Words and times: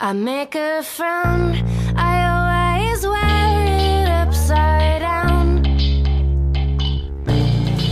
I 0.00 0.12
make 0.12 0.54
a 0.54 0.80
frown, 0.84 1.56
I 1.96 2.22
always 2.30 3.04
wear 3.04 3.66
it 3.66 4.08
upside 4.08 5.00
down. 5.00 5.64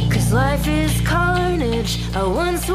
Cause 0.09 0.33
life 0.33 0.69
is 0.69 1.01
carnage, 1.01 1.99
I 2.15 2.23
once 2.23 2.69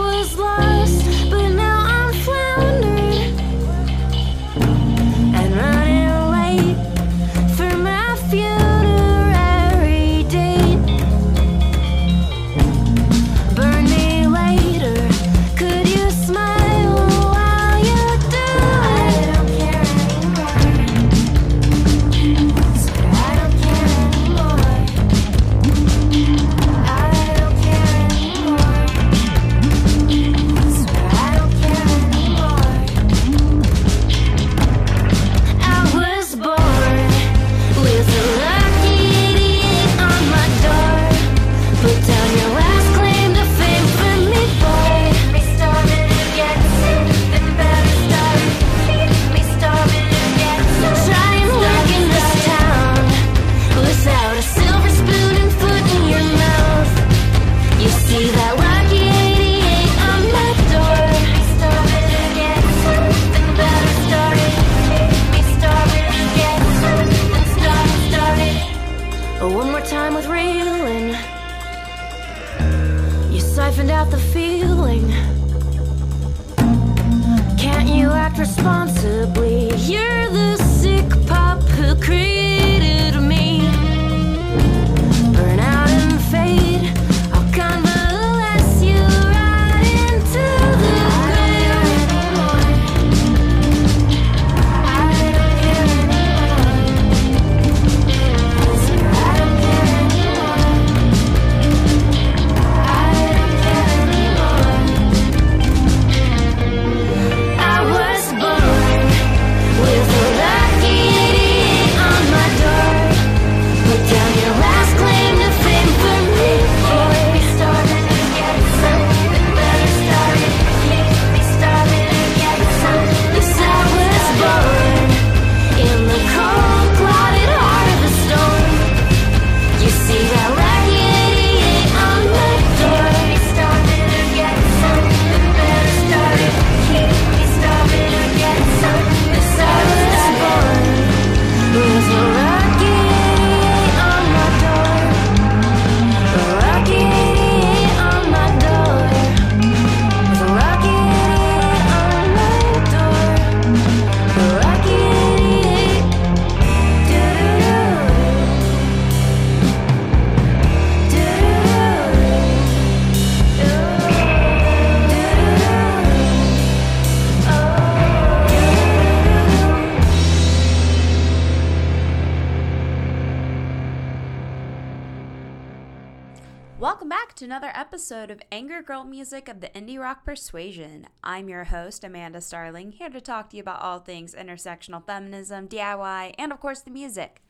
Angry 178.81 178.95
Girl 178.95 179.03
Music 179.03 179.47
of 179.47 179.61
the 179.61 179.69
Indie 179.69 179.99
Rock 179.99 180.25
Persuasion. 180.25 181.05
I'm 181.23 181.47
your 181.47 181.65
host, 181.65 182.03
Amanda 182.03 182.41
Starling, 182.41 182.93
here 182.93 183.11
to 183.11 183.21
talk 183.21 183.51
to 183.51 183.57
you 183.57 183.61
about 183.61 183.79
all 183.79 183.99
things 183.99 184.33
intersectional 184.33 185.05
feminism, 185.05 185.67
DIY, 185.67 186.33
and 186.39 186.51
of 186.51 186.59
course 186.59 186.81
the 186.81 186.89
music. 186.89 187.43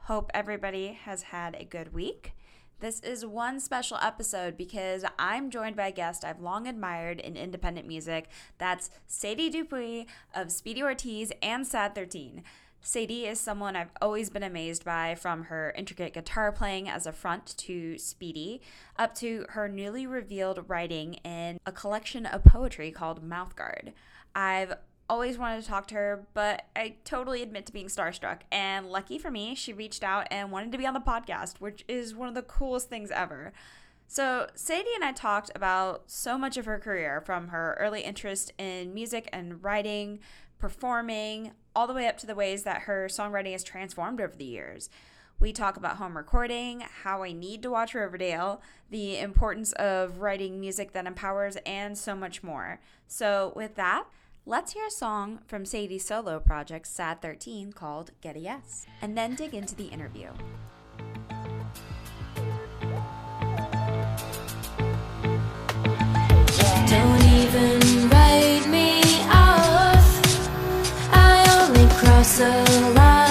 Hope 0.00 0.30
everybody 0.34 0.88
has 0.88 1.22
had 1.22 1.54
a 1.54 1.64
good 1.64 1.94
week. 1.94 2.32
This 2.80 3.00
is 3.00 3.24
one 3.24 3.60
special 3.60 3.96
episode 4.02 4.58
because 4.58 5.06
I'm 5.18 5.50
joined 5.50 5.74
by 5.74 5.86
a 5.86 5.92
guest 5.92 6.22
I've 6.22 6.42
long 6.42 6.68
admired 6.68 7.18
in 7.18 7.34
independent 7.34 7.88
music. 7.88 8.28
That's 8.58 8.90
Sadie 9.06 9.48
Dupuis 9.48 10.04
of 10.34 10.52
Speedy 10.52 10.82
Ortiz 10.82 11.32
and 11.40 11.66
Sad 11.66 11.94
13. 11.94 12.42
Sadie 12.80 13.26
is 13.26 13.40
someone 13.40 13.76
I've 13.76 13.90
always 14.00 14.30
been 14.30 14.42
amazed 14.42 14.84
by 14.84 15.14
from 15.14 15.44
her 15.44 15.74
intricate 15.76 16.14
guitar 16.14 16.52
playing 16.52 16.88
as 16.88 17.06
a 17.06 17.12
front 17.12 17.56
to 17.58 17.98
Speedy, 17.98 18.62
up 18.96 19.14
to 19.16 19.44
her 19.50 19.68
newly 19.68 20.06
revealed 20.06 20.64
writing 20.68 21.14
in 21.24 21.58
a 21.66 21.72
collection 21.72 22.24
of 22.24 22.44
poetry 22.44 22.90
called 22.90 23.28
Mouthguard. 23.28 23.92
I've 24.34 24.74
always 25.10 25.38
wanted 25.38 25.62
to 25.62 25.68
talk 25.68 25.88
to 25.88 25.94
her, 25.94 26.26
but 26.34 26.66
I 26.76 26.96
totally 27.04 27.42
admit 27.42 27.66
to 27.66 27.72
being 27.72 27.88
starstruck. 27.88 28.40
And 28.52 28.86
lucky 28.86 29.18
for 29.18 29.30
me, 29.30 29.54
she 29.54 29.72
reached 29.72 30.04
out 30.04 30.28
and 30.30 30.52
wanted 30.52 30.72
to 30.72 30.78
be 30.78 30.86
on 30.86 30.94
the 30.94 31.00
podcast, 31.00 31.60
which 31.60 31.84
is 31.88 32.14
one 32.14 32.28
of 32.28 32.34
the 32.34 32.42
coolest 32.42 32.88
things 32.88 33.10
ever. 33.10 33.52
So, 34.06 34.48
Sadie 34.54 34.94
and 34.94 35.04
I 35.04 35.12
talked 35.12 35.50
about 35.54 36.04
so 36.06 36.38
much 36.38 36.56
of 36.56 36.64
her 36.64 36.78
career 36.78 37.20
from 37.20 37.48
her 37.48 37.76
early 37.78 38.00
interest 38.00 38.52
in 38.56 38.94
music 38.94 39.28
and 39.32 39.62
writing, 39.62 40.20
performing, 40.58 41.52
all 41.78 41.86
the 41.86 41.94
way 41.94 42.08
up 42.08 42.18
to 42.18 42.26
the 42.26 42.34
ways 42.34 42.64
that 42.64 42.82
her 42.82 43.06
songwriting 43.08 43.52
has 43.52 43.62
transformed 43.62 44.20
over 44.20 44.34
the 44.34 44.44
years. 44.44 44.90
We 45.38 45.52
talk 45.52 45.76
about 45.76 45.98
home 45.98 46.16
recording, 46.16 46.82
how 47.04 47.22
I 47.22 47.30
need 47.30 47.62
to 47.62 47.70
watch 47.70 47.94
Riverdale, 47.94 48.60
the 48.90 49.16
importance 49.16 49.70
of 49.74 50.18
writing 50.18 50.58
music 50.58 50.92
that 50.94 51.06
empowers, 51.06 51.56
and 51.64 51.96
so 51.96 52.16
much 52.16 52.42
more. 52.42 52.80
So, 53.06 53.52
with 53.54 53.76
that, 53.76 54.08
let's 54.44 54.72
hear 54.72 54.86
a 54.88 54.90
song 54.90 55.38
from 55.46 55.64
Sadie's 55.64 56.04
solo 56.04 56.40
project, 56.40 56.88
Sad 56.88 57.22
13, 57.22 57.72
called 57.72 58.10
Get 58.22 58.34
a 58.34 58.40
Yes, 58.40 58.86
and 59.00 59.16
then 59.16 59.36
dig 59.36 59.54
into 59.54 59.76
the 59.76 59.86
interview. 59.86 60.30
Only 72.18 72.24
cross 72.24 73.27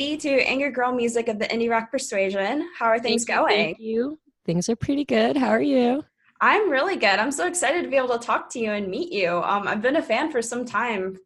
Sadie, 0.00 0.16
to 0.16 0.30
Angry 0.48 0.70
Girl 0.70 0.92
Music 0.92 1.28
of 1.28 1.38
the 1.38 1.44
Indie 1.46 1.70
Rock 1.70 1.90
Persuasion. 1.90 2.66
How 2.78 2.86
are 2.86 2.98
things 2.98 3.24
Thank 3.24 3.36
you, 3.36 3.42
going? 3.44 3.64
Thank 3.66 3.78
you. 3.80 4.18
Things 4.46 4.68
are 4.70 4.76
pretty 4.76 5.04
good. 5.04 5.36
How 5.36 5.50
are 5.50 5.60
you? 5.60 6.02
I'm 6.40 6.70
really 6.70 6.96
good. 6.96 7.18
I'm 7.18 7.30
so 7.30 7.46
excited 7.46 7.82
to 7.84 7.90
be 7.90 7.96
able 7.98 8.18
to 8.18 8.26
talk 8.26 8.48
to 8.52 8.58
you 8.58 8.70
and 8.72 8.88
meet 8.88 9.12
you. 9.12 9.28
Um, 9.44 9.68
I've 9.68 9.82
been 9.82 9.96
a 9.96 10.02
fan 10.02 10.32
for 10.32 10.40
some 10.40 10.64
time. 10.64 11.18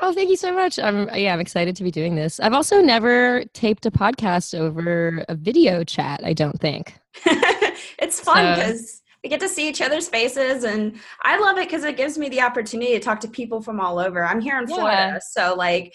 Oh, 0.00 0.14
thank 0.14 0.30
you 0.30 0.36
so 0.36 0.50
much. 0.54 0.78
I'm 0.78 1.10
yeah, 1.14 1.34
I'm 1.34 1.40
excited 1.40 1.76
to 1.76 1.84
be 1.84 1.90
doing 1.90 2.14
this. 2.16 2.40
I've 2.40 2.54
also 2.54 2.80
never 2.80 3.44
taped 3.52 3.84
a 3.84 3.90
podcast 3.90 4.58
over 4.58 5.22
a 5.28 5.34
video 5.34 5.84
chat, 5.84 6.22
I 6.24 6.32
don't 6.32 6.58
think. 6.58 6.98
it's 7.26 8.18
fun 8.20 8.36
So- 8.36 8.54
because 8.54 9.02
we 9.24 9.28
get 9.30 9.40
to 9.40 9.48
see 9.48 9.68
each 9.68 9.82
other's 9.82 10.08
faces, 10.08 10.64
and 10.64 10.98
I 11.22 11.38
love 11.38 11.58
it 11.58 11.68
because 11.68 11.84
it 11.84 11.96
gives 11.96 12.16
me 12.16 12.28
the 12.30 12.40
opportunity 12.42 12.92
to 12.92 13.00
talk 13.00 13.20
to 13.20 13.28
people 13.28 13.60
from 13.60 13.80
all 13.80 13.98
over. 13.98 14.24
I'm 14.24 14.40
here 14.40 14.58
in 14.58 14.68
Yeah. 14.68 14.74
Florida, 14.74 15.20
so 15.30 15.54
like 15.56 15.94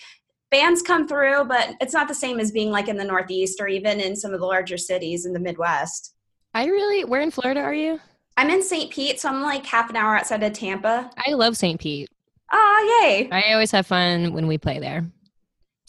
bands 0.51 0.81
come 0.81 1.07
through, 1.07 1.45
but 1.45 1.75
it's 1.81 1.93
not 1.93 2.07
the 2.07 2.13
same 2.15 2.39
as 2.39 2.51
being 2.51 2.69
like 2.69 2.87
in 2.87 2.97
the 2.97 3.03
Northeast 3.03 3.59
or 3.59 3.67
even 3.67 3.99
in 3.99 4.15
some 4.15 4.33
of 4.33 4.39
the 4.39 4.45
larger 4.45 4.77
cities 4.77 5.25
in 5.25 5.33
the 5.33 5.39
Midwest. 5.39 6.13
I 6.53 6.65
really 6.65 7.05
where 7.05 7.21
in 7.21 7.31
Florida 7.31 7.61
are 7.61 7.73
you? 7.73 7.99
I'm 8.37 8.49
in 8.49 8.61
St. 8.63 8.91
Pete, 8.91 9.19
so 9.19 9.29
I'm 9.29 9.41
like 9.41 9.65
half 9.65 9.89
an 9.89 9.95
hour 9.95 10.15
outside 10.15 10.43
of 10.43 10.53
Tampa. 10.53 11.09
I 11.25 11.33
love 11.33 11.57
St. 11.57 11.79
Pete. 11.79 12.09
Oh, 12.51 13.01
yay! 13.03 13.29
I 13.31 13.53
always 13.53 13.71
have 13.71 13.87
fun 13.87 14.33
when 14.33 14.47
we 14.47 14.57
play 14.57 14.79
there. 14.79 15.05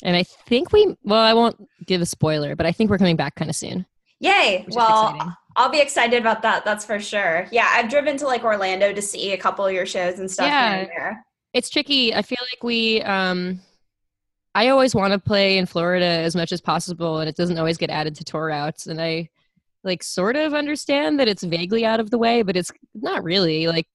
And 0.04 0.16
I 0.16 0.23
think 0.23 0.73
we 0.73 0.97
well, 1.04 1.21
I 1.21 1.35
won't 1.35 1.57
give 1.87 2.00
a 2.00 2.07
spoiler, 2.07 2.54
but 2.57 2.66
I 2.66 2.73
think 2.73 2.90
we're 2.90 2.99
coming 2.99 3.16
back 3.16 3.35
kind 3.35 3.50
of 3.50 3.57
soon. 3.57 3.85
Yay! 4.21 4.64
Well, 4.71 5.09
exciting. 5.11 5.33
I'll 5.57 5.71
be 5.71 5.81
excited 5.81 6.21
about 6.21 6.42
that. 6.42 6.64
That's 6.64 6.85
for 6.85 6.99
sure. 7.00 7.47
Yeah, 7.50 7.69
I've 7.73 7.90
driven 7.90 8.16
to 8.19 8.26
like 8.26 8.45
Orlando 8.45 8.92
to 8.92 9.02
see 9.02 9.33
a 9.33 9.37
couple 9.37 9.66
of 9.66 9.73
your 9.73 9.87
shows 9.87 10.19
and 10.21 10.31
stuff 10.31 10.47
Yeah. 10.47 10.71
here 10.71 10.78
and 10.83 10.88
there. 10.90 11.26
It's 11.52 11.69
tricky. 11.69 12.14
I 12.14 12.23
feel 12.23 12.38
like 12.52 12.62
we 12.62 13.02
um 13.02 13.61
I 14.54 14.68
always 14.68 14.94
want 14.94 15.12
to 15.12 15.18
play 15.18 15.56
in 15.59 15.66
Florida 15.66 16.04
as 16.04 16.37
much 16.37 16.52
as 16.52 16.61
possible 16.61 17.21
and 17.21 17.28
it 17.28 17.37
doesn't 17.37 17.59
always 17.59 17.78
get 17.78 17.90
added 17.90 18.14
to 18.16 18.25
tour 18.25 18.47
routes 18.47 18.87
and 18.87 19.00
I 19.00 19.30
like 19.85 20.02
sort 20.02 20.37
of 20.37 20.54
understand 20.54 21.18
that 21.18 21.28
it's 21.28 21.42
vaguely 21.42 21.85
out 21.85 22.00
of 22.00 22.11
the 22.11 22.18
way, 22.18 22.42
but 22.42 22.56
it's 22.56 22.71
not 22.94 23.25
really. 23.25 23.66
Like 23.66 23.87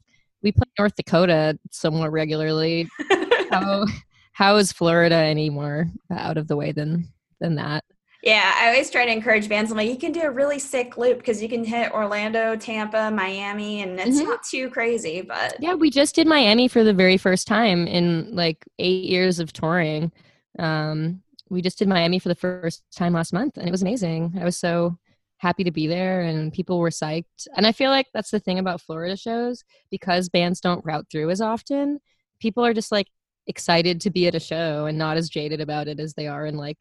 we 0.41 0.51
play 0.51 0.67
North 0.77 0.95
Dakota 0.95 1.57
somewhat 1.71 2.11
regularly. 2.11 2.89
How 3.49 3.85
how 4.33 4.55
is 4.57 4.71
Florida 4.71 5.15
any 5.15 5.49
more 5.49 5.87
out 6.11 6.37
of 6.37 6.47
the 6.47 6.55
way 6.57 6.71
than 6.71 7.07
than 7.39 7.55
that? 7.55 7.83
yeah, 8.23 8.51
I 8.57 8.67
always 8.67 8.89
try 8.89 9.05
to 9.05 9.11
encourage 9.11 9.47
bands. 9.47 9.71
I'm 9.71 9.77
like, 9.77 9.89
you 9.89 9.97
can 9.97 10.11
do 10.11 10.21
a 10.23 10.29
really 10.29 10.59
sick 10.59 10.97
loop 10.97 11.19
because 11.19 11.41
you 11.41 11.47
can 11.47 11.63
hit 11.63 11.91
Orlando, 11.93 12.55
Tampa, 12.57 13.09
Miami, 13.09 13.81
and 13.83 13.97
it's 13.99 14.19
Mhm. 14.19 14.25
not 14.25 14.43
too 14.43 14.69
crazy. 14.69 15.21
But 15.21 15.55
Yeah, 15.59 15.75
we 15.75 15.89
just 15.89 16.13
did 16.15 16.27
Miami 16.27 16.67
for 16.67 16.83
the 16.83 16.93
very 16.93 17.15
first 17.17 17.47
time 17.47 17.87
in 17.87 18.35
like 18.35 18.65
8 18.79 19.05
years 19.05 19.39
of 19.39 19.53
touring. 19.53 20.11
Um 20.57 21.23
we 21.49 21.61
just 21.61 21.79
did 21.79 21.87
Miami 21.87 22.19
for 22.19 22.29
the 22.29 22.35
first 22.35 22.83
time 22.95 23.13
last 23.13 23.31
month 23.33 23.57
and 23.57 23.67
it 23.67 23.71
was 23.71 23.81
amazing. 23.81 24.33
I 24.39 24.43
was 24.43 24.57
so 24.57 24.97
happy 25.37 25.63
to 25.63 25.71
be 25.71 25.87
there 25.87 26.21
and 26.21 26.51
people 26.51 26.79
were 26.79 26.89
psyched. 26.89 27.47
And 27.55 27.65
I 27.65 27.71
feel 27.71 27.91
like 27.91 28.07
that's 28.13 28.31
the 28.31 28.39
thing 28.39 28.59
about 28.59 28.81
Florida 28.81 29.15
shows 29.15 29.63
because 29.91 30.29
bands 30.29 30.59
don't 30.59 30.83
route 30.83 31.05
through 31.11 31.29
as 31.29 31.41
often. 31.41 31.99
People 32.39 32.65
are 32.65 32.73
just 32.73 32.91
like 32.91 33.07
excited 33.45 34.01
to 34.01 34.09
be 34.09 34.27
at 34.27 34.35
a 34.35 34.39
show 34.39 34.87
and 34.87 34.97
not 34.97 35.15
as 35.17 35.29
jaded 35.29 35.61
about 35.61 35.87
it 35.87 35.99
as 35.99 36.13
they 36.13 36.27
are 36.27 36.45
in 36.45 36.57
like 36.57 36.77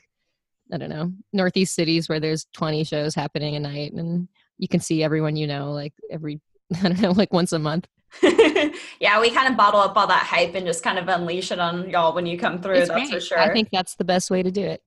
I 0.73 0.79
don't 0.79 0.91
know, 0.91 1.13
northeast 1.33 1.77
cities 1.77 2.09
where 2.09 2.19
there's 2.19 2.47
20 2.55 2.83
shows 2.83 3.15
happening 3.15 3.55
a 3.55 3.61
night 3.61 3.93
and 3.93 4.27
you 4.59 4.67
can 4.67 4.81
see 4.81 5.05
everyone 5.05 5.37
you 5.37 5.47
know 5.47 5.71
like 5.71 5.93
every 6.11 6.41
I 6.83 6.89
don't 6.89 7.01
know, 7.01 7.13
like 7.13 7.33
once 7.33 7.53
a 7.53 7.59
month. 7.59 7.87
yeah, 9.01 9.21
we 9.21 9.31
kind 9.31 9.49
of 9.49 9.57
bottle 9.57 9.81
up 9.81 9.97
all 9.97 10.07
that 10.07 10.25
hype 10.25 10.55
and 10.55 10.67
just 10.67 10.83
kind 10.83 10.99
of 10.99 11.09
unleash 11.09 11.51
it 11.53 11.59
on 11.59 11.89
y'all 11.91 12.15
when 12.15 12.27
you 12.27 12.39
come 12.39 12.61
through. 12.61 12.75
It's 12.77 12.89
that's 12.89 13.11
for 13.11 13.21
sure. 13.21 13.39
I 13.39 13.53
think 13.53 13.69
that's 13.73 13.95
the 13.95 14.05
best 14.05 14.31
way 14.31 14.43
to 14.43 14.51
do 14.51 14.63
it. 14.63 14.83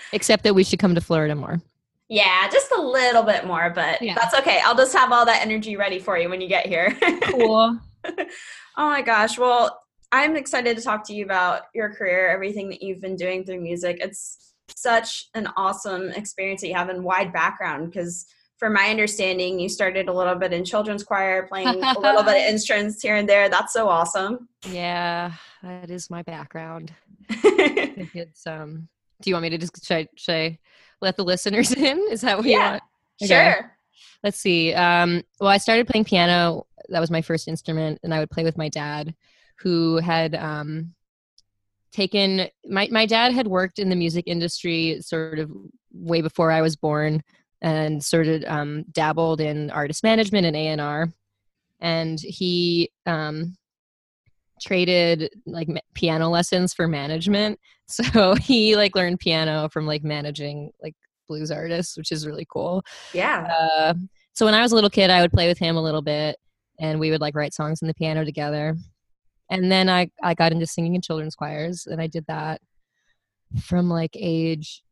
Except 0.12 0.42
that 0.44 0.54
we 0.54 0.64
should 0.64 0.78
come 0.78 0.94
to 0.94 1.00
Florida 1.00 1.34
more. 1.34 1.60
yeah, 2.08 2.48
just 2.50 2.72
a 2.72 2.80
little 2.80 3.22
bit 3.22 3.46
more, 3.46 3.70
but 3.70 4.00
Yeah. 4.02 4.14
that's 4.14 4.34
okay. 4.34 4.60
I'll 4.64 4.74
just 4.76 4.94
have 4.96 5.12
all 5.12 5.24
that 5.26 5.42
energy 5.42 5.76
ready 5.76 5.98
for 5.98 6.18
you 6.18 6.28
when 6.28 6.40
you 6.40 6.48
get 6.48 6.66
here. 6.66 6.96
Cool. 7.22 7.78
Oh 8.80 8.88
my 8.88 9.02
gosh. 9.02 9.36
Well, 9.36 9.80
I'm 10.12 10.36
excited 10.36 10.76
to 10.76 10.82
talk 10.82 11.04
to 11.08 11.12
you 11.12 11.24
about 11.24 11.62
your 11.74 11.92
career, 11.92 12.28
everything 12.28 12.68
that 12.70 12.80
you've 12.80 13.00
been 13.00 13.16
doing 13.16 13.44
through 13.44 13.60
music. 13.60 13.98
It's 14.00 14.54
such 14.68 15.28
an 15.34 15.48
awesome 15.56 16.10
experience 16.10 16.60
that 16.60 16.68
you 16.68 16.74
have 16.74 16.88
and 16.88 17.02
wide 17.02 17.32
background 17.32 17.90
because 17.90 18.24
from 18.58 18.72
my 18.72 18.90
understanding, 18.90 19.60
you 19.60 19.68
started 19.68 20.08
a 20.08 20.12
little 20.12 20.34
bit 20.34 20.52
in 20.52 20.64
children's 20.64 21.04
choir, 21.04 21.46
playing 21.46 21.82
a 21.82 21.98
little 22.00 22.24
bit 22.24 22.36
of 22.36 22.52
instruments 22.52 23.00
here 23.00 23.16
and 23.16 23.28
there. 23.28 23.48
That's 23.48 23.72
so 23.72 23.88
awesome. 23.88 24.48
yeah, 24.68 25.32
that 25.62 25.90
is 25.90 26.10
my 26.10 26.22
background. 26.22 26.92
It's 28.14 28.46
um 28.46 28.88
do 29.20 29.30
you 29.30 29.34
want 29.34 29.42
me 29.42 29.50
to 29.50 29.58
just 29.58 29.84
should 29.84 29.96
I, 29.96 30.08
should 30.14 30.34
I 30.34 30.58
let 31.00 31.16
the 31.16 31.24
listeners 31.24 31.72
in? 31.74 31.98
Is 32.10 32.20
that 32.20 32.38
what 32.38 32.46
you 32.46 32.58
want? 32.58 32.82
Okay. 33.22 33.28
Sure. 33.28 33.72
Let's 34.22 34.38
see. 34.38 34.72
Um 34.72 35.22
well 35.40 35.50
I 35.50 35.58
started 35.58 35.88
playing 35.88 36.04
piano. 36.04 36.66
That 36.88 37.00
was 37.00 37.10
my 37.10 37.22
first 37.22 37.48
instrument 37.48 37.98
and 38.04 38.14
I 38.14 38.20
would 38.20 38.30
play 38.30 38.44
with 38.44 38.56
my 38.56 38.68
dad 38.68 39.14
who 39.58 39.96
had 39.96 40.36
um 40.36 40.94
taken 41.90 42.48
my 42.64 42.88
my 42.92 43.04
dad 43.04 43.32
had 43.32 43.48
worked 43.48 43.80
in 43.80 43.88
the 43.88 43.96
music 43.96 44.24
industry 44.28 45.00
sort 45.00 45.40
of 45.40 45.50
way 45.92 46.20
before 46.20 46.52
I 46.52 46.62
was 46.62 46.76
born 46.76 47.22
and 47.62 48.02
sort 48.04 48.26
of 48.26 48.44
um, 48.46 48.84
dabbled 48.92 49.40
in 49.40 49.70
artist 49.70 50.02
management 50.02 50.46
and 50.46 50.56
A&R 50.56 51.08
and 51.80 52.18
he 52.20 52.90
um, 53.06 53.56
traded 54.60 55.30
like 55.46 55.68
ma- 55.68 55.80
piano 55.94 56.28
lessons 56.28 56.72
for 56.74 56.88
management 56.88 57.58
so 57.88 58.34
he 58.34 58.76
like 58.76 58.94
learned 58.94 59.18
piano 59.18 59.68
from 59.72 59.86
like 59.86 60.04
managing 60.04 60.70
like 60.82 60.94
blues 61.28 61.50
artists 61.50 61.96
which 61.96 62.12
is 62.12 62.26
really 62.26 62.46
cool 62.50 62.82
Yeah. 63.12 63.46
uh, 63.78 63.94
so 64.34 64.44
when 64.44 64.54
I 64.54 64.62
was 64.62 64.70
a 64.70 64.76
little 64.76 64.88
kid, 64.88 65.10
I 65.10 65.20
would 65.20 65.32
play 65.32 65.48
with 65.48 65.58
him 65.58 65.76
a 65.76 65.82
little 65.82 66.00
bit, 66.00 66.36
and 66.78 67.00
we 67.00 67.10
would 67.10 67.20
like 67.20 67.34
write 67.34 67.52
songs 67.52 67.82
on 67.82 67.88
the 67.88 67.94
piano 67.94 68.24
together. 68.24 68.76
And 69.50 69.72
then 69.72 69.88
I 69.88 70.12
I 70.22 70.34
got 70.34 70.52
into 70.52 70.64
singing 70.64 70.94
in 70.94 71.00
children's 71.02 71.34
choirs, 71.34 71.88
and 71.90 72.00
I 72.00 72.06
did 72.06 72.24
that 72.28 72.60
from 73.60 73.88
like 73.90 74.12
age 74.14 74.84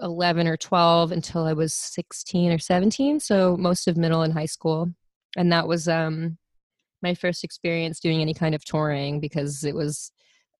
eleven 0.00 0.46
or 0.46 0.56
twelve 0.56 1.12
until 1.12 1.44
I 1.44 1.52
was 1.52 1.74
sixteen 1.74 2.52
or 2.52 2.58
seventeen. 2.58 3.20
So 3.20 3.56
most 3.56 3.88
of 3.88 3.96
middle 3.96 4.22
and 4.22 4.32
high 4.32 4.46
school, 4.46 4.90
and 5.36 5.52
that 5.52 5.66
was 5.66 5.88
um 5.88 6.38
my 7.02 7.14
first 7.14 7.44
experience 7.44 8.00
doing 8.00 8.20
any 8.20 8.34
kind 8.34 8.54
of 8.54 8.64
touring 8.64 9.20
because 9.20 9.64
it 9.64 9.74
was 9.74 10.12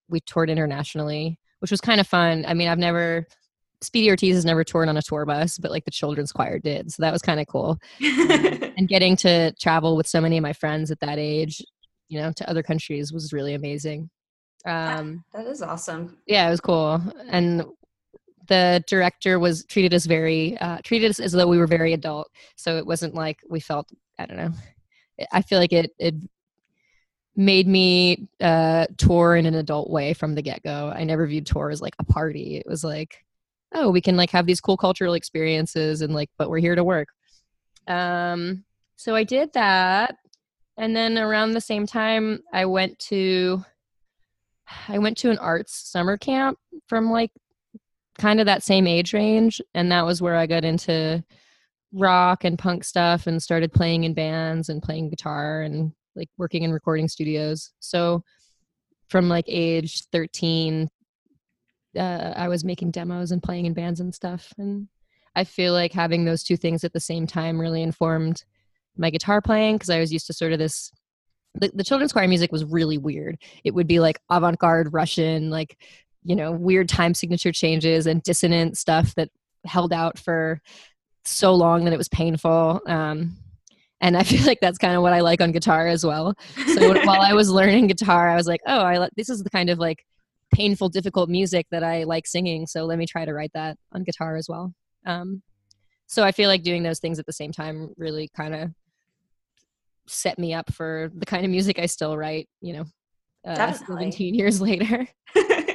we 0.08 0.20
toured 0.20 0.50
internationally, 0.50 1.38
which 1.60 1.70
was 1.70 1.80
kind 1.80 2.00
of 2.00 2.06
fun. 2.06 2.44
I 2.46 2.54
mean, 2.54 2.68
I've 2.68 2.78
never 2.78 3.26
Speedy 3.82 4.08
Ortiz 4.10 4.34
has 4.36 4.44
never 4.44 4.64
toured 4.64 4.88
on 4.88 4.96
a 4.96 5.02
tour 5.02 5.26
bus, 5.26 5.58
but 5.58 5.70
like 5.70 5.84
the 5.84 5.90
children's 5.90 6.32
choir 6.32 6.58
did. 6.58 6.90
So 6.90 7.02
that 7.02 7.12
was 7.12 7.22
kind 7.22 7.40
of 7.40 7.46
cool. 7.46 7.78
And 8.78 8.88
getting 8.88 9.16
to 9.16 9.52
travel 9.52 9.96
with 9.96 10.06
so 10.06 10.20
many 10.20 10.36
of 10.36 10.42
my 10.42 10.52
friends 10.52 10.90
at 10.90 11.00
that 11.00 11.18
age, 11.18 11.62
you 12.08 12.20
know, 12.20 12.30
to 12.32 12.50
other 12.50 12.62
countries 12.62 13.10
was 13.10 13.32
really 13.32 13.54
amazing. 13.54 14.10
Um, 14.66 15.24
that 15.32 15.46
is 15.46 15.62
awesome. 15.62 16.18
yeah, 16.26 16.46
it 16.46 16.50
was 16.50 16.60
cool. 16.60 17.02
And 17.30 17.64
the 18.48 18.82
director 18.86 19.38
was 19.38 19.64
treated 19.64 19.94
as 19.94 20.06
very, 20.06 20.58
uh, 20.58 20.78
treated 20.82 21.10
us 21.10 21.20
as 21.20 21.32
though 21.32 21.46
we 21.46 21.58
were 21.58 21.66
very 21.66 21.92
adult. 21.92 22.30
So 22.56 22.76
it 22.78 22.86
wasn't 22.86 23.14
like 23.14 23.40
we 23.48 23.60
felt, 23.60 23.90
I 24.18 24.26
don't 24.26 24.36
know. 24.36 24.52
I 25.32 25.42
feel 25.42 25.58
like 25.58 25.72
it, 25.72 25.92
it 25.98 26.14
made 27.36 27.68
me 27.68 28.28
uh, 28.40 28.86
tour 28.96 29.36
in 29.36 29.46
an 29.46 29.54
adult 29.54 29.90
way 29.90 30.14
from 30.14 30.34
the 30.34 30.42
get 30.42 30.62
go. 30.62 30.92
I 30.94 31.04
never 31.04 31.26
viewed 31.26 31.46
tour 31.46 31.70
as 31.70 31.82
like 31.82 31.94
a 31.98 32.04
party. 32.04 32.56
It 32.56 32.66
was 32.66 32.82
like, 32.82 33.24
oh, 33.74 33.90
we 33.90 34.00
can 34.00 34.16
like 34.16 34.30
have 34.30 34.46
these 34.46 34.60
cool 34.60 34.76
cultural 34.76 35.14
experiences 35.14 36.00
and 36.00 36.14
like, 36.14 36.30
but 36.38 36.48
we're 36.48 36.58
here 36.58 36.74
to 36.74 36.84
work. 36.84 37.08
Um, 37.86 38.64
so 38.96 39.14
I 39.14 39.24
did 39.24 39.52
that. 39.52 40.16
And 40.78 40.94
then 40.94 41.18
around 41.18 41.52
the 41.52 41.60
same 41.60 41.86
time, 41.86 42.40
I 42.52 42.64
went 42.66 42.98
to, 43.00 43.64
I 44.88 44.98
went 44.98 45.16
to 45.18 45.30
an 45.30 45.38
arts 45.38 45.90
summer 45.90 46.16
camp 46.16 46.58
from 46.86 47.10
like 47.10 47.30
kind 48.18 48.40
of 48.40 48.46
that 48.46 48.62
same 48.62 48.86
age 48.86 49.12
range. 49.12 49.60
And 49.74 49.90
that 49.92 50.06
was 50.06 50.22
where 50.22 50.36
I 50.36 50.46
got 50.46 50.64
into 50.64 51.22
rock 51.92 52.44
and 52.44 52.58
punk 52.58 52.84
stuff 52.84 53.26
and 53.26 53.42
started 53.42 53.72
playing 53.72 54.04
in 54.04 54.14
bands 54.14 54.68
and 54.68 54.82
playing 54.82 55.10
guitar 55.10 55.62
and 55.62 55.92
like 56.14 56.28
working 56.36 56.62
in 56.62 56.72
recording 56.72 57.08
studios. 57.08 57.72
So 57.80 58.22
from 59.08 59.28
like 59.28 59.44
age 59.48 60.04
13 60.12 60.88
uh, 61.96 62.34
I 62.36 62.48
was 62.48 62.64
making 62.64 62.90
demos 62.90 63.32
and 63.32 63.42
playing 63.42 63.66
in 63.66 63.74
bands 63.74 64.00
and 64.00 64.14
stuff. 64.14 64.52
And 64.58 64.88
I 65.34 65.44
feel 65.44 65.72
like 65.72 65.92
having 65.92 66.24
those 66.24 66.42
two 66.42 66.56
things 66.56 66.84
at 66.84 66.92
the 66.92 67.00
same 67.00 67.26
time 67.26 67.60
really 67.60 67.82
informed 67.82 68.44
my 68.96 69.10
guitar 69.10 69.40
playing 69.40 69.76
because 69.76 69.90
I 69.90 70.00
was 70.00 70.12
used 70.12 70.26
to 70.26 70.32
sort 70.32 70.52
of 70.52 70.58
this. 70.58 70.92
The, 71.54 71.70
the 71.74 71.84
children's 71.84 72.12
choir 72.12 72.28
music 72.28 72.52
was 72.52 72.66
really 72.66 72.98
weird. 72.98 73.38
It 73.64 73.72
would 73.72 73.86
be 73.86 73.98
like 73.98 74.20
avant 74.30 74.58
garde 74.58 74.92
Russian, 74.92 75.48
like, 75.48 75.78
you 76.26 76.36
know, 76.36 76.52
weird 76.52 76.88
time 76.88 77.14
signature 77.14 77.52
changes 77.52 78.06
and 78.06 78.22
dissonant 78.22 78.76
stuff 78.76 79.14
that 79.14 79.30
held 79.64 79.92
out 79.92 80.18
for 80.18 80.60
so 81.24 81.54
long 81.54 81.84
that 81.84 81.92
it 81.92 81.98
was 81.98 82.08
painful. 82.08 82.80
Um, 82.86 83.36
and 84.00 84.16
I 84.16 84.22
feel 84.24 84.44
like 84.44 84.58
that's 84.60 84.78
kind 84.78 84.94
of 84.94 85.02
what 85.02 85.12
I 85.12 85.20
like 85.20 85.40
on 85.40 85.52
guitar 85.52 85.86
as 85.86 86.04
well. 86.04 86.34
So 86.74 86.94
while 87.04 87.20
I 87.20 87.32
was 87.32 87.50
learning 87.50 87.86
guitar, 87.86 88.28
I 88.28 88.36
was 88.36 88.46
like, 88.46 88.60
oh, 88.66 88.80
I 88.80 88.98
like 88.98 89.12
this 89.16 89.28
is 89.28 89.42
the 89.42 89.50
kind 89.50 89.70
of 89.70 89.78
like 89.78 90.04
painful, 90.52 90.88
difficult 90.88 91.28
music 91.28 91.66
that 91.70 91.82
I 91.82 92.04
like 92.04 92.26
singing. 92.26 92.66
So 92.66 92.84
let 92.84 92.98
me 92.98 93.06
try 93.06 93.24
to 93.24 93.32
write 93.32 93.52
that 93.54 93.76
on 93.92 94.04
guitar 94.04 94.36
as 94.36 94.48
well. 94.48 94.72
Um, 95.04 95.42
so 96.06 96.22
I 96.24 96.32
feel 96.32 96.48
like 96.48 96.62
doing 96.62 96.82
those 96.82 97.00
things 97.00 97.18
at 97.18 97.26
the 97.26 97.32
same 97.32 97.52
time 97.52 97.90
really 97.96 98.28
kind 98.36 98.54
of 98.54 98.70
set 100.08 100.38
me 100.38 100.54
up 100.54 100.72
for 100.72 101.10
the 101.14 101.26
kind 101.26 101.44
of 101.44 101.50
music 101.50 101.78
I 101.78 101.86
still 101.86 102.16
write, 102.16 102.48
you 102.60 102.74
know, 102.74 102.84
uh, 103.46 103.72
17 103.72 104.34
years 104.34 104.60
later. 104.60 105.06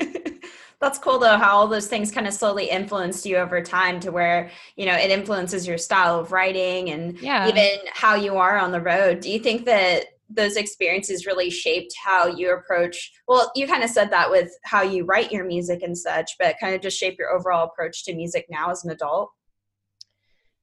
That's 0.82 0.98
cool 0.98 1.20
though, 1.20 1.38
how 1.38 1.58
all 1.58 1.68
those 1.68 1.88
things 1.88 2.12
kind 2.12 2.28
of 2.28 2.34
slowly 2.34 2.66
influenced 2.66 3.24
you 3.26 3.38
over 3.38 3.62
time 3.62 4.00
to 4.00 4.12
where, 4.12 4.50
you 4.76 4.88
know, 4.88 4.96
it 4.96 5.12
influences 5.12 5.68
your 5.68 5.78
style 5.78 6.20
of 6.20 6.32
writing 6.32 6.90
and 6.90 7.20
Yeah. 7.20 7.48
even 7.48 7.78
how 7.94 8.16
you 8.16 8.38
are 8.38 8.58
on 8.58 8.72
the 8.72 8.82
road. 8.82 9.20
Do 9.20 9.30
you 9.32 9.40
think 9.40 9.66
that 9.66 10.06
those 10.28 10.56
experiences 10.56 11.28
really 11.28 11.52
shaped 11.52 11.94
how 12.04 12.26
you 12.26 12.52
approach? 12.54 13.12
Well, 13.28 13.52
you 13.56 13.68
kind 13.68 13.84
of 13.84 13.92
said 13.92 14.10
that 14.12 14.32
with 14.32 14.50
how 14.64 14.82
you 14.82 15.06
write 15.06 15.32
your 15.32 15.46
music 15.46 15.84
and 15.84 15.96
such, 15.96 16.32
but 16.40 16.56
kind 16.60 16.74
of 16.74 16.82
just 16.82 16.98
shape 16.98 17.20
your 17.20 17.30
overall 17.30 17.66
approach 17.68 18.04
to 18.06 18.16
music 18.16 18.48
now 18.50 18.72
as 18.72 18.84
an 18.84 18.90
adult? 18.90 19.30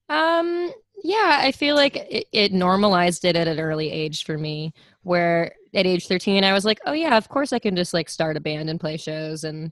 Um, 0.09 0.73
yeah, 1.05 1.39
I 1.43 1.53
feel 1.53 1.77
like 1.77 1.95
it, 1.97 2.27
it 2.33 2.53
normalized 2.53 3.25
it 3.25 3.37
at 3.37 3.47
an 3.47 3.61
early 3.61 3.93
age 3.93 4.25
for 4.25 4.37
me, 4.37 4.73
where 5.03 5.53
at 5.75 5.87
age 5.87 6.09
13, 6.09 6.43
I 6.43 6.53
was 6.53 6.65
like, 6.65 6.81
oh, 6.87 6.93
yeah, 6.93 7.17
of 7.17 7.29
course 7.29 7.53
I 7.53 7.59
can 7.61 7.77
just 7.77 7.95
like 7.95 8.09
start 8.09 8.37
a 8.37 8.41
band 8.41 8.69
and 8.69 8.81
play 8.81 8.97
shows 8.97 9.45
and 9.45 9.71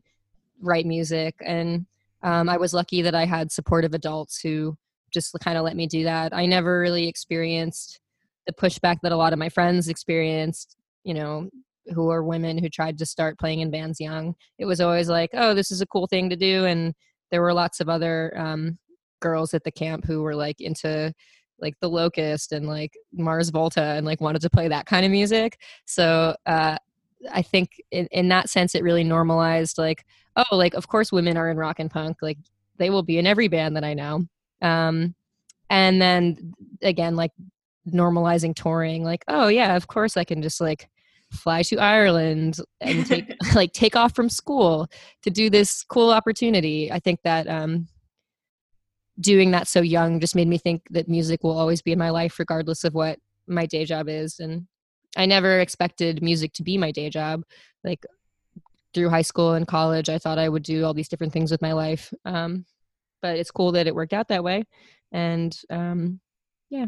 write 0.61 0.87
music. 0.87 1.35
And 1.45 1.87
um, 2.23 2.49
I 2.49 2.57
was 2.57 2.75
lucky 2.75 3.03
that 3.03 3.15
I 3.15 3.25
had 3.25 3.53
supportive 3.53 3.95
adults 3.95 4.41
who 4.41 4.77
just 5.13 5.37
kind 5.43 5.57
of 5.57 5.65
let 5.65 5.77
me 5.77 5.87
do 5.87 6.05
that. 6.05 6.35
I 6.35 6.47
never 6.47 6.81
really 6.81 7.09
experienced 7.09 8.01
the 8.47 8.53
pushback 8.53 8.99
that 9.03 9.13
a 9.13 9.17
lot 9.17 9.33
of 9.33 9.39
my 9.39 9.49
friends 9.49 9.89
experienced, 9.89 10.77
you 11.05 11.15
know, 11.15 11.49
who 11.95 12.11
are 12.11 12.23
women 12.23 12.59
who 12.59 12.69
tried 12.69 12.99
to 12.99 13.07
start 13.07 13.39
playing 13.39 13.61
in 13.61 13.71
bands 13.71 14.01
young. 14.01 14.35
It 14.59 14.65
was 14.67 14.81
always 14.81 15.09
like, 15.09 15.31
oh, 15.35 15.55
this 15.55 15.71
is 15.71 15.81
a 15.81 15.87
cool 15.87 16.07
thing 16.07 16.31
to 16.31 16.37
do. 16.37 16.65
And 16.65 16.95
there 17.31 17.43
were 17.43 17.55
lots 17.55 17.81
of 17.81 17.89
other 17.89 18.33
um, 18.37 18.79
girls 19.21 19.55
at 19.55 19.65
the 19.65 19.71
camp 19.71 20.05
who 20.05 20.23
were 20.23 20.35
like 20.35 20.61
into 20.61 21.13
like 21.59 21.75
the 21.81 21.89
locust 21.89 22.53
and 22.53 22.67
like 22.67 22.97
mars 23.13 23.51
volta 23.51 23.83
and 23.83 24.07
like 24.07 24.21
wanted 24.21 24.43
to 24.43 24.51
play 24.51 24.69
that 24.69 24.87
kind 24.87 25.07
of 25.07 25.11
music 25.11 25.59
so 25.87 26.37
uh 26.47 26.77
i 27.33 27.43
think 27.43 27.81
in, 27.91 28.07
in 28.11 28.29
that 28.29 28.51
sense 28.51 28.75
it 28.75 28.83
really 28.83 29.05
normalized 29.05 29.79
like 29.79 30.05
oh 30.37 30.57
like 30.57 30.75
of 30.75 30.89
course 30.89 31.13
women 31.13 31.37
are 31.37 31.51
in 31.51 31.57
rock 31.57 31.79
and 31.79 31.91
punk 31.91 32.19
like 32.23 32.39
they 32.79 32.91
will 32.91 33.03
be 33.03 33.19
in 33.19 33.27
every 33.27 33.49
band 33.49 33.77
that 33.77 33.85
i 33.85 33.95
know. 33.95 34.25
Um 34.63 35.15
and 35.69 36.01
then 36.01 36.53
again 36.83 37.17
like 37.17 37.33
normalizing 37.89 38.55
touring 38.55 39.05
like 39.05 39.25
oh 39.29 39.49
yeah 39.49 39.77
of 39.77 39.87
course 39.87 40.17
i 40.17 40.25
can 40.25 40.43
just 40.43 40.61
like 40.61 40.89
fly 41.33 41.63
to 41.63 41.79
ireland 41.79 42.59
and 42.81 43.07
take 43.07 43.33
like 43.55 43.73
take 43.73 43.97
off 43.97 44.15
from 44.15 44.29
school 44.29 44.89
to 45.23 45.31
do 45.31 45.51
this 45.51 45.83
cool 45.85 46.11
opportunity. 46.11 46.91
I 46.91 46.99
think 46.99 47.21
that 47.25 47.49
um 47.49 47.89
doing 49.19 49.51
that 49.53 49.67
so 49.67 49.81
young 49.81 50.21
just 50.21 50.37
made 50.37 50.49
me 50.49 50.59
think 50.59 50.83
that 50.91 51.09
music 51.09 51.43
will 51.43 51.59
always 51.59 51.81
be 51.81 51.93
in 51.93 51.99
my 51.99 52.11
life 52.11 52.39
regardless 52.39 52.85
of 52.85 52.95
what 52.95 53.19
my 53.47 53.67
day 53.67 53.85
job 53.85 54.09
is. 54.09 54.39
And 54.41 54.67
i 55.17 55.25
never 55.25 55.61
expected 55.61 56.23
music 56.23 56.53
to 56.55 56.63
be 56.63 56.77
my 56.77 56.91
day 56.91 57.09
job. 57.11 57.43
Like 57.83 58.05
through 58.97 59.11
high 59.11 59.23
school 59.23 59.53
and 59.53 59.69
college 59.69 60.09
i 60.09 60.19
thought 60.19 60.39
i 60.39 60.49
would 60.49 60.63
do 60.65 60.85
all 60.85 60.95
these 60.95 61.09
different 61.09 61.33
things 61.33 61.53
with 61.53 61.63
my 61.63 61.73
life. 61.73 62.13
Um, 62.25 62.65
but 63.23 63.37
it's 63.37 63.51
cool 63.51 63.73
that 63.73 63.87
it 63.87 63.95
worked 63.95 64.13
out 64.13 64.29
that 64.29 64.45
way. 64.45 64.65
And 65.13 65.57
um, 65.71 66.21
yeah. 66.71 66.87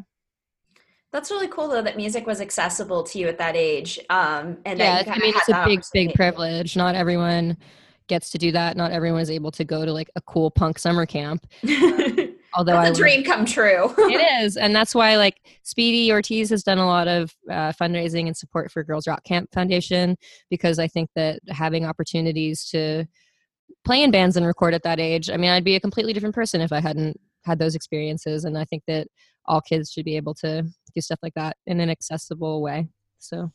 That's 1.12 1.30
really 1.30 1.48
cool 1.48 1.68
though 1.68 1.82
that 1.82 1.96
music 1.96 2.26
was 2.26 2.40
accessible 2.40 3.02
to 3.04 3.18
you 3.18 3.28
at 3.28 3.38
that 3.38 3.56
age. 3.56 3.98
Um, 4.10 4.58
and 4.64 4.78
yeah 4.78 5.02
i 5.06 5.18
mean 5.18 5.34
it's 5.36 5.48
a 5.48 5.64
big 5.64 5.82
big 5.92 6.14
privilege. 6.14 6.76
Not 6.76 6.94
everyone 6.94 7.56
gets 8.08 8.30
to 8.30 8.38
do 8.38 8.52
that. 8.52 8.76
Not 8.76 8.92
everyone 8.92 9.20
is 9.20 9.30
able 9.30 9.50
to 9.52 9.64
go 9.64 9.84
to 9.84 9.92
like 9.92 10.10
a 10.16 10.20
cool 10.20 10.50
punk 10.50 10.78
summer 10.78 11.06
camp 11.06 11.46
although 12.54 12.76
I 12.76 12.84
That's 12.86 12.98
a 12.98 13.02
would- 13.02 13.08
dream 13.10 13.24
come 13.24 13.44
true. 13.44 13.94
it 13.98 14.42
is 14.44 14.56
and 14.56 14.74
that's 14.74 14.94
why 14.94 15.16
like 15.16 15.40
speedy 15.62 16.10
ortiz 16.12 16.50
has 16.50 16.62
done 16.62 16.78
a 16.78 16.86
lot 16.86 17.08
of 17.08 17.34
uh, 17.50 17.72
fundraising 17.80 18.26
and 18.26 18.36
support 18.36 18.70
for 18.72 18.82
girls 18.84 19.06
rock 19.06 19.22
camp 19.24 19.50
foundation 19.52 20.16
because 20.50 20.78
i 20.78 20.86
think 20.88 21.10
that 21.14 21.40
having 21.48 21.84
opportunities 21.84 22.64
to 22.70 23.04
play 23.84 24.02
in 24.02 24.10
bands 24.10 24.36
and 24.36 24.46
record 24.46 24.74
at 24.74 24.82
that 24.82 24.98
age 25.00 25.28
i 25.30 25.36
mean 25.36 25.50
i'd 25.50 25.64
be 25.64 25.76
a 25.76 25.80
completely 25.80 26.12
different 26.12 26.34
person 26.34 26.60
if 26.60 26.72
i 26.72 26.80
hadn't 26.80 27.18
had 27.44 27.58
those 27.58 27.74
experiences 27.74 28.44
and 28.44 28.56
i 28.58 28.64
think 28.64 28.82
that 28.86 29.06
all 29.46 29.60
kids 29.60 29.90
should 29.92 30.04
be 30.04 30.16
able 30.16 30.34
to 30.34 30.62
do 30.94 31.00
stuff 31.00 31.18
like 31.22 31.34
that 31.34 31.56
in 31.66 31.80
an 31.80 31.90
accessible 31.90 32.60
way 32.62 32.88
so 33.18 33.50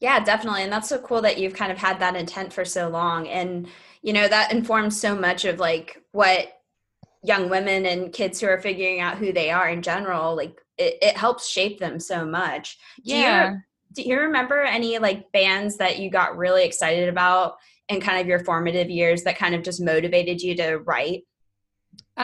Yeah, 0.00 0.18
definitely. 0.22 0.62
And 0.64 0.72
that's 0.72 0.88
so 0.88 0.98
cool 0.98 1.22
that 1.22 1.38
you've 1.38 1.54
kind 1.54 1.72
of 1.72 1.78
had 1.78 1.98
that 2.00 2.14
intent 2.16 2.52
for 2.52 2.64
so 2.64 2.88
long. 2.88 3.26
And, 3.28 3.68
you 4.02 4.12
know, 4.12 4.28
that 4.28 4.52
informs 4.52 5.00
so 5.00 5.14
much 5.14 5.44
of 5.46 5.58
like 5.58 6.02
what 6.12 6.52
young 7.24 7.48
women 7.48 7.86
and 7.86 8.12
kids 8.12 8.40
who 8.40 8.46
are 8.46 8.60
figuring 8.60 9.00
out 9.00 9.18
who 9.18 9.32
they 9.32 9.50
are 9.50 9.68
in 9.68 9.82
general, 9.82 10.36
like 10.36 10.56
it, 10.78 10.98
it 11.02 11.16
helps 11.16 11.48
shape 11.48 11.80
them 11.80 11.98
so 11.98 12.24
much. 12.24 12.78
Do 13.04 13.14
you- 13.14 13.22
yeah 13.22 13.54
do 13.94 14.02
you 14.02 14.18
remember 14.18 14.60
any 14.60 14.98
like 14.98 15.30
bands 15.32 15.76
that 15.76 15.98
you 15.98 16.10
got 16.10 16.36
really 16.36 16.64
excited 16.64 17.08
about 17.08 17.54
in 17.88 18.00
kind 18.00 18.20
of 18.20 18.26
your 18.26 18.40
formative 18.40 18.90
years 18.90 19.22
that 19.22 19.38
kind 19.38 19.54
of 19.54 19.62
just 19.62 19.80
motivated 19.80 20.42
you 20.42 20.56
to 20.56 20.78
write? 20.78 21.22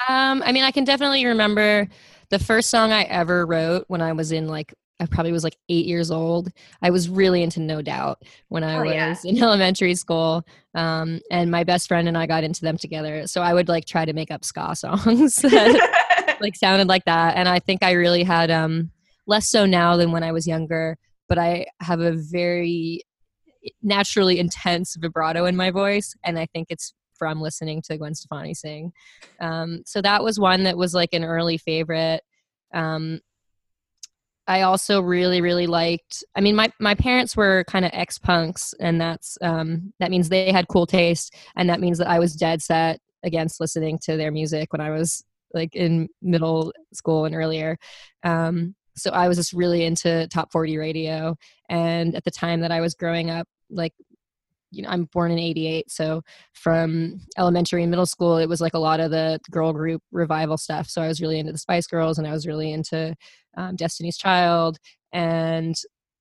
Um, 0.08 0.42
I 0.44 0.52
mean, 0.52 0.64
I 0.64 0.70
can 0.70 0.84
definitely 0.84 1.24
remember 1.26 1.88
the 2.28 2.38
first 2.38 2.70
song 2.70 2.92
I 2.92 3.02
ever 3.02 3.46
wrote 3.46 3.84
when 3.88 4.02
I 4.02 4.12
was 4.12 4.32
in 4.32 4.48
like 4.48 4.74
I 5.00 5.06
probably 5.06 5.32
was 5.32 5.44
like 5.44 5.56
eight 5.68 5.86
years 5.86 6.10
old. 6.10 6.50
I 6.82 6.90
was 6.90 7.08
really 7.08 7.42
into 7.42 7.60
No 7.60 7.80
Doubt 7.82 8.22
when 8.48 8.62
I 8.62 8.76
Oh, 8.76 8.82
was 8.84 9.24
yeah. 9.24 9.30
in 9.30 9.42
elementary 9.42 9.94
school, 9.94 10.44
um, 10.74 11.20
and 11.30 11.50
my 11.50 11.64
best 11.64 11.88
friend 11.88 12.06
and 12.06 12.16
I 12.18 12.26
got 12.26 12.44
into 12.44 12.60
them 12.60 12.76
together. 12.76 13.26
So 13.26 13.40
I 13.42 13.54
would 13.54 13.68
like 13.68 13.86
try 13.86 14.04
to 14.04 14.12
make 14.12 14.30
up 14.30 14.44
ska 14.44 14.74
songs 14.76 15.36
that 15.36 16.36
like 16.40 16.56
sounded 16.56 16.88
like 16.88 17.04
that, 17.06 17.36
and 17.36 17.48
I 17.48 17.58
think 17.58 17.82
I 17.82 17.92
really 17.92 18.22
had 18.22 18.50
um, 18.50 18.90
less 19.26 19.48
so 19.48 19.66
now 19.66 19.96
than 19.96 20.12
when 20.12 20.22
I 20.22 20.32
was 20.32 20.46
younger. 20.46 20.96
But 21.28 21.38
I 21.38 21.66
have 21.80 22.00
a 22.00 22.12
very 22.12 23.02
naturally 23.82 24.38
intense 24.38 24.96
vibrato 24.96 25.44
in 25.46 25.56
my 25.56 25.70
voice, 25.70 26.14
and 26.24 26.38
I 26.38 26.46
think 26.46 26.68
it's 26.70 26.92
from 27.18 27.40
listening 27.40 27.82
to 27.82 27.98
Gwen 27.98 28.14
Stefani 28.14 28.54
sing. 28.54 28.92
Um, 29.40 29.82
so 29.84 30.00
that 30.02 30.24
was 30.24 30.40
one 30.40 30.64
that 30.64 30.76
was 30.78 30.94
like 30.94 31.12
an 31.12 31.22
early 31.22 31.58
favorite. 31.58 32.22
Um, 32.72 33.20
I 34.46 34.62
also 34.62 35.00
really, 35.00 35.40
really 35.40 35.66
liked. 35.66 36.24
I 36.34 36.40
mean, 36.40 36.56
my 36.56 36.70
my 36.80 36.94
parents 36.94 37.36
were 37.36 37.64
kind 37.68 37.84
of 37.84 37.90
ex 37.94 38.18
punks, 38.18 38.74
and 38.80 39.00
that's 39.00 39.38
um, 39.42 39.92
that 40.00 40.10
means 40.10 40.28
they 40.28 40.50
had 40.50 40.68
cool 40.68 40.86
taste, 40.86 41.34
and 41.56 41.68
that 41.70 41.80
means 41.80 41.98
that 41.98 42.08
I 42.08 42.18
was 42.18 42.34
dead 42.34 42.62
set 42.62 43.00
against 43.22 43.60
listening 43.60 43.98
to 44.02 44.16
their 44.16 44.30
music 44.32 44.72
when 44.72 44.80
I 44.80 44.90
was 44.90 45.22
like 45.52 45.74
in 45.74 46.08
middle 46.22 46.72
school 46.92 47.26
and 47.26 47.34
earlier. 47.34 47.76
Um, 48.22 48.74
so 48.96 49.10
I 49.10 49.28
was 49.28 49.36
just 49.36 49.52
really 49.52 49.84
into 49.84 50.26
top 50.28 50.50
40 50.52 50.78
radio, 50.78 51.36
and 51.68 52.14
at 52.14 52.24
the 52.24 52.30
time 52.30 52.60
that 52.60 52.72
I 52.72 52.80
was 52.80 52.94
growing 52.94 53.30
up, 53.30 53.46
like 53.70 53.94
you 54.70 54.82
know, 54.82 54.88
I'm 54.88 55.04
born 55.06 55.30
in 55.30 55.38
88. 55.38 55.90
So 55.90 56.22
from 56.52 57.20
elementary 57.36 57.82
and 57.82 57.90
middle 57.90 58.06
school, 58.06 58.38
it 58.38 58.48
was 58.48 58.60
like 58.60 58.74
a 58.74 58.78
lot 58.78 59.00
of 59.00 59.10
the 59.10 59.40
girl 59.50 59.72
group 59.72 60.02
revival 60.12 60.56
stuff. 60.56 60.88
So 60.88 61.02
I 61.02 61.08
was 61.08 61.20
really 61.20 61.38
into 61.38 61.52
the 61.52 61.58
Spice 61.58 61.86
Girls 61.86 62.18
and 62.18 62.26
I 62.26 62.32
was 62.32 62.46
really 62.46 62.72
into 62.72 63.14
um, 63.56 63.76
Destiny's 63.76 64.16
Child. 64.16 64.78
And 65.12 65.76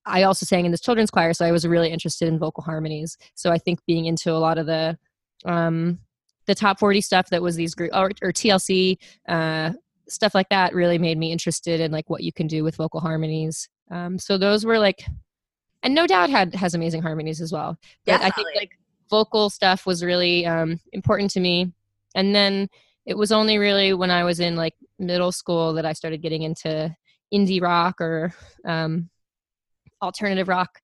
I 0.06 0.24
also 0.24 0.46
sang 0.46 0.66
in 0.66 0.72
this 0.72 0.82
children's 0.82 1.12
choir. 1.12 1.34
So 1.34 1.46
I 1.46 1.52
was 1.52 1.68
really 1.68 1.90
interested 1.90 2.28
in 2.28 2.40
vocal 2.40 2.64
harmonies. 2.64 3.18
So 3.36 3.52
I 3.52 3.58
think 3.58 3.80
being 3.86 4.06
into 4.06 4.32
a 4.32 4.40
lot 4.40 4.58
of 4.58 4.66
the, 4.66 4.98
um, 5.46 6.00
the 6.48 6.56
top 6.56 6.80
40 6.80 7.02
stuff 7.02 7.30
that 7.30 7.42
was 7.42 7.56
these 7.56 7.76
group 7.76 7.92
or, 7.94 8.12
or 8.22 8.32
TLC, 8.32 8.98
uh, 9.28 9.74
stuff 10.08 10.34
like 10.34 10.50
that 10.50 10.74
really 10.74 10.98
made 10.98 11.20
me 11.20 11.32
interested 11.32 11.80
in 11.80 11.92
like 11.92 12.10
what 12.10 12.24
you 12.24 12.34
can 12.34 12.48
do 12.48 12.64
with 12.64 12.76
vocal 12.76 13.00
harmonies. 13.00 13.70
Um, 13.92 14.18
so 14.18 14.38
those 14.38 14.66
were 14.66 14.80
like 14.80 15.04
and 15.84 15.96
no 15.96 16.06
doubt 16.06 16.30
had 16.30 16.54
has 16.56 16.74
amazing 16.74 17.02
harmonies 17.02 17.42
as 17.42 17.52
well 17.52 17.78
but 18.06 18.22
i 18.22 18.30
think 18.30 18.48
like 18.56 18.72
vocal 19.10 19.50
stuff 19.50 19.86
was 19.86 20.04
really 20.04 20.46
um, 20.46 20.80
important 20.94 21.32
to 21.32 21.40
me. 21.40 21.72
And 22.16 22.34
then 22.34 22.70
it 23.06 23.18
was 23.18 23.32
only 23.32 23.58
really 23.58 23.94
when 23.94 24.12
i 24.12 24.24
was 24.24 24.40
in 24.40 24.56
like 24.56 24.76
middle 25.00 25.32
school 25.32 25.74
that 25.74 25.86
i 25.86 25.94
started 25.94 26.22
getting 26.22 26.44
into 26.44 26.96
indie 27.34 27.62
rock 27.62 28.00
or 28.00 28.34
um, 28.66 29.10
alternative 30.02 30.48
rock. 30.48 30.80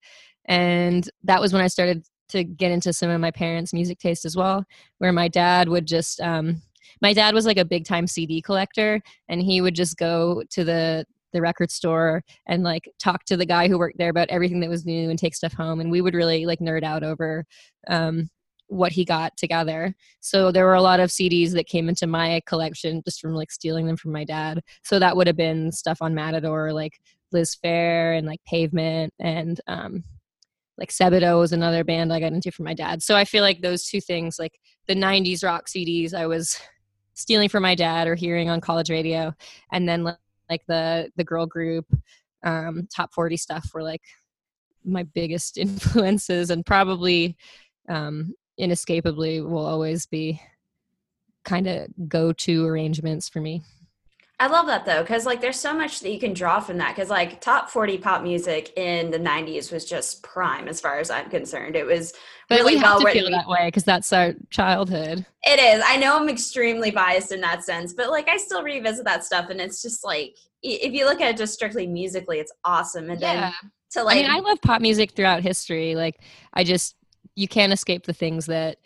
And 0.46 1.08
that 1.24 1.40
was 1.40 1.52
when 1.52 1.62
i 1.62 1.68
started 1.68 2.04
to 2.28 2.42
get 2.42 2.72
into 2.72 2.92
some 2.92 3.10
of 3.10 3.20
my 3.20 3.30
parents 3.30 3.72
music 3.72 3.98
taste 4.00 4.24
as 4.24 4.36
well 4.36 4.64
where 4.98 5.12
my 5.12 5.28
dad 5.28 5.68
would 5.68 5.86
just 5.86 6.20
um, 6.20 6.60
my 7.00 7.12
dad 7.12 7.34
was 7.34 7.46
like 7.46 7.58
a 7.58 7.64
big 7.64 7.84
time 7.84 8.06
cd 8.06 8.42
collector 8.42 9.00
and 9.28 9.40
he 9.40 9.60
would 9.60 9.74
just 9.74 9.96
go 9.96 10.42
to 10.50 10.64
the 10.64 11.06
the 11.36 11.42
record 11.42 11.70
store 11.70 12.22
and 12.46 12.62
like 12.62 12.90
talk 12.98 13.24
to 13.24 13.36
the 13.36 13.46
guy 13.46 13.68
who 13.68 13.78
worked 13.78 13.98
there 13.98 14.10
about 14.10 14.28
everything 14.30 14.60
that 14.60 14.70
was 14.70 14.86
new 14.86 15.10
and 15.10 15.18
take 15.18 15.34
stuff 15.34 15.52
home 15.52 15.80
and 15.80 15.90
we 15.90 16.00
would 16.00 16.14
really 16.14 16.46
like 16.46 16.58
nerd 16.60 16.82
out 16.82 17.02
over 17.02 17.44
um, 17.88 18.28
what 18.68 18.90
he 18.90 19.04
got 19.04 19.36
together 19.36 19.94
so 20.20 20.50
there 20.50 20.64
were 20.64 20.74
a 20.74 20.82
lot 20.82 20.98
of 20.98 21.10
cds 21.10 21.52
that 21.52 21.68
came 21.68 21.88
into 21.88 22.06
my 22.06 22.40
collection 22.46 23.00
just 23.04 23.20
from 23.20 23.34
like 23.34 23.52
stealing 23.52 23.86
them 23.86 23.96
from 23.96 24.10
my 24.10 24.24
dad 24.24 24.60
so 24.82 24.98
that 24.98 25.16
would 25.16 25.28
have 25.28 25.36
been 25.36 25.70
stuff 25.70 25.98
on 26.00 26.14
matador 26.14 26.72
like 26.72 26.98
liz 27.30 27.56
phair 27.64 28.18
and 28.18 28.26
like 28.26 28.40
pavement 28.44 29.12
and 29.20 29.60
um, 29.68 30.02
like 30.78 30.90
Sebadoh 30.90 31.40
was 31.40 31.52
another 31.52 31.84
band 31.84 32.12
I 32.12 32.20
got 32.20 32.32
into 32.32 32.52
from 32.52 32.66
my 32.66 32.74
dad. 32.74 33.02
So 33.02 33.16
I 33.16 33.24
feel 33.24 33.42
like 33.42 33.60
those 33.60 33.86
two 33.86 34.00
things, 34.00 34.38
like 34.38 34.58
the 34.86 34.94
90s 34.94 35.42
rock 35.42 35.68
CDs, 35.68 36.12
I 36.12 36.26
was 36.26 36.60
stealing 37.14 37.48
from 37.48 37.62
my 37.62 37.74
dad 37.74 38.06
or 38.06 38.14
hearing 38.14 38.50
on 38.50 38.60
college 38.60 38.90
radio. 38.90 39.34
And 39.72 39.88
then 39.88 40.04
like, 40.04 40.16
like 40.48 40.62
the, 40.66 41.10
the 41.16 41.24
girl 41.24 41.46
group, 41.46 41.86
um, 42.42 42.86
top 42.94 43.12
40 43.12 43.36
stuff 43.36 43.70
were 43.74 43.82
like 43.82 44.02
my 44.84 45.02
biggest 45.02 45.58
influences 45.58 46.50
and 46.50 46.64
probably 46.64 47.36
um, 47.88 48.34
inescapably 48.58 49.40
will 49.40 49.66
always 49.66 50.06
be 50.06 50.40
kind 51.44 51.66
of 51.66 51.86
go 52.08 52.32
to 52.32 52.66
arrangements 52.66 53.28
for 53.28 53.40
me. 53.40 53.62
I 54.38 54.48
love 54.48 54.66
that 54.66 54.84
though, 54.84 55.00
because 55.00 55.24
like 55.24 55.40
there's 55.40 55.58
so 55.58 55.72
much 55.72 56.00
that 56.00 56.10
you 56.10 56.20
can 56.20 56.34
draw 56.34 56.60
from 56.60 56.76
that. 56.76 56.94
Because 56.94 57.08
like 57.08 57.40
top 57.40 57.70
40 57.70 57.96
pop 57.98 58.22
music 58.22 58.70
in 58.76 59.10
the 59.10 59.18
90s 59.18 59.72
was 59.72 59.86
just 59.86 60.22
prime 60.22 60.68
as 60.68 60.78
far 60.78 60.98
as 60.98 61.10
I'm 61.10 61.30
concerned. 61.30 61.74
It 61.74 61.86
was 61.86 62.12
But 62.50 62.56
really 62.56 62.76
we 62.76 62.82
well 62.82 63.00
to 63.00 63.10
feel 63.10 63.30
that 63.30 63.48
way 63.48 63.68
because 63.68 63.84
that's 63.84 64.12
our 64.12 64.34
childhood. 64.50 65.24
It 65.44 65.58
is. 65.58 65.82
I 65.86 65.96
know 65.96 66.16
I'm 66.16 66.28
extremely 66.28 66.90
biased 66.90 67.32
in 67.32 67.40
that 67.40 67.64
sense, 67.64 67.94
but 67.94 68.10
like 68.10 68.28
I 68.28 68.36
still 68.36 68.62
revisit 68.62 69.06
that 69.06 69.24
stuff, 69.24 69.48
and 69.48 69.58
it's 69.58 69.80
just 69.80 70.04
like 70.04 70.36
if 70.62 70.92
you 70.92 71.06
look 71.06 71.22
at 71.22 71.30
it 71.30 71.36
just 71.38 71.54
strictly 71.54 71.86
musically, 71.86 72.38
it's 72.38 72.52
awesome. 72.64 73.08
And 73.08 73.20
then 73.20 73.54
to 73.92 74.02
like, 74.02 74.18
I 74.18 74.22
mean, 74.22 74.30
I 74.30 74.40
love 74.40 74.60
pop 74.60 74.82
music 74.82 75.12
throughout 75.12 75.42
history. 75.42 75.94
Like, 75.94 76.20
I 76.52 76.62
just 76.62 76.94
you 77.36 77.48
can't 77.48 77.72
escape 77.72 78.04
the 78.04 78.12
things 78.12 78.44
that 78.46 78.78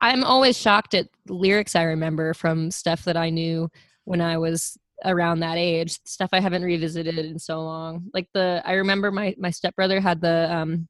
I'm 0.00 0.22
always 0.22 0.56
shocked 0.56 0.94
at 0.94 1.08
lyrics 1.28 1.74
I 1.74 1.82
remember 1.82 2.32
from 2.32 2.70
stuff 2.70 3.04
that 3.04 3.16
I 3.16 3.30
knew 3.30 3.70
when 4.04 4.20
I 4.20 4.38
was 4.38 4.78
around 5.04 5.40
that 5.40 5.56
age. 5.56 5.98
Stuff 6.04 6.30
I 6.32 6.40
haven't 6.40 6.62
revisited 6.62 7.18
in 7.18 7.38
so 7.38 7.62
long. 7.62 8.10
Like 8.12 8.28
the 8.34 8.62
I 8.64 8.72
remember 8.74 9.10
my 9.10 9.34
my 9.38 9.50
stepbrother 9.50 10.00
had 10.00 10.20
the 10.20 10.52
um 10.52 10.88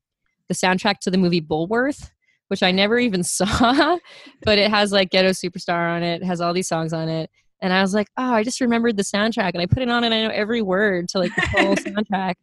the 0.48 0.55
soundtrack 0.55 0.98
to 1.00 1.11
the 1.11 1.18
movie 1.18 1.40
Bulworth. 1.40 2.11
Which 2.48 2.62
I 2.62 2.72
never 2.72 2.98
even 2.98 3.24
saw, 3.24 3.98
but 4.42 4.59
it 4.59 4.70
has 4.70 4.92
like 4.92 5.11
Ghetto 5.11 5.31
Supastar 5.31 5.96
on 5.96 6.03
it. 6.03 6.20
It 6.20 6.27
has 6.27 6.42
all 6.42 6.53
these 6.53 6.68
songs 6.68 6.92
on 6.92 7.09
it, 7.09 7.31
and 7.62 7.72
I 7.72 7.81
was 7.81 7.94
like, 7.94 8.09
oh, 8.18 8.35
I 8.35 8.44
just 8.44 8.61
remembered 8.61 8.98
the 8.98 9.03
soundtrack, 9.03 9.53
and 9.55 9.62
I 9.62 9.66
put 9.66 9.83
it 9.83 9.88
on, 9.88 10.05
and 10.05 10.12
I 10.12 10.22
know 10.22 10.29
every 10.29 10.61
word 10.61 11.09
to 11.09 11.18
like 11.18 11.35
the 11.35 11.46
whole 11.46 11.74
soundtrack. 11.77 12.35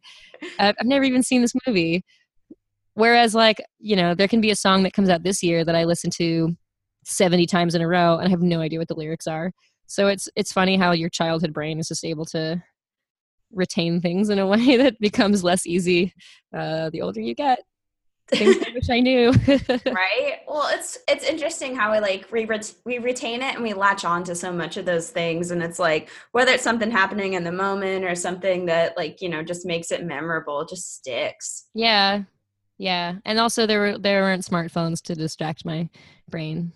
I've, 0.58 0.74
I've 0.80 0.86
never 0.86 1.04
even 1.04 1.22
seen 1.22 1.40
this 1.40 1.52
movie. 1.66 2.04
Whereas, 2.94 3.34
like, 3.34 3.62
you 3.78 3.94
know, 3.94 4.14
there 4.14 4.28
can 4.28 4.40
be 4.40 4.50
a 4.50 4.56
song 4.56 4.82
that 4.82 4.92
comes 4.92 5.08
out 5.08 5.22
this 5.22 5.42
year 5.42 5.64
that 5.64 5.76
I 5.76 5.84
listen 5.84 6.10
to 6.16 6.56
70 7.04 7.46
times 7.46 7.74
in 7.74 7.82
a 7.82 7.88
row 7.88 8.18
and 8.18 8.26
I 8.26 8.30
have 8.30 8.42
no 8.42 8.60
idea 8.60 8.78
what 8.78 8.88
the 8.88 8.94
lyrics 8.94 9.26
are. 9.26 9.52
So 9.86 10.08
it's 10.08 10.28
it's 10.36 10.52
funny 10.52 10.76
how 10.76 10.92
your 10.92 11.10
childhood 11.10 11.52
brain 11.52 11.78
is 11.78 11.88
just 11.88 12.04
able 12.04 12.24
to 12.26 12.62
retain 13.52 14.00
things 14.00 14.30
in 14.30 14.38
a 14.38 14.46
way 14.54 14.76
that 14.76 14.98
becomes 14.98 15.44
less 15.44 15.66
easy 15.66 16.14
uh, 16.56 16.90
the 16.90 17.02
older 17.02 17.20
you 17.20 17.34
get. 17.34 17.60
Things 18.28 18.56
I 18.66 18.70
wish 18.72 18.88
I 18.88 19.00
knew. 19.00 19.30
right? 19.86 20.38
Well, 20.48 20.68
it's 20.72 20.96
it's 21.06 21.24
interesting 21.24 21.76
how 21.76 21.92
we 21.92 22.00
like 22.00 22.30
we 22.32 22.46
ret- 22.46 22.74
we 22.86 22.98
retain 22.98 23.42
it 23.42 23.54
and 23.54 23.62
we 23.62 23.74
latch 23.74 24.04
on 24.04 24.24
to 24.24 24.34
so 24.34 24.52
much 24.52 24.76
of 24.76 24.86
those 24.86 25.10
things, 25.10 25.50
and 25.50 25.62
it's 25.62 25.78
like 25.78 26.08
whether 26.30 26.52
it's 26.52 26.62
something 26.62 26.90
happening 26.90 27.34
in 27.34 27.44
the 27.44 27.52
moment 27.52 28.04
or 28.04 28.14
something 28.14 28.66
that 28.66 28.96
like 28.96 29.20
you 29.20 29.28
know 29.28 29.42
just 29.42 29.66
makes 29.66 29.90
it 29.90 30.04
memorable, 30.04 30.64
just 30.64 30.94
sticks. 30.94 31.66
yeah, 31.74 32.22
yeah, 32.78 33.16
and 33.24 33.38
also 33.38 33.66
there 33.66 33.80
were 33.80 33.98
there 33.98 34.22
weren't 34.22 34.44
smartphones 34.44 35.02
to 35.02 35.14
distract 35.14 35.66
my 35.66 35.88
brain. 36.30 36.72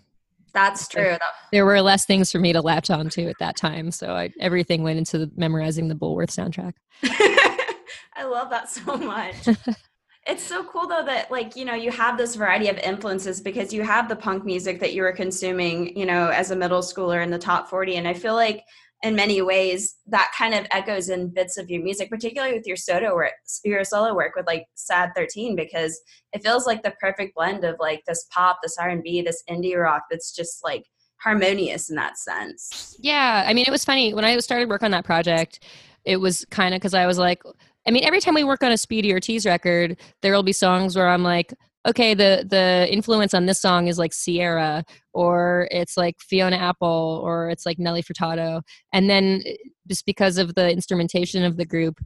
That's 0.57 0.87
true. 0.87 1.17
There 1.51 1.65
were 1.65 1.81
less 1.81 2.05
things 2.05 2.31
for 2.31 2.39
me 2.39 2.51
to 2.51 2.61
latch 2.61 2.89
onto 2.89 3.27
at 3.27 3.35
that 3.39 3.55
time, 3.55 3.91
so 3.91 4.15
I, 4.15 4.31
everything 4.39 4.81
went 4.81 4.97
into 4.97 5.19
the, 5.19 5.31
memorizing 5.35 5.87
the 5.87 5.93
Bulworth 5.93 6.31
soundtrack. 6.31 6.73
I 7.03 8.23
love 8.23 8.49
that 8.49 8.67
so 8.67 8.97
much. 8.97 9.35
it's 10.27 10.43
so 10.43 10.63
cool 10.63 10.87
though 10.87 11.05
that 11.05 11.29
like 11.29 11.55
you 11.55 11.63
know 11.63 11.75
you 11.75 11.91
have 11.91 12.17
this 12.17 12.35
variety 12.35 12.69
of 12.69 12.77
influences 12.79 13.39
because 13.39 13.71
you 13.71 13.83
have 13.83 14.09
the 14.09 14.15
punk 14.15 14.43
music 14.43 14.79
that 14.79 14.93
you 14.93 15.01
were 15.03 15.13
consuming 15.13 15.95
you 15.95 16.05
know 16.05 16.27
as 16.29 16.51
a 16.51 16.55
middle 16.55 16.81
schooler 16.81 17.23
in 17.23 17.29
the 17.29 17.37
top 17.37 17.69
40 17.69 17.95
and 17.95 18.07
i 18.07 18.13
feel 18.13 18.35
like 18.35 18.65
in 19.03 19.15
many 19.15 19.41
ways 19.41 19.95
that 20.07 20.31
kind 20.37 20.53
of 20.53 20.65
echoes 20.71 21.09
in 21.09 21.27
bits 21.29 21.57
of 21.57 21.69
your 21.69 21.83
music 21.83 22.09
particularly 22.09 22.53
with 22.53 22.65
your 22.65 22.75
solo 22.75 23.13
work 23.13 23.33
your 23.63 23.83
solo 23.83 24.15
work 24.15 24.35
with 24.35 24.47
like 24.47 24.65
sad 24.75 25.11
13 25.15 25.55
because 25.55 25.99
it 26.33 26.43
feels 26.43 26.65
like 26.65 26.81
the 26.83 26.93
perfect 26.99 27.35
blend 27.35 27.63
of 27.63 27.75
like 27.79 28.01
this 28.07 28.25
pop 28.33 28.57
this 28.63 28.77
r&b 28.79 29.21
this 29.21 29.43
indie 29.49 29.77
rock 29.77 30.03
that's 30.09 30.35
just 30.35 30.63
like 30.63 30.83
harmonious 31.19 31.89
in 31.89 31.95
that 31.95 32.17
sense 32.17 32.95
Yeah, 32.99 33.43
I 33.45 33.53
mean, 33.53 33.65
it 33.67 33.71
was 33.71 33.85
funny 33.85 34.13
when 34.13 34.25
I 34.25 34.37
started 34.39 34.69
work 34.69 34.83
on 34.83 34.91
that 34.91 35.05
project. 35.05 35.63
It 36.05 36.17
was 36.17 36.45
kind 36.49 36.73
of 36.73 36.79
because 36.79 36.93
I 36.93 37.05
was 37.05 37.17
like, 37.17 37.43
I 37.87 37.91
mean, 37.91 38.03
every 38.03 38.19
time 38.19 38.33
we 38.33 38.43
work 38.43 38.63
on 38.63 38.71
a 38.71 38.77
Speedy 38.77 39.13
Ortiz 39.13 39.45
record, 39.45 39.97
there 40.21 40.33
will 40.33 40.43
be 40.43 40.53
songs 40.53 40.95
where 40.95 41.07
I'm 41.07 41.23
like, 41.23 41.53
okay, 41.87 42.13
the 42.13 42.45
the 42.49 42.87
influence 42.91 43.33
on 43.33 43.45
this 43.45 43.61
song 43.61 43.87
is 43.87 43.97
like 43.97 44.13
Ciara, 44.13 44.83
or 45.13 45.67
it's 45.71 45.97
like 45.97 46.15
Fiona 46.19 46.57
Apple, 46.57 47.21
or 47.23 47.49
it's 47.49 47.65
like 47.65 47.79
Nelly 47.79 48.03
Furtado, 48.03 48.61
and 48.93 49.09
then 49.09 49.41
eh, 49.45 49.55
just 49.87 50.05
because 50.05 50.37
of 50.37 50.55
the 50.55 50.71
instrumentation 50.71 51.43
of 51.43 51.57
the 51.57 51.65
group, 51.65 51.99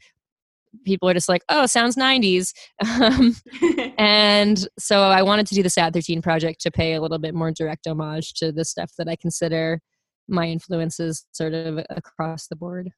people 0.85 1.09
are 1.09 1.13
just 1.13 1.29
like, 1.29 1.43
oh, 1.49 1.65
sounds 1.65 1.95
90s. 1.95 2.53
Um, 3.01 3.35
and 3.97 4.67
so 4.77 5.01
I 5.01 5.21
wanted 5.21 5.47
to 5.47 5.55
do 5.55 5.63
the 5.63 5.69
Sad 5.69 5.93
13 5.93 6.21
project 6.21 6.61
to 6.61 6.71
pay 6.71 6.93
a 6.93 7.01
little 7.01 7.19
bit 7.19 7.33
more 7.33 7.51
direct 7.51 7.87
homage 7.87 8.33
to 8.33 8.51
the 8.51 8.65
stuff 8.65 8.91
that 8.97 9.07
I 9.07 9.15
consider 9.15 9.79
my 10.27 10.47
influences 10.47 11.25
sort 11.31 11.53
of 11.53 11.83
across 11.89 12.47
the 12.47 12.55
board. 12.55 12.89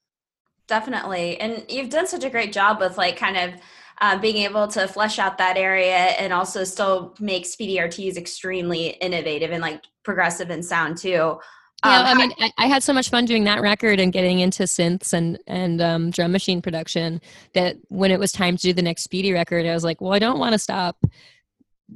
Definitely. 0.68 1.40
And 1.40 1.66
you've 1.70 1.90
done 1.90 2.08
such 2.08 2.24
a 2.24 2.30
great 2.30 2.54
job 2.54 2.80
with 2.80 2.98
like 2.98 3.18
kind 3.18 3.38
of 3.38 3.60
uh, 4.02 4.18
being 4.18 4.38
able 4.38 4.68
to 4.68 4.88
flesh 4.88 5.20
out 5.20 5.38
that 5.38 5.58
area 5.58 5.96
and 6.20 6.34
also 6.34 6.64
still 6.64 7.16
make 7.20 7.46
Speedy 7.46 7.80
Ortiz 7.80 8.18
extremely 8.18 8.88
innovative 9.02 9.52
and 9.52 9.62
like 9.62 9.84
progressive 10.04 10.50
and 10.50 10.64
sound 10.64 10.98
too. 10.98 11.40
Yeah, 11.86 12.00
Um, 12.00 12.06
I 12.06 12.14
mean, 12.14 12.32
I, 12.40 12.52
I 12.58 12.68
had 12.68 12.82
so 12.82 12.94
much 12.94 13.10
fun 13.10 13.26
doing 13.26 13.44
that 13.44 13.62
record 13.62 14.00
and 14.00 14.14
getting 14.14 14.40
into 14.40 14.64
synths 14.64 15.12
and 15.12 15.38
and 15.48 15.82
um, 15.82 16.12
drum 16.12 16.32
machine 16.32 16.62
production 16.62 17.20
that 17.54 17.76
when 17.90 18.10
it 18.12 18.20
was 18.20 18.32
time 18.32 18.56
to 18.56 18.62
do 18.62 18.74
the 18.74 18.82
next 18.82 19.04
Speedy 19.04 19.34
record, 19.34 19.66
I 19.66 19.74
was 19.74 19.84
like, 19.84 20.00
well, 20.00 20.14
I 20.14 20.20
don't 20.20 20.40
want 20.40 20.54
to 20.54 20.60
stop 20.60 20.98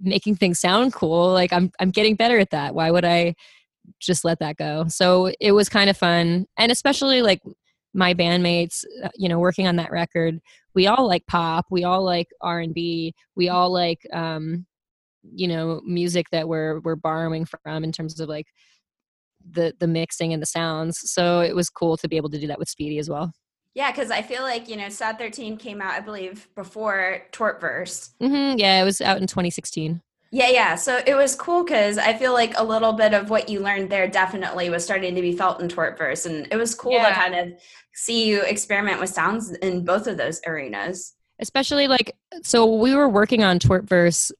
making 0.02 0.36
things 0.36 0.60
sound 0.60 0.94
cool. 0.94 1.32
Like 1.32 1.54
I'm 1.54 1.72
I'm 1.80 1.92
getting 1.92 2.16
better 2.16 2.38
at 2.38 2.50
that. 2.52 2.76
Why 2.76 2.92
would 2.92 3.06
I 3.06 3.36
just 4.00 4.26
let 4.26 4.40
that 4.40 4.58
go? 4.58 4.86
So 4.90 5.32
it 5.40 5.54
was 5.54 5.70
kind 5.70 5.90
of 5.90 5.96
fun, 5.96 6.48
and 6.58 6.72
especially 6.72 7.22
like 7.22 7.42
my 7.98 8.14
bandmates, 8.14 8.86
uh, 9.04 9.10
you 9.16 9.28
know, 9.28 9.40
working 9.40 9.68
on 9.68 9.76
that 9.78 9.92
record, 9.92 10.40
we 10.76 10.88
all 10.88 11.08
like 11.08 11.26
pop, 11.28 11.66
we 11.72 11.84
all 11.84 12.04
like 12.04 12.28
R 12.42 12.60
and 12.62 12.74
B, 12.74 13.14
we 13.36 13.50
all 13.50 13.72
like 13.74 14.00
um, 14.14 14.66
you 15.34 15.48
know 15.48 15.82
music 15.86 16.28
that 16.32 16.48
we're 16.48 16.80
we're 16.82 16.96
borrowing 16.96 17.46
from 17.46 17.84
in 17.84 17.92
terms 17.92 18.20
of 18.20 18.30
like 18.30 18.48
the 19.50 19.74
the 19.80 19.88
mixing 19.88 20.32
and 20.32 20.42
the 20.42 20.46
sounds. 20.46 21.00
So 21.12 21.42
it 21.42 21.56
was 21.56 21.70
cool 21.70 21.98
to 21.98 22.08
be 22.08 22.18
able 22.18 22.30
to 22.30 22.40
do 22.40 22.48
that 22.48 22.60
with 22.60 22.70
Speedy 22.70 23.00
as 23.00 23.10
well. 23.10 23.34
yeah, 23.74 23.92
because 23.92 24.12
I 24.12 24.22
feel 24.22 24.42
like, 24.44 24.68
you 24.70 24.76
know, 24.78 24.90
Sad 24.90 25.18
13 25.20 25.58
came 25.58 25.82
out, 25.82 25.94
I 25.94 26.00
believe, 26.00 26.48
before 26.56 27.22
Twerpverse. 27.32 28.12
hmm 28.20 28.58
yeah, 28.58 28.82
it 28.82 28.86
was 28.86 29.02
out 29.02 29.18
in 29.22 29.28
2016. 29.28 30.02
Yeah, 30.32 30.50
yeah. 30.50 30.76
So 30.76 31.00
it 31.08 31.16
was 31.16 31.36
cool 31.36 31.64
because 31.64 31.98
I 31.98 32.14
feel 32.14 32.34
like 32.34 32.54
a 32.58 32.64
little 32.64 32.92
bit 32.92 33.14
of 33.14 33.30
what 33.30 33.48
you 33.48 33.62
learned 33.62 33.90
there 33.90 34.08
definitely 34.10 34.70
was 34.70 34.84
starting 34.84 35.16
to 35.16 35.22
be 35.22 35.32
felt 35.32 35.62
in 35.62 35.70
Twerpverse. 35.70 36.26
And 36.26 36.48
it 36.52 36.58
was 36.58 36.76
cool 36.76 36.92
to 37.00 37.12
kind 37.12 37.34
of 37.36 37.54
see 37.98 38.28
you 38.28 38.44
experiment 38.44 39.00
with 39.00 39.10
sounds 39.10 39.52
in 39.52 39.84
both 39.84 40.08
of 40.08 40.18
those 40.18 40.40
arenas. 40.46 41.16
especially 41.40 41.88
like 41.88 42.16
so 42.44 42.66
we 42.66 42.94
were 42.96 43.10
working 43.10 43.44
on 43.44 43.60
twerpverse 43.60 44.32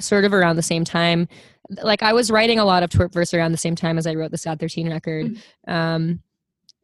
sort 0.00 0.24
of 0.24 0.32
around 0.32 0.56
the 0.56 0.62
same 0.62 0.84
time. 0.84 1.28
Like 1.82 2.02
i 2.02 2.12
was 2.12 2.30
writing 2.30 2.58
a 2.58 2.64
lot 2.64 2.82
of 2.82 2.90
twerpverse 2.90 3.36
around 3.36 3.52
the 3.52 3.58
same 3.58 3.76
time 3.76 3.98
as 3.98 4.06
i 4.06 4.14
wrote 4.14 4.30
the 4.30 4.38
sad 4.38 4.58
13 4.58 4.90
record. 4.90 5.36
Um, 5.68 6.20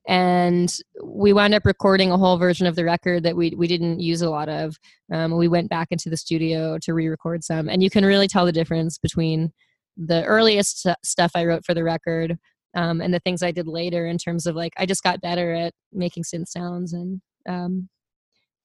and 0.07 0.75
we 1.03 1.33
wound 1.33 1.55
up 1.55 1.65
recording 1.65 2.11
a 2.11 2.19
whole 2.19 2.37
version 2.37 2.67
of 2.67 2.75
the 2.75 2.85
record 2.85 3.23
that 3.23 3.37
we, 3.37 3.55
we 3.57 3.67
didn't 3.67 4.01
use 4.01 4.23
a 4.23 4.31
lot 4.31 4.49
of. 4.49 4.79
Um, 5.13 5.37
we 5.37 5.47
went 5.47 5.69
back 5.69 5.89
into 5.91 6.09
the 6.11 6.17
studio 6.17 6.79
to 6.79 6.95
re-record 6.95 7.45
some. 7.45 7.69
And 7.69 7.83
you 7.83 7.91
can 7.91 8.05
really 8.05 8.27
tell 8.27 8.47
the 8.47 8.51
difference 8.51 8.99
between 8.99 9.53
the 9.97 10.25
earliest 10.25 10.81
stu- 10.81 10.95
stuff 11.05 11.33
i 11.35 11.45
wrote 11.45 11.65
for 11.65 11.75
the 11.75 11.85
record 11.85 12.39
um, 12.75 13.01
and 13.01 13.13
the 13.13 13.21
things 13.21 13.43
i 13.43 13.51
did 13.51 13.67
later 13.67 14.07
in 14.07 14.19
terms 14.19 14.47
of 14.47 14.55
like 14.57 14.73
i 14.77 14.87
just 14.87 15.03
got 15.03 15.21
better 15.21 15.53
at 15.53 15.73
making 15.93 16.23
synth 16.23 16.49
sounds 16.49 16.93
and 16.93 17.21
um, 17.49 17.89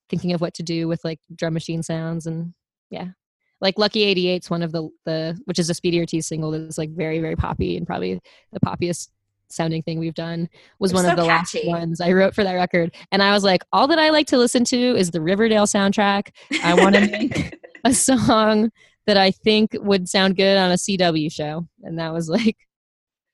thinking 0.10 0.34
of 0.34 0.41
what 0.41 0.54
to 0.54 0.63
do 0.63 0.88
with 0.88 1.04
like 1.04 1.20
drum 1.36 1.54
machine 1.54 1.84
sounds 1.84 2.26
and 2.26 2.54
yeah. 2.89 3.08
Like 3.62 3.80
lucky 3.80 4.13
88's 4.13 4.50
one 4.50 4.62
of 4.62 4.72
the 4.72 4.89
the 5.06 5.39
which 5.46 5.60
is 5.60 5.70
a 5.70 5.74
speedy 5.74 6.00
ortiz 6.00 6.28
single 6.28 6.52
that's 6.52 6.78
like 6.78 6.91
very 6.91 7.20
very 7.20 7.36
poppy 7.36 7.78
and 7.78 7.88
probably 7.88 8.20
the 8.52 8.60
poppiest 8.60 9.10
sounding 9.48 9.82
thing 9.82 10.00
we've 10.00 10.13
done 10.13 10.50
was 10.80 10.91
They're 10.91 11.04
one 11.04 11.06
of 11.06 11.18
so 11.18 11.24
the 11.24 11.28
last 11.28 11.58
ones 11.65 12.02
i 12.02 12.12
wrote 12.12 12.36
for 12.36 12.44
that 12.44 12.54
record. 12.54 12.94
And 13.12 13.24
i 13.24 13.32
was 13.32 13.44
like 13.44 13.63
all 13.72 13.88
that 13.88 13.98
i 13.98 14.10
like 14.10 14.28
to 14.28 14.38
listen 14.38 14.65
to 14.65 14.78
is 14.78 15.12
the 15.12 15.22
riverdale 15.22 15.65
soundtrack. 15.65 16.30
I 16.63 16.74
want 16.82 16.96
to 16.96 17.02
make 17.02 17.58
a 17.86 17.94
song 17.94 18.72
that 19.08 19.18
i 19.18 19.32
think 19.32 19.72
would 19.80 20.10
sound 20.10 20.36
good 20.36 20.58
on 20.58 20.72
a 20.72 20.76
cw 20.76 21.32
show. 21.32 21.65
And 21.84 21.98
that 21.98 22.13
was 22.13 22.28
like 22.28 22.58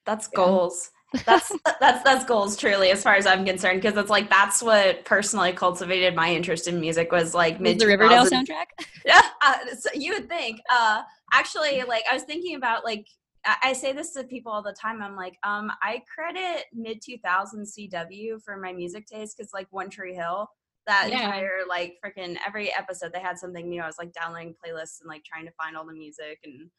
That's 0.06 0.30
Yeah. 0.32 0.38
goals. 0.38 0.92
That's 1.26 1.52
that's 1.80 2.04
that's 2.04 2.26
goals 2.26 2.56
truly 2.58 2.90
as 2.92 3.04
far 3.04 3.16
as 3.16 3.26
I'm 3.26 3.46
concerned 3.46 3.82
because 3.82 3.98
it's 3.98 4.10
like 4.10 4.30
that's 4.30 4.62
what 4.64 5.04
personally 5.06 5.52
cultivated 5.52 6.16
my 6.16 6.34
interest 6.34 6.68
in 6.68 6.80
music 6.80 7.12
was 7.12 7.34
like 7.34 7.60
mid 7.60 7.80
the 7.80 7.86
riverdale 7.88 8.26
soundtrack 8.26 8.66
Yeah, 9.06 9.22
uh, 9.44 9.58
so 9.78 9.90
you 9.94 10.14
would 10.14 10.30
think. 10.30 10.62
Uh, 10.72 11.02
actually, 11.34 11.82
like 11.84 12.04
I 12.10 12.14
was 12.14 12.24
thinking 12.24 12.56
about 12.56 12.86
like 12.86 13.06
I, 13.46 13.56
I 13.64 13.74
say 13.74 13.92
this 13.94 14.14
to 14.14 14.24
people 14.24 14.52
all 14.52 14.62
the 14.64 14.76
time. 14.80 15.02
I'm 15.02 15.16
like, 15.16 15.38
um, 15.44 15.72
I 15.82 16.02
credit 16.14 16.66
mid 16.74 17.02
2000s 17.02 17.74
CW 17.78 18.42
for 18.44 18.58
my 18.58 18.72
music 18.72 19.06
taste 19.08 19.36
because 19.38 19.52
like 19.54 19.68
One 19.72 19.90
Tree 19.90 20.16
Hill, 20.16 20.48
that 20.88 21.10
Yeah. 21.10 21.26
entire 21.26 21.60
like 21.68 21.96
freaking 22.06 22.38
every 22.48 22.74
episode 22.74 23.12
they 23.14 23.20
had 23.20 23.38
something 23.38 23.68
new. 23.68 23.82
I 23.82 23.88
was 23.88 23.98
like 24.00 24.14
downloading 24.14 24.54
playlists 24.64 25.02
and 25.02 25.10
like 25.10 25.24
trying 25.26 25.46
to 25.46 25.52
find 25.54 25.76
all 25.76 25.86
the 25.86 25.94
music 25.94 26.40
and 26.44 26.70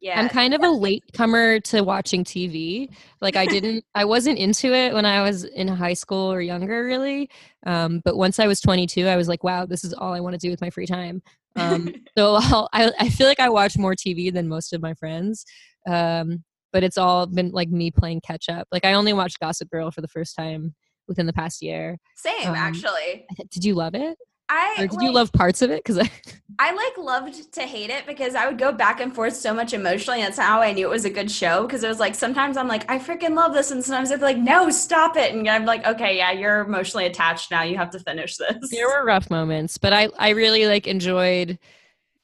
yeah. 0.00 0.20
I'm 0.20 0.28
kind 0.28 0.54
of 0.54 0.62
a 0.62 0.68
late 0.68 1.04
comer 1.12 1.60
to 1.60 1.82
watching 1.82 2.24
TV. 2.24 2.88
Like 3.20 3.36
I 3.36 3.46
didn't, 3.46 3.84
I 3.94 4.04
wasn't 4.04 4.38
into 4.38 4.72
it 4.72 4.94
when 4.94 5.04
I 5.04 5.22
was 5.22 5.44
in 5.44 5.68
high 5.68 5.94
school 5.94 6.32
or 6.32 6.40
younger, 6.40 6.84
really. 6.84 7.30
Um, 7.66 8.00
but 8.04 8.16
once 8.16 8.38
I 8.38 8.46
was 8.46 8.60
22, 8.60 9.06
I 9.06 9.16
was 9.16 9.28
like, 9.28 9.42
wow, 9.42 9.66
this 9.66 9.84
is 9.84 9.92
all 9.92 10.12
I 10.14 10.20
want 10.20 10.34
to 10.34 10.38
do 10.38 10.50
with 10.50 10.60
my 10.60 10.70
free 10.70 10.86
time. 10.86 11.22
Um, 11.56 11.92
so 12.18 12.38
I'll, 12.40 12.68
I, 12.72 12.92
I 12.98 13.08
feel 13.08 13.26
like 13.26 13.40
I 13.40 13.48
watch 13.48 13.76
more 13.76 13.94
TV 13.94 14.32
than 14.32 14.48
most 14.48 14.72
of 14.72 14.80
my 14.80 14.94
friends. 14.94 15.44
Um, 15.88 16.44
but 16.72 16.84
it's 16.84 16.98
all 16.98 17.26
been 17.26 17.50
like 17.50 17.70
me 17.70 17.90
playing 17.90 18.20
catch 18.20 18.48
up. 18.48 18.68
Like 18.70 18.84
I 18.84 18.92
only 18.92 19.12
watched 19.12 19.40
Gossip 19.40 19.70
Girl 19.70 19.90
for 19.90 20.00
the 20.00 20.08
first 20.08 20.36
time 20.36 20.74
within 21.08 21.26
the 21.26 21.32
past 21.32 21.62
year. 21.62 21.98
Same 22.14 22.48
um, 22.48 22.54
actually. 22.54 23.26
Did 23.50 23.64
you 23.64 23.74
love 23.74 23.94
it? 23.94 24.18
I 24.48 24.74
Or 24.78 24.86
did 24.86 24.94
like, 24.96 25.04
you 25.04 25.12
love 25.12 25.32
parts 25.32 25.62
of 25.62 25.70
it? 25.70 25.84
Because 25.84 25.98
I, 25.98 26.10
I 26.58 26.72
like 26.72 26.98
loved 26.98 27.52
to 27.52 27.62
hate 27.62 27.90
it 27.90 28.06
because 28.06 28.34
I 28.34 28.46
would 28.46 28.58
go 28.58 28.72
back 28.72 29.00
and 29.00 29.14
forth 29.14 29.36
so 29.36 29.54
much 29.54 29.74
emotionally. 29.74 30.20
That's 30.22 30.38
how 30.38 30.60
I 30.60 30.72
knew 30.72 30.86
it 30.86 30.90
was 30.90 31.04
a 31.04 31.10
good 31.10 31.30
show 31.30 31.66
because 31.66 31.84
it 31.84 31.88
was 31.88 32.00
like 32.00 32.14
sometimes 32.14 32.56
I'm 32.56 32.66
like 32.68 32.90
I 32.90 32.98
freaking 32.98 33.36
love 33.36 33.52
this, 33.54 33.70
and 33.70 33.84
sometimes 33.84 34.10
I'd 34.10 34.16
be 34.20 34.24
like, 34.24 34.38
no, 34.38 34.68
stop 34.70 35.16
it, 35.16 35.34
and 35.34 35.46
I'm 35.48 35.64
like, 35.66 35.86
okay, 35.86 36.16
yeah, 36.16 36.32
you're 36.32 36.60
emotionally 36.60 37.06
attached 37.06 37.50
now. 37.50 37.62
You 37.62 37.76
have 37.76 37.90
to 37.90 38.00
finish 38.00 38.36
this. 38.36 38.70
there 38.70 38.88
were 38.88 39.04
rough 39.04 39.30
moments, 39.30 39.78
but 39.78 39.92
I, 39.92 40.08
I 40.18 40.30
really 40.30 40.66
like 40.66 40.86
enjoyed 40.86 41.58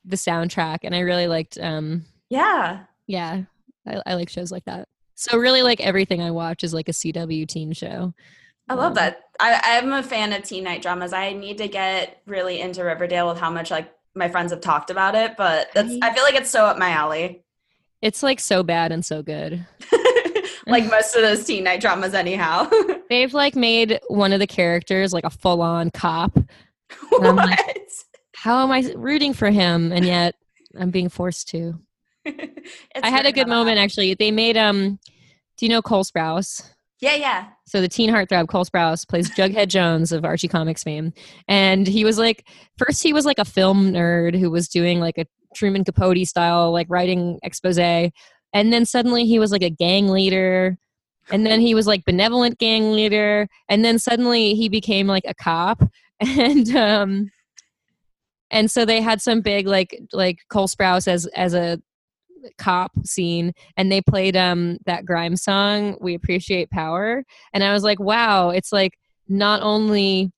the 0.04 0.16
soundtrack 0.16 0.80
and 0.82 0.94
I 0.94 1.00
really 1.00 1.26
liked 1.28 1.56
um 1.58 2.04
yeah, 2.28 2.84
yeah 3.06 3.42
I, 3.86 4.02
I 4.06 4.14
like 4.14 4.28
shows 4.28 4.50
like 4.52 4.64
that 4.64 4.88
so 5.14 5.38
really 5.38 5.62
like 5.62 5.80
everything 5.80 6.20
i 6.20 6.30
watch 6.30 6.64
is 6.64 6.74
like 6.74 6.88
a 6.88 6.92
cw 6.92 7.46
teen 7.48 7.72
show 7.72 8.12
I 8.68 8.74
love 8.74 8.92
Um, 8.92 8.94
that. 8.94 9.20
I, 9.40 9.60
I'm 9.78 9.92
a 9.92 10.02
fan 10.02 10.32
of 10.32 10.42
teen 10.44 10.64
night 10.64 10.82
dramas. 10.82 11.12
I 11.12 11.32
need 11.32 11.58
to 11.58 11.68
get 11.68 12.22
really 12.26 12.60
into 12.60 12.84
Riverdale 12.84 13.28
with 13.28 13.38
how 13.38 13.50
much 13.50 13.70
like 13.70 13.92
my 14.14 14.28
friends 14.28 14.52
have 14.52 14.60
talked 14.60 14.90
about 14.90 15.14
it, 15.14 15.36
but 15.36 15.68
that's, 15.74 15.92
I 16.02 16.14
feel 16.14 16.22
like 16.22 16.34
it's 16.36 16.50
so 16.50 16.66
up 16.66 16.78
my 16.78 16.90
alley. 16.90 17.42
it's 18.00 18.22
like 18.22 18.38
so 18.38 18.62
bad 18.62 18.92
and 18.92 19.04
so 19.04 19.22
good 19.22 19.66
like 20.66 20.88
most 20.90 21.16
of 21.16 21.22
those 21.22 21.44
teen 21.44 21.64
night 21.64 21.80
dramas, 21.80 22.14
anyhow. 22.14 22.70
they've 23.10 23.34
like 23.34 23.56
made 23.56 23.98
one 24.08 24.32
of 24.32 24.38
the 24.38 24.46
characters 24.46 25.12
like 25.12 25.24
a 25.24 25.30
full-on 25.30 25.90
cop 25.90 26.38
I'm 27.20 27.36
like- 27.36 27.58
what? 27.58 27.76
how 28.36 28.62
am 28.62 28.70
i 28.70 28.92
rooting 28.96 29.32
for 29.32 29.50
him 29.50 29.90
and 29.92 30.04
yet 30.04 30.34
i'm 30.78 30.90
being 30.90 31.08
forced 31.08 31.48
to 31.48 31.74
i 32.26 33.08
had 33.10 33.26
a 33.26 33.32
good 33.32 33.48
moment 33.48 33.76
that. 33.76 33.82
actually 33.82 34.14
they 34.14 34.30
made 34.30 34.56
um 34.56 34.98
do 35.56 35.66
you 35.66 35.68
know 35.70 35.80
cole 35.82 36.04
sprouse 36.04 36.68
Yeah, 37.04 37.16
yeah. 37.16 37.48
So 37.66 37.82
the 37.82 37.88
teen 37.88 38.08
heartthrob 38.08 38.48
Cole 38.48 38.64
Sprouse 38.64 39.06
plays 39.06 39.28
Jughead 39.32 39.68
Jones 39.68 40.10
of 40.10 40.24
Archie 40.24 40.48
Comics 40.48 40.82
fame, 40.82 41.12
and 41.46 41.86
he 41.86 42.02
was 42.02 42.16
like 42.16 42.48
first 42.78 43.02
he 43.02 43.12
was 43.12 43.26
like 43.26 43.38
a 43.38 43.44
film 43.44 43.92
nerd 43.92 44.38
who 44.38 44.50
was 44.50 44.68
doing 44.68 45.00
like 45.00 45.18
a 45.18 45.26
Truman 45.54 45.84
Capote 45.84 46.26
style 46.26 46.72
like 46.72 46.86
writing 46.88 47.38
expose, 47.42 47.76
and 47.78 48.72
then 48.72 48.86
suddenly 48.86 49.26
he 49.26 49.38
was 49.38 49.52
like 49.52 49.62
a 49.62 49.68
gang 49.68 50.08
leader, 50.08 50.78
and 51.30 51.44
then 51.44 51.60
he 51.60 51.74
was 51.74 51.86
like 51.86 52.06
benevolent 52.06 52.58
gang 52.58 52.92
leader, 52.92 53.48
and 53.68 53.84
then 53.84 53.98
suddenly 53.98 54.54
he 54.54 54.70
became 54.70 55.06
like 55.06 55.24
a 55.26 55.34
cop, 55.34 55.82
and 56.20 56.74
um, 56.74 57.30
and 58.50 58.70
so 58.70 58.86
they 58.86 59.02
had 59.02 59.20
some 59.20 59.42
big 59.42 59.66
like 59.66 60.00
like 60.14 60.38
Cole 60.48 60.68
Sprouse 60.68 61.06
as 61.06 61.26
as 61.26 61.52
a 61.52 61.82
cop 62.58 62.92
scene 63.04 63.52
and 63.76 63.90
they 63.90 64.00
played 64.00 64.36
um 64.36 64.78
that 64.86 65.04
grime 65.04 65.36
song 65.36 65.96
we 66.00 66.14
appreciate 66.14 66.70
power 66.70 67.24
and 67.52 67.64
i 67.64 67.72
was 67.72 67.82
like 67.82 68.00
wow 68.00 68.50
it's 68.50 68.72
like 68.72 68.98
not 69.28 69.62
only 69.62 70.30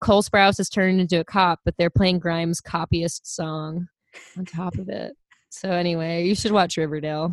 cole 0.00 0.22
sprouse 0.22 0.58
has 0.58 0.68
turned 0.68 1.00
into 1.00 1.20
a 1.20 1.24
cop 1.24 1.60
but 1.64 1.74
they're 1.76 1.90
playing 1.90 2.18
grimes' 2.18 2.60
copyist 2.60 3.26
song 3.26 3.88
on 4.36 4.44
top 4.44 4.76
of 4.76 4.88
it 4.88 5.14
so 5.50 5.70
anyway 5.70 6.24
you 6.26 6.34
should 6.34 6.52
watch 6.52 6.76
riverdale 6.76 7.32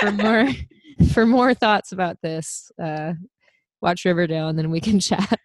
for 0.00 0.12
more 0.12 0.48
for 1.12 1.26
more 1.26 1.54
thoughts 1.54 1.92
about 1.92 2.16
this 2.22 2.70
uh 2.82 3.12
watch 3.80 4.04
riverdale 4.04 4.48
and 4.48 4.58
then 4.58 4.70
we 4.70 4.80
can 4.80 5.00
chat 5.00 5.38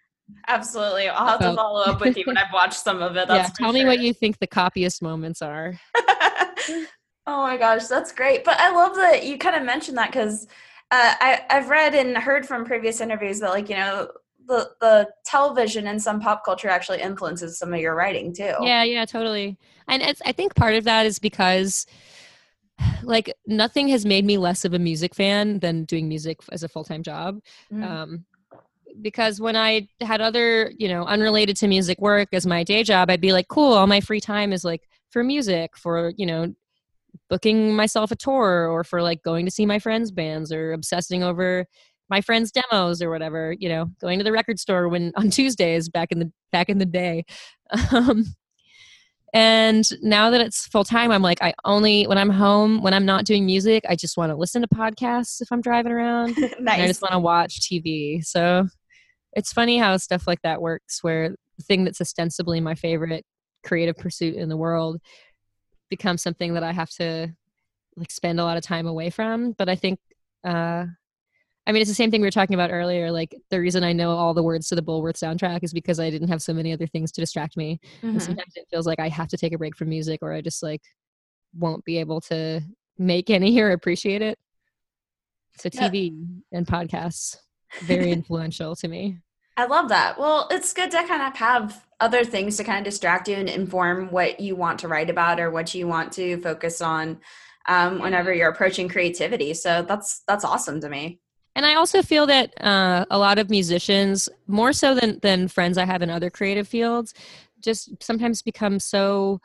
Absolutely. 0.46 1.08
I'll 1.08 1.26
have 1.26 1.40
to 1.40 1.54
follow 1.54 1.80
up 1.82 2.00
with 2.00 2.16
you 2.16 2.22
when 2.24 2.38
I've 2.38 2.52
watched 2.52 2.78
some 2.78 3.02
of 3.02 3.16
it. 3.16 3.28
yeah 3.28 3.48
tell 3.56 3.72
me 3.72 3.84
what 3.84 3.98
you 3.98 4.14
think 4.14 4.38
the 4.38 4.46
copyist 4.46 5.02
moments 5.02 5.42
are 5.42 5.78
oh 7.26 7.42
my 7.42 7.56
gosh, 7.56 7.86
that's 7.86 8.12
great. 8.12 8.44
But 8.44 8.58
I 8.60 8.70
love 8.74 8.96
that 8.96 9.24
you 9.24 9.38
kind 9.38 9.56
of 9.56 9.62
mentioned 9.62 9.98
that 9.98 10.10
because 10.10 10.46
uh, 10.90 11.14
I, 11.20 11.42
I've 11.50 11.68
read 11.68 11.94
and 11.94 12.16
heard 12.16 12.46
from 12.46 12.64
previous 12.64 13.00
interviews 13.00 13.40
that, 13.40 13.50
like, 13.50 13.68
you 13.68 13.76
know, 13.76 14.08
the 14.46 14.70
the 14.80 15.08
television 15.24 15.86
and 15.86 16.02
some 16.02 16.20
pop 16.20 16.44
culture 16.44 16.68
actually 16.68 17.00
influences 17.00 17.58
some 17.58 17.72
of 17.72 17.80
your 17.80 17.94
writing 17.94 18.32
too. 18.34 18.54
Yeah, 18.60 18.82
yeah, 18.82 19.04
totally. 19.04 19.56
And 19.86 20.02
it's 20.02 20.20
I 20.24 20.32
think 20.32 20.54
part 20.54 20.74
of 20.74 20.84
that 20.84 21.06
is 21.06 21.18
because 21.18 21.86
like 23.02 23.32
nothing 23.46 23.88
has 23.88 24.04
made 24.04 24.24
me 24.24 24.38
less 24.38 24.64
of 24.64 24.74
a 24.74 24.78
music 24.78 25.14
fan 25.14 25.58
than 25.60 25.84
doing 25.84 26.08
music 26.08 26.38
as 26.52 26.62
a 26.62 26.68
full-time 26.68 27.02
job. 27.02 27.40
Mhm. 27.72 27.84
Um 27.84 28.24
because 29.02 29.40
when 29.40 29.56
I 29.56 29.88
had 30.00 30.20
other, 30.20 30.72
you 30.78 30.88
know, 30.88 31.04
unrelated 31.04 31.56
to 31.58 31.68
music 31.68 32.00
work 32.00 32.28
as 32.32 32.46
my 32.46 32.64
day 32.64 32.82
job, 32.82 33.10
I'd 33.10 33.20
be 33.20 33.32
like, 33.32 33.48
cool, 33.48 33.72
all 33.74 33.86
my 33.86 34.00
free 34.00 34.20
time 34.20 34.52
is 34.52 34.64
like 34.64 34.82
for 35.10 35.22
music, 35.24 35.76
for, 35.76 36.12
you 36.16 36.26
know, 36.26 36.54
booking 37.28 37.74
myself 37.74 38.10
a 38.10 38.16
tour 38.16 38.68
or 38.68 38.84
for 38.84 39.02
like 39.02 39.22
going 39.22 39.44
to 39.46 39.50
see 39.50 39.66
my 39.66 39.78
friends' 39.78 40.10
bands 40.10 40.52
or 40.52 40.72
obsessing 40.72 41.22
over 41.22 41.66
my 42.08 42.20
friends' 42.20 42.52
demos 42.52 43.00
or 43.00 43.08
whatever, 43.10 43.54
you 43.58 43.68
know, 43.68 43.86
going 44.00 44.18
to 44.18 44.24
the 44.24 44.32
record 44.32 44.58
store 44.58 44.88
when 44.88 45.12
on 45.16 45.30
Tuesdays 45.30 45.88
back 45.88 46.12
in 46.12 46.18
the 46.18 46.32
back 46.52 46.68
in 46.68 46.78
the 46.78 46.86
day. 46.86 47.24
Um, 47.92 48.24
and 49.32 49.88
now 50.02 50.30
that 50.30 50.40
it's 50.40 50.66
full 50.66 50.82
time, 50.82 51.12
I'm 51.12 51.22
like, 51.22 51.40
I 51.40 51.54
only 51.64 52.04
when 52.08 52.18
I'm 52.18 52.30
home, 52.30 52.82
when 52.82 52.92
I'm 52.92 53.06
not 53.06 53.24
doing 53.24 53.46
music, 53.46 53.84
I 53.88 53.94
just 53.94 54.16
want 54.16 54.30
to 54.30 54.36
listen 54.36 54.60
to 54.62 54.68
podcasts 54.68 55.40
if 55.40 55.52
I'm 55.52 55.60
driving 55.60 55.92
around. 55.92 56.36
and 56.58 56.68
I 56.68 56.86
just 56.88 57.00
want 57.00 57.12
to 57.12 57.20
watch 57.20 57.60
TV. 57.60 58.24
So 58.24 58.66
it's 59.34 59.52
funny 59.52 59.78
how 59.78 59.96
stuff 59.98 60.26
like 60.26 60.42
that 60.42 60.60
works, 60.60 61.04
where 61.04 61.36
the 61.58 61.64
thing 61.64 61.84
that's 61.84 62.00
ostensibly 62.00 62.60
my 62.60 62.74
favorite 62.74 63.24
creative 63.62 63.96
pursuit 63.96 64.34
in 64.34 64.48
the 64.48 64.56
world 64.56 65.00
becomes 65.90 66.22
something 66.22 66.54
that 66.54 66.62
I 66.62 66.72
have 66.72 66.90
to 66.92 67.34
like 67.96 68.10
spend 68.10 68.40
a 68.40 68.44
lot 68.44 68.56
of 68.56 68.62
time 68.62 68.86
away 68.86 69.10
from. 69.10 69.52
But 69.52 69.68
I 69.68 69.74
think, 69.76 69.98
uh, 70.44 70.86
I 71.66 71.72
mean, 71.72 71.82
it's 71.82 71.90
the 71.90 71.94
same 71.94 72.10
thing 72.10 72.20
we 72.20 72.26
were 72.26 72.30
talking 72.32 72.54
about 72.54 72.72
earlier. 72.72 73.10
Like 73.12 73.34
the 73.50 73.60
reason 73.60 73.84
I 73.84 73.92
know 73.92 74.10
all 74.12 74.32
the 74.34 74.42
words 74.42 74.68
to 74.68 74.74
the 74.74 74.82
Bulworth 74.82 75.18
soundtrack 75.18 75.62
is 75.62 75.72
because 75.72 76.00
I 76.00 76.10
didn't 76.10 76.28
have 76.28 76.42
so 76.42 76.54
many 76.54 76.72
other 76.72 76.86
things 76.86 77.12
to 77.12 77.20
distract 77.20 77.56
me. 77.56 77.78
And 78.02 78.20
Mhm. 78.20 78.24
sometimes 78.24 78.52
it 78.56 78.66
feels 78.70 78.86
like 78.86 78.98
I 79.00 79.08
have 79.08 79.28
to 79.28 79.36
take 79.36 79.52
a 79.52 79.58
break 79.58 79.76
from 79.76 79.88
music, 79.90 80.20
or 80.22 80.32
I 80.32 80.40
just 80.40 80.62
like 80.62 80.82
won't 81.58 81.84
be 81.84 81.98
able 81.98 82.20
to 82.22 82.60
make 82.98 83.30
any 83.30 83.58
or 83.60 83.70
appreciate 83.72 84.22
it. 84.22 84.38
So 85.58 85.68
Yeah. 85.72 85.88
TV 85.88 86.40
and 86.52 86.66
podcasts 86.66 87.36
very 87.82 88.12
influential 88.12 88.74
to 88.76 88.88
me. 88.88 89.18
I 89.60 89.66
love 89.66 89.90
that. 89.90 90.18
Well, 90.18 90.48
it's 90.50 90.72
good 90.72 90.90
to 90.92 91.06
kind 91.06 91.20
of 91.20 91.36
have 91.36 91.84
other 92.00 92.24
things 92.24 92.56
to 92.56 92.64
kind 92.64 92.78
of 92.78 92.90
distract 92.90 93.28
you 93.28 93.36
and 93.36 93.46
inform 93.46 94.10
what 94.10 94.40
you 94.40 94.56
want 94.56 94.78
to 94.78 94.88
write 94.88 95.10
about 95.10 95.38
or 95.38 95.50
what 95.50 95.74
you 95.74 95.86
want 95.86 96.12
to 96.12 96.40
focus 96.40 96.80
on 96.80 97.20
um, 97.68 97.98
whenever 98.00 98.32
you're 98.32 98.48
approaching 98.48 98.88
creativity. 98.88 99.52
So 99.52 99.82
that's 99.82 100.22
that's 100.26 100.46
awesome 100.46 100.80
to 100.80 100.88
me. 100.88 101.20
And 101.54 101.66
I 101.66 101.74
also 101.74 102.00
feel 102.00 102.26
that 102.26 102.58
uh, 102.64 103.04
a 103.10 103.18
lot 103.18 103.38
of 103.38 103.50
musicians, 103.50 104.30
more 104.46 104.72
so 104.72 104.94
than 104.94 105.18
than 105.20 105.46
friends 105.46 105.76
I 105.76 105.84
have 105.84 106.00
in 106.00 106.08
other 106.08 106.30
creative 106.30 106.66
fields, 106.66 107.12
just 107.60 108.02
sometimes 108.02 108.40
become 108.40 108.80
so 108.80 109.42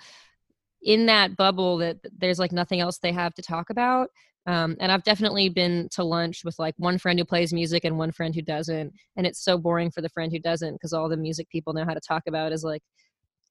in 0.82 1.08
that 1.08 1.36
bubble 1.36 1.78
that 1.80 1.98
there's 2.18 2.40
like 2.40 2.54
nothing 2.54 2.80
else 2.80 3.00
they 3.00 3.12
have 3.12 3.34
to 3.34 3.42
talk 3.42 3.70
about. 3.70 4.12
Um, 4.48 4.78
and 4.80 4.92
I've 4.92 5.04
definitely 5.04 5.50
been 5.50 5.90
to 5.92 6.04
lunch 6.04 6.44
with 6.46 6.58
like 6.60 6.76
one 6.78 6.98
friend 6.98 7.18
who 7.18 7.26
plays 7.26 7.52
music 7.52 7.84
and 7.84 7.98
one 7.98 8.12
friend 8.12 8.34
who 8.36 8.42
doesn't, 8.42 8.94
and 9.16 9.26
it's 9.26 9.44
so 9.44 9.58
boring 9.58 9.90
for 9.90 10.02
the 10.02 10.10
friend 10.10 10.32
who 10.32 10.40
doesn't 10.40 10.74
because 10.74 10.94
all 10.94 11.10
the 11.10 11.18
music 11.18 11.50
people 11.50 11.74
know 11.74 11.86
how 11.86 11.94
to 11.94 12.00
talk 12.00 12.24
about 12.28 12.52
is 12.52 12.64
like 12.64 12.84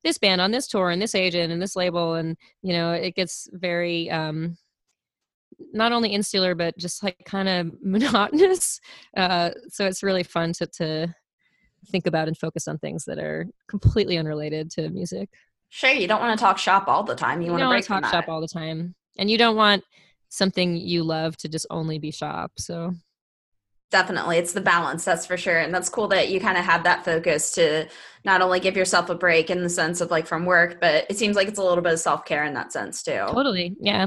this 0.04 0.18
band 0.18 0.40
on 0.40 0.50
this 0.50 0.68
tour 0.68 0.90
and 0.90 1.02
this 1.02 1.14
agent 1.14 1.52
and 1.52 1.60
this 1.60 1.74
label, 1.76 2.14
and 2.14 2.36
you 2.62 2.72
know 2.72 2.92
it 2.92 3.14
gets 3.16 3.48
very 3.52 4.08
um, 4.10 4.56
not 5.72 5.92
only 5.92 6.10
insular 6.10 6.54
but 6.54 6.76
just 6.78 7.02
like 7.02 7.16
kind 7.24 7.48
of 7.48 7.72
monotonous 7.82 8.80
uh, 9.16 9.50
so 9.68 9.86
it's 9.86 10.02
really 10.02 10.22
fun 10.22 10.52
to, 10.52 10.66
to 10.66 11.14
think 11.88 12.06
about 12.06 12.28
and 12.28 12.38
focus 12.38 12.66
on 12.68 12.78
things 12.78 13.04
that 13.04 13.18
are 13.18 13.46
completely 13.68 14.16
unrelated 14.16 14.70
to 14.70 14.88
music 14.90 15.28
Sure, 15.70 15.90
you 15.90 16.06
don't 16.06 16.20
want 16.20 16.38
to 16.38 16.40
talk 16.40 16.56
shop 16.56 16.86
all 16.86 17.02
the 17.02 17.16
time. 17.16 17.40
You, 17.40 17.46
you 17.46 17.50
want 17.50 17.58
to 17.58 17.64
don't 17.64 17.72
break 17.72 17.90
want 17.90 18.04
to 18.04 18.10
talk 18.10 18.14
shop 18.14 18.28
all 18.28 18.40
the 18.40 18.46
time 18.46 18.94
and 19.18 19.28
you 19.28 19.36
don't 19.36 19.56
want 19.56 19.82
something 20.36 20.76
you 20.76 21.02
love 21.02 21.34
to 21.38 21.48
just 21.48 21.66
only 21.70 21.98
be 21.98 22.10
shop 22.10 22.52
so 22.58 22.92
Definitely, 23.90 24.38
it's 24.38 24.52
the 24.52 24.60
balance, 24.60 25.04
that's 25.04 25.24
for 25.24 25.36
sure. 25.36 25.58
And 25.58 25.72
that's 25.72 25.88
cool 25.88 26.08
that 26.08 26.28
you 26.28 26.40
kind 26.40 26.58
of 26.58 26.64
have 26.64 26.82
that 26.82 27.04
focus 27.04 27.52
to 27.52 27.86
not 28.24 28.42
only 28.42 28.58
give 28.58 28.76
yourself 28.76 29.08
a 29.08 29.14
break 29.14 29.50
in 29.50 29.62
the 29.62 29.68
sense 29.68 30.00
of 30.00 30.10
like 30.10 30.26
from 30.26 30.46
work, 30.46 30.80
but 30.80 31.06
it 31.08 31.16
seems 31.16 31.36
like 31.36 31.46
it's 31.46 31.60
a 31.60 31.62
little 31.62 31.82
bit 31.84 31.92
of 31.92 32.00
self 32.00 32.24
care 32.24 32.42
in 32.44 32.54
that 32.54 32.72
sense 32.72 33.04
too. 33.04 33.22
totally 33.28 33.76
yeah 33.78 34.06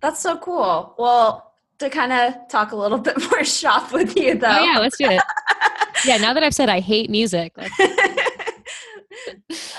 That's 0.00 0.18
so 0.18 0.36
cool. 0.38 0.96
Well, 0.98 1.52
to 1.78 1.88
kind 1.88 2.12
of 2.12 2.34
talk 2.48 2.72
a 2.72 2.76
little 2.76 2.98
bit 2.98 3.16
more 3.30 3.44
shop 3.44 3.92
with 3.92 4.16
you 4.16 4.34
though. 4.34 4.48
oh 4.58 4.64
yeah 4.64 4.78
let's 4.80 4.98
do 4.98 5.04
it 5.08 5.22
yeah 6.06 6.16
now 6.16 6.32
that 6.34 6.42
i've 6.42 6.54
said 6.54 6.68
i 6.68 6.80
hate 6.80 7.10
music 7.10 7.52
I 7.58 8.54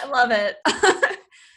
love 0.10 0.32
it. 0.32 0.56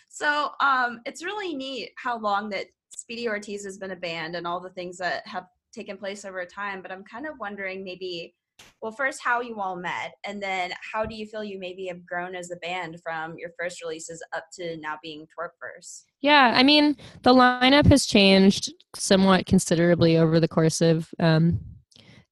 so 0.09 0.51
um 0.61 1.01
it's 1.07 1.25
really 1.25 1.55
neat 1.55 1.91
how 1.97 2.19
long 2.19 2.51
that 2.51 2.67
Speedy 3.05 3.29
Ortiz 3.29 3.67
has 3.67 3.77
been 3.77 3.91
a 3.91 3.97
band 3.97 4.35
and 4.35 4.47
all 4.47 4.61
the 4.61 4.71
things 4.71 4.97
that 4.97 5.27
have 5.27 5.45
taken 5.75 5.99
place 5.99 6.25
over 6.25 6.47
time. 6.47 6.81
But 6.81 6.91
I'm 6.91 7.05
kind 7.05 7.27
of 7.27 7.35
wondering 7.39 7.85
maybe 7.85 8.35
well 8.81 8.93
first 8.93 9.21
how 9.23 9.43
you 9.43 9.61
all 9.61 9.77
met 9.77 10.15
and 10.25 10.43
then 10.43 10.73
how 10.93 11.05
do 11.05 11.15
you 11.15 11.27
feel 11.27 11.45
you 11.45 11.59
maybe 11.59 11.87
have 11.87 12.07
grown 12.07 12.35
as 12.35 12.51
a 12.51 12.57
band 12.57 12.97
from 13.03 13.37
your 13.37 13.51
first 13.59 13.83
releases 13.83 14.25
up 14.35 14.45
to 14.55 14.79
now 14.79 14.97
being 15.03 15.27
Twerpverse? 15.27 16.05
Yeah, 16.23 16.55
I 16.57 16.63
mean, 16.63 16.97
the 17.21 17.35
lineup 17.35 17.87
has 17.89 18.07
changed 18.07 18.73
somewhat 18.97 19.45
considerably 19.45 20.17
over 20.17 20.41
the 20.41 20.49
course 20.49 20.81
of 20.81 21.11
um, 21.19 21.61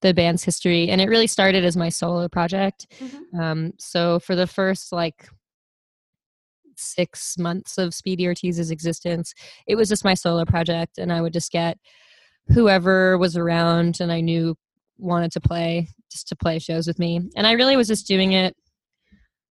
the 0.00 0.14
band's 0.14 0.42
history, 0.42 0.88
and 0.88 1.02
it 1.02 1.08
really 1.10 1.26
started 1.26 1.66
as 1.66 1.76
my 1.76 1.90
solo 1.90 2.28
project. 2.28 2.86
Mhm. 2.98 3.38
Um, 3.38 3.72
so 3.78 4.20
for 4.20 4.34
the 4.34 4.46
first 4.46 4.90
like 4.90 5.28
six 6.82 7.38
months 7.38 7.78
of 7.78 7.94
Speedy 7.94 8.26
Ortiz's 8.26 8.70
existence, 8.70 9.34
it 9.66 9.76
was 9.76 9.88
just 9.88 10.04
my 10.04 10.14
solo 10.14 10.44
project, 10.44 10.98
and 10.98 11.12
I 11.12 11.20
would 11.20 11.32
just 11.32 11.52
get 11.52 11.78
whoever 12.48 13.18
was 13.18 13.36
around 13.36 13.98
and 14.00 14.10
I 14.12 14.20
knew 14.20 14.56
wanted 14.98 15.32
to 15.32 15.40
play 15.40 15.88
just 16.10 16.28
to 16.28 16.36
play 16.36 16.58
shows 16.58 16.86
with 16.86 16.98
me, 16.98 17.20
and 17.36 17.46
I 17.46 17.52
really 17.52 17.76
was 17.76 17.88
just 17.88 18.06
doing 18.06 18.32
it 18.32 18.54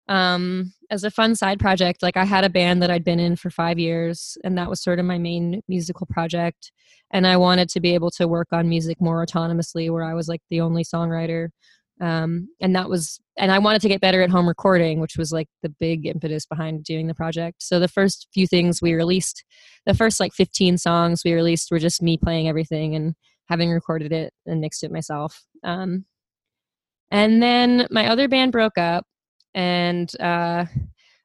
um 0.08 0.74
as 0.89 1.04
a 1.04 1.12
fun 1.12 1.36
side 1.36 1.60
project. 1.60 2.02
Like 2.04 2.17
i 2.17 2.26
had 2.26 2.44
a 2.44 2.50
band 2.50 2.82
that 2.82 2.91
i'd 2.91 3.04
been 3.04 3.20
in 3.20 3.36
for 3.36 3.50
five 3.50 3.80
years 3.80 4.38
and 4.44 4.58
that 4.58 4.70
was 4.70 4.82
sort 4.84 5.00
of 5.00 5.06
my 5.06 5.17
main 5.17 5.62
musical 5.67 6.08
project. 6.08 6.72
And 7.12 7.28
i 7.28 7.38
wanted 7.38 7.70
to 7.70 7.80
be 7.80 7.94
able 7.94 8.12
to 8.12 8.28
work 8.28 8.50
on 8.52 8.67
music 8.67 9.00
more 9.00 9.26
autonomously 9.26 9.89
where 9.91 10.04
i 10.04 10.13
was 10.13 10.28
like 10.28 10.41
the 10.50 10.62
only 10.62 10.84
songwriter 10.84 11.50
um 11.99 12.47
and 12.60 12.75
that 12.75 12.89
was 12.89 13.19
and 13.38 13.51
i 13.51 13.60
wanted 13.60 13.82
to 13.82 13.88
get 13.88 14.01
better 14.01 14.21
at 14.21 14.30
home 14.30 14.47
recording 14.47 14.99
which 14.99 15.17
was 15.17 15.32
like 15.32 15.47
the 15.62 15.69
big 15.80 16.06
impetus 16.06 16.45
behind 16.45 16.84
doing 16.84 17.08
the 17.08 17.13
project 17.13 17.62
so 17.62 17.80
the 17.80 17.88
first 17.88 18.27
few 18.34 18.47
things 18.47 18.82
we 18.82 18.93
released 18.93 19.43
the 19.86 19.93
first 19.93 20.19
like 20.19 20.34
15 20.34 20.77
songs 20.77 21.21
we 21.23 21.34
released 21.34 21.69
were 21.69 21.80
just 21.80 22.01
me 22.01 22.17
playing 22.17 22.47
everything 22.47 22.95
and 22.95 23.13
having 23.49 23.69
recorded 23.69 24.12
it 24.12 24.34
and 24.45 24.62
mixed 24.62 24.84
it 24.84 24.91
myself 24.91 25.43
um 25.63 26.06
and 27.12 27.43
then 27.43 27.88
my 27.91 28.08
other 28.08 28.27
band 28.27 28.54
broke 28.54 28.77
up 28.77 29.06
and 29.54 30.12
uh, 30.19 30.65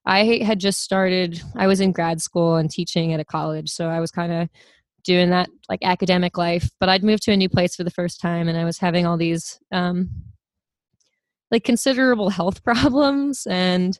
I 0.04 0.42
had 0.42 0.58
just 0.58 0.80
started. 0.80 1.40
I 1.56 1.66
was 1.66 1.80
in 1.80 1.92
grad 1.92 2.20
school 2.20 2.56
and 2.56 2.70
teaching 2.70 3.12
at 3.12 3.20
a 3.20 3.24
college, 3.24 3.70
so 3.70 3.88
I 3.88 4.00
was 4.00 4.10
kind 4.10 4.32
of 4.32 4.48
doing 5.04 5.30
that 5.30 5.48
like 5.68 5.80
academic 5.82 6.36
life. 6.36 6.70
But 6.80 6.88
I'd 6.88 7.04
moved 7.04 7.22
to 7.24 7.32
a 7.32 7.36
new 7.36 7.48
place 7.48 7.76
for 7.76 7.84
the 7.84 7.90
first 7.90 8.20
time, 8.20 8.48
and 8.48 8.58
I 8.58 8.64
was 8.64 8.78
having 8.78 9.06
all 9.06 9.16
these 9.16 9.58
um, 9.72 10.10
like 11.50 11.64
considerable 11.64 12.30
health 12.30 12.62
problems, 12.64 13.46
and 13.48 13.98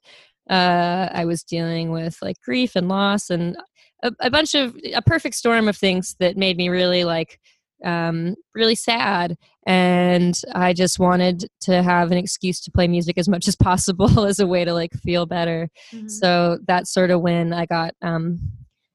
uh, 0.49 1.09
I 1.13 1.25
was 1.25 1.43
dealing 1.43 1.91
with 1.91 2.19
like 2.23 2.41
grief 2.41 2.77
and 2.77 2.89
loss 2.89 3.31
and 3.31 3.57
a, 4.03 4.13
a 4.21 4.31
bunch 4.31 4.55
of 4.55 4.77
a 4.95 5.03
perfect 5.03 5.35
storm 5.35 5.69
of 5.69 5.77
things 5.77 6.17
that 6.21 6.37
made 6.37 6.57
me 6.57 6.69
really 6.69 7.05
like 7.05 7.41
um, 7.85 8.37
really 8.55 8.75
sad 8.75 9.37
and 9.67 10.41
i 10.55 10.73
just 10.73 10.99
wanted 10.99 11.45
to 11.61 11.83
have 11.83 12.13
an 12.13 12.17
excuse 12.17 12.61
to 12.61 12.71
play 12.71 12.87
music 12.87 13.19
as 13.19 13.29
much 13.29 13.49
as 13.49 13.57
possible 13.57 14.25
as 14.25 14.39
a 14.39 14.47
way 14.47 14.65
to 14.65 14.73
like 14.73 14.93
feel 14.95 15.27
better. 15.27 15.69
So 16.09 16.59
that's 16.67 16.93
sort 16.93 17.11
of 17.11 17.21
when 17.21 17.53
i 17.53 17.67
got 17.67 17.95
um, 18.03 18.39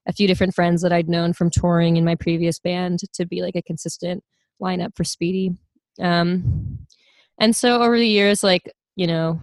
a 0.08 0.12
few 0.12 0.26
different 0.26 0.54
friends 0.54 0.82
that 0.82 0.92
i'd 0.92 1.08
known 1.08 1.32
from 1.32 1.50
touring 1.50 1.96
in 1.96 2.04
my 2.04 2.14
previous 2.14 2.58
band 2.58 3.00
to 3.12 3.26
be 3.26 3.42
like 3.42 3.54
a 3.54 3.62
consistent 3.62 4.24
lineup 4.60 4.96
for 4.96 5.04
speedy. 5.04 5.50
Um, 6.00 6.86
and 7.38 7.54
so 7.54 7.82
over 7.82 7.98
the 7.98 8.06
years 8.06 8.42
like 8.42 8.70
you 8.96 9.06
know 9.06 9.40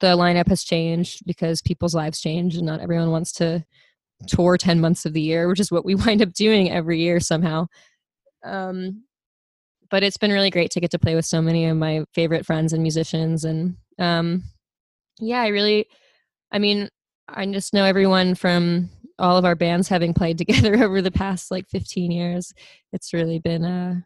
the 0.00 0.16
lineup 0.16 0.48
has 0.48 0.64
changed 0.64 1.22
because 1.26 1.60
people's 1.62 1.94
lives 1.94 2.20
change 2.20 2.56
and 2.56 2.66
not 2.66 2.80
everyone 2.80 3.10
wants 3.10 3.32
to 3.32 3.64
tour 4.26 4.56
10 4.56 4.80
months 4.80 5.04
of 5.04 5.12
the 5.12 5.20
year 5.20 5.48
which 5.48 5.60
is 5.60 5.70
what 5.70 5.84
we 5.84 5.94
wind 6.06 6.22
up 6.22 6.32
doing 6.32 6.70
every 6.70 7.00
year 7.00 7.20
somehow. 7.20 7.66
Um, 8.44 9.04
but 9.90 10.02
it's 10.02 10.16
been 10.16 10.30
really 10.30 10.50
great 10.50 10.70
to 10.70 10.80
get 10.80 10.90
to 10.92 10.98
play 10.98 11.14
with 11.14 11.26
so 11.26 11.42
many 11.42 11.66
of 11.66 11.76
my 11.76 12.04
favorite 12.14 12.46
friends 12.46 12.72
and 12.72 12.82
musicians 12.82 13.44
and 13.44 13.76
um, 13.98 14.42
yeah 15.18 15.40
i 15.40 15.48
really 15.48 15.86
i 16.52 16.58
mean 16.58 16.88
i 17.28 17.44
just 17.44 17.74
know 17.74 17.84
everyone 17.84 18.34
from 18.34 18.88
all 19.20 19.36
of 19.36 19.44
our 19.44 19.54
bands 19.54 19.88
having 19.88 20.14
played 20.14 20.38
together 20.38 20.82
over 20.82 21.00
the 21.00 21.10
past 21.10 21.50
like 21.50 21.68
15 21.68 22.10
years. 22.10 22.52
It's 22.92 23.12
really 23.12 23.38
been 23.38 23.64
uh 23.64 24.00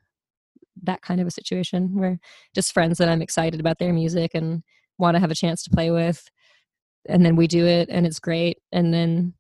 that 0.87 1.03
kind 1.03 1.21
of 1.21 1.27
a 1.27 1.31
situation 1.31 1.95
where 1.95 2.19
just 2.55 2.73
friends 2.73 2.99
that 2.99 3.09
I'm 3.09 3.23
excited 3.23 3.61
about 3.61 3.79
their 3.79 3.93
music 3.93 4.33
and 4.35 4.63
want 4.99 5.15
to 5.15 5.21
have 5.21 5.31
a 5.31 5.35
chance 5.35 5.63
to 5.65 5.71
play 5.71 5.91
with. 5.91 6.29
And 7.07 7.25
then 7.25 7.37
we 7.37 7.47
do 7.47 7.67
it 7.67 7.89
and 7.91 8.07
it's 8.07 8.21
great. 8.21 8.59
And 8.73 8.93
then 8.93 9.35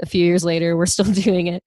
a 0.00 0.06
few 0.06 0.24
years 0.24 0.44
later, 0.44 0.76
we're 0.76 0.86
still 0.86 1.10
doing 1.12 1.48
it. 1.48 1.62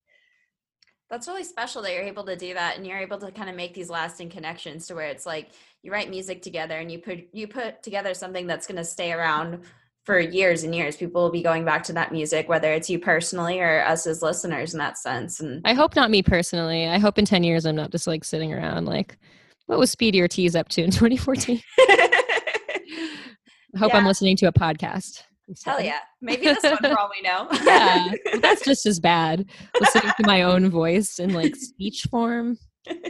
That's 1.09 1.27
really 1.27 1.43
special 1.43 1.83
that 1.83 1.93
you're 1.93 2.01
able 2.01 2.23
to 2.25 2.35
do 2.35 2.55
that 2.55 2.77
and 2.77 2.87
you're 2.87 2.97
able 2.97 3.19
to 3.19 3.31
kind 3.31 3.49
of 3.49 3.55
make 3.55 3.75
these 3.75 3.89
lasting 3.89 4.29
connections 4.29 4.87
to 4.87 4.95
where 4.95 5.05
it's 5.05 5.27
like 5.27 5.51
you 5.83 5.91
write 5.91 6.09
music 6.09 6.41
together 6.41 6.79
and 6.79 6.91
you 6.91 6.97
put 6.97 7.27
you 7.33 7.47
put 7.47 7.83
together 7.83 8.15
something 8.15 8.47
that's 8.47 8.65
going 8.65 8.77
to 8.77 8.83
stay 8.83 9.11
around 9.11 9.63
for 10.03 10.19
years 10.19 10.63
and 10.63 10.75
years. 10.75 10.97
People 10.97 11.23
will 11.23 11.31
be 11.31 11.41
going 11.43 11.63
back 11.65 11.83
to 11.83 11.93
that 11.93 12.11
music 12.11 12.49
whether 12.49 12.71
it's 12.73 12.89
you 12.89 12.99
personally 12.99 13.59
or 13.61 13.83
us 13.85 14.05
as 14.05 14.21
listeners 14.21 14.73
in 14.73 14.79
that 14.79 14.97
sense. 14.97 15.39
And 15.39 15.61
I 15.65 15.73
hope 15.73 15.95
not 15.95 16.11
me 16.11 16.21
personally. 16.23 16.87
I 16.87 16.97
hope 16.99 17.17
in 17.17 17.25
10 17.25 17.43
years 17.43 17.65
I'm 17.65 17.75
not 17.75 17.91
just 17.91 18.05
like 18.07 18.23
sitting 18.23 18.53
around 18.53 18.85
like 18.85 19.17
what 19.67 19.79
was 19.79 19.91
Speedy 19.91 20.19
Ortiz 20.21 20.55
up 20.55 20.67
to 20.69 20.83
in 20.83 20.91
2014? 20.91 21.61
I 23.75 23.79
hope 23.79 23.93
I'm 23.95 24.05
listening 24.05 24.35
to 24.37 24.45
a 24.47 24.51
podcast. 24.53 25.23
Hell 25.65 25.81
yeah. 25.81 25.99
Maybe 26.21 26.45
this 26.45 26.63
one 26.63 26.77
for 26.77 26.97
all 26.99 27.09
we 27.15 27.21
know. 27.21 27.47
yeah, 27.65 28.07
well, 28.31 28.39
that's 28.41 28.63
just 28.63 28.85
as 28.85 28.99
bad. 28.99 29.45
Listening 29.79 30.11
to 30.19 30.27
my 30.27 30.43
own 30.43 30.69
voice 30.69 31.19
in 31.19 31.33
like 31.33 31.55
speech 31.55 32.05
form, 32.09 32.57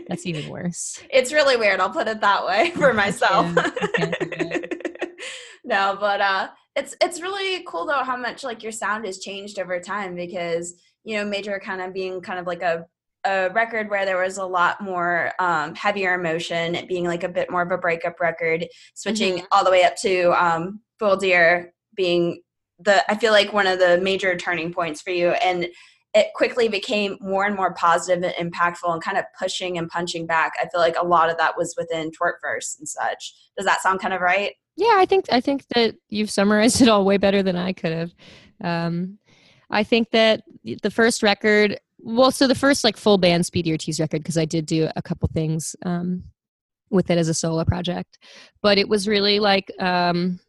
that's 0.07 0.25
even 0.25 0.49
worse. 0.49 1.01
it's 1.11 1.31
really 1.33 1.57
weird. 1.57 1.79
I'll 1.79 1.89
put 1.91 2.07
it 2.07 2.21
that 2.21 2.45
way 2.45 2.71
for 2.75 2.93
myself. 2.93 3.53
can't- 3.55 3.75
I 3.83 3.87
can't 3.97 4.19
do 4.19 4.27
it. 4.29 5.11
no, 5.63 5.97
but 5.99 6.21
uh 6.21 6.47
it's 6.75 6.95
it's 7.01 7.21
really 7.21 7.63
cool 7.67 7.85
though 7.85 8.03
how 8.03 8.17
much 8.17 8.43
like 8.43 8.63
your 8.63 8.71
sound 8.71 9.05
has 9.05 9.19
changed 9.19 9.59
over 9.59 9.79
time 9.79 10.15
because 10.15 10.73
you 11.03 11.17
know 11.17 11.25
Major 11.25 11.59
kind 11.59 11.81
of 11.81 11.93
being 11.93 12.21
kind 12.21 12.39
of 12.39 12.47
like 12.47 12.61
a 12.63 12.85
a 13.25 13.49
record 13.51 13.89
where 13.89 14.05
there 14.05 14.21
was 14.21 14.37
a 14.37 14.45
lot 14.45 14.81
more 14.81 15.31
um, 15.39 15.73
heavier 15.75 16.13
emotion, 16.13 16.75
it 16.75 16.89
being 16.89 17.05
like 17.05 17.23
a 17.23 17.29
bit 17.29 17.49
more 17.49 17.61
of 17.61 17.71
a 17.71 17.77
breakup 17.77 18.19
record, 18.19 18.67
switching 18.95 19.37
Mhm. 19.37 19.45
all 19.53 19.63
the 19.63 19.71
way 19.71 19.83
up 19.83 19.95
to 19.97 20.31
um, 20.43 20.81
Foil 20.99 21.15
Deer 21.15 21.73
being 21.95 22.41
the 22.79 23.09
I 23.09 23.15
feel 23.15 23.31
like 23.31 23.53
one 23.53 23.65
of 23.67 23.79
the 23.79 23.97
major 24.01 24.35
turning 24.35 24.73
points 24.73 25.01
for 25.01 25.11
you, 25.11 25.29
and 25.29 25.67
it 26.13 26.27
quickly 26.35 26.67
became 26.67 27.17
more 27.21 27.45
and 27.45 27.55
more 27.55 27.73
positive 27.75 28.23
and 28.37 28.51
impactful, 28.51 28.91
and 28.91 29.01
kind 29.01 29.17
of 29.17 29.23
pushing 29.39 29.77
and 29.77 29.89
punching 29.89 30.27
back. 30.27 30.51
I 30.61 30.67
feel 30.69 30.81
like 30.81 30.97
a 30.99 31.05
lot 31.05 31.29
of 31.29 31.37
that 31.37 31.57
was 31.57 31.75
within 31.77 32.11
Twerpverse 32.11 32.77
and 32.77 32.87
such. 32.89 33.33
Does 33.57 33.65
that 33.65 33.81
sound 33.81 33.99
kind 34.01 34.13
of 34.13 34.19
right? 34.21 34.53
Yeah, 34.75 34.95
I 34.97 35.05
think 35.05 35.25
I 35.31 35.39
think 35.39 35.65
that 35.75 35.95
you've 36.09 36.31
summarized 36.31 36.81
it 36.81 36.87
all 36.89 37.05
way 37.05 37.17
better 37.17 37.43
than 37.43 37.55
I 37.55 37.73
could 37.73 37.91
have. 37.91 38.13
Um, 38.63 39.19
I 39.69 39.83
think 39.83 40.11
that 40.11 40.43
the 40.81 40.91
first 40.91 41.23
record, 41.23 41.79
well, 41.99 42.31
so 42.31 42.47
the 42.47 42.55
first 42.55 42.83
like 42.83 42.97
full 42.97 43.17
band 43.17 43.45
Speedy 43.45 43.71
Ortiz 43.71 43.99
record, 43.99 44.23
because 44.23 44.37
I 44.37 44.45
did 44.45 44.65
do 44.65 44.89
a 44.95 45.01
couple 45.01 45.29
things 45.33 45.75
um, 45.85 46.23
with 46.89 47.09
it 47.09 47.17
as 47.17 47.27
a 47.27 47.33
solo 47.33 47.65
project, 47.65 48.19
but 48.61 48.77
it 48.77 48.87
was 48.87 49.07
really 49.07 49.39
like 49.39 49.71
um, 49.79 50.39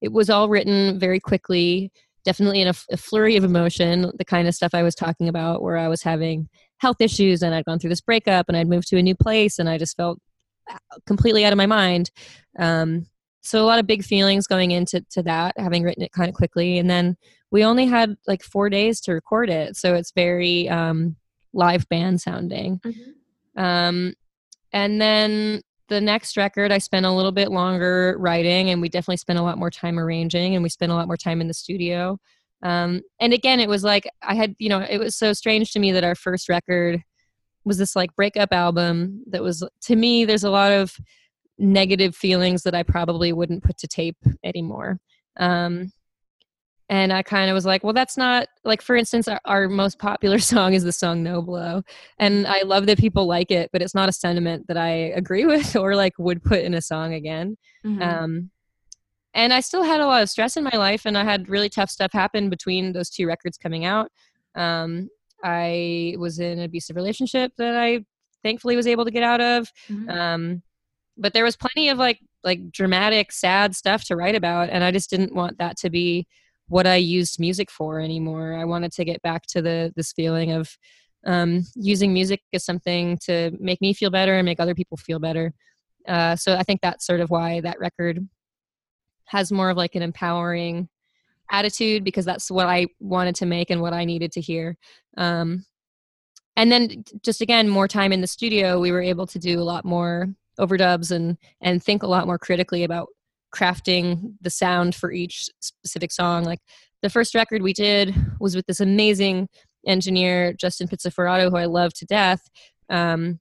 it 0.00 0.12
was 0.12 0.30
all 0.30 0.48
written 0.48 0.98
very 0.98 1.20
quickly, 1.20 1.92
definitely 2.24 2.60
in 2.60 2.68
a 2.68 2.96
flurry 2.96 3.36
of 3.36 3.44
emotion, 3.44 4.10
the 4.18 4.24
kind 4.24 4.48
of 4.48 4.54
stuff 4.54 4.74
I 4.74 4.82
was 4.82 4.94
talking 4.94 5.28
about, 5.28 5.62
where 5.62 5.78
I 5.78 5.88
was 5.88 6.02
having 6.02 6.48
health 6.78 7.00
issues 7.00 7.42
and 7.42 7.54
I'd 7.54 7.64
gone 7.64 7.78
through 7.78 7.90
this 7.90 8.00
breakup 8.00 8.46
and 8.48 8.56
I'd 8.56 8.68
moved 8.68 8.88
to 8.88 8.98
a 8.98 9.02
new 9.02 9.14
place 9.14 9.58
and 9.58 9.68
I 9.68 9.78
just 9.78 9.96
felt 9.96 10.18
uh, 10.70 10.76
completely 11.06 11.44
out 11.44 11.52
of 11.52 11.56
my 11.56 11.66
mind. 11.66 12.10
Um, 12.58 13.06
so 13.42 13.62
a 13.62 13.66
lot 13.66 13.80
of 13.80 13.86
big 13.86 14.04
feelings 14.04 14.46
going 14.46 14.70
into 14.70 15.04
to 15.10 15.22
that 15.24 15.54
having 15.58 15.82
written 15.82 16.02
it 16.02 16.12
kind 16.12 16.28
of 16.28 16.34
quickly. 16.34 16.78
And 16.78 16.88
then 16.88 17.16
we 17.50 17.64
only 17.64 17.86
had 17.86 18.16
like 18.26 18.42
four 18.42 18.70
days 18.70 19.00
to 19.02 19.12
record 19.12 19.50
it. 19.50 19.76
So 19.76 19.94
it's 19.94 20.12
very 20.12 20.68
um, 20.68 21.16
live 21.52 21.88
band 21.88 22.20
sounding. 22.20 22.80
Um, 23.56 24.14
and 24.72 25.00
then 25.00 25.60
the 25.88 26.00
next 26.00 26.38
record 26.38 26.72
i 26.72 26.78
spent 26.78 27.04
a 27.04 27.10
little 27.10 27.32
bit 27.32 27.50
longer 27.50 28.16
writing 28.18 28.70
and 28.70 28.80
we 28.80 28.88
definitely 28.88 29.18
spent 29.18 29.38
a 29.38 29.42
lot 29.42 29.58
more 29.58 29.70
time 29.70 29.98
arranging 29.98 30.54
and 30.54 30.62
we 30.62 30.70
spent 30.70 30.90
a 30.90 30.94
lot 30.94 31.06
more 31.06 31.18
time 31.18 31.42
in 31.42 31.48
the 31.48 31.54
studio. 31.54 32.18
Um, 32.62 33.02
and 33.20 33.32
again 33.32 33.58
it 33.60 33.68
was 33.68 33.82
like 33.82 34.08
i 34.22 34.34
had 34.34 34.54
you 34.58 34.68
know 34.68 34.78
it 34.88 34.98
was 34.98 35.16
so 35.16 35.32
strange 35.32 35.72
to 35.72 35.80
me 35.80 35.90
that 35.92 36.04
our 36.04 36.14
first 36.14 36.48
record 36.48 37.02
was 37.64 37.76
this 37.76 37.96
like 37.96 38.14
breakup 38.14 38.52
album 38.52 39.22
that 39.26 39.42
was 39.42 39.66
to 39.82 39.96
me 39.96 40.24
there's 40.24 40.44
a 40.44 40.50
lot 40.50 40.72
of 40.72 40.96
negative 41.62 42.14
feelings 42.14 42.64
that 42.64 42.74
I 42.74 42.82
probably 42.82 43.32
wouldn't 43.32 43.62
put 43.62 43.78
to 43.78 43.88
tape 43.88 44.16
anymore. 44.44 44.98
Um, 45.38 45.92
and 46.88 47.12
I 47.12 47.22
kind 47.22 47.48
of 47.48 47.54
was 47.54 47.64
like, 47.64 47.82
well, 47.84 47.94
that's 47.94 48.18
not 48.18 48.48
like, 48.64 48.82
for 48.82 48.96
instance, 48.96 49.28
our, 49.28 49.40
our 49.46 49.68
most 49.68 49.98
popular 49.98 50.38
song 50.40 50.74
is 50.74 50.82
the 50.82 50.92
song 50.92 51.22
No 51.22 51.40
Below. 51.40 51.82
And 52.18 52.46
I 52.46 52.62
love 52.62 52.86
that 52.86 52.98
people 52.98 53.26
like 53.26 53.50
it, 53.50 53.70
but 53.72 53.80
it's 53.80 53.94
not 53.94 54.08
a 54.08 54.12
sentiment 54.12 54.66
that 54.66 54.76
I 54.76 54.90
agree 54.90 55.46
with 55.46 55.74
or 55.76 55.96
like 55.96 56.12
would 56.18 56.42
put 56.42 56.60
in 56.60 56.74
a 56.74 56.82
song 56.82 57.14
again. 57.14 57.56
Mm-hmm. 57.86 58.02
Um, 58.02 58.50
and 59.34 59.54
I 59.54 59.60
still 59.60 59.82
had 59.82 60.00
a 60.00 60.06
lot 60.06 60.22
of 60.22 60.28
stress 60.28 60.58
in 60.58 60.64
my 60.64 60.76
life, 60.76 61.06
and 61.06 61.16
I 61.16 61.24
had 61.24 61.48
really 61.48 61.70
tough 61.70 61.88
stuff 61.88 62.12
happen 62.12 62.50
between 62.50 62.92
those 62.92 63.08
two 63.08 63.26
records 63.26 63.56
coming 63.56 63.86
out. 63.86 64.10
Um, 64.54 65.08
I 65.42 66.16
was 66.18 66.38
in 66.38 66.58
an 66.58 66.64
abusive 66.64 66.96
relationship 66.96 67.52
that 67.56 67.74
I 67.74 68.04
thankfully 68.42 68.76
was 68.76 68.86
able 68.86 69.06
to 69.06 69.10
get 69.10 69.22
out 69.22 69.40
of. 69.40 69.72
Mhm. 69.88 70.10
Um, 70.10 70.62
but 71.16 71.32
there 71.32 71.44
was 71.44 71.56
plenty 71.56 71.88
of 71.88 71.98
like 71.98 72.20
like 72.44 72.72
dramatic, 72.72 73.32
sad 73.32 73.76
stuff 73.76 74.04
to 74.04 74.16
write 74.16 74.34
about, 74.34 74.68
and 74.70 74.82
I 74.82 74.90
just 74.90 75.10
didn't 75.10 75.34
want 75.34 75.58
that 75.58 75.76
to 75.78 75.90
be 75.90 76.26
what 76.68 76.86
I 76.86 76.96
used 76.96 77.38
music 77.38 77.70
for 77.70 78.00
anymore. 78.00 78.54
I 78.54 78.64
wanted 78.64 78.92
to 78.92 79.04
get 79.04 79.22
back 79.22 79.46
to 79.48 79.62
the 79.62 79.92
this 79.96 80.12
feeling 80.12 80.52
of 80.52 80.76
um, 81.26 81.64
using 81.74 82.12
music 82.12 82.42
as 82.52 82.64
something 82.64 83.18
to 83.18 83.52
make 83.60 83.80
me 83.80 83.92
feel 83.92 84.10
better 84.10 84.34
and 84.34 84.44
make 84.44 84.60
other 84.60 84.74
people 84.74 84.96
feel 84.96 85.18
better. 85.18 85.52
Uh, 86.08 86.34
so 86.36 86.56
I 86.56 86.62
think 86.62 86.80
that's 86.80 87.06
sort 87.06 87.20
of 87.20 87.30
why 87.30 87.60
that 87.60 87.78
record 87.78 88.26
has 89.26 89.52
more 89.52 89.70
of 89.70 89.76
like 89.76 89.94
an 89.94 90.02
empowering 90.02 90.88
attitude 91.50 92.02
because 92.02 92.24
that's 92.24 92.50
what 92.50 92.66
I 92.66 92.86
wanted 92.98 93.36
to 93.36 93.46
make 93.46 93.70
and 93.70 93.80
what 93.80 93.92
I 93.92 94.04
needed 94.04 94.32
to 94.32 94.40
hear. 94.40 94.76
Um, 95.16 95.64
and 96.56 96.70
then 96.70 97.04
just 97.22 97.40
again, 97.40 97.68
more 97.68 97.88
time 97.88 98.12
in 98.12 98.20
the 98.20 98.26
studio, 98.26 98.80
we 98.80 98.92
were 98.92 99.00
able 99.00 99.26
to 99.28 99.38
do 99.38 99.60
a 99.60 99.62
lot 99.62 99.84
more 99.84 100.28
overdubs 100.58 101.10
and 101.10 101.36
and 101.60 101.82
think 101.82 102.02
a 102.02 102.08
lot 102.08 102.26
more 102.26 102.38
critically 102.38 102.84
about 102.84 103.08
crafting 103.54 104.34
the 104.40 104.50
sound 104.50 104.94
for 104.94 105.12
each 105.12 105.48
specific 105.60 106.12
song. 106.12 106.44
Like 106.44 106.60
the 107.02 107.10
first 107.10 107.34
record 107.34 107.62
we 107.62 107.72
did 107.72 108.14
was 108.40 108.56
with 108.56 108.66
this 108.66 108.80
amazing 108.80 109.48
engineer 109.86 110.52
Justin 110.52 110.88
Pizzoferrato, 110.88 111.50
who 111.50 111.56
I 111.56 111.66
love 111.66 111.92
to 111.94 112.06
death. 112.06 112.48
Um, 112.88 113.40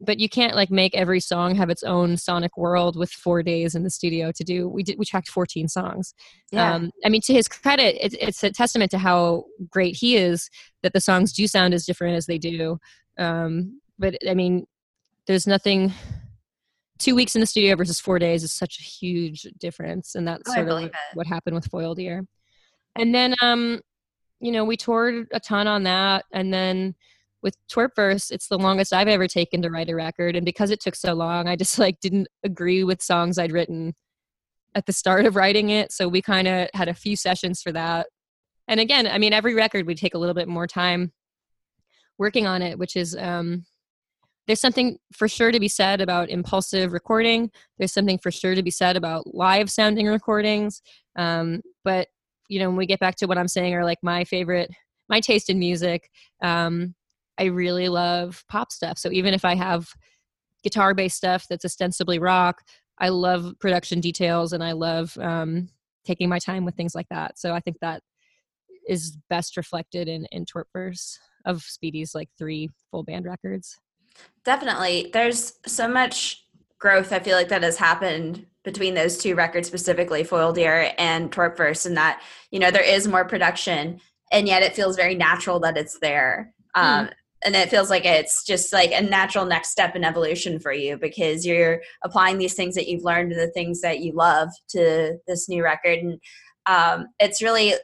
but 0.00 0.18
you 0.18 0.28
can't 0.28 0.54
like 0.54 0.70
make 0.70 0.94
every 0.94 1.20
song 1.20 1.54
have 1.54 1.70
its 1.70 1.82
own 1.82 2.16
sonic 2.16 2.56
world 2.56 2.96
with 2.96 3.10
four 3.10 3.42
days 3.42 3.74
in 3.74 3.84
the 3.84 3.90
studio 3.90 4.32
to 4.32 4.44
do. 4.44 4.68
We 4.68 4.82
did 4.82 4.98
we 4.98 5.04
tracked 5.04 5.28
14 5.28 5.68
songs. 5.68 6.14
yeah. 6.50 6.74
Um, 6.74 6.90
I 7.04 7.08
mean, 7.08 7.20
to 7.22 7.32
his 7.32 7.48
credit, 7.48 7.96
it's, 8.04 8.16
it's 8.20 8.42
a 8.42 8.50
testament 8.50 8.90
to 8.90 8.98
how 8.98 9.44
great 9.70 9.96
he 9.96 10.16
is 10.16 10.50
that 10.82 10.92
the 10.92 11.00
songs 11.00 11.32
do 11.32 11.46
sound 11.46 11.74
as 11.74 11.86
different 11.86 12.16
as 12.16 12.26
they 12.26 12.38
do. 12.38 12.78
Um, 13.18 13.80
but 13.98 14.16
I 14.28 14.34
mean, 14.34 14.66
there's 15.26 15.46
nothing. 15.46 15.92
Two 16.98 17.14
weeks 17.14 17.34
in 17.34 17.40
the 17.40 17.46
studio 17.46 17.74
versus 17.76 18.00
four 18.00 18.18
days 18.18 18.44
is 18.44 18.52
such 18.52 18.78
a 18.78 18.82
huge 18.82 19.42
difference, 19.58 20.14
and 20.14 20.26
that's 20.26 20.48
Oh, 20.48 20.54
sort 20.54 20.68
of 20.68 20.82
what, 20.82 20.92
what 21.14 21.26
happened 21.26 21.56
with 21.56 21.66
Foil 21.66 21.94
Deer. 21.94 22.26
And 22.96 23.14
then, 23.14 23.34
um, 23.42 23.80
you 24.40 24.52
know, 24.52 24.64
we 24.64 24.76
toured 24.76 25.26
a 25.32 25.40
ton 25.40 25.66
on 25.66 25.82
that, 25.84 26.24
and 26.32 26.52
then 26.52 26.94
with 27.42 27.56
Twerpverse, 27.68 28.30
it's 28.30 28.48
the 28.48 28.58
longest 28.58 28.92
I've 28.92 29.08
ever 29.08 29.28
taken 29.28 29.60
to 29.62 29.70
write 29.70 29.90
a 29.90 29.94
record, 29.94 30.36
and 30.36 30.46
because 30.46 30.70
it 30.70 30.80
took 30.80 30.94
so 30.94 31.14
long, 31.14 31.48
I 31.48 31.56
just 31.56 31.78
like 31.80 32.00
didn't 32.00 32.28
agree 32.44 32.84
with 32.84 33.02
songs 33.02 33.38
I'd 33.38 33.52
written 33.52 33.94
at 34.74 34.86
the 34.86 34.92
start 34.92 35.24
of 35.26 35.36
writing 35.36 35.70
it. 35.70 35.92
So 35.92 36.08
we 36.08 36.20
kind 36.20 36.48
of 36.48 36.68
had 36.74 36.88
a 36.88 36.94
few 36.94 37.16
sessions 37.16 37.62
for 37.62 37.72
that. 37.72 38.08
And 38.66 38.80
again, 38.80 39.06
I 39.06 39.18
mean, 39.18 39.32
every 39.32 39.54
record 39.54 39.86
we 39.86 39.94
take 39.94 40.14
a 40.14 40.18
little 40.18 40.34
bit 40.34 40.48
more 40.48 40.66
time 40.66 41.12
working 42.18 42.46
on 42.46 42.62
it, 42.62 42.78
which 42.78 42.96
is 42.96 43.16
um, 43.16 43.64
there's 44.46 44.60
something 44.60 44.98
for 45.12 45.28
sure 45.28 45.50
to 45.52 45.60
be 45.60 45.68
said 45.68 46.00
about 46.00 46.28
impulsive 46.28 46.92
recording. 46.92 47.50
There's 47.78 47.92
something 47.92 48.18
for 48.18 48.30
sure 48.30 48.54
to 48.54 48.62
be 48.62 48.70
said 48.70 48.96
about 48.96 49.34
live 49.34 49.70
sounding 49.70 50.06
recordings. 50.06 50.82
Um, 51.16 51.62
but 51.82 52.08
you 52.48 52.60
know, 52.60 52.68
when 52.68 52.76
we 52.76 52.86
get 52.86 53.00
back 53.00 53.16
to 53.16 53.26
what 53.26 53.38
I'm 53.38 53.48
saying, 53.48 53.74
are 53.74 53.84
like 53.84 53.98
my 54.02 54.24
favorite, 54.24 54.70
my 55.08 55.20
taste 55.20 55.48
in 55.48 55.58
music. 55.58 56.10
Um, 56.42 56.94
I 57.38 57.44
really 57.44 57.88
love 57.88 58.44
pop 58.48 58.70
stuff. 58.70 58.98
So 58.98 59.10
even 59.10 59.34
if 59.34 59.44
I 59.44 59.54
have 59.54 59.88
guitar 60.62 60.94
based 60.94 61.16
stuff 61.16 61.46
that's 61.48 61.64
ostensibly 61.64 62.18
rock, 62.18 62.62
I 62.98 63.08
love 63.08 63.54
production 63.60 64.00
details 64.00 64.52
and 64.52 64.62
I 64.62 64.72
love 64.72 65.16
um, 65.18 65.68
taking 66.04 66.28
my 66.28 66.38
time 66.38 66.64
with 66.64 66.74
things 66.76 66.94
like 66.94 67.08
that. 67.10 67.38
So 67.38 67.54
I 67.54 67.60
think 67.60 67.78
that 67.80 68.02
is 68.88 69.16
best 69.30 69.56
reflected 69.56 70.08
in 70.08 70.26
in 70.30 70.44
Twerpverse 70.44 71.16
of 71.46 71.62
Speedy's 71.62 72.14
like 72.14 72.28
three 72.38 72.68
full 72.90 73.02
band 73.02 73.24
records. 73.24 73.78
Definitely. 74.44 75.10
There's 75.12 75.54
so 75.66 75.88
much 75.88 76.44
growth 76.78 77.12
I 77.12 77.18
feel 77.18 77.36
like 77.36 77.48
that 77.48 77.62
has 77.62 77.76
happened 77.76 78.46
between 78.62 78.94
those 78.94 79.18
two 79.18 79.34
records 79.34 79.68
specifically, 79.68 80.24
Foil 80.24 80.52
Deer 80.52 80.92
and 80.98 81.30
Twerpverse, 81.30 81.86
and 81.86 81.96
that, 81.96 82.22
you 82.50 82.58
know, 82.58 82.70
there 82.70 82.84
is 82.84 83.08
more 83.08 83.24
production 83.24 84.00
and 84.32 84.48
yet 84.48 84.62
it 84.62 84.74
feels 84.74 84.96
very 84.96 85.14
natural 85.14 85.60
that 85.60 85.76
it's 85.76 85.98
there. 85.98 86.52
Um, 86.74 87.08
and 87.44 87.54
it 87.54 87.68
feels 87.68 87.90
like 87.90 88.04
it's 88.04 88.44
just 88.44 88.72
like 88.72 88.90
a 88.90 89.02
natural 89.02 89.44
next 89.44 89.70
step 89.70 89.94
in 89.94 90.02
evolution 90.02 90.58
for 90.58 90.72
you 90.72 90.96
because 90.96 91.46
you're 91.46 91.82
applying 92.02 92.38
these 92.38 92.54
things 92.54 92.74
that 92.74 92.88
you've 92.88 93.04
learned 93.04 93.30
to 93.30 93.36
the 93.36 93.50
things 93.50 93.80
that 93.82 94.00
you 94.00 94.12
love 94.12 94.48
to 94.70 95.18
this 95.26 95.48
new 95.48 95.62
record 95.62 95.98
and 95.98 96.20
um, 96.66 97.08
it's 97.18 97.42
really 97.42 97.74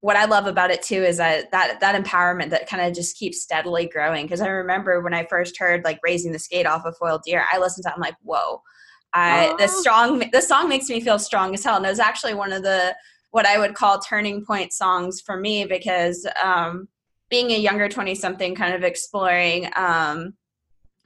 what 0.00 0.16
I 0.16 0.26
love 0.26 0.46
about 0.46 0.70
it 0.70 0.82
too 0.82 1.02
is 1.02 1.16
that 1.16 1.50
that 1.50 1.80
that 1.80 2.02
empowerment 2.02 2.50
that 2.50 2.68
kind 2.68 2.86
of 2.86 2.94
just 2.94 3.16
keeps 3.16 3.42
steadily 3.42 3.88
growing. 3.88 4.26
Because 4.26 4.40
I 4.40 4.48
remember 4.48 5.00
when 5.00 5.14
I 5.14 5.26
first 5.26 5.58
heard 5.58 5.84
like 5.84 5.98
"Raising 6.02 6.32
the 6.32 6.38
Skate" 6.38 6.66
off 6.66 6.84
of 6.84 6.96
Foil 6.96 7.20
Deer, 7.24 7.44
I 7.52 7.58
listened 7.58 7.84
to 7.84 7.90
it. 7.90 7.94
I'm 7.94 8.00
like, 8.00 8.16
whoa, 8.22 8.62
I 9.14 9.54
the 9.58 9.68
strong 9.68 10.22
the 10.32 10.42
song 10.42 10.68
makes 10.68 10.88
me 10.88 11.00
feel 11.00 11.18
strong 11.18 11.54
as 11.54 11.64
hell, 11.64 11.76
and 11.76 11.86
it 11.86 11.88
was 11.90 11.98
actually 11.98 12.34
one 12.34 12.52
of 12.52 12.62
the 12.62 12.94
what 13.30 13.46
I 13.46 13.58
would 13.58 13.74
call 13.74 13.98
turning 13.98 14.44
point 14.44 14.72
songs 14.72 15.20
for 15.20 15.36
me 15.36 15.64
because 15.64 16.26
um, 16.42 16.88
being 17.28 17.50
a 17.50 17.58
younger 17.58 17.88
20 17.88 18.14
something 18.14 18.54
kind 18.54 18.74
of 18.74 18.82
exploring 18.82 19.68
um, 19.76 20.34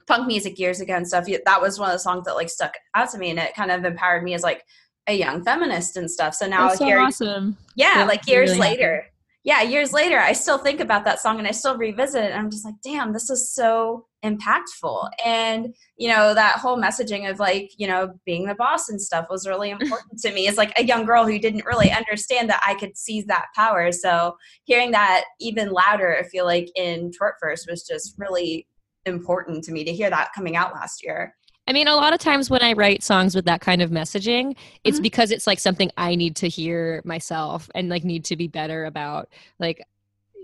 punk 0.07 0.27
music 0.27 0.59
years 0.59 0.79
ago 0.79 0.95
and 0.95 1.07
stuff 1.07 1.25
that 1.45 1.61
was 1.61 1.79
one 1.79 1.89
of 1.89 1.93
the 1.93 1.99
songs 1.99 2.25
that 2.25 2.35
like 2.35 2.49
stuck 2.49 2.73
out 2.95 3.09
to 3.11 3.17
me 3.17 3.29
and 3.31 3.39
it 3.39 3.55
kind 3.55 3.71
of 3.71 3.83
empowered 3.83 4.23
me 4.23 4.33
as 4.33 4.43
like 4.43 4.63
a 5.07 5.13
young 5.13 5.43
feminist 5.43 5.97
and 5.97 6.09
stuff. 6.09 6.33
So 6.35 6.47
now 6.47 6.67
That's 6.67 6.79
so 6.79 6.85
here 6.85 6.99
awesome. 6.99 7.57
yeah 7.75 7.95
That 7.95 8.07
like 8.07 8.27
years 8.27 8.51
really 8.51 8.61
later. 8.61 9.05
Yeah 9.43 9.63
years 9.63 9.91
later 9.91 10.19
i 10.19 10.33
still 10.33 10.59
think 10.59 10.79
about 10.79 11.03
that 11.05 11.19
song 11.19 11.39
and 11.39 11.47
i 11.47 11.51
still 11.51 11.75
revisit 11.75 12.23
it 12.23 12.31
and 12.31 12.39
i'm 12.39 12.51
just 12.51 12.63
like 12.63 12.75
damn 12.83 13.11
this 13.11 13.29
is 13.31 13.51
so 13.51 14.05
impactful. 14.23 15.09
And 15.25 15.73
you 15.97 16.07
know 16.07 16.33
that 16.33 16.57
whole 16.57 16.77
messaging 16.77 17.29
of 17.29 17.39
like 17.39 17.71
you 17.77 17.87
know 17.87 18.13
being 18.25 18.45
the 18.45 18.55
boss 18.55 18.89
and 18.89 19.01
stuff 19.01 19.25
was 19.29 19.47
really 19.47 19.69
important 19.79 20.19
to 20.19 20.31
me 20.31 20.47
as 20.47 20.57
like 20.57 20.71
a 20.77 20.83
young 20.83 21.05
girl 21.05 21.25
who 21.25 21.39
didn't 21.39 21.65
really 21.65 21.91
understand 21.91 22.49
that 22.49 22.61
i 22.65 22.75
could 22.75 22.95
seize 22.97 23.25
that 23.25 23.47
power. 23.55 23.91
So 23.91 24.35
hearing 24.65 24.91
that 24.91 25.23
even 25.39 25.71
louder 25.71 26.17
i 26.17 26.23
feel 26.23 26.45
like 26.45 26.69
in 26.75 27.11
Twerpverse 27.11 27.69
was 27.69 27.83
just 27.83 28.15
really 28.17 28.67
important 29.07 29.63
to 29.63 29.71
me 29.71 29.83
to 29.83 29.91
hear 29.91 30.11
that 30.11 30.31
coming 30.35 30.55
out 30.55 30.73
last 30.73 31.03
year 31.03 31.33
I 31.71 31.73
mean, 31.73 31.87
a 31.87 31.95
lot 31.95 32.11
of 32.11 32.19
times 32.19 32.49
when 32.49 32.61
I 32.61 32.73
write 32.73 33.01
songs 33.01 33.33
with 33.33 33.45
that 33.45 33.61
kind 33.61 33.81
of 33.81 33.91
messaging, 33.91 34.57
it's 34.83 34.99
Mhm. 34.99 35.03
because 35.03 35.31
it's 35.31 35.47
like 35.47 35.57
something 35.57 35.89
I 35.95 36.15
need 36.15 36.35
to 36.35 36.49
hear 36.49 37.01
myself 37.05 37.69
and 37.73 37.87
like 37.87 38.03
need 38.03 38.25
to 38.25 38.35
be 38.35 38.49
better 38.49 38.83
about. 38.83 39.29
Like, 39.57 39.81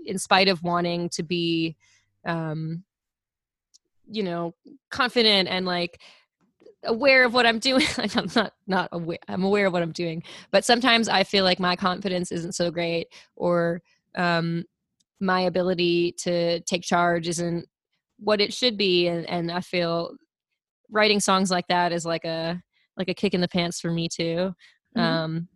in 0.06 0.18
spite 0.18 0.48
of 0.48 0.62
wanting 0.62 1.10
to 1.10 1.22
be, 1.22 1.76
um, 2.24 2.82
you 4.10 4.22
know, 4.22 4.54
confident 4.88 5.50
and 5.50 5.66
like 5.66 6.00
aware 6.84 7.26
of 7.26 7.34
what 7.34 7.44
I'm 7.44 7.58
doing. 7.58 7.84
Like, 7.98 8.16
I'm 8.16 8.30
not 8.34 8.54
not 8.66 8.88
aware. 8.92 9.18
I'm 9.28 9.44
aware 9.44 9.66
of 9.66 9.74
what 9.74 9.82
I'm 9.82 9.92
doing, 9.92 10.22
but 10.50 10.64
sometimes 10.64 11.10
I 11.10 11.24
feel 11.24 11.44
like 11.44 11.60
my 11.60 11.76
confidence 11.76 12.32
isn't 12.32 12.54
so 12.54 12.70
great, 12.70 13.08
or 13.36 13.82
um, 14.14 14.64
my 15.20 15.42
ability 15.42 16.12
to 16.24 16.60
take 16.60 16.84
charge 16.84 17.28
isn't 17.28 17.68
what 18.18 18.40
it 18.40 18.54
should 18.54 18.78
be, 18.78 19.08
and 19.08 19.28
and 19.28 19.52
I 19.52 19.60
feel 19.60 20.16
writing 20.90 21.20
songs 21.20 21.50
like 21.50 21.68
that 21.68 21.92
is 21.92 22.04
like 22.04 22.24
a 22.24 22.62
like 22.96 23.08
a 23.08 23.14
kick 23.14 23.34
in 23.34 23.40
the 23.40 23.48
pants 23.48 23.80
for 23.80 23.90
me 23.90 24.08
too. 24.08 24.54
Mhm. 24.96 25.00
Um, 25.00 25.48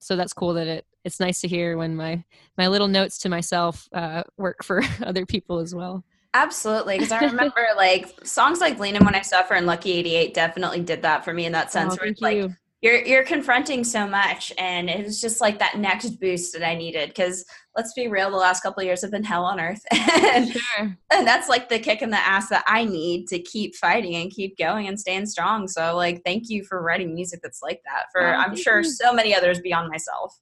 so 0.00 0.16
that's 0.16 0.32
cool 0.32 0.54
that 0.54 0.66
it 0.66 0.86
it's 1.04 1.20
nice 1.20 1.40
to 1.40 1.48
hear 1.48 1.76
when 1.76 1.96
my 1.96 2.24
my 2.56 2.68
little 2.68 2.88
notes 2.88 3.18
to 3.18 3.28
myself 3.28 3.88
uh, 3.92 4.22
work 4.36 4.62
for 4.62 4.82
other 5.04 5.26
people 5.26 5.58
as 5.58 5.74
well. 5.74 6.04
Absolutely, 6.34 6.96
because 6.96 7.12
I 7.12 7.20
remember 7.24 7.66
like 7.76 8.26
songs 8.26 8.60
like 8.60 8.78
"Lean 8.78 8.96
In 8.96 9.04
When 9.04 9.14
I 9.14 9.22
Suffer" 9.22 9.54
and 9.54 9.66
"Lucky 9.66 9.92
'88" 9.92 10.34
definitely 10.34 10.80
did 10.80 11.02
that 11.02 11.24
for 11.24 11.32
me 11.32 11.46
in 11.46 11.52
that 11.52 11.72
sense. 11.72 11.94
Oh, 11.94 11.98
where 12.00 12.10
it's 12.10 12.20
thank 12.20 12.36
like 12.36 12.50
you. 12.50 12.56
You're 12.84 13.02
you're 13.06 13.24
confronting 13.24 13.82
so 13.82 14.06
much, 14.06 14.52
and 14.58 14.90
it 14.90 15.06
was 15.06 15.18
just 15.18 15.40
like 15.40 15.58
that 15.58 15.78
next 15.78 16.20
boost 16.20 16.52
that 16.52 16.62
I 16.62 16.74
needed. 16.74 17.08
Because 17.08 17.46
let's 17.74 17.94
be 17.94 18.08
real, 18.08 18.30
the 18.30 18.36
last 18.36 18.62
couple 18.62 18.82
of 18.82 18.84
years 18.86 19.00
have 19.00 19.10
been 19.10 19.24
hell 19.24 19.46
on 19.46 19.58
earth, 19.58 19.82
and 19.90 20.52
Sure. 20.52 20.94
and 21.10 21.26
that's 21.26 21.48
like 21.48 21.70
the 21.70 21.78
kick 21.78 22.02
in 22.02 22.10
the 22.10 22.18
ass 22.18 22.50
that 22.50 22.62
I 22.66 22.84
need 22.84 23.26
to 23.28 23.38
keep 23.38 23.74
fighting 23.74 24.16
and 24.16 24.30
keep 24.30 24.58
going 24.58 24.86
and 24.86 25.00
staying 25.00 25.24
strong. 25.24 25.66
So 25.66 25.96
like, 25.96 26.20
thank 26.26 26.50
you 26.50 26.62
for 26.62 26.82
writing 26.82 27.14
music 27.14 27.40
that's 27.42 27.62
like 27.62 27.80
that. 27.86 28.08
For 28.12 28.34
Oh, 28.34 28.38
I'm 28.38 28.54
sure 28.54 28.84
so 28.84 29.14
many 29.14 29.34
others 29.34 29.60
beyond 29.60 29.88
myself. 29.88 30.38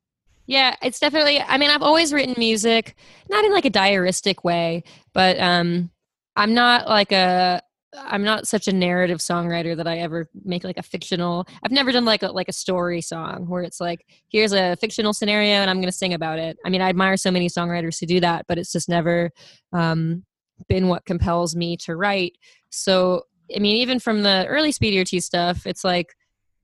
Yeah, 0.46 0.74
it's 0.82 0.98
definitely. 0.98 1.40
I 1.40 1.58
mean, 1.58 1.70
I've 1.70 1.82
always 1.82 2.12
written 2.12 2.34
music, 2.36 2.96
not 3.30 3.44
in 3.44 3.52
like 3.52 3.66
a 3.66 3.70
diaristic 3.70 4.42
way, 4.42 4.82
but 5.12 5.38
um, 5.38 5.90
I'm 6.34 6.54
not 6.54 6.88
like 6.88 7.12
a. 7.12 7.62
I'm 7.96 8.24
not 8.24 8.46
such 8.46 8.68
a 8.68 8.72
narrative 8.72 9.18
songwriter 9.18 9.76
that 9.76 9.86
I 9.86 9.98
ever 9.98 10.28
make 10.44 10.64
like 10.64 10.78
a 10.78 10.82
fictional. 10.82 11.46
I've 11.62 11.72
never 11.72 11.92
done 11.92 12.04
like 12.04 12.22
a 12.22 12.28
like 12.28 12.48
a 12.48 12.52
story 12.52 13.00
song 13.00 13.46
where 13.46 13.62
it's 13.62 13.80
like 13.80 14.06
here's 14.28 14.52
a 14.52 14.76
fictional 14.76 15.12
scenario 15.12 15.56
and 15.56 15.68
I'm 15.68 15.76
going 15.76 15.90
to 15.90 15.96
sing 15.96 16.14
about 16.14 16.38
it. 16.38 16.56
I 16.64 16.70
mean, 16.70 16.80
I 16.80 16.88
admire 16.88 17.16
so 17.16 17.30
many 17.30 17.48
songwriters 17.48 18.00
who 18.00 18.06
do 18.06 18.20
that, 18.20 18.46
but 18.48 18.58
it's 18.58 18.72
just 18.72 18.88
never 18.88 19.30
um, 19.72 20.24
been 20.68 20.88
what 20.88 21.04
compels 21.04 21.54
me 21.54 21.76
to 21.78 21.96
write. 21.96 22.36
So, 22.70 23.24
I 23.54 23.58
mean, 23.58 23.76
even 23.76 23.98
from 23.98 24.22
the 24.22 24.46
early 24.48 24.72
Speedy 24.72 24.98
Ortiz 24.98 25.26
stuff, 25.26 25.66
it's 25.66 25.84
like 25.84 26.14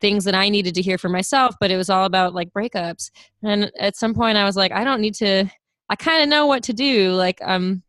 things 0.01 0.25
that 0.25 0.35
I 0.35 0.49
needed 0.49 0.75
to 0.75 0.83
hear 0.83 0.99
for 0.99 1.09
myself, 1.09 1.55
but 1.61 1.71
it 1.71 1.77
was 1.77 1.91
all 1.91 2.05
about 2.05 2.35
like 2.35 2.53
breakups. 2.53 3.11
And 3.43 3.71
at 3.79 3.97
some 3.97 4.15
point, 4.15 4.39
I 4.39 4.45
was 4.45 4.57
like, 4.57 4.73
I 4.73 4.85
don't 4.85 5.01
need 5.01 5.15
to. 5.17 5.47
I 5.91 5.97
kind 5.97 6.23
of 6.23 6.29
know 6.29 6.47
what 6.47 6.65
to 6.65 6.75
do. 6.75 7.13
Like, 7.13 7.41
um, 7.43 7.83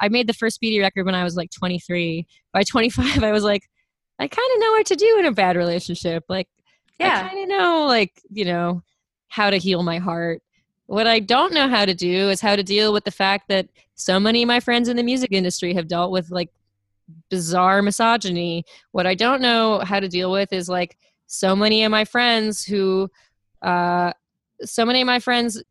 I 0.00 0.08
made 0.08 0.26
the 0.26 0.34
first 0.34 0.56
Speedy 0.56 0.80
record 0.80 1.06
when 1.06 1.14
I 1.14 1.24
was 1.24 1.36
like 1.36 1.50
23. 1.50 2.26
By 2.52 2.62
25, 2.62 3.22
I 3.22 3.32
was 3.32 3.44
like, 3.44 3.68
I 4.18 4.28
kind 4.28 4.50
of 4.54 4.60
know 4.60 4.72
what 4.72 4.86
to 4.86 4.96
do 4.96 5.16
in 5.18 5.26
a 5.26 5.32
bad 5.32 5.56
relationship. 5.56 6.24
Like, 6.28 6.48
yeah. 6.98 7.24
I 7.24 7.28
kind 7.28 7.42
of 7.42 7.48
know, 7.48 7.86
like, 7.86 8.20
you 8.30 8.44
know, 8.44 8.82
how 9.28 9.50
to 9.50 9.56
heal 9.56 9.82
my 9.82 9.98
heart. 9.98 10.42
What 10.86 11.06
I 11.06 11.18
don't 11.18 11.54
know 11.54 11.68
how 11.68 11.84
to 11.84 11.94
do 11.94 12.30
is 12.30 12.40
how 12.40 12.56
to 12.56 12.62
deal 12.62 12.92
with 12.92 13.04
the 13.04 13.10
fact 13.10 13.48
that 13.48 13.68
so 13.94 14.20
many 14.20 14.42
of 14.42 14.46
my 14.46 14.60
friends 14.60 14.88
in 14.88 14.96
the 14.96 15.02
music 15.02 15.32
industry 15.32 15.74
have 15.74 15.88
dealt 15.88 16.12
with 16.12 16.30
like 16.30 16.50
bizarre 17.30 17.82
misogyny. 17.82 18.64
What 18.92 19.06
I 19.06 19.14
don't 19.14 19.40
know 19.40 19.80
how 19.80 19.98
to 19.98 20.08
deal 20.08 20.30
with 20.30 20.52
is 20.52 20.68
like 20.68 20.96
so 21.26 21.56
many 21.56 21.84
of 21.84 21.90
my 21.90 22.04
friends 22.04 22.64
who, 22.64 23.10
uh, 23.62 24.12
so 24.62 24.84
many 24.84 25.00
of 25.00 25.06
my 25.06 25.18
friends 25.18 25.62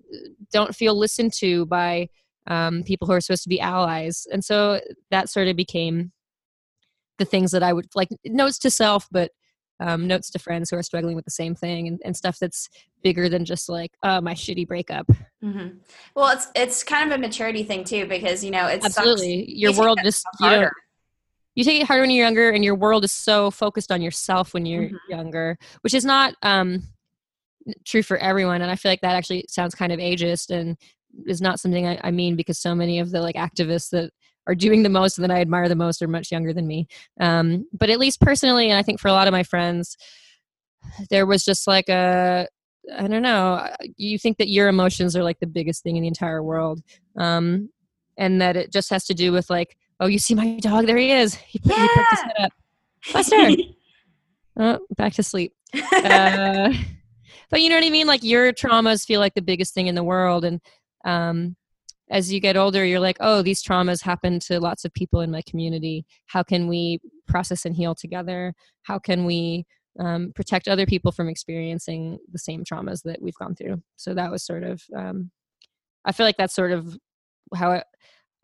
don't 0.52 0.76
feel 0.76 0.98
listened 0.98 1.34
to 1.34 1.66
by 1.68 2.10
um, 2.48 2.84
people 2.84 3.08
who 3.08 3.14
are 3.14 3.22
supposed 3.22 3.44
to 3.44 3.50
be 3.50 3.60
allies. 3.60 4.28
And 4.32 4.44
so 4.44 4.80
that 5.12 5.30
sort 5.30 5.48
of 5.48 5.56
became 5.56 6.12
the 7.20 7.26
things 7.26 7.52
that 7.52 7.64
I 7.64 7.74
would 7.74 7.88
like 7.96 8.10
notes 8.26 8.58
to 8.60 8.70
self, 8.70 9.08
but 9.12 9.32
um, 9.80 10.08
notes 10.08 10.30
to 10.32 10.40
friends 10.40 10.70
who 10.70 10.78
are 10.78 10.84
struggling 10.84 11.16
with 11.16 11.26
the 11.26 11.32
same 11.32 11.56
thing 11.56 11.88
and, 11.88 12.00
and 12.06 12.16
stuff 12.16 12.38
that's 12.40 12.70
bigger 13.04 13.28
than 13.30 13.46
just 13.46 13.70
like, 13.70 13.92
uh, 14.04 14.22
my 14.22 14.34
shitty 14.34 14.68
breakup. 14.68 15.10
hmm 15.42 15.68
Well, 16.16 16.30
it's 16.30 16.48
it's 16.56 16.84
kind 16.84 17.12
of 17.12 17.18
a 17.18 17.22
maturity 17.22 17.64
thing 17.64 17.84
too, 17.84 18.06
because 18.06 18.44
you 18.44 18.52
know 18.52 18.68
it's 18.68 18.86
Absolutely. 18.86 19.46
Your 19.52 19.72
take 19.72 19.80
world 19.80 20.00
just, 20.04 20.26
you 20.40 20.48
harder. 20.48 20.72
you 21.56 21.64
take 21.64 21.82
it 21.82 21.88
harder 21.88 22.02
when 22.02 22.12
you're 22.12 22.26
younger 22.26 22.50
and 22.52 22.64
your 22.64 22.76
world 22.76 23.04
is 23.04 23.12
so 23.12 23.52
focused 23.52 23.92
on 23.92 24.02
yourself 24.02 24.54
when 24.54 24.66
you're 24.66 24.90
Mhm. 24.90 24.98
younger 25.10 25.58
which 25.82 25.94
is 25.94 26.04
not 26.06 26.34
um 26.42 26.82
true 27.86 28.02
for 28.04 28.18
everyone 28.18 28.62
and 28.62 28.72
i 28.72 28.76
feel 28.76 28.92
like 28.92 29.02
that 29.02 29.16
actually 29.16 29.46
sounds 29.48 29.76
kind 29.76 29.92
of 29.92 30.00
ageist 30.00 30.50
and 30.50 30.78
is 31.26 31.42
not 31.42 31.60
something 31.60 31.88
I, 31.88 32.00
I 32.04 32.12
mean 32.12 32.36
because 32.36 32.60
so 32.60 32.74
many 32.74 33.00
of 33.00 33.12
the 33.12 33.22
like 33.22 33.36
activists 33.36 33.90
that 33.92 34.12
are 34.48 34.56
doing 34.56 34.84
the 34.84 34.90
most 34.90 35.18
and 35.18 35.24
that 35.24 35.36
i 35.36 35.40
admire 35.40 35.70
the 35.70 35.76
most 35.76 36.02
are 36.02 36.08
much 36.08 36.32
younger 36.32 36.54
than 36.54 36.68
me. 36.68 36.88
Um 37.20 37.66
but 37.74 37.90
at 37.90 38.00
least 38.00 38.20
personally 38.22 38.70
and 38.70 38.78
i 38.78 38.84
think 38.84 39.00
for 39.00 39.08
a 39.08 39.14
lot 39.14 39.28
of 39.28 39.32
my 39.32 39.44
friends 39.44 39.96
there 41.10 41.26
was 41.26 41.46
just 41.46 41.68
like 41.68 41.88
a 41.90 42.48
i 42.98 43.08
don't 43.08 43.22
know 43.22 43.66
you 43.96 44.18
think 44.20 44.38
that 44.38 44.50
your 44.50 44.68
emotions 44.68 45.16
are 45.16 45.24
like 45.24 45.40
the 45.40 45.48
biggest 45.48 45.84
thing 45.84 45.96
in 45.96 46.02
the 46.02 46.08
entire 46.08 46.44
world 46.44 46.82
um 47.18 47.70
and 48.18 48.42
that 48.42 48.58
it 48.58 48.72
just 48.72 48.90
has 48.90 49.06
to 49.06 49.14
do 49.14 49.32
with 49.32 49.50
like 49.50 49.78
oh 50.00 50.08
you 50.08 50.20
see 50.20 50.36
my 50.36 50.60
dog? 50.60 50.86
There 50.86 50.98
he 50.98 51.12
is. 51.12 51.36
He, 51.36 51.60
put, 51.60 51.76
he 51.76 51.88
perked 51.96 52.12
his 52.12 52.20
Yeah. 52.26 52.34
head 52.38 52.46
up. 52.46 52.54
Buster! 53.14 53.50
oh, 54.60 54.80
back 54.98 55.14
to 55.14 55.24
sleep. 55.24 55.54
Uh, 55.74 56.74
but 57.50 57.62
you 57.62 57.70
know 57.70 57.76
what 57.76 57.86
i 57.86 57.90
mean? 57.90 58.08
Like 58.08 58.24
your 58.24 58.52
traumas 58.54 59.06
feel 59.06 59.20
like 59.20 59.34
the 59.34 59.42
biggest 59.42 59.74
thing 59.74 59.88
in 59.88 59.96
the 59.96 60.04
world 60.04 60.46
and 60.46 60.60
um 61.04 61.56
as 62.10 62.32
you 62.32 62.40
get 62.40 62.58
older 62.58 62.86
you're 62.86 63.00
like 63.00 63.18
oh 63.20 63.42
these 63.42 63.64
traumas 63.64 64.02
happen 64.02 64.40
to 64.40 64.60
lots 64.60 64.86
of 64.86 64.94
people 64.94 65.22
in 65.22 65.32
my 65.32 65.42
community. 65.50 66.06
How 66.28 66.44
can 66.44 66.68
we 66.68 67.00
process 67.28 67.66
and 67.66 67.76
heal 67.76 67.96
together? 67.96 68.54
How 68.84 69.00
can 69.00 69.26
we 69.26 69.66
um, 70.00 70.32
protect 70.36 70.68
other 70.68 70.88
people 70.88 71.12
from 71.12 71.30
experiencing 71.30 72.18
the 72.32 72.40
same 72.40 72.64
traumas 72.64 73.04
that 73.04 73.22
we've 73.22 73.36
gone 73.36 73.56
through? 73.56 73.82
So 73.96 74.14
that 74.16 74.32
was 74.32 74.44
sort 74.44 74.64
of 74.64 74.82
um, 74.96 75.32
i 76.06 76.12
feel 76.12 76.26
like 76.26 76.38
that's 76.38 76.56
sort 76.56 76.72
of 76.72 76.98
how 77.56 77.72
it 77.72 77.84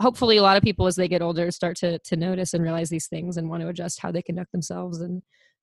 hopefully 0.02 0.38
a 0.38 0.42
lot 0.42 0.58
of 0.58 0.64
people 0.64 0.88
as 0.88 0.96
they 0.96 1.08
get 1.08 1.22
older 1.22 1.52
start 1.52 1.76
to 1.78 2.00
to 2.00 2.16
notice 2.16 2.54
and 2.54 2.64
realize 2.64 2.90
these 2.90 3.08
things 3.08 3.38
and 3.38 3.50
want 3.50 3.62
to 3.62 3.70
adjust 3.70 4.00
how 4.00 4.12
they 4.12 4.22
conduct 4.22 4.52
themselves 4.52 5.02
and 5.02 5.22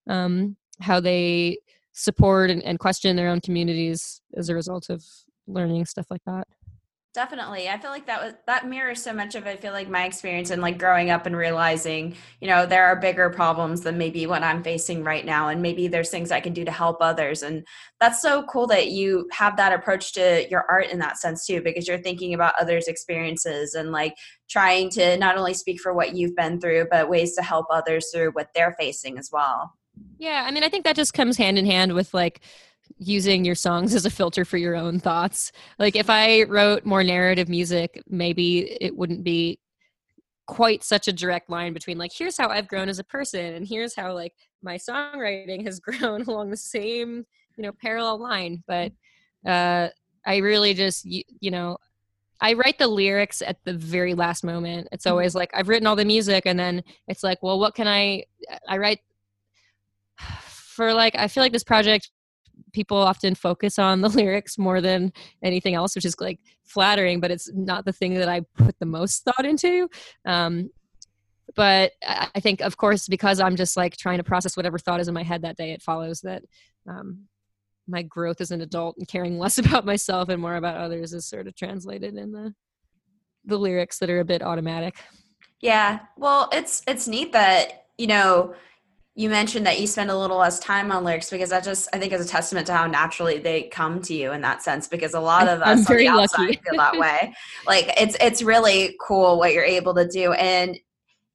um, 0.09 0.57
how 0.80 1.01
they 1.01 1.59
support 1.92 2.51
and, 2.51 2.62
and 2.64 2.78
question 2.78 3.16
their 3.16 3.28
own 3.28 3.40
communities 3.40 4.20
as 4.36 4.49
a 4.49 4.55
result 4.55 4.90
of 4.90 5.03
learning 5.47 5.84
stuff 5.86 6.07
like 6.11 6.22
that 6.26 6.47
definitely. 7.16 7.66
I 7.66 7.78
feel 7.78 7.90
like 7.90 8.06
that 8.06 8.22
was 8.22 8.34
that 8.46 8.68
mirrors 8.68 9.02
so 9.02 9.12
much 9.14 9.34
of 9.34 9.46
i 9.46 9.56
feel 9.56 9.72
like 9.72 9.88
my 9.88 10.04
experience 10.04 10.50
and 10.50 10.60
like 10.60 10.78
growing 10.78 11.08
up 11.08 11.24
and 11.24 11.34
realizing 11.34 12.14
you 12.40 12.46
know 12.46 12.66
there 12.66 12.84
are 12.84 12.94
bigger 12.94 13.30
problems 13.30 13.80
than 13.80 13.96
maybe 13.96 14.26
what 14.26 14.42
i'm 14.42 14.62
facing 14.62 15.02
right 15.02 15.24
now 15.24 15.48
and 15.48 15.62
maybe 15.62 15.88
there's 15.88 16.10
things 16.10 16.30
i 16.30 16.40
can 16.40 16.52
do 16.52 16.64
to 16.64 16.70
help 16.70 16.98
others 17.00 17.42
and 17.42 17.66
that's 18.00 18.20
so 18.20 18.42
cool 18.44 18.66
that 18.66 18.88
you 18.88 19.26
have 19.32 19.56
that 19.56 19.72
approach 19.72 20.12
to 20.12 20.46
your 20.50 20.66
art 20.68 20.88
in 20.90 20.98
that 20.98 21.16
sense 21.16 21.46
too 21.46 21.62
because 21.62 21.88
you're 21.88 21.98
thinking 21.98 22.34
about 22.34 22.54
others 22.60 22.86
experiences 22.86 23.74
and 23.74 23.92
like 23.92 24.14
trying 24.50 24.90
to 24.90 25.16
not 25.16 25.38
only 25.38 25.54
speak 25.54 25.80
for 25.80 25.94
what 25.94 26.14
you've 26.14 26.36
been 26.36 26.60
through 26.60 26.86
but 26.90 27.08
ways 27.08 27.34
to 27.34 27.42
help 27.42 27.66
others 27.70 28.10
through 28.12 28.30
what 28.32 28.48
they're 28.54 28.76
facing 28.78 29.18
as 29.18 29.30
well. 29.32 29.72
Yeah, 30.18 30.44
I 30.46 30.50
mean, 30.50 30.62
I 30.62 30.68
think 30.68 30.84
that 30.84 30.96
just 30.96 31.14
comes 31.14 31.36
hand 31.36 31.58
in 31.58 31.66
hand 31.66 31.94
with 31.94 32.12
like 32.14 32.40
using 32.99 33.45
your 33.45 33.55
songs 33.55 33.95
as 33.95 34.07
a 34.07 34.11
filter 34.11 34.45
for 34.45 34.57
your 34.57 34.74
own 34.74 34.99
thoughts. 34.99 35.53
Like 35.78 35.97
if 35.97 36.09
I 36.11 36.43
wrote 36.45 36.84
more 36.84 37.05
narrative 37.05 37.49
music, 37.49 38.03
maybe 38.09 38.76
it 38.80 38.97
wouldn't 38.97 39.24
be 39.24 39.59
quite 40.47 40.84
such 40.84 41.09
a 41.09 41.12
direct 41.12 41.51
line 41.51 41.72
between 41.72 41.99
like 41.99 42.12
here's 42.16 42.39
how 42.39 42.49
I've 42.49 42.68
grown 42.68 42.89
as 42.89 43.01
a 43.01 43.05
person 43.05 43.55
and 43.55 43.66
here's 43.66 43.97
how 43.97 44.14
like 44.14 44.32
my 44.62 44.76
songwriting 44.76 45.64
has 45.64 45.80
grown 46.01 46.22
along 46.22 46.51
the 46.51 46.57
same, 46.57 47.26
you 47.57 47.62
know, 47.62 47.72
parallel 47.72 48.18
line, 48.18 48.62
but 48.66 48.93
uh 49.45 49.89
I 50.24 50.37
really 50.39 50.74
just 50.74 51.05
you, 51.05 51.22
you 51.41 51.51
know, 51.51 51.78
I 52.41 52.53
write 52.53 52.78
the 52.78 52.89
lyrics 52.89 53.43
at 53.43 53.64
the 53.64 53.72
very 53.72 54.14
last 54.14 54.45
moment. 54.45 54.89
It's 54.93 55.07
always 55.07 55.34
like 55.34 55.51
I've 55.55 55.68
written 55.68 55.87
all 55.87 55.97
the 55.97 56.05
music 56.05 56.45
and 56.47 56.59
then 56.59 56.82
it's 57.09 57.22
like, 57.22 57.43
well, 57.43 57.59
what 57.59 57.74
can 57.74 57.89
I 57.89 58.24
I 58.68 58.78
write 58.78 59.01
for 60.43 60.95
like 60.95 61.16
I 61.16 61.26
feel 61.28 61.43
like 61.43 61.53
this 61.53 61.64
project 61.64 62.11
people 62.76 62.98
often 62.98 63.34
focus 63.34 63.78
on 63.78 64.02
the 64.02 64.08
lyrics 64.20 64.58
more 64.58 64.82
than 64.82 65.10
anything 65.42 65.74
else, 65.74 65.94
which 65.94 66.04
is 66.04 66.14
like 66.20 66.38
flattering, 66.64 67.20
but 67.20 67.30
it's 67.30 67.50
not 67.54 67.86
the 67.86 67.92
thing 67.92 68.12
that 68.14 68.28
I 68.28 68.42
put 68.58 68.78
the 68.78 68.86
most 68.86 69.24
thought 69.24 69.46
into. 69.46 69.88
Um, 70.26 70.68
but 71.54 71.92
I 72.06 72.38
think, 72.40 72.60
of 72.60 72.76
course, 72.76 73.08
because 73.08 73.40
I'm 73.40 73.56
just 73.56 73.78
like 73.78 73.96
trying 73.96 74.18
to 74.18 74.24
process 74.24 74.58
whatever 74.58 74.78
thought 74.78 75.00
is 75.00 75.08
in 75.08 75.14
my 75.14 75.22
head 75.22 75.40
that 75.42 75.56
day, 75.56 75.72
it 75.72 75.80
follows 75.80 76.20
that 76.20 76.42
um, 76.86 77.22
my 77.88 78.02
growth 78.02 78.42
as 78.42 78.50
an 78.50 78.60
adult 78.60 78.98
and 78.98 79.08
caring 79.08 79.38
less 79.44 79.56
about 79.56 79.86
myself 79.86 80.28
and 80.28 80.40
more 80.40 80.56
about 80.56 80.76
others 80.76 81.14
is 81.14 81.26
sort 81.26 81.46
of 81.46 81.56
translated 81.56 82.14
in 82.14 82.30
the 82.30 82.54
the 83.48 83.56
lyrics 83.56 84.00
that 84.00 84.10
are 84.10 84.18
a 84.18 84.24
bit 84.24 84.42
automatic. 84.42 84.96
Yeah. 85.60 86.00
Well, 86.18 86.50
it's 86.52 86.82
it's 86.86 87.08
neat 87.08 87.32
that, 87.32 87.86
you 87.96 88.08
know, 88.08 88.54
you 89.18 89.30
mentioned 89.30 89.64
that 89.64 89.80
you 89.80 89.86
spend 89.86 90.10
a 90.10 90.16
little 90.16 90.36
less 90.36 90.60
time 90.60 90.92
on 90.92 91.02
lyrics 91.02 91.30
because 91.30 91.48
that 91.48 91.64
just 91.64 91.88
I 91.94 91.98
think 91.98 92.12
is 92.12 92.24
a 92.24 92.28
testament 92.28 92.66
to 92.66 92.74
how 92.74 92.86
naturally 92.86 93.38
they 93.38 93.62
come 93.62 94.02
to 94.02 94.14
you 94.14 94.32
in 94.32 94.42
that 94.42 94.62
sense 94.62 94.86
because 94.86 95.14
a 95.14 95.20
lot 95.20 95.48
of 95.48 95.62
us 95.62 95.88
I'm 95.88 95.96
on 95.96 95.98
the 95.98 96.08
outside 96.08 96.40
lucky. 96.40 96.60
feel 96.62 96.76
that 96.76 96.98
way. 96.98 97.34
like 97.66 97.94
it's 97.98 98.14
it's 98.20 98.42
really 98.42 98.94
cool 99.00 99.38
what 99.38 99.54
you're 99.54 99.64
able 99.64 99.94
to 99.94 100.06
do 100.06 100.34
and 100.34 100.78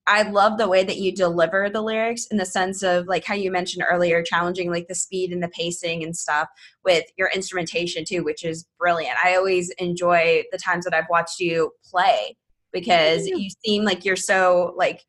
I 0.05 0.23
love 0.23 0.57
the 0.57 0.67
way 0.67 0.83
that 0.83 0.97
you 0.97 1.11
deliver 1.11 1.69
the 1.69 1.81
lyrics 1.81 2.27
in 2.27 2.37
the 2.37 2.45
sense 2.45 2.83
of 2.83 3.07
like 3.07 3.23
how 3.23 3.35
you 3.35 3.51
mentioned 3.51 3.83
earlier, 3.89 4.21
challenging 4.21 4.69
like 4.69 4.87
the 4.87 4.95
speed 4.95 5.31
and 5.31 5.41
the 5.41 5.47
pacing 5.49 6.03
and 6.03 6.15
stuff 6.15 6.49
with 6.83 7.05
your 7.17 7.29
instrumentation 7.33 8.03
too, 8.03 8.23
which 8.23 8.43
is 8.43 8.65
brilliant. 8.79 9.15
I 9.23 9.35
always 9.35 9.69
enjoy 9.77 10.43
the 10.51 10.57
times 10.57 10.85
that 10.85 10.93
I've 10.93 11.09
watched 11.09 11.39
you 11.39 11.71
play 11.83 12.35
because 12.73 13.27
you 13.27 13.49
seem 13.63 13.85
like 13.85 14.03
you're 14.03 14.15
so 14.15 14.73
like 14.75 15.05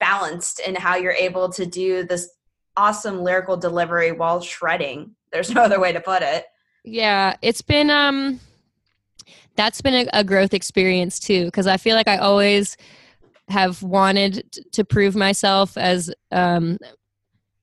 balanced 0.00 0.60
in 0.60 0.74
how 0.74 0.96
you're 0.96 1.12
able 1.12 1.48
to 1.50 1.66
do 1.66 2.04
this 2.04 2.28
awesome 2.76 3.22
lyrical 3.22 3.56
delivery 3.56 4.12
while 4.12 4.40
shredding. 4.40 5.14
There's 5.32 5.50
no 5.50 5.62
other 5.62 5.80
way 5.80 5.92
to 5.92 6.00
put 6.00 6.22
it. 6.22 6.46
Yeah, 6.84 7.36
it's 7.42 7.62
been 7.62 7.90
um 7.90 8.40
that's 9.56 9.80
been 9.80 10.06
a, 10.06 10.20
a 10.20 10.24
growth 10.24 10.54
experience 10.54 11.18
too 11.18 11.46
because 11.46 11.66
I 11.66 11.76
feel 11.76 11.96
like 11.96 12.08
I 12.08 12.18
always 12.18 12.76
have 13.48 13.82
wanted 13.82 14.44
to 14.72 14.84
prove 14.84 15.14
myself 15.14 15.76
as 15.76 16.12
um 16.30 16.78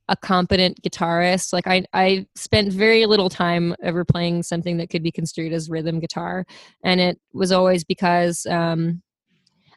a 0.08 0.16
competent 0.16 0.82
guitarist. 0.82 1.54
Like 1.54 1.68
I 1.68 1.86
I 1.94 2.28
spent 2.36 2.74
very 2.74 3.06
little 3.06 3.30
time 3.30 3.76
ever 3.82 4.04
playing 4.04 4.44
something 4.44 4.78
that 4.78 4.90
could 4.90 5.04
be 5.04 5.12
construed 5.12 5.54
as 5.54 5.70
rhythm 5.70 6.00
guitar 6.00 6.46
and 6.84 7.00
it 7.00 7.20
was 7.34 7.52
always 7.52 7.84
because 7.84 8.46
um 8.48 9.02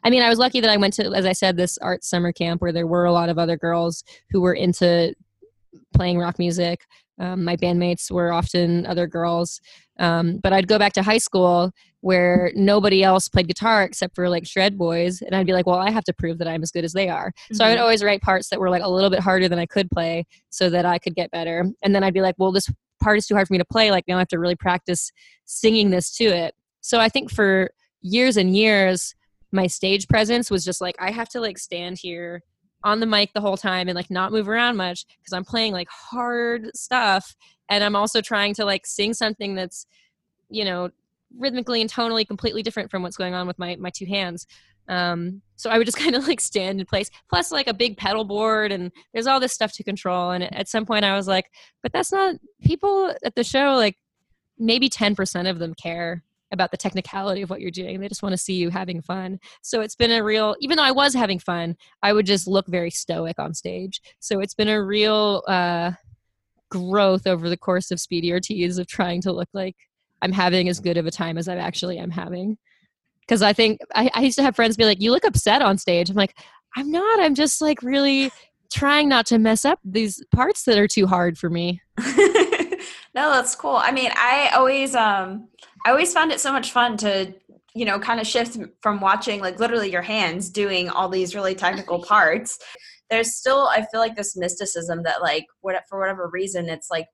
I 0.05 0.11
mean, 0.11 0.21
I 0.21 0.29
was 0.29 0.37
lucky 0.37 0.61
that 0.61 0.69
I 0.69 0.77
went 0.77 0.93
to, 0.93 1.05
as 1.13 1.25
I 1.25 1.33
said, 1.33 1.57
this 1.57 1.79
art 1.79 2.03
summer 2.03 2.31
camp 2.31 2.61
where 2.61 2.71
there 2.71 2.85
were 2.85 3.05
a 3.05 3.11
lot 3.11 3.27
of 3.27 3.39
other 3.39 3.57
girls 3.57 4.03
who 4.29 4.39
were 4.39 4.53
into 4.53 5.15
playing 5.95 6.19
rock 6.19 6.37
music. 6.37 6.85
Um, 7.19 7.43
my 7.43 7.55
bandmates 7.55 8.11
were 8.11 8.31
often 8.31 8.85
other 8.85 9.07
girls. 9.07 9.59
Um, 9.99 10.37
but 10.43 10.53
I'd 10.53 10.67
go 10.67 10.77
back 10.77 10.93
to 10.93 11.01
high 11.01 11.17
school 11.17 11.71
where 12.01 12.51
nobody 12.55 13.03
else 13.03 13.27
played 13.27 13.47
guitar 13.47 13.81
except 13.83 14.13
for 14.13 14.29
like 14.29 14.45
shred 14.45 14.77
boys. 14.77 15.23
And 15.23 15.35
I'd 15.35 15.47
be 15.47 15.53
like, 15.53 15.65
well, 15.65 15.79
I 15.79 15.89
have 15.89 16.03
to 16.03 16.13
prove 16.13 16.37
that 16.37 16.47
I'm 16.47 16.61
as 16.61 16.69
good 16.71 16.83
as 16.85 16.93
they 16.93 17.09
are. 17.09 17.31
So 17.53 17.65
I 17.65 17.69
would 17.69 17.79
Mhm. 17.79 17.81
always 17.81 18.03
write 18.03 18.21
parts 18.21 18.49
that 18.49 18.59
were 18.59 18.69
like 18.69 18.83
a 18.83 18.89
little 18.89 19.09
bit 19.09 19.21
harder 19.21 19.49
than 19.49 19.57
I 19.57 19.65
could 19.65 19.89
play 19.89 20.25
so 20.51 20.69
that 20.69 20.85
I 20.85 20.99
could 20.99 21.15
get 21.15 21.31
better. 21.31 21.65
And 21.81 21.95
then 21.95 22.03
I'd 22.03 22.13
be 22.13 22.21
like, 22.21 22.35
well, 22.37 22.51
this 22.51 22.69
part 23.01 23.17
is 23.17 23.25
too 23.25 23.33
hard 23.33 23.47
for 23.47 23.53
me 23.53 23.57
to 23.57 23.65
play. 23.65 23.89
Like 23.89 24.03
now 24.07 24.17
I 24.17 24.19
have 24.19 24.27
to 24.27 24.39
really 24.39 24.55
practice 24.55 25.11
singing 25.45 25.89
this 25.89 26.15
to 26.17 26.25
it. 26.25 26.53
So 26.81 26.99
I 26.99 27.09
think 27.09 27.31
for 27.31 27.71
years 28.01 28.37
and 28.37 28.55
years, 28.55 29.15
my 29.55 29.67
stage 29.67 30.07
presence 30.07 30.51
was 30.51 30.63
just 30.63 30.81
like, 30.81 30.95
I 30.99 31.11
have 31.11 31.29
to 31.29 31.39
like 31.39 31.57
stand 31.57 31.97
here 31.97 32.43
on 32.83 32.99
the 32.99 33.05
mic 33.07 33.33
the 33.33 33.41
whole 33.41 33.57
time 33.57 33.87
and 33.87 33.95
like 33.95 34.11
not 34.11 34.31
move 34.31 34.47
around 34.47 34.77
much 34.77 35.05
because 35.19 35.33
I'm 35.33 35.43
playing 35.43 35.73
like 35.73 35.87
hard 35.89 36.69
stuff 36.75 37.35
and 37.69 37.83
I'm 37.83 37.95
also 37.95 38.21
trying 38.21 38.53
to 38.55 38.65
like 38.65 38.85
sing 38.85 39.13
something 39.13 39.55
that's 39.55 39.87
you 40.49 40.63
know 40.63 40.89
rhythmically 41.35 41.81
and 41.81 41.91
tonally 41.91 42.27
completely 42.27 42.61
different 42.61 42.91
from 42.91 43.01
what's 43.01 43.17
going 43.17 43.33
on 43.33 43.47
with 43.47 43.57
my 43.57 43.75
my 43.77 43.89
two 43.89 44.05
hands. 44.05 44.45
Um 44.87 45.41
so 45.55 45.71
I 45.71 45.79
would 45.79 45.87
just 45.87 45.97
kind 46.03 46.15
of 46.15 46.27
like 46.27 46.39
stand 46.39 46.79
in 46.79 46.85
place. 46.85 47.09
Plus 47.27 47.51
like 47.51 47.67
a 47.67 47.73
big 47.73 47.97
pedal 47.97 48.23
board 48.23 48.71
and 48.71 48.91
there's 49.13 49.25
all 49.25 49.39
this 49.39 49.53
stuff 49.53 49.73
to 49.73 49.83
control 49.83 50.29
and 50.31 50.43
at 50.55 50.67
some 50.67 50.85
point 50.85 51.05
I 51.05 51.15
was 51.15 51.27
like 51.27 51.45
but 51.81 51.91
that's 51.91 52.11
not 52.11 52.35
people 52.63 53.15
at 53.23 53.33
the 53.33 53.43
show 53.43 53.73
like 53.75 53.97
maybe 54.57 54.89
10% 54.89 55.49
of 55.49 55.59
them 55.59 55.73
care 55.73 56.23
about 56.55 56.71
the 56.71 56.77
technicality 56.77 57.43
of 57.43 57.51
what 57.51 57.61
you're 57.61 57.69
doing 57.69 57.99
they 57.99 58.07
just 58.07 58.23
want 58.23 58.33
to 58.33 58.37
see 58.37 58.55
you 58.55 58.71
having 58.71 59.01
fun 59.01 59.39
so 59.61 59.81
it's 59.81 59.95
been 59.95 60.11
a 60.11 60.23
real 60.23 60.55
even 60.59 60.77
though 60.77 60.83
I 60.83 60.91
was 60.91 61.13
having 61.13 61.37
fun 61.37 61.75
I 62.01 62.13
would 62.13 62.25
just 62.25 62.47
look 62.47 62.67
very 62.67 62.91
stoic 62.91 63.39
on 63.39 63.53
stage. 63.53 64.01
So 64.19 64.39
it's 64.39 64.53
been 64.53 64.67
a 64.67 64.83
real 64.83 65.43
uh, 65.47 65.91
growth 66.69 67.27
over 67.27 67.49
the 67.49 67.57
course 67.57 67.91
of 67.91 67.99
Speedy 67.99 68.31
Ortiz 68.31 68.77
of 68.77 68.87
trying 68.87 69.21
to 69.21 69.31
look 69.31 69.49
like 69.53 69.75
I'm 70.21 70.31
having 70.31 70.69
as 70.69 70.79
good 70.79 70.97
of 70.97 71.05
a 71.05 71.11
time 71.11 71.37
as 71.37 71.47
I 71.47 71.55
actually 71.55 71.97
am 71.97 72.11
having. 72.11 72.57
Because 73.21 73.41
I 73.41 73.53
think 73.53 73.79
I, 73.93 74.09
I 74.13 74.21
used 74.21 74.37
to 74.37 74.43
have 74.43 74.55
friends 74.55 74.77
be 74.77 74.85
like, 74.85 75.01
"You 75.01 75.11
look 75.11 75.25
upset 75.25 75.61
on 75.61 75.79
stage." 75.79 76.09
I'm 76.09 76.15
like, 76.15 76.37
"I'm 76.75 76.91
not. 76.91 77.19
I'm 77.19 77.33
just 77.33 77.59
like 77.59 77.81
really 77.81 78.31
trying 78.71 79.09
not 79.09 79.25
to 79.27 79.39
mess 79.39 79.65
up 79.65 79.79
these 79.83 80.23
parts 80.33 80.63
that 80.65 80.77
are 80.77 80.87
too 80.87 81.07
hard 81.07 81.37
for 81.37 81.49
me." 81.49 81.81
no, 81.97 83.31
that's 83.31 83.55
cool. 83.55 83.77
I 83.77 83.91
mean, 83.91 84.11
I 84.13 84.51
always 84.53 84.93
um 84.95 85.47
I 85.85 85.91
always 85.91 86.11
found 86.11 86.31
it 86.31 86.39
so 86.39 86.51
much 86.51 86.71
fun 86.71 86.97
to 86.97 87.33
you 87.75 87.85
know 87.85 87.99
kind 87.99 88.19
of 88.19 88.27
shift 88.27 88.57
from 88.81 88.99
watching 88.99 89.39
like 89.39 89.59
literally 89.59 89.91
your 89.91 90.01
hands 90.01 90.49
doing 90.49 90.89
all 90.89 91.07
these 91.07 91.35
really 91.35 91.55
technical 91.55 92.01
parts. 92.03 92.59
There's 93.09 93.35
still 93.35 93.67
I 93.67 93.85
feel 93.91 93.99
like 93.99 94.15
this 94.15 94.35
mysticism 94.35 95.03
that 95.03 95.21
like 95.21 95.45
what 95.61 95.75
for 95.87 95.99
whatever 95.99 96.29
reason 96.33 96.67
it's 96.67 96.89
like 96.89 97.07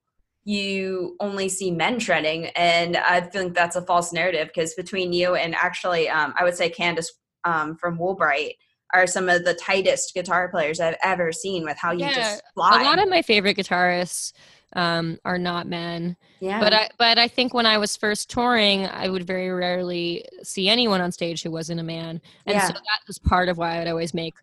you 0.44 1.16
only 1.20 1.50
see 1.50 1.70
men 1.70 2.00
shredding 2.00 2.48
and 2.56 2.98
I 2.98 3.22
think 3.22 3.54
that's 3.54 3.76
a 3.76 3.82
false 3.82 4.12
narrative 4.12 4.48
because 4.48 4.74
between 4.74 5.14
you 5.14 5.36
and 5.36 5.54
actually 5.54 6.10
um 6.10 6.34
I 6.40 6.44
would 6.44 6.56
say 6.56 6.70
Candace 6.70 7.12
um 7.44 7.76
from 7.76 7.98
Woolbright 7.98 8.54
are 8.94 9.08
some 9.08 9.30
of 9.30 9.46
the 9.46 9.54
tightest 9.54 10.14
guitar 10.14 10.50
players 10.50 10.80
I've 10.80 10.98
ever 11.04 11.32
seen 11.32 11.64
with 11.64 11.78
how 11.78 11.92
you 11.92 12.00
Yeah, 12.00 12.14
just 12.14 12.44
A 12.82 12.84
lot 12.86 13.00
of 13.00 13.10
my 13.10 13.22
favorite 13.22 13.58
guitarists 13.58 14.34
um, 14.74 15.18
are 15.26 15.38
not 15.38 15.68
men. 15.68 16.16
yeah. 16.40 16.60
But 16.60 16.74
I 16.74 16.90
but 16.98 17.18
I 17.18 17.28
think 17.28 17.54
when 17.54 17.66
I 17.66 17.78
was 17.78 17.96
first 17.98 18.30
touring, 18.30 18.86
I 18.88 19.10
would 19.10 19.28
very 19.28 19.50
rarely 19.50 20.26
see 20.44 20.70
anyone 20.70 21.02
on 21.02 21.12
stage 21.12 21.44
who 21.44 21.52
wasn't 21.52 21.80
a 21.80 21.84
man, 21.84 22.22
and 22.46 22.56
Yeah. 22.56 22.68
so 22.68 22.74
that 22.74 23.00
was 23.08 23.20
part 23.20 23.50
of 23.50 23.58
why 23.58 23.76
I 23.76 23.80
would 23.80 23.88
always 23.88 24.14
make 24.14 24.36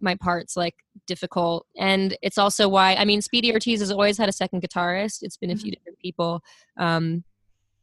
my 0.00 0.14
parts 0.16 0.56
like 0.56 0.74
difficult. 1.06 1.66
And 1.76 2.16
it's 2.22 2.38
also 2.38 2.68
why 2.68 2.94
I 2.94 3.04
mean, 3.04 3.22
Speedy 3.22 3.52
Ortiz 3.52 3.80
has 3.80 3.90
always 3.90 4.18
had 4.18 4.28
a 4.28 4.32
second 4.32 4.62
guitarist. 4.62 5.22
It's 5.22 5.36
been 5.36 5.50
a 5.50 5.56
few 5.56 5.70
different 5.72 5.98
people, 5.98 6.42
um, 6.76 7.24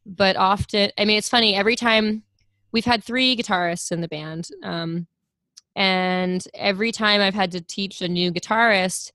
but 0.05 0.35
often 0.35 0.91
I 0.97 1.05
mean, 1.05 1.17
it's 1.17 1.29
funny 1.29 1.55
every 1.55 1.75
time 1.75 2.23
we've 2.71 2.85
had 2.85 3.03
three 3.03 3.35
guitarists 3.35 3.91
in 3.91 4.01
the 4.01 4.07
band. 4.07 4.49
Um, 4.63 5.07
and 5.75 6.45
every 6.55 6.91
time 6.91 7.21
I've 7.21 7.33
had 7.33 7.51
to 7.51 7.61
teach 7.61 8.01
a 8.01 8.07
new 8.07 8.31
guitarist, 8.31 9.11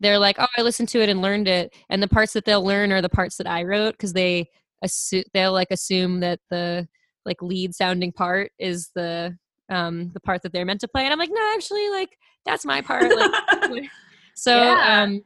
they're 0.00 0.18
like, 0.18 0.36
"Oh, 0.38 0.46
I 0.56 0.62
listened 0.62 0.88
to 0.90 1.02
it 1.02 1.08
and 1.08 1.22
learned 1.22 1.48
it." 1.48 1.74
And 1.88 2.02
the 2.02 2.08
parts 2.08 2.32
that 2.34 2.44
they'll 2.44 2.64
learn 2.64 2.92
are 2.92 3.02
the 3.02 3.08
parts 3.08 3.36
that 3.36 3.46
I 3.46 3.62
wrote 3.62 3.92
because 3.92 4.12
they 4.12 4.48
assume 4.82 5.24
they'll 5.32 5.52
like 5.52 5.70
assume 5.70 6.20
that 6.20 6.40
the 6.50 6.86
like 7.24 7.40
lead 7.42 7.74
sounding 7.74 8.12
part 8.12 8.52
is 8.58 8.90
the 8.94 9.36
um 9.70 10.10
the 10.12 10.20
part 10.20 10.42
that 10.42 10.52
they're 10.52 10.64
meant 10.64 10.80
to 10.80 10.88
play. 10.88 11.04
And 11.04 11.12
I'm 11.12 11.18
like, 11.18 11.30
"No, 11.32 11.52
actually, 11.54 11.88
like 11.90 12.10
that's 12.44 12.64
my 12.64 12.80
part." 12.80 13.14
Like, 13.14 13.30
so 14.34 14.56
Yeah. 14.56 15.02
um 15.02 15.22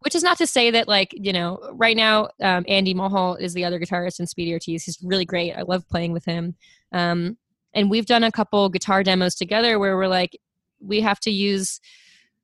which 0.00 0.14
is 0.14 0.22
not 0.22 0.38
to 0.38 0.46
say 0.46 0.70
that 0.70 0.88
like 0.88 1.10
you 1.12 1.32
know 1.32 1.58
right 1.72 1.96
now 1.96 2.28
um, 2.42 2.64
andy 2.68 2.94
molholt 2.94 3.40
is 3.40 3.52
the 3.54 3.64
other 3.64 3.80
guitarist 3.80 4.20
in 4.20 4.26
speedy 4.26 4.52
ortiz 4.52 4.84
he's 4.84 4.98
really 5.02 5.24
great 5.24 5.54
i 5.54 5.62
love 5.62 5.88
playing 5.88 6.12
with 6.12 6.24
him 6.24 6.54
um, 6.92 7.36
and 7.74 7.90
we've 7.90 8.06
done 8.06 8.24
a 8.24 8.32
couple 8.32 8.68
guitar 8.68 9.02
demos 9.02 9.34
together 9.34 9.78
where 9.78 9.96
we're 9.96 10.08
like 10.08 10.38
we 10.80 11.00
have 11.00 11.20
to 11.20 11.30
use 11.30 11.80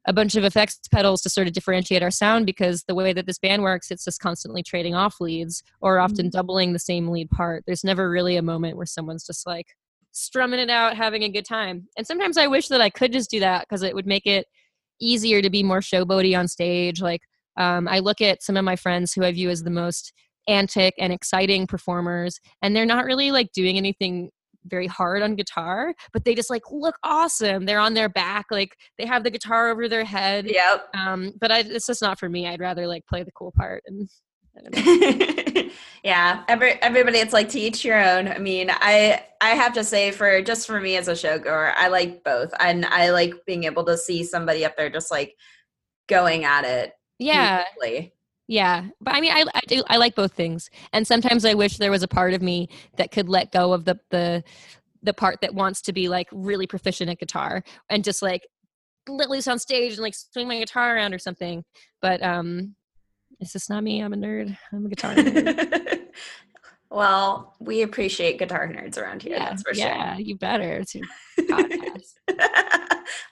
a 0.07 0.12
bunch 0.12 0.34
of 0.36 0.44
effects 0.44 0.78
pedals 0.92 1.22
to 1.22 1.30
sort 1.30 1.46
of 1.46 1.52
differentiate 1.52 2.02
our 2.02 2.11
sound 2.11 2.46
because 2.46 2.84
the 2.86 2.94
way 2.94 3.12
that 3.12 3.26
this 3.26 3.38
band 3.38 3.62
works 3.62 3.90
it's 3.90 4.05
just 4.05 4.20
constantly 4.20 4.62
trading 4.62 4.94
off 4.94 5.20
leads 5.20 5.62
or 5.80 5.98
often 5.98 6.28
doubling 6.28 6.72
the 6.72 6.78
same 6.78 7.09
lead 7.09 7.30
part. 7.30 7.64
There's 7.66 7.84
never 7.84 8.11
really 8.11 8.36
a 8.36 8.42
moment 8.42 8.76
where 8.76 8.86
someone's 8.86 9.26
just 9.26 9.46
like 9.46 9.66
strumming 10.12 10.61
it 10.61 10.70
out 10.70 10.96
having 10.96 11.22
a 11.22 11.28
good 11.28 11.44
time. 11.44 11.88
And 11.96 12.07
sometimes 12.07 12.36
i 12.36 12.46
wish 12.46 12.68
that 12.68 12.80
i 12.80 12.90
could 12.90 13.12
just 13.12 13.30
do 13.30 13.40
that 13.40 13.62
because 13.62 13.82
it 13.82 13.94
would 13.94 14.07
make 14.07 14.26
it 14.26 14.46
easier 15.00 15.42
to 15.42 15.50
be 15.50 15.62
more 15.62 15.80
showboaty 15.80 16.38
on 16.38 16.48
stage. 16.48 17.00
Like 17.00 17.22
um, 17.57 17.88
i 17.88 17.98
look 17.98 18.20
at 18.20 18.42
some 18.42 18.57
of 18.57 18.64
my 18.64 18.76
friends 18.76 19.12
who 19.12 19.24
i 19.24 19.32
view 19.32 19.50
as 19.50 19.62
the 19.62 19.70
most 19.70 20.12
antic 20.46 20.94
and 20.98 21.12
exciting 21.12 21.66
performers 21.66 22.38
and 22.61 22.76
they're 22.76 22.84
not 22.84 23.07
really 23.07 23.30
like 23.30 23.50
doing 23.52 23.78
anything 23.78 24.30
very 24.67 24.87
hard 24.87 25.23
on 25.23 25.35
guitar 25.35 25.95
but 26.12 26.25
they 26.25 26.35
just 26.35 26.51
like 26.51 26.62
look 26.71 26.97
awesome 27.03 27.65
they're 27.65 27.79
on 27.79 27.95
their 27.95 28.09
back 28.09 28.47
like 28.51 28.77
they 28.99 29.07
have 29.07 29.25
the 29.25 29.31
guitar 29.31 29.71
over 29.71 29.89
their 29.89 30.05
head 30.05 30.47
Yep. 30.49 30.89
um 30.97 31.33
but 31.41 31.51
I, 31.51 31.59
it's 31.61 31.87
just 31.87 32.03
not 32.03 32.19
for 32.19 32.29
me 32.29 32.47
i'd 32.49 32.61
rather 32.61 32.87
like 32.87 33.07
play 33.07 33.23
the 33.23 33.33
cool 33.33 33.53
part 33.53 33.83
and 33.87 34.09
I 34.57 34.61
don't 34.62 35.57
know. 35.57 35.71
yeah, 36.05 36.45
every 36.47 36.81
everybody 36.83 37.19
it's 37.19 37.33
like 37.33 37.49
to 37.51 37.59
each 37.61 37.85
your 37.85 38.01
own. 38.01 38.29
I 38.29 38.39
mean, 38.39 38.71
I 38.71 39.25
I 39.41 39.51
have 39.51 39.73
to 39.75 39.83
say 39.85 40.12
for 40.12 40.41
just 40.43 40.67
for 40.67 40.81
me 40.81 40.97
as 40.97 41.09
a 41.09 41.12
showgoer, 41.12 41.73
I 41.77 41.89
like 41.89 42.23
both. 42.23 42.53
And 42.61 42.85
I 42.87 43.11
like 43.11 43.35
being 43.47 43.65
able 43.65 43.85
to 43.87 43.99
see 43.99 44.23
somebody 44.23 44.65
up 44.65 44.77
there 44.77 44.91
just 44.91 45.11
like 45.11 45.35
going 46.09 46.45
at 46.45 46.65
it. 46.65 46.93
yeah 47.19 47.65
beautifully. 47.65 48.12
Yeah, 48.47 48.86
but 49.01 49.14
I 49.14 49.20
mean, 49.20 49.32
I 49.32 49.45
I, 49.55 49.61
do, 49.66 49.82
I 49.88 49.97
like 49.97 50.14
both 50.14 50.32
things, 50.32 50.68
and 50.92 51.07
sometimes 51.07 51.45
I 51.45 51.55
wish 51.55 51.78
there 51.78 51.90
was 51.90 52.03
a 52.03 52.09
part 52.09 52.34
of 52.34 52.42
me 52.42 52.68
that 52.99 53.11
could 53.11 53.28
let 53.28 53.53
go 53.53 53.72
of 53.72 53.84
the 53.84 53.99
the 54.11 54.45
the 55.03 55.14
part 55.14 55.40
that 55.42 55.55
wants 55.55 55.82
to 55.82 55.92
be 55.92 56.09
like 56.09 56.28
really 56.32 56.66
proficient 56.66 57.11
at 57.11 57.18
guitar 57.18 57.62
and 57.90 58.03
just 58.03 58.22
like 58.22 58.47
let 59.09 59.28
loose 59.28 59.47
on 59.47 59.59
stage 59.59 59.92
and 59.92 60.01
like 60.03 60.14
swing 60.14 60.49
my 60.49 60.59
guitar 60.59 60.97
around 60.97 61.14
or 61.14 61.18
something. 61.18 61.62
But 62.01 62.22
um, 62.22 62.74
it's 63.40 63.53
just 63.53 63.70
not 63.70 63.84
me. 63.84 64.01
I'm 64.01 64.12
a 64.12 64.16
nerd. 64.16 64.57
I'm 64.72 64.86
a 64.86 64.88
guitar 64.88 65.14
nerd. 65.14 66.01
well, 66.95 67.55
we 67.59 67.82
appreciate 67.82 68.38
guitar 68.38 68.68
nerds 68.68 68.97
around 68.97 69.22
here, 69.22 69.36
yeah, 69.36 69.49
that's 69.51 69.62
for 69.62 69.74
yeah, 69.74 70.16
you 70.16 70.36
better. 70.36 70.72
It's 70.78 70.95
your 70.95 71.05
podcast. 71.40 72.14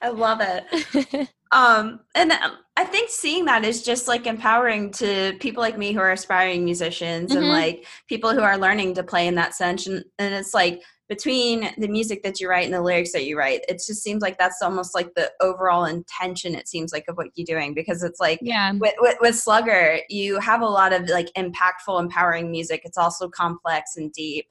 I 0.03 0.09
love 0.09 0.41
it. 0.43 1.29
um 1.53 2.01
and 2.15 2.33
um, 2.33 2.53
i 2.79 2.85
think 2.85 3.11
seeing 3.11 3.45
that 3.45 3.63
is 3.63 3.83
just 3.83 4.09
like 4.09 4.27
empowering 4.27 4.91
to 4.91 5.35
people 5.39 5.63
like 5.63 5.77
me 5.77 5.93
who 5.93 6.01
are 6.01 6.13
aspiring 6.13 6.65
musicians 6.65 7.35
and 7.35 7.45
Mhm. 7.45 7.51
like 7.51 7.87
people 8.09 8.33
who 8.33 8.41
are 8.41 8.57
learning 8.57 8.95
to 8.95 9.03
play 9.03 9.27
in 9.27 9.35
that 9.35 9.55
sense 9.55 9.87
and, 9.87 10.03
and 10.19 10.33
it's 10.35 10.55
like 10.55 10.83
between 11.13 11.69
the 11.77 11.89
music 11.89 12.23
that 12.23 12.41
you 12.41 12.49
write 12.49 12.65
and 12.65 12.73
the 12.73 12.81
lyrics 12.81 13.13
that 13.13 13.27
you 13.27 13.37
write 13.37 13.61
it 13.69 13.75
just 13.87 14.03
seems 14.03 14.23
like 14.23 14.39
that's 14.39 14.63
almost 14.63 14.95
like 14.95 15.13
the 15.15 15.31
overall 15.43 15.85
intention 15.85 16.55
it 16.55 16.67
seems 16.67 16.91
like 16.91 17.05
of 17.07 17.19
what 17.19 17.27
you're 17.35 17.45
doing 17.45 17.75
because 17.75 18.03
it's 18.03 18.19
like 18.19 18.39
yeah, 18.41 18.73
with, 18.73 18.95
with, 18.99 19.19
with 19.21 19.37
slugger 19.37 19.99
you 20.09 20.41
have 20.41 20.63
a 20.63 20.67
lot 20.67 20.95
of 20.95 21.07
like 21.11 21.31
impactful 21.37 22.01
empowering 22.01 22.51
music. 22.51 22.81
It's 22.87 22.97
also 22.97 23.29
complex 23.29 23.99
and 23.99 24.11
deep. 24.11 24.47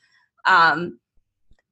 Um 0.45 0.99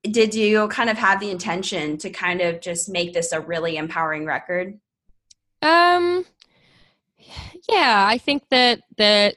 did 0.01 0.33
you 0.33 0.67
kind 0.69 0.89
of 0.89 0.97
have 0.97 1.19
the 1.19 1.29
intention 1.29 1.97
to 1.99 2.09
kind 2.09 2.41
of 2.41 2.59
just 2.59 2.89
make 2.89 3.13
this 3.13 3.31
a 3.31 3.41
really 3.41 3.77
empowering 3.77 4.25
record? 4.25 4.79
Um 5.61 6.25
yeah, 7.69 8.07
I 8.09 8.17
think 8.17 8.41
that 8.49 8.81
that 8.97 9.35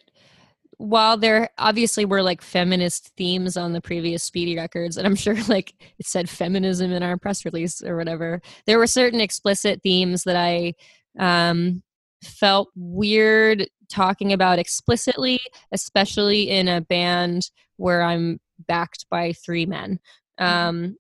while 0.83 1.17
there 1.17 1.49
obviously 1.59 2.05
were 2.05 2.23
like 2.23 2.43
feminist 2.43 3.13
themes 3.17 3.57
on 3.57 3.73
the 3.73 3.81
previous 3.81 4.25
Speedy 4.25 4.57
records, 4.57 4.97
and 4.97 5.07
I'm 5.07 5.15
sure 5.15 5.37
like 5.49 5.75
it 5.99 6.07
said 6.07 6.29
feminism 6.29 6.91
in 6.91 7.05
our 7.05 7.17
press 7.17 7.45
release 7.45 7.83
or 7.83 7.97
whatever, 7.97 8.43
there 8.67 8.79
were 8.79 8.89
certain 8.89 9.21
explicit 9.21 9.81
themes 9.83 10.25
that 10.25 10.37
I 10.37 10.75
um 11.19 11.83
felt 12.25 12.71
weird 12.75 13.69
talking 13.89 14.33
about 14.33 14.59
explicitly, 14.59 15.39
especially 15.71 16.51
in 16.51 16.67
a 16.67 16.81
band 16.81 17.51
where 17.77 18.03
I'm 18.03 18.41
backed 18.67 19.07
by 19.09 19.33
three 19.35 19.67
men. 19.67 20.01
Um 20.39 20.97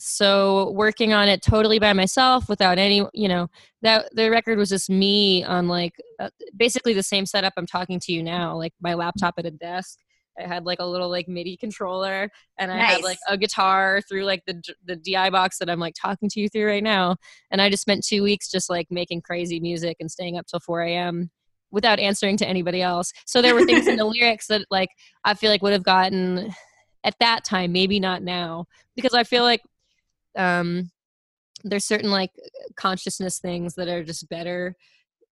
so 0.00 0.70
working 0.70 1.12
on 1.12 1.28
it 1.28 1.42
totally 1.42 1.78
by 1.78 1.92
myself 1.92 2.48
without 2.48 2.78
any 2.78 3.06
you 3.12 3.28
know 3.28 3.48
that 3.82 4.08
the 4.14 4.30
record 4.30 4.58
was 4.58 4.68
just 4.68 4.90
me 4.90 5.44
on 5.44 5.68
like 5.68 5.94
uh, 6.18 6.28
basically 6.56 6.94
the 6.94 7.02
same 7.02 7.26
setup 7.26 7.52
I'm 7.56 7.66
talking 7.66 7.98
to 8.00 8.12
you 8.12 8.22
now, 8.22 8.56
like 8.56 8.72
my 8.80 8.94
laptop 8.94 9.34
at 9.38 9.46
a 9.46 9.50
desk. 9.50 9.98
I 10.38 10.46
had 10.46 10.64
like 10.64 10.78
a 10.80 10.86
little 10.86 11.10
like 11.10 11.28
MIDI 11.28 11.56
controller, 11.56 12.30
and 12.58 12.72
I 12.72 12.78
had 12.78 13.02
like 13.02 13.18
a 13.28 13.36
guitar 13.36 14.00
through 14.08 14.24
like 14.24 14.42
the 14.46 14.62
the 14.84 14.96
DI 14.96 15.28
box 15.30 15.58
that 15.58 15.68
I'm 15.68 15.80
like 15.80 15.94
talking 16.00 16.28
to 16.30 16.40
you 16.40 16.48
through 16.48 16.66
right 16.66 16.82
now. 16.82 17.16
And 17.50 17.60
I 17.60 17.68
just 17.68 17.82
spent 17.82 18.04
two 18.04 18.22
weeks 18.22 18.48
just 18.48 18.70
like 18.70 18.86
making 18.90 19.22
crazy 19.22 19.60
music 19.60 19.96
and 20.00 20.10
staying 20.10 20.38
up 20.38 20.46
till 20.46 20.60
4 20.60 20.82
a.m. 20.82 21.30
without 21.70 21.98
answering 21.98 22.36
to 22.38 22.48
anybody 22.48 22.80
else. 22.80 23.12
So 23.26 23.42
there 23.42 23.54
were 23.54 23.64
things 23.64 23.86
in 23.86 23.96
the 23.96 24.04
lyrics 24.06 24.46
that 24.46 24.64
like 24.70 24.90
I 25.24 25.34
feel 25.34 25.50
like 25.50 25.62
would 25.62 25.72
have 25.72 25.84
gotten 25.84 26.54
at 27.04 27.16
that 27.20 27.44
time, 27.44 27.72
maybe 27.72 27.98
not 27.98 28.22
now, 28.22 28.66
because 28.94 29.14
I 29.14 29.24
feel 29.24 29.42
like 29.42 29.60
um 30.36 30.90
there's 31.64 31.84
certain 31.84 32.10
like 32.10 32.30
consciousness 32.76 33.38
things 33.38 33.74
that 33.74 33.88
are 33.88 34.02
just 34.02 34.28
better 34.28 34.76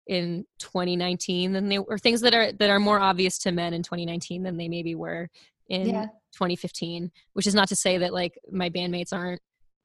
in 0.07 0.45
2019 0.59 1.53
than 1.53 1.69
they 1.69 1.79
or 1.79 1.99
things 1.99 2.21
that 2.23 2.35
are 2.35 2.53
that 2.53 2.71
are 2.71 2.81
more 2.81 2.99
obvious 2.99 3.39
to 3.39 3.53
men 3.53 3.75
in 3.75 3.83
2019 3.83 4.43
than 4.43 4.57
they 4.57 4.69
maybe 4.69 4.95
were 4.95 5.29
in 5.69 5.87
Yeah. 5.87 6.07
2015 6.33 7.11
which 7.35 7.47
is 7.47 7.55
not 7.55 7.69
to 7.69 7.77
say 7.77 7.99
that 7.99 8.13
like 8.13 8.39
my 8.51 8.71
bandmates 8.71 9.13
aren't 9.13 9.41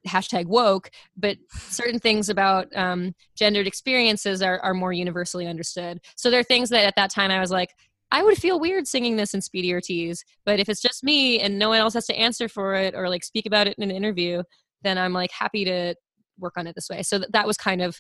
hashtag 0.07 0.45
woke 0.47 0.89
but 1.15 1.37
certain 1.51 1.99
things 1.99 2.29
about 2.29 2.67
um, 2.75 3.13
gendered 3.35 3.67
experiences 3.67 4.41
are, 4.41 4.59
are 4.59 4.73
more 4.73 4.91
universally 4.91 5.47
understood 5.47 5.99
so 6.15 6.29
there 6.29 6.39
are 6.39 6.43
things 6.43 6.69
that 6.69 6.85
at 6.85 6.95
that 6.95 7.09
time 7.09 7.31
i 7.31 7.39
was 7.39 7.51
like 7.51 7.69
i 8.11 8.21
would 8.21 8.37
feel 8.37 8.59
weird 8.59 8.85
singing 8.85 9.15
this 9.15 9.33
in 9.33 9.41
speedy 9.41 9.73
ortiz 9.73 10.23
but 10.45 10.59
if 10.59 10.67
it's 10.67 10.81
just 10.81 11.03
me 11.03 11.39
and 11.39 11.57
no 11.57 11.69
one 11.69 11.79
else 11.79 11.93
has 11.93 12.05
to 12.05 12.15
answer 12.15 12.49
for 12.49 12.75
it 12.75 12.93
or 12.95 13.09
like 13.09 13.23
speak 13.23 13.45
about 13.45 13.67
it 13.67 13.75
in 13.77 13.83
an 13.89 13.95
interview 13.95 14.43
then 14.83 14.97
i'm 14.97 15.13
like 15.13 15.31
happy 15.31 15.65
to 15.65 15.95
work 16.39 16.53
on 16.57 16.67
it 16.67 16.75
this 16.75 16.89
way 16.89 17.01
so 17.03 17.17
th- 17.17 17.29
that 17.31 17.47
was 17.47 17.57
kind 17.57 17.81
of 17.81 17.99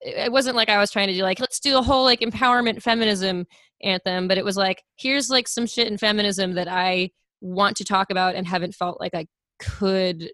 it 0.00 0.16
it 0.16 0.32
wasn't 0.32 0.56
like 0.56 0.68
I 0.68 0.78
was 0.78 0.90
trying 0.90 1.08
to 1.08 1.14
do 1.14 1.22
like 1.22 1.40
let's 1.40 1.60
do 1.60 1.78
a 1.78 1.82
whole 1.82 2.04
like 2.04 2.20
empowerment 2.20 2.82
feminism 2.82 3.46
anthem, 3.82 4.28
but 4.28 4.38
it 4.38 4.44
was 4.44 4.56
like 4.56 4.82
here's 4.96 5.30
like 5.30 5.48
some 5.48 5.66
shit 5.66 5.88
in 5.88 5.98
feminism 5.98 6.54
that 6.54 6.68
I 6.68 7.10
want 7.40 7.76
to 7.78 7.84
talk 7.84 8.10
about 8.10 8.34
and 8.34 8.46
haven't 8.46 8.74
felt 8.74 9.00
like 9.00 9.14
I 9.14 9.26
could 9.58 10.30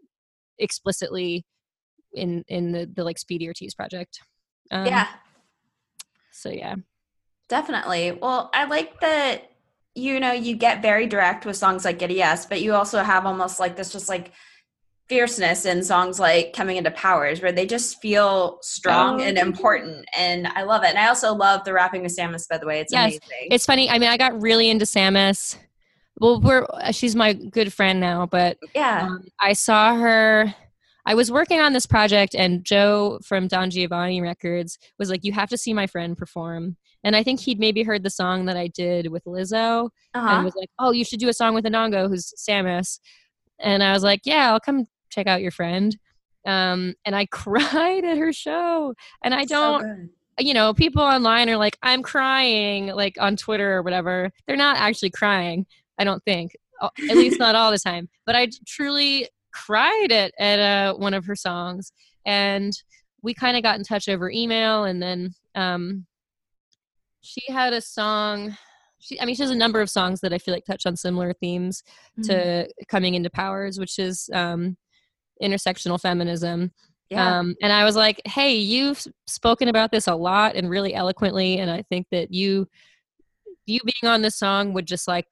explicitly 0.58 1.44
in 2.12 2.44
in 2.48 2.72
the 2.72 2.90
the 2.92 3.04
like 3.04 3.18
Speedy 3.18 3.46
Ortiz 3.46 3.74
project. 3.74 4.20
Um, 4.70 4.86
yeah 4.86 5.08
So 6.32 6.50
yeah. 6.50 6.76
definitely 7.48 8.12
well 8.12 8.50
i 8.52 8.64
like 8.64 9.00
that 9.00 9.50
you 9.94 10.20
know 10.20 10.32
you 10.32 10.54
get 10.56 10.82
very 10.82 11.06
direct 11.06 11.46
with 11.46 11.56
songs 11.56 11.86
like 11.86 11.98
get 11.98 12.10
a 12.10 12.14
yes 12.14 12.44
but 12.44 12.60
you 12.60 12.74
also 12.74 13.02
have 13.02 13.24
almost 13.24 13.58
like 13.58 13.76
this 13.76 13.90
just 13.90 14.10
like 14.10 14.32
fierceness 15.08 15.64
in 15.64 15.82
songs 15.82 16.20
like 16.20 16.52
coming 16.52 16.76
into 16.76 16.90
powers 16.90 17.40
where 17.40 17.52
they 17.52 17.64
just 17.66 18.00
feel 18.02 18.58
strong 18.60 19.20
Oh, 19.20 19.24
and 19.24 19.38
important 19.38 20.06
and 20.16 20.46
i 20.48 20.62
love 20.62 20.84
it 20.84 20.90
and 20.90 20.98
i 20.98 21.08
also 21.08 21.34
love 21.34 21.64
the 21.64 21.72
rapping 21.72 22.02
with 22.02 22.14
sammus 22.14 22.46
by 22.46 22.58
the 22.58 22.66
way 22.66 22.80
it's 22.80 22.92
Yes, 22.92 23.12
amazing 23.12 23.48
It's 23.50 23.66
funny. 23.66 23.88
I 23.90 23.98
mean, 23.98 24.08
I 24.08 24.16
got 24.16 24.40
really 24.40 24.70
into 24.70 24.84
Sammus. 24.84 25.56
Well, 26.20 26.40
we're 26.40 26.66
uh, 26.72 26.92
she's 26.92 27.14
my 27.14 27.32
good 27.32 27.72
friend 27.72 28.00
now, 28.00 28.26
but 28.26 28.58
yeah 28.74 29.06
Um, 29.06 29.24
I 29.40 29.52
saw 29.52 29.94
her. 29.94 30.54
I 31.06 31.14
was 31.14 31.30
working 31.30 31.60
on 31.60 31.72
this 31.72 31.86
project, 31.86 32.34
and 32.34 32.64
Joe 32.64 33.18
from 33.24 33.48
Don 33.48 33.70
Giovanni 33.70 34.20
Records 34.20 34.78
was 34.98 35.08
like, 35.08 35.24
"You 35.24 35.32
have 35.32 35.48
to 35.50 35.56
see 35.56 35.72
my 35.72 35.86
friend 35.86 36.16
perform." 36.18 36.76
And 37.04 37.14
I 37.16 37.22
think 37.22 37.40
he'd 37.40 37.60
maybe 37.60 37.82
heard 37.82 38.02
the 38.02 38.10
song 38.10 38.46
that 38.46 38.56
I 38.56 38.66
did 38.68 39.10
with 39.10 39.24
Lizzo, 39.24 39.88
and 40.12 40.28
uh-huh. 40.28 40.42
was 40.44 40.56
like, 40.56 40.70
"Oh, 40.78 40.90
you 40.90 41.04
should 41.04 41.20
do 41.20 41.28
a 41.28 41.32
song 41.32 41.54
with 41.54 41.64
Enongo, 41.64 42.08
who's 42.08 42.34
Sammus." 42.36 42.98
And 43.60 43.82
I 43.82 43.92
was 43.92 44.02
like, 44.02 44.22
"Yeah, 44.24 44.52
I'll 44.52 44.60
come 44.60 44.86
check 45.10 45.26
out 45.26 45.42
your 45.42 45.50
friend." 45.50 45.96
Um, 46.46 46.94
and 47.04 47.14
I 47.16 47.26
cried 47.30 48.04
at 48.04 48.18
her 48.18 48.32
show, 48.32 48.94
and 49.22 49.34
I 49.34 49.44
don't 49.44 49.82
good. 49.82 50.10
you 50.46 50.54
know, 50.54 50.72
people 50.72 51.02
online 51.02 51.50
are 51.50 51.56
like, 51.56 51.76
I'm 51.82 52.02
crying, 52.02 52.86
like 52.88 53.16
on 53.20 53.36
Twitter 53.36 53.76
or 53.76 53.82
whatever. 53.82 54.30
They're 54.46 54.56
not 54.56 54.76
actually 54.78 55.10
crying, 55.10 55.66
I 55.98 56.04
don't 56.04 56.22
think, 56.24 56.52
at 56.80 57.16
least 57.16 57.40
not 57.40 57.56
all 57.56 57.72
the 57.72 57.78
time. 57.78 58.08
But 58.24 58.36
I 58.36 58.48
truly 58.66 59.28
cried 59.52 60.12
at, 60.12 60.32
at 60.38 60.60
uh, 60.60 60.94
one 60.94 61.12
of 61.12 61.24
her 61.24 61.34
songs. 61.34 61.92
And 62.24 62.72
we 63.20 63.34
kind 63.34 63.56
of 63.56 63.64
got 63.64 63.78
in 63.78 63.84
touch 63.84 64.08
over 64.08 64.30
email. 64.30 64.84
And 64.84 65.02
then 65.02 65.34
um, 65.56 66.06
she 67.20 67.42
had 67.48 67.72
a 67.72 67.80
song. 67.80 68.56
She, 69.00 69.20
I 69.20 69.24
mean, 69.24 69.34
she 69.34 69.42
has 69.42 69.50
a 69.50 69.56
number 69.56 69.80
of 69.80 69.90
songs 69.90 70.20
that 70.20 70.32
I 70.32 70.38
feel 70.38 70.54
like 70.54 70.64
touch 70.64 70.86
on 70.86 70.96
similar 70.96 71.32
themes 71.32 71.82
Mm-hmm. 72.18 72.22
to 72.30 72.68
coming 72.88 73.14
into 73.14 73.30
powers, 73.30 73.78
which 73.78 73.98
is 73.98 74.28
um, 74.32 74.76
intersectional 75.42 76.00
feminism. 76.00 76.72
Yeah. 77.10 77.38
Um, 77.38 77.54
and 77.62 77.72
I 77.72 77.84
was 77.84 77.96
like, 77.96 78.20
hey, 78.26 78.56
you've 78.56 79.02
spoken 79.26 79.68
about 79.68 79.90
this 79.90 80.06
a 80.06 80.14
lot 80.14 80.56
and 80.56 80.68
really 80.68 80.94
eloquently. 80.94 81.58
And 81.58 81.70
I 81.70 81.82
think 81.82 82.06
that 82.10 82.32
you, 82.32 82.68
you 83.66 83.80
being 83.84 84.12
on 84.12 84.22
this 84.22 84.38
song 84.38 84.74
would 84.74 84.86
just 84.86 85.08
like 85.08 85.26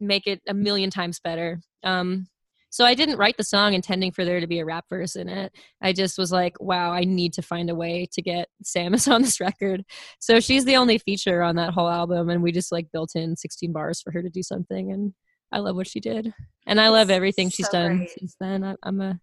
make 0.00 0.26
it 0.26 0.42
a 0.46 0.54
million 0.54 0.90
times 0.90 1.18
better. 1.20 1.60
Um, 1.82 2.28
so 2.70 2.84
I 2.84 2.94
didn't 2.94 3.16
write 3.16 3.36
the 3.38 3.44
song 3.44 3.72
intending 3.72 4.12
for 4.12 4.24
there 4.24 4.40
to 4.40 4.46
be 4.46 4.58
a 4.58 4.64
rap 4.64 4.84
verse 4.90 5.16
in 5.16 5.28
it. 5.28 5.52
I 5.80 5.92
just 5.92 6.18
was 6.18 6.30
like, 6.30 6.60
wow, 6.60 6.92
I 6.92 7.04
need 7.04 7.32
to 7.34 7.42
find 7.42 7.70
a 7.70 7.74
way 7.74 8.06
to 8.12 8.22
get 8.22 8.48
Sammus 8.62 9.10
on 9.12 9.22
this 9.22 9.40
record. 9.40 9.84
So 10.18 10.40
she's 10.40 10.64
the 10.64 10.76
only 10.76 10.98
feature 10.98 11.42
on 11.42 11.56
that 11.56 11.72
whole 11.72 11.88
album. 11.88 12.28
And 12.28 12.42
we 12.42 12.52
just 12.52 12.72
like 12.72 12.92
built 12.92 13.12
in 13.14 13.36
16 13.36 13.72
bars 13.72 14.02
for 14.02 14.10
her 14.12 14.22
to 14.22 14.28
do 14.28 14.42
something. 14.42 14.92
And 14.92 15.14
I 15.50 15.60
love 15.60 15.76
what 15.76 15.88
she 15.88 16.00
did. 16.00 16.32
And 16.66 16.80
I 16.80 16.90
love 16.90 17.10
everything 17.10 17.48
she's 17.48 17.66
so 17.66 17.72
done 17.72 17.96
great. 17.98 18.10
since 18.10 18.36
then. 18.38 18.62
I, 18.62 18.74
I'm 18.82 19.00
a, 19.00 19.18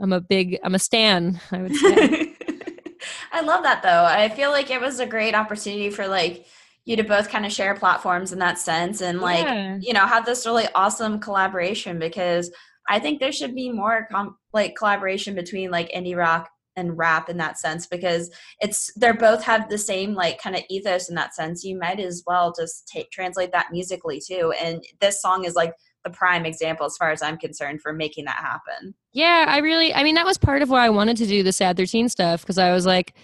I'm 0.00 0.12
a 0.12 0.20
big, 0.20 0.58
I'm 0.62 0.74
a 0.74 0.78
stan, 0.78 1.40
I 1.50 1.62
would 1.62 1.74
say. 1.74 2.34
I 3.32 3.40
love 3.42 3.62
that 3.64 3.82
though. 3.82 4.04
I 4.04 4.28
feel 4.28 4.50
like 4.50 4.70
it 4.70 4.80
was 4.80 5.00
a 5.00 5.06
great 5.06 5.34
opportunity 5.34 5.90
for 5.90 6.06
like 6.06 6.46
you 6.84 6.96
to 6.96 7.02
both 7.04 7.28
kind 7.28 7.44
of 7.44 7.52
share 7.52 7.74
platforms 7.74 8.32
in 8.32 8.38
that 8.38 8.58
sense 8.58 9.00
and 9.00 9.20
like 9.20 9.44
Yeah. 9.44 9.78
you 9.80 9.92
know 9.92 10.06
have 10.06 10.24
this 10.24 10.46
really 10.46 10.66
awesome 10.74 11.18
collaboration 11.20 11.98
because 11.98 12.50
I 12.88 12.98
think 13.00 13.18
there 13.20 13.32
should 13.32 13.54
be 13.54 13.70
more 13.70 14.06
com- 14.10 14.36
like 14.52 14.76
collaboration 14.76 15.34
between 15.34 15.70
like 15.70 15.90
indie 15.92 16.16
rock 16.16 16.48
and 16.76 16.96
rap 16.96 17.28
in 17.28 17.38
that 17.38 17.58
sense 17.58 17.86
because 17.86 18.30
it's 18.60 18.92
they're 18.96 19.14
both 19.14 19.42
have 19.42 19.68
the 19.68 19.78
same 19.78 20.14
like 20.14 20.40
kind 20.40 20.54
of 20.54 20.62
ethos 20.70 21.08
in 21.08 21.14
that 21.16 21.34
sense. 21.34 21.64
You 21.64 21.78
might 21.78 21.98
as 22.00 22.22
well 22.26 22.54
just 22.56 22.86
take 22.86 23.10
translate 23.10 23.52
that 23.52 23.72
musically 23.72 24.20
too. 24.20 24.52
And 24.62 24.82
this 25.00 25.20
song 25.20 25.44
is 25.44 25.54
like 25.54 25.72
the 26.06 26.16
prime 26.16 26.46
example 26.46 26.86
as 26.86 26.96
far 26.96 27.10
as 27.10 27.20
I'm 27.20 27.36
concerned 27.36 27.82
for 27.82 27.92
making 27.92 28.26
that 28.26 28.36
happen. 28.36 28.94
Yeah, 29.12 29.46
I 29.48 29.58
really, 29.58 29.92
I 29.92 30.04
mean, 30.04 30.14
that 30.14 30.24
was 30.24 30.38
part 30.38 30.62
of 30.62 30.70
why 30.70 30.86
I 30.86 30.90
wanted 30.90 31.16
to 31.16 31.26
do 31.26 31.42
the 31.42 31.52
Sad 31.52 31.76
13 31.76 32.08
stuff 32.08 32.42
because 32.42 32.58
I 32.58 32.72
was 32.72 32.86
like, 32.86 33.14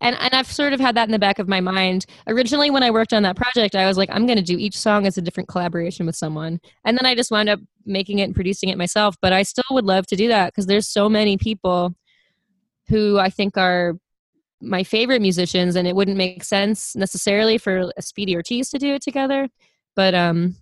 and, 0.00 0.16
and 0.18 0.34
I've 0.34 0.50
sort 0.50 0.72
of 0.72 0.80
had 0.80 0.96
that 0.96 1.06
in 1.06 1.12
the 1.12 1.18
back 1.18 1.38
of 1.38 1.48
my 1.48 1.60
mind. 1.60 2.06
Originally, 2.26 2.68
when 2.70 2.82
I 2.82 2.90
worked 2.90 3.12
on 3.12 3.22
that 3.22 3.36
project, 3.36 3.76
I 3.76 3.86
was 3.86 3.96
like, 3.96 4.10
I'm 4.12 4.26
going 4.26 4.36
to 4.36 4.42
do 4.42 4.58
each 4.58 4.76
song 4.76 5.06
as 5.06 5.16
a 5.16 5.22
different 5.22 5.48
collaboration 5.48 6.04
with 6.04 6.16
someone. 6.16 6.60
And 6.84 6.98
then 6.98 7.06
I 7.06 7.14
just 7.14 7.30
wound 7.30 7.48
up 7.48 7.60
making 7.86 8.18
it 8.18 8.24
and 8.24 8.34
producing 8.34 8.68
it 8.68 8.76
myself. 8.76 9.16
But 9.22 9.32
I 9.32 9.44
still 9.44 9.64
would 9.70 9.84
love 9.84 10.06
to 10.08 10.16
do 10.16 10.28
that 10.28 10.48
because 10.48 10.66
there's 10.66 10.88
so 10.88 11.08
many 11.08 11.38
people 11.38 11.94
who 12.88 13.18
I 13.18 13.30
think 13.30 13.56
are 13.56 13.94
my 14.60 14.82
favorite 14.82 15.22
musicians, 15.22 15.76
and 15.76 15.86
it 15.86 15.94
wouldn't 15.94 16.16
make 16.16 16.42
sense 16.42 16.96
necessarily 16.96 17.56
for 17.56 17.90
a 17.96 18.02
Speedy 18.02 18.34
Ortiz 18.34 18.70
to 18.70 18.78
do 18.78 18.94
it 18.94 19.02
together. 19.02 19.48
But 19.94 20.14
um, 20.14 20.56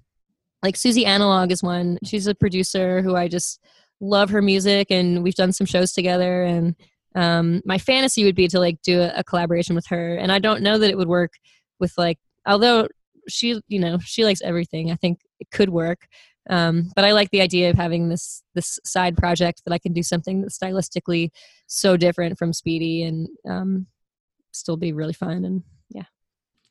like 0.62 0.76
Suzi 0.76 1.04
Analogue 1.04 1.52
is 1.52 1.62
one. 1.62 1.98
She's 2.04 2.26
a 2.26 2.34
producer 2.34 3.02
who 3.02 3.16
I 3.16 3.28
just 3.28 3.60
love 4.00 4.30
her 4.30 4.42
music, 4.42 4.90
and 4.90 5.22
we've 5.22 5.34
done 5.34 5.52
some 5.52 5.66
shows 5.66 5.92
together. 5.92 6.44
And 6.44 6.76
um, 7.14 7.62
my 7.64 7.78
fantasy 7.78 8.24
would 8.24 8.34
be 8.34 8.48
to 8.48 8.58
like 8.58 8.80
do 8.82 9.00
a, 9.00 9.12
a 9.16 9.24
collaboration 9.24 9.74
with 9.74 9.86
her. 9.88 10.16
And 10.16 10.30
I 10.32 10.38
don't 10.38 10.62
know 10.62 10.78
that 10.78 10.90
it 10.90 10.96
would 10.96 11.08
work 11.08 11.32
with 11.78 11.92
like, 11.96 12.18
although 12.46 12.88
she, 13.28 13.60
you 13.68 13.78
know, 13.78 13.98
she 13.98 14.24
likes 14.24 14.42
everything. 14.42 14.90
I 14.90 14.96
think 14.96 15.20
it 15.40 15.50
could 15.50 15.68
work. 15.68 16.06
Um, 16.50 16.90
but 16.96 17.04
I 17.04 17.12
like 17.12 17.30
the 17.30 17.40
idea 17.40 17.70
of 17.70 17.76
having 17.76 18.08
this 18.08 18.42
this 18.54 18.80
side 18.84 19.16
project 19.16 19.62
that 19.64 19.72
I 19.72 19.78
can 19.78 19.92
do 19.92 20.02
something 20.02 20.42
that's 20.42 20.58
stylistically 20.58 21.30
so 21.68 21.96
different 21.96 22.36
from 22.36 22.52
Speedy 22.52 23.04
and 23.04 23.28
um, 23.48 23.86
still 24.52 24.76
be 24.76 24.92
really 24.92 25.12
fun. 25.12 25.44
And 25.44 25.62
yeah. 25.90 26.04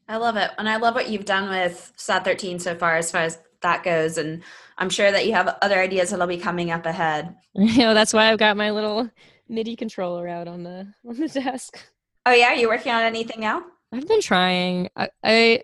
I 0.10 0.18
love 0.18 0.36
it. 0.36 0.52
And 0.58 0.68
I 0.68 0.76
love 0.76 0.94
what 0.94 1.10
you've 1.10 1.24
done 1.24 1.50
with 1.50 1.94
Sad 1.96 2.26
Thirteen 2.26 2.60
so 2.60 2.76
far, 2.76 2.98
as 2.98 3.12
far 3.12 3.22
as 3.22 3.40
that 3.62 3.84
goes. 3.84 4.18
And 4.18 4.44
I'm 4.78 4.90
sure 4.90 5.12
that 5.12 5.26
you 5.26 5.34
have 5.34 5.58
other 5.62 5.80
ideas 5.80 6.10
that'll 6.10 6.28
be 6.28 6.38
coming 6.38 6.72
up 6.72 6.86
ahead. 6.86 7.36
you 7.54 7.80
know, 7.80 7.94
that's 7.94 8.14
why 8.14 8.32
I've 8.32 8.40
got 8.40 8.58
my 8.58 8.72
little 8.72 9.10
MIDI 9.50 9.76
controller 9.76 10.28
out 10.28 10.48
on 10.48 10.64
the 10.64 10.94
on 11.08 11.18
the 11.18 11.28
desk. 11.28 11.80
Oh, 12.26 12.34
yeah? 12.34 12.54
You 12.54 12.68
working 12.68 12.92
on 12.92 13.02
anything 13.02 13.42
now? 13.42 13.64
I've 13.94 14.08
been 14.08 14.22
trying. 14.22 14.90
I, 14.96 15.10
I 15.24 15.64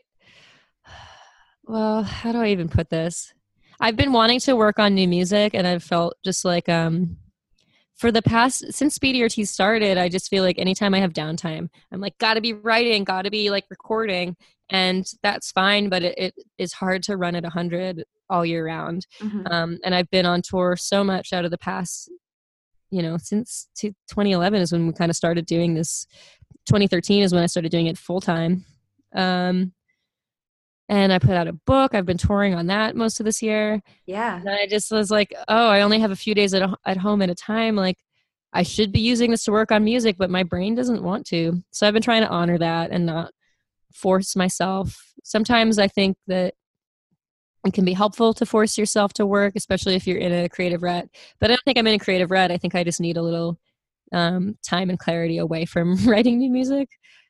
well, 1.66 2.04
how 2.04 2.32
do 2.32 2.40
I 2.40 2.48
even 2.48 2.70
put 2.70 2.90
this? 2.90 3.34
I've 3.80 3.96
been 3.96 4.12
wanting 4.12 4.40
to 4.42 4.56
work 4.56 4.80
on 4.80 4.96
new 4.96 5.08
music, 5.08 5.54
and 5.54 5.68
I've 5.68 5.84
felt 5.84 6.16
just 6.24 6.44
like 6.46 6.68
um, 6.68 7.18
for 7.96 8.12
the 8.12 8.22
past 8.22 8.74
since 8.74 8.96
Speedy 8.96 9.22
Ortiz 9.22 9.52
started, 9.52 9.98
I 9.98 10.08
just 10.08 10.30
feel 10.30 10.44
like 10.44 10.58
anytime 10.60 10.94
I 10.94 11.00
have 11.00 11.14
downtime, 11.14 11.70
I'm 11.92 12.00
like, 12.00 12.18
gotta 12.20 12.42
be 12.42 12.54
writing, 12.54 13.04
gotta 13.04 13.30
be 13.30 13.50
like 13.50 13.66
recording, 13.70 14.36
and 14.70 15.06
that's 15.24 15.52
fine. 15.52 15.90
But 15.90 16.04
it, 16.04 16.16
it 16.18 16.34
is 16.58 16.74
hard 16.74 17.04
to 17.04 17.18
run 17.18 17.36
at 17.36 17.46
hundred 17.46 18.04
all 18.30 18.46
year 18.46 18.66
round. 18.66 19.08
Mhm. 19.22 19.52
Um, 19.52 19.78
and 19.84 19.96
I've 19.96 20.10
been 20.10 20.26
on 20.26 20.42
tour 20.42 20.76
so 20.76 21.04
much 21.04 21.32
out 21.34 21.46
of 21.46 21.52
the 21.52 21.58
past, 21.58 22.12
you 22.90 23.02
know, 23.02 23.18
since 23.18 23.70
t- 23.76 23.96
2011 24.10 24.62
is 24.62 24.72
when 24.72 24.88
we 24.88 24.94
kind 24.94 25.10
of 25.10 25.16
started 25.16 25.46
doing 25.46 25.74
this. 25.74 26.06
2013 26.68 27.24
is 27.24 27.34
when 27.34 27.44
I 27.44 27.48
started 27.48 27.72
doing 27.72 27.88
it 27.88 27.98
full 27.98 28.20
time. 28.20 28.66
Um, 29.16 29.74
and 30.90 31.12
I 31.12 31.20
put 31.20 31.32
out 31.32 31.48
a 31.48 31.54
book. 31.54 31.94
I've 31.94 32.06
been 32.06 32.18
touring 32.18 32.54
on 32.56 32.68
that 32.68 32.96
most 32.96 33.20
of 33.20 33.26
this 33.26 33.42
year. 33.42 33.82
Yeah. 34.06 34.40
And 34.40 34.50
I 34.50 34.68
just 34.68 34.92
was 34.92 35.12
like, 35.12 35.34
oh, 35.48 35.68
I 35.68 35.82
only 35.82 36.00
have 36.00 36.12
a 36.12 36.16
few 36.16 36.34
days 36.34 36.54
at, 36.54 36.70
at 36.86 36.98
home 36.98 37.22
at 37.22 37.30
a 37.30 37.36
time. 37.36 37.76
Like, 37.76 37.98
I 38.54 38.64
should 38.64 38.94
be 38.94 39.02
using 39.02 39.32
this 39.32 39.44
to 39.46 39.52
work 39.52 39.72
on 39.72 39.84
music, 39.84 40.16
but 40.18 40.30
my 40.30 40.44
brain 40.44 40.76
doesn't 40.76 41.04
want 41.04 41.26
to. 41.28 41.62
So 41.72 41.86
I've 41.86 41.94
been 41.94 42.02
trying 42.02 42.22
to 42.22 42.30
honor 42.30 42.58
that 42.58 42.92
and 42.92 43.06
not 43.06 43.32
force 43.98 44.36
myself. 44.36 45.14
Sometimes 45.24 45.80
I 45.80 45.88
think 45.88 46.18
that 46.28 46.54
it 47.66 47.74
can 47.74 47.86
be 47.86 47.94
helpful 47.94 48.34
to 48.36 48.46
force 48.46 48.78
yourself 48.78 49.14
to 49.14 49.26
work, 49.26 49.54
especially 49.56 49.96
if 49.96 50.08
you're 50.08 50.18
in 50.18 50.32
a 50.32 50.50
creative 50.50 50.84
rut. 50.84 51.08
But 51.40 51.50
I 51.50 51.56
don't 51.56 51.64
think 51.66 51.78
I'm 51.78 51.88
in 51.88 51.96
a 51.96 52.00
creative 52.00 52.32
rut. 52.32 52.52
I 52.52 52.58
think 52.58 52.76
I 52.76 52.84
just 52.84 53.02
need 53.02 53.18
a 53.18 53.22
little 53.22 53.60
um, 54.14 54.58
time 54.66 54.90
and 54.90 55.00
clarity 55.00 55.38
away 55.38 55.66
from 55.66 55.96
writing 56.06 56.38
new 56.38 56.50
music. 56.50 56.88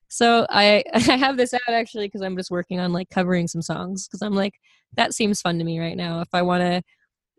So 0.09 0.45
I 0.49 0.83
I 0.93 1.17
have 1.17 1.37
this 1.37 1.53
out 1.53 1.61
actually 1.69 2.07
because 2.07 2.21
I'm 2.21 2.37
just 2.37 2.51
working 2.51 2.79
on 2.79 2.93
like 2.93 3.09
covering 3.09 3.47
some 3.47 3.61
songs 3.61 4.07
because 4.07 4.21
I'm 4.21 4.35
like 4.35 4.53
that 4.95 5.13
seems 5.13 5.41
fun 5.41 5.57
to 5.59 5.65
me 5.65 5.79
right 5.79 5.97
now. 5.97 6.21
If 6.21 6.29
I 6.33 6.41
want 6.41 6.61
to 6.61 6.81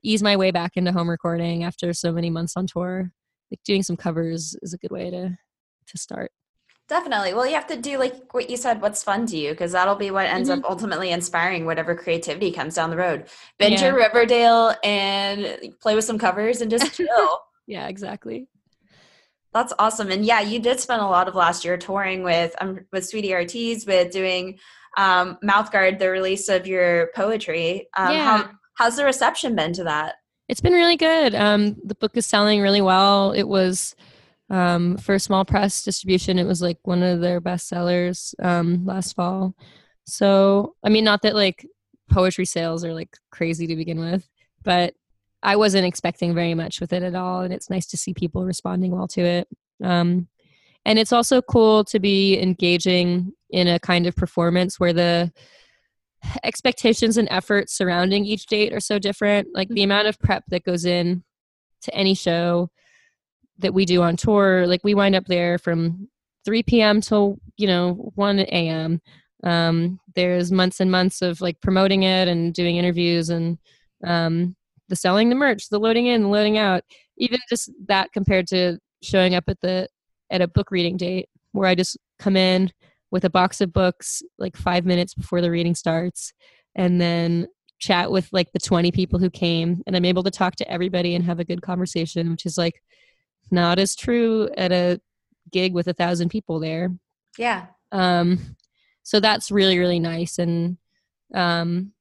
ease 0.02 0.22
my 0.22 0.36
way 0.36 0.50
back 0.50 0.72
into 0.76 0.92
home 0.92 1.10
recording 1.10 1.64
after 1.64 1.92
so 1.92 2.12
many 2.12 2.30
months 2.30 2.54
on 2.56 2.66
tour, 2.66 3.10
like 3.50 3.60
doing 3.64 3.82
some 3.82 3.96
covers 3.96 4.56
is 4.62 4.74
a 4.74 4.78
good 4.78 4.90
way 4.90 5.10
to 5.10 5.38
to 5.86 5.98
start. 5.98 6.30
Definitely. 6.88 7.34
Well, 7.34 7.46
you 7.46 7.54
have 7.54 7.66
to 7.66 7.76
do 7.76 7.98
like 7.98 8.32
what 8.32 8.48
you 8.48 8.56
said, 8.56 8.80
what's 8.80 9.02
fun 9.02 9.26
to 9.26 9.36
you, 9.36 9.50
because 9.50 9.72
that'll 9.72 9.94
be 9.94 10.10
what 10.10 10.24
ends 10.26 10.48
up 10.48 10.60
ultimately 10.64 11.10
inspiring 11.10 11.66
whatever 11.66 11.94
creativity 11.94 12.50
comes 12.50 12.74
down 12.74 12.88
the 12.88 12.96
road. 12.96 13.26
Binge 13.58 13.80
Yeah. 13.80 13.88
your 13.88 13.96
Riverdale 13.96 14.74
and 14.82 15.74
play 15.82 15.94
with 15.94 16.04
some 16.04 16.18
covers 16.18 16.62
and 16.62 16.70
just 16.70 16.92
chill. 16.96 17.40
Yeah, 17.66 17.88
exactly. 17.88 18.48
That's 19.52 19.74
awesome. 19.78 20.10
And 20.10 20.24
yeah, 20.24 20.40
you 20.40 20.60
did 20.60 20.80
spend 20.80 21.02
a 21.02 21.06
lot 21.06 21.28
of 21.28 21.34
last 21.34 21.62
year 21.64 21.76
touring 21.76 22.22
with 22.22 22.54
um, 22.60 22.80
with 22.90 23.04
Speedy 23.04 23.34
Ortiz 23.34 23.84
with 23.86 24.10
doing 24.10 24.58
um, 24.96 25.36
Mouthguard, 25.44 25.98
the 25.98 26.08
release 26.10 26.48
of 26.48 26.66
your 26.66 27.10
poetry. 27.14 27.88
Um, 27.96 28.12
Yeah. 28.14 28.24
how, 28.24 28.50
how's 28.74 28.96
the 28.96 29.04
reception 29.04 29.54
been 29.54 29.74
to 29.74 29.84
that? 29.84 30.16
It's 30.48 30.62
been 30.62 30.72
really 30.72 30.96
good. 30.96 31.34
Um, 31.34 31.76
the 31.84 31.94
book 31.94 32.16
is 32.16 32.24
selling 32.24 32.62
really 32.62 32.80
well. 32.80 33.32
It 33.32 33.42
was 33.46 33.94
um, 34.50 34.96
for 34.96 35.18
small 35.18 35.44
press 35.44 35.82
distribution. 35.82 36.38
It 36.38 36.46
was 36.46 36.62
like 36.62 36.78
one 36.82 37.02
of 37.02 37.20
their 37.20 37.40
best 37.40 37.68
sellers 37.68 38.34
um, 38.42 38.84
last 38.84 39.14
fall. 39.14 39.54
So 40.04 40.74
I 40.82 40.88
mean, 40.88 41.04
not 41.04 41.22
that 41.22 41.34
like 41.34 41.66
poetry 42.10 42.46
sales 42.46 42.84
are 42.84 42.94
like 42.94 43.16
crazy 43.30 43.66
to 43.66 43.76
begin 43.76 44.00
with, 44.00 44.28
but 44.62 44.94
I 45.42 45.56
wasn't 45.56 45.86
expecting 45.86 46.34
very 46.34 46.54
much 46.54 46.80
with 46.80 46.92
it 46.92 47.02
at 47.02 47.14
all, 47.14 47.42
and 47.42 47.52
it's 47.52 47.70
nice 47.70 47.86
to 47.88 47.96
see 47.96 48.14
people 48.14 48.44
responding 48.44 48.92
well 48.92 49.08
to 49.08 49.20
it. 49.20 49.48
Um, 49.82 50.28
and 50.84 50.98
it's 50.98 51.12
also 51.12 51.42
cool 51.42 51.84
to 51.84 52.00
be 52.00 52.40
engaging 52.40 53.32
in 53.50 53.68
a 53.68 53.78
kind 53.78 54.06
of 54.06 54.16
performance 54.16 54.80
where 54.80 54.92
the 54.92 55.32
expectations 56.42 57.16
and 57.16 57.28
efforts 57.30 57.76
surrounding 57.76 58.24
each 58.24 58.46
date 58.46 58.72
are 58.72 58.80
so 58.80 58.98
different. 58.98 59.48
Like 59.54 59.68
the 59.68 59.82
amount 59.82 60.08
of 60.08 60.18
prep 60.18 60.44
that 60.48 60.64
goes 60.64 60.84
in 60.84 61.22
to 61.82 61.94
any 61.94 62.14
show 62.14 62.70
that 63.58 63.74
we 63.74 63.84
do 63.84 64.02
on 64.02 64.16
tour, 64.16 64.66
like 64.66 64.80
we 64.84 64.94
wind 64.94 65.14
up 65.14 65.26
there 65.26 65.58
from 65.58 66.08
3 66.44 66.62
p.m. 66.62 67.00
till, 67.00 67.38
you 67.56 67.66
know, 67.66 68.12
1 68.14 68.40
a.m. 68.40 69.00
Um, 69.44 70.00
there's 70.14 70.50
months 70.50 70.80
and 70.80 70.90
months 70.90 71.22
of 71.22 71.40
like 71.40 71.60
promoting 71.60 72.04
it 72.04 72.28
and 72.28 72.54
doing 72.54 72.76
interviews 72.76 73.28
and 73.30 73.58
um, 74.06 74.56
the 74.88 74.96
selling 74.96 75.28
the 75.28 75.34
merch, 75.34 75.68
the 75.68 75.78
loading 75.78 76.06
in, 76.06 76.22
the 76.22 76.28
loading 76.28 76.58
out. 76.58 76.82
Even 77.18 77.38
just 77.48 77.70
that 77.86 78.12
compared 78.12 78.46
to 78.48 78.78
showing 79.02 79.34
up 79.34 79.44
at 79.48 79.60
the 79.60 79.88
at 80.30 80.40
a 80.40 80.48
book 80.48 80.70
reading 80.70 80.96
date 80.96 81.28
where 81.52 81.68
I 81.68 81.74
just 81.74 81.96
come 82.18 82.36
in 82.36 82.70
with 83.10 83.24
a 83.24 83.30
box 83.30 83.60
of 83.60 83.72
books 83.72 84.22
like 84.38 84.56
five 84.56 84.84
minutes 84.84 85.14
before 85.14 85.40
the 85.40 85.50
reading 85.50 85.74
starts 85.74 86.32
and 86.74 87.00
then 87.00 87.46
chat 87.78 88.10
with 88.10 88.28
like 88.32 88.50
the 88.52 88.58
20 88.58 88.90
people 88.90 89.18
who 89.18 89.30
came 89.30 89.82
and 89.86 89.96
i'm 89.96 90.04
able 90.04 90.22
to 90.22 90.30
talk 90.30 90.56
to 90.56 90.68
everybody 90.70 91.14
and 91.14 91.24
have 91.24 91.38
a 91.38 91.44
good 91.44 91.62
conversation 91.62 92.30
which 92.30 92.44
is 92.44 92.58
like 92.58 92.82
not 93.50 93.78
as 93.78 93.94
true 93.96 94.48
at 94.56 94.72
a 94.72 95.00
gig 95.52 95.72
with 95.74 95.88
a 95.88 95.92
thousand 95.94 96.28
people 96.28 96.60
there 96.60 96.90
Yeah. 97.38 97.66
um 97.92 98.38
so 99.02 99.20
that's 99.20 99.50
really 99.50 99.78
really 99.78 99.98
nice 100.00 100.38
and 100.38 100.76
um 101.34 101.92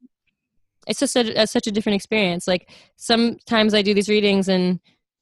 it's 0.87 0.99
just 0.99 1.13
such 1.13 1.27
a, 1.27 1.47
such 1.47 1.67
a 1.67 1.71
different 1.71 1.95
experience 1.95 2.47
like 2.47 2.71
sometimes 2.95 3.73
i 3.73 3.81
do 3.81 3.93
these 3.93 4.09
readings 4.09 4.47
and 4.49 4.79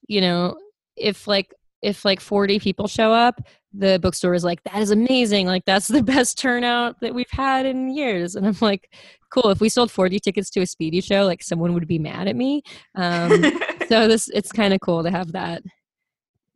you 0.07 0.21
know 0.21 0.55
if 0.95 1.28
like 1.28 1.53
if 1.86 2.03
like 2.03 2.19
40 2.19 2.59
people 2.59 2.88
show 2.88 3.11
up, 3.13 3.39
the 3.71 3.99
bookstore 4.01 4.34
is 4.34 4.43
like, 4.43 4.63
that 4.63 4.78
is 4.78 4.89
amazing. 4.89 5.45
Like, 5.45 5.65
that's 5.65 5.88
the 5.88 6.01
best 6.15 6.39
turnout 6.39 6.99
that 7.01 7.13
we've 7.13 7.30
had 7.30 7.67
in 7.67 7.93
years. 7.95 8.36
And 8.36 8.47
I'm 8.47 8.57
like, 8.59 8.91
cool. 9.30 9.51
If 9.51 9.61
we 9.61 9.69
sold 9.69 9.91
40 9.91 10.19
tickets 10.19 10.49
to 10.51 10.61
a 10.61 10.65
speedy 10.65 10.99
show, 10.99 11.26
like 11.26 11.43
someone 11.43 11.73
would 11.76 11.88
be 11.88 11.99
mad 11.99 12.28
at 12.28 12.36
me. 12.36 12.63
Um, 12.95 13.30
so 13.88 14.07
this, 14.07 14.30
it's 14.30 14.51
kind 14.51 14.73
of 14.73 14.80
cool 14.82 15.03
to 15.03 15.11
have 15.11 15.32
that 15.34 15.61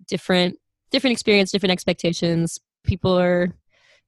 different, 0.09 0.57
different 0.91 1.13
experience, 1.13 1.51
different 1.51 1.71
expectations. 1.71 2.59
People 2.83 3.17
are, 3.17 3.53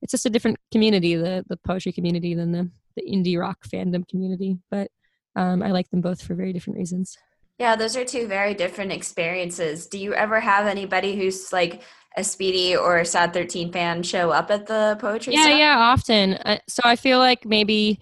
it's 0.02 0.12
just 0.12 0.26
a 0.26 0.30
different 0.30 0.58
community, 0.72 1.16
the, 1.16 1.46
the 1.48 1.58
poetry 1.58 1.92
community 1.92 2.34
than 2.34 2.52
the, 2.52 2.70
the 2.96 3.04
indie 3.04 3.40
rock 3.40 3.60
fandom 3.68 4.08
community. 4.08 4.58
But 4.70 4.90
um, 5.36 5.64
I 5.64 5.72
like 5.72 5.90
them 5.90 6.02
both 6.02 6.22
for 6.22 6.36
very 6.36 6.54
different 6.54 6.78
reasons. 6.78 7.18
Yeah, 7.60 7.76
those 7.76 7.96
are 7.96 8.04
two 8.04 8.28
very 8.28 8.54
different 8.54 8.92
experiences. 8.92 9.88
Do 9.88 10.00
you 10.00 10.14
ever 10.14 10.40
have 10.40 10.66
anybody 10.66 11.16
who's 11.16 11.54
like 11.54 11.84
a 12.18 12.24
Speedy 12.24 12.76
or 12.76 12.98
a 12.98 13.06
Sad 13.06 13.34
13 13.34 13.72
fan 13.72 14.04
show 14.04 14.32
up 14.32 14.52
at 14.52 14.66
the 14.66 14.98
poetry 15.00 15.34
Yeah, 15.34 15.50
yeah, 15.50 15.78
often. 15.78 16.34
Uh, 16.34 16.58
so 16.68 16.82
I 16.84 16.96
feel 16.96 17.20
like 17.20 17.46
maybe 17.46 18.00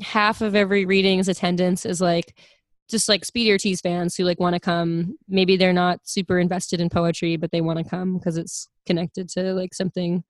half 0.00 0.40
of 0.40 0.54
every 0.54 0.84
reading's 0.84 1.28
attendance 1.28 1.84
is 1.84 2.00
like 2.00 2.38
just 2.92 3.08
like 3.08 3.24
Speedy 3.24 3.50
Ortiz 3.50 3.80
fans 3.80 4.14
who 4.14 4.22
like 4.22 4.38
want 4.38 4.54
to 4.54 4.60
come. 4.60 5.18
Maybe 5.26 5.56
they're 5.56 5.72
not 5.72 5.98
super 6.04 6.38
invested 6.38 6.80
in 6.80 6.88
poetry, 6.88 7.36
but 7.36 7.50
they 7.50 7.60
want 7.60 7.80
to 7.80 7.84
come 7.84 8.18
because 8.18 8.36
it's 8.36 8.68
connected 8.86 9.28
to 9.30 9.52
like 9.54 9.74
something 9.74 10.22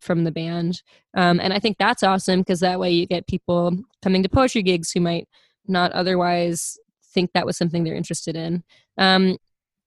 from 0.00 0.24
the 0.24 0.32
band. 0.32 0.82
Um, 1.16 1.38
and 1.40 1.52
I 1.52 1.60
think 1.60 1.78
that's 1.78 2.02
awesome 2.02 2.40
because 2.40 2.60
that 2.60 2.80
way 2.80 2.90
you 2.90 3.06
get 3.06 3.28
people 3.28 3.76
coming 4.02 4.22
to 4.24 4.28
poetry 4.28 4.62
gigs 4.62 4.90
who 4.90 5.00
might 5.00 5.28
not 5.68 5.92
otherwise 5.92 6.76
think 7.12 7.30
that 7.32 7.46
was 7.46 7.56
something 7.56 7.84
they're 7.84 7.94
interested 7.94 8.36
in. 8.36 8.64
Um, 8.96 9.36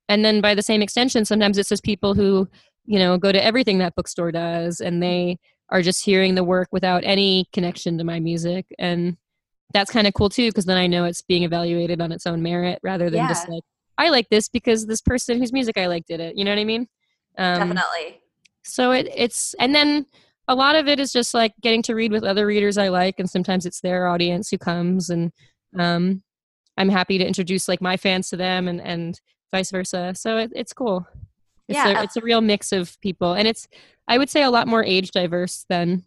and 0.08 0.24
then 0.24 0.42
by 0.42 0.56
the 0.56 0.64
same 0.64 0.82
extension, 0.82 1.26
sometimes 1.26 1.58
it's 1.58 1.70
just 1.70 1.84
people 1.84 2.14
who, 2.14 2.48
you 2.86 3.00
know, 3.00 3.18
go 3.18 3.32
to 3.32 3.44
everything 3.44 3.80
that 3.80 3.96
bookstore 3.96 4.32
does 4.32 4.82
and 4.82 5.02
they 5.02 5.40
are 5.70 5.82
just 5.82 6.04
hearing 6.04 6.36
the 6.36 6.44
work 6.44 6.68
without 6.72 7.04
any 7.06 7.48
connection 7.54 7.98
to 7.98 8.04
my 8.04 8.20
music. 8.20 8.66
And 8.78 9.18
that's 9.74 9.92
kind 9.92 10.08
of 10.08 10.14
cool 10.14 10.30
too, 10.30 10.50
because 10.50 10.66
then 10.66 10.78
I 10.78 10.88
know 10.88 11.06
it's 11.06 11.22
being 11.22 11.44
evaluated 11.44 12.02
on 12.02 12.12
its 12.12 12.26
own 12.26 12.42
merit 12.42 12.80
rather 12.84 13.10
than 13.10 13.28
just 13.28 13.48
like, 13.50 13.64
I 13.98 14.10
like 14.10 14.30
this 14.30 14.48
because 14.50 14.86
this 14.88 15.02
person 15.02 15.38
whose 15.38 15.54
music 15.54 15.78
I 15.78 15.88
like 15.88 16.06
did 16.06 16.20
it. 16.20 16.36
You 16.36 16.46
know 16.46 16.52
what 16.52 16.60
I 16.60 16.64
mean? 16.66 16.88
Um, 17.38 17.60
Definitely. 17.60 18.22
so 18.64 18.92
it, 18.92 19.08
it's 19.16 19.54
and 19.56 19.74
then 19.74 20.06
a 20.48 20.56
lot 20.56 20.76
of 20.76 20.88
it 20.88 21.00
is 21.00 21.14
just 21.14 21.34
like 21.34 21.54
getting 21.62 21.82
to 21.84 21.96
read 21.96 22.12
with 22.12 22.24
other 22.24 22.46
readers 22.46 22.78
i 22.78 22.90
like 22.90 23.20
and 23.20 23.30
sometimes 23.30 23.66
it's 23.66 23.80
their 23.80 24.08
audience 24.08 24.50
who 24.50 24.58
comes 24.58 25.10
and 25.10 25.32
um, 25.80 26.22
i'm 26.78 26.90
happy 26.90 27.18
to 27.18 27.26
introduce 27.26 27.68
like 27.70 27.82
my 27.82 27.96
fans 27.96 28.30
to 28.30 28.36
them 28.36 28.68
and 28.68 28.82
and 28.82 29.22
vice 29.54 29.72
versa 29.72 30.14
so 30.16 30.38
it, 30.38 30.52
it's 30.54 30.74
cool 30.74 31.08
it's, 31.70 31.78
Yeah. 31.78 32.00
a, 32.00 32.04
it's 32.04 32.18
a 32.18 32.22
real 32.22 32.42
mix 32.42 32.72
of 32.74 33.00
people 33.02 33.34
and 33.34 33.48
it's 33.48 33.68
i 34.10 34.18
would 34.18 34.30
say 34.30 34.44
a 34.44 34.50
lot 34.52 34.68
more 34.68 34.84
age 34.84 35.12
diverse 35.12 35.66
than 35.70 36.04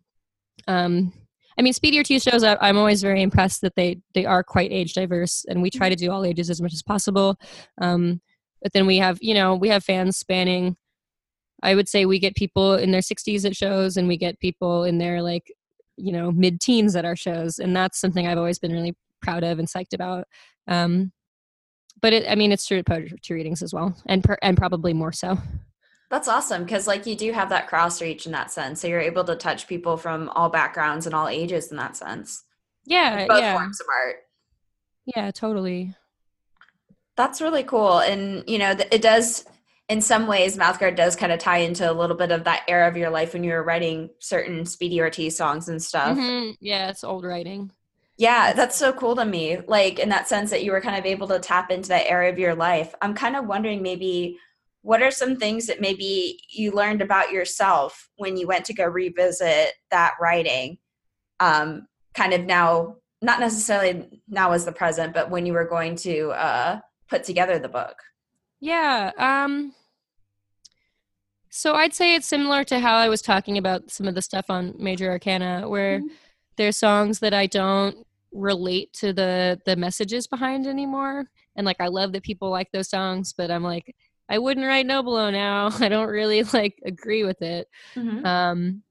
um 0.68 1.12
i 1.58 1.62
mean 1.62 1.72
speedy 1.72 1.98
ortiz 1.98 2.22
shows 2.22 2.44
I, 2.44 2.56
i'm 2.60 2.76
always 2.76 3.02
very 3.02 3.22
impressed 3.22 3.60
that 3.62 3.74
they 3.76 4.00
they 4.14 4.24
are 4.24 4.42
quite 4.42 4.72
age 4.72 4.94
diverse 4.94 5.44
and 5.48 5.62
we 5.62 5.70
try 5.70 5.88
to 5.88 5.96
do 5.96 6.10
all 6.10 6.24
ages 6.24 6.50
as 6.50 6.60
much 6.60 6.72
as 6.72 6.82
possible 6.82 7.36
um 7.80 8.20
but 8.62 8.72
then 8.72 8.86
we 8.86 8.98
have 8.98 9.18
you 9.20 9.34
know 9.34 9.54
we 9.54 9.68
have 9.68 9.84
fans 9.84 10.16
spanning 10.16 10.76
I 11.64 11.74
would 11.74 11.88
say 11.88 12.04
we 12.04 12.18
get 12.18 12.36
people 12.36 12.74
in 12.74 12.90
their 12.90 13.00
60s 13.00 13.44
at 13.46 13.56
shows 13.56 13.96
and 13.96 14.06
we 14.06 14.18
get 14.18 14.38
people 14.38 14.84
in 14.84 14.98
their 14.98 15.22
like, 15.22 15.50
you 15.96 16.12
know, 16.12 16.30
mid 16.30 16.60
teens 16.60 16.94
at 16.94 17.06
our 17.06 17.16
shows. 17.16 17.58
And 17.58 17.74
that's 17.74 17.98
something 17.98 18.26
I've 18.26 18.38
always 18.38 18.58
been 18.58 18.72
really 18.72 18.94
proud 19.22 19.42
of 19.42 19.58
and 19.58 19.66
psyched 19.66 19.94
about. 19.94 20.26
Um, 20.68 21.10
but 22.02 22.12
it, 22.12 22.30
I 22.30 22.34
mean, 22.34 22.52
it's 22.52 22.66
true 22.66 22.78
at 22.78 22.86
poetry 22.86 23.36
readings 23.36 23.62
as 23.62 23.72
well, 23.72 23.96
and 24.06 24.22
per, 24.22 24.36
and 24.42 24.58
probably 24.58 24.92
more 24.92 25.12
so. 25.12 25.38
That's 26.10 26.28
awesome 26.28 26.64
because, 26.64 26.86
like, 26.86 27.06
you 27.06 27.16
do 27.16 27.32
have 27.32 27.48
that 27.48 27.66
cross 27.66 28.00
reach 28.00 28.26
in 28.26 28.32
that 28.32 28.50
sense. 28.50 28.80
So 28.80 28.86
you're 28.88 29.00
able 29.00 29.24
to 29.24 29.34
touch 29.36 29.66
people 29.66 29.96
from 29.96 30.28
all 30.30 30.48
backgrounds 30.48 31.06
and 31.06 31.14
all 31.14 31.28
ages 31.28 31.70
in 31.70 31.76
that 31.78 31.96
sense. 31.96 32.44
Yeah, 32.86 33.26
Both 33.26 33.40
yeah, 33.40 33.54
forms 33.56 33.80
of 33.80 33.86
art. 33.88 34.16
yeah, 35.06 35.30
totally. 35.30 35.94
That's 37.16 37.40
really 37.40 37.62
cool. 37.62 37.98
And, 38.00 38.44
you 38.48 38.58
know, 38.58 38.70
it 38.92 39.00
does, 39.00 39.44
in 39.88 40.00
some 40.00 40.26
ways, 40.26 40.56
Mouthguard 40.56 40.96
does 40.96 41.16
kind 41.16 41.32
of 41.32 41.38
tie 41.38 41.58
into 41.58 41.90
a 41.90 41.92
little 41.94 42.16
bit 42.16 42.32
of 42.32 42.44
that 42.44 42.62
era 42.68 42.88
of 42.88 42.96
your 42.96 43.10
life 43.10 43.32
when 43.32 43.44
you 43.44 43.52
were 43.52 43.62
writing 43.62 44.10
certain 44.18 44.66
Speedy 44.66 45.00
Ortiz 45.00 45.36
songs 45.36 45.68
and 45.68 45.82
stuff. 45.82 46.18
Mhm, 46.18 46.56
Yeah, 46.60 46.90
it's 46.90 47.04
old 47.04 47.24
writing. 47.24 47.70
Yeah, 48.16 48.52
that's 48.52 48.76
so 48.76 48.92
cool 48.92 49.16
to 49.16 49.24
me. 49.24 49.58
Like, 49.66 49.98
in 49.98 50.08
that 50.10 50.28
sense, 50.28 50.50
that 50.50 50.62
you 50.64 50.72
were 50.72 50.80
kind 50.80 50.96
of 50.98 51.06
able 51.06 51.26
to 51.28 51.38
tap 51.38 51.70
into 51.70 51.88
that 51.88 52.08
area 52.08 52.30
of 52.30 52.38
your 52.38 52.54
life. 52.54 52.94
I'm 53.02 53.14
kind 53.14 53.36
of 53.36 53.46
wondering 53.46 53.82
maybe 53.82 54.38
what 54.84 55.02
are 55.02 55.10
some 55.10 55.36
things 55.36 55.66
that 55.66 55.80
maybe 55.80 56.38
you 56.50 56.70
learned 56.70 57.00
about 57.00 57.32
yourself 57.32 58.10
when 58.16 58.36
you 58.36 58.46
went 58.46 58.66
to 58.66 58.74
go 58.74 58.84
revisit 58.84 59.72
that 59.90 60.12
writing? 60.20 60.76
Um, 61.40 61.86
kind 62.12 62.34
of 62.34 62.44
now, 62.44 62.96
not 63.22 63.40
necessarily 63.40 64.22
now 64.28 64.52
as 64.52 64.66
the 64.66 64.72
present, 64.72 65.14
but 65.14 65.30
when 65.30 65.46
you 65.46 65.54
were 65.54 65.64
going 65.64 65.96
to 65.96 66.30
uh, 66.32 66.80
put 67.08 67.24
together 67.24 67.58
the 67.58 67.68
book. 67.68 67.96
Yeah. 68.60 69.10
Um 69.16 69.72
so 71.50 71.74
I'd 71.74 71.94
say 71.94 72.14
it's 72.14 72.26
similar 72.26 72.64
to 72.64 72.78
how 72.80 72.96
I 72.96 73.08
was 73.08 73.22
talking 73.22 73.58
about 73.58 73.90
some 73.90 74.08
of 74.08 74.14
the 74.14 74.22
stuff 74.22 74.46
on 74.48 74.74
Major 74.78 75.10
Arcana 75.10 75.68
where 75.68 76.00
Mhm. 76.00 76.08
there's 76.56 76.76
songs 76.76 77.20
that 77.20 77.32
I 77.32 77.46
don't 77.46 78.06
relate 78.32 78.92
to 78.94 79.12
the 79.12 79.60
the 79.64 79.76
messages 79.76 80.26
behind 80.26 80.66
anymore. 80.66 81.30
And 81.56 81.64
like 81.64 81.80
I 81.80 81.86
love 81.88 82.12
that 82.12 82.22
people 82.24 82.50
like 82.50 82.70
those 82.72 82.90
songs, 82.90 83.32
but 83.32 83.50
I'm 83.50 83.62
like 83.62 83.94
I 84.28 84.38
wouldn't 84.38 84.66
write 84.66 84.86
No 84.86 85.02
Below 85.02 85.30
now. 85.30 85.68
I 85.80 85.88
don't 85.88 86.08
really 86.08 86.42
like 86.44 86.74
agree 86.84 87.24
with 87.24 87.42
it. 87.42 87.68
Um, 88.24 88.82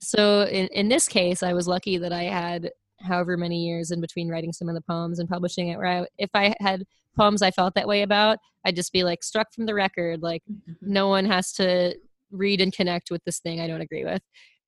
so 0.00 0.42
in, 0.42 0.66
in 0.68 0.88
this 0.88 1.08
case, 1.08 1.42
I 1.42 1.52
was 1.52 1.66
lucky 1.68 1.98
that 1.98 2.12
I 2.12 2.24
had 2.24 2.70
however 3.00 3.36
many 3.36 3.64
years 3.66 3.90
in 3.92 4.00
between 4.00 4.28
writing 4.28 4.52
some 4.52 4.68
of 4.68 4.74
the 4.74 4.80
poems 4.82 5.18
and 5.18 5.28
publishing 5.28 5.68
it. 5.68 5.76
Where 5.76 5.86
I, 5.86 6.06
if 6.18 6.30
I 6.34 6.54
had 6.60 6.84
poems 7.16 7.42
I 7.42 7.50
felt 7.50 7.74
that 7.74 7.86
way 7.88 8.02
about, 8.02 8.38
I'd 8.64 8.76
just 8.76 8.92
be 8.92 9.04
like 9.04 9.22
struck 9.22 9.52
from 9.52 9.66
the 9.66 9.74
record. 9.74 10.22
Like 10.22 10.42
Mhm. 10.50 10.76
no 10.82 11.08
one 11.08 11.24
has 11.24 11.52
to 11.54 11.94
read 12.30 12.60
and 12.60 12.72
connect 12.72 13.10
with 13.10 13.22
this 13.24 13.38
thing 13.40 13.60
I 13.60 13.66
don't 13.66 13.80
agree 13.80 14.04
with. 14.04 14.22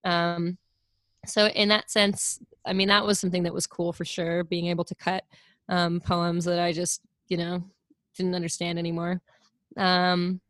Um, 0.04 0.58
so 1.26 1.46
in 1.48 1.68
that 1.68 1.90
sense, 1.90 2.40
I 2.64 2.72
mean 2.72 2.88
that 2.88 3.04
was 3.04 3.18
something 3.20 3.42
that 3.42 3.54
was 3.54 3.66
cool 3.66 3.92
for 3.92 4.04
sure. 4.04 4.44
Being 4.44 4.66
able 4.66 4.84
to 4.84 4.94
cut 4.94 5.24
um, 5.68 6.00
poems 6.00 6.44
that 6.46 6.58
I 6.58 6.72
just 6.72 7.02
you 7.28 7.36
know 7.36 7.62
didn't 8.16 8.34
understand 8.34 8.78
anymore. 8.78 9.20
Um, 9.76 10.40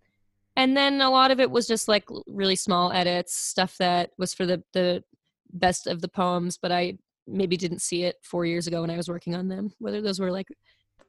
and 0.56 0.76
then 0.76 1.00
a 1.00 1.10
lot 1.10 1.30
of 1.30 1.40
it 1.40 1.50
was 1.50 1.66
just 1.66 1.88
like 1.88 2.04
really 2.26 2.56
small 2.56 2.92
edits 2.92 3.34
stuff 3.34 3.76
that 3.78 4.10
was 4.18 4.34
for 4.34 4.46
the 4.46 4.62
the 4.72 5.02
best 5.52 5.86
of 5.86 6.00
the 6.00 6.08
poems 6.08 6.58
but 6.60 6.70
i 6.70 6.96
maybe 7.26 7.56
didn't 7.56 7.80
see 7.80 8.04
it 8.04 8.16
four 8.22 8.44
years 8.46 8.66
ago 8.66 8.82
when 8.82 8.90
i 8.90 8.96
was 8.96 9.08
working 9.08 9.34
on 9.34 9.48
them 9.48 9.72
whether 9.78 10.00
those 10.00 10.20
were 10.20 10.30
like 10.30 10.46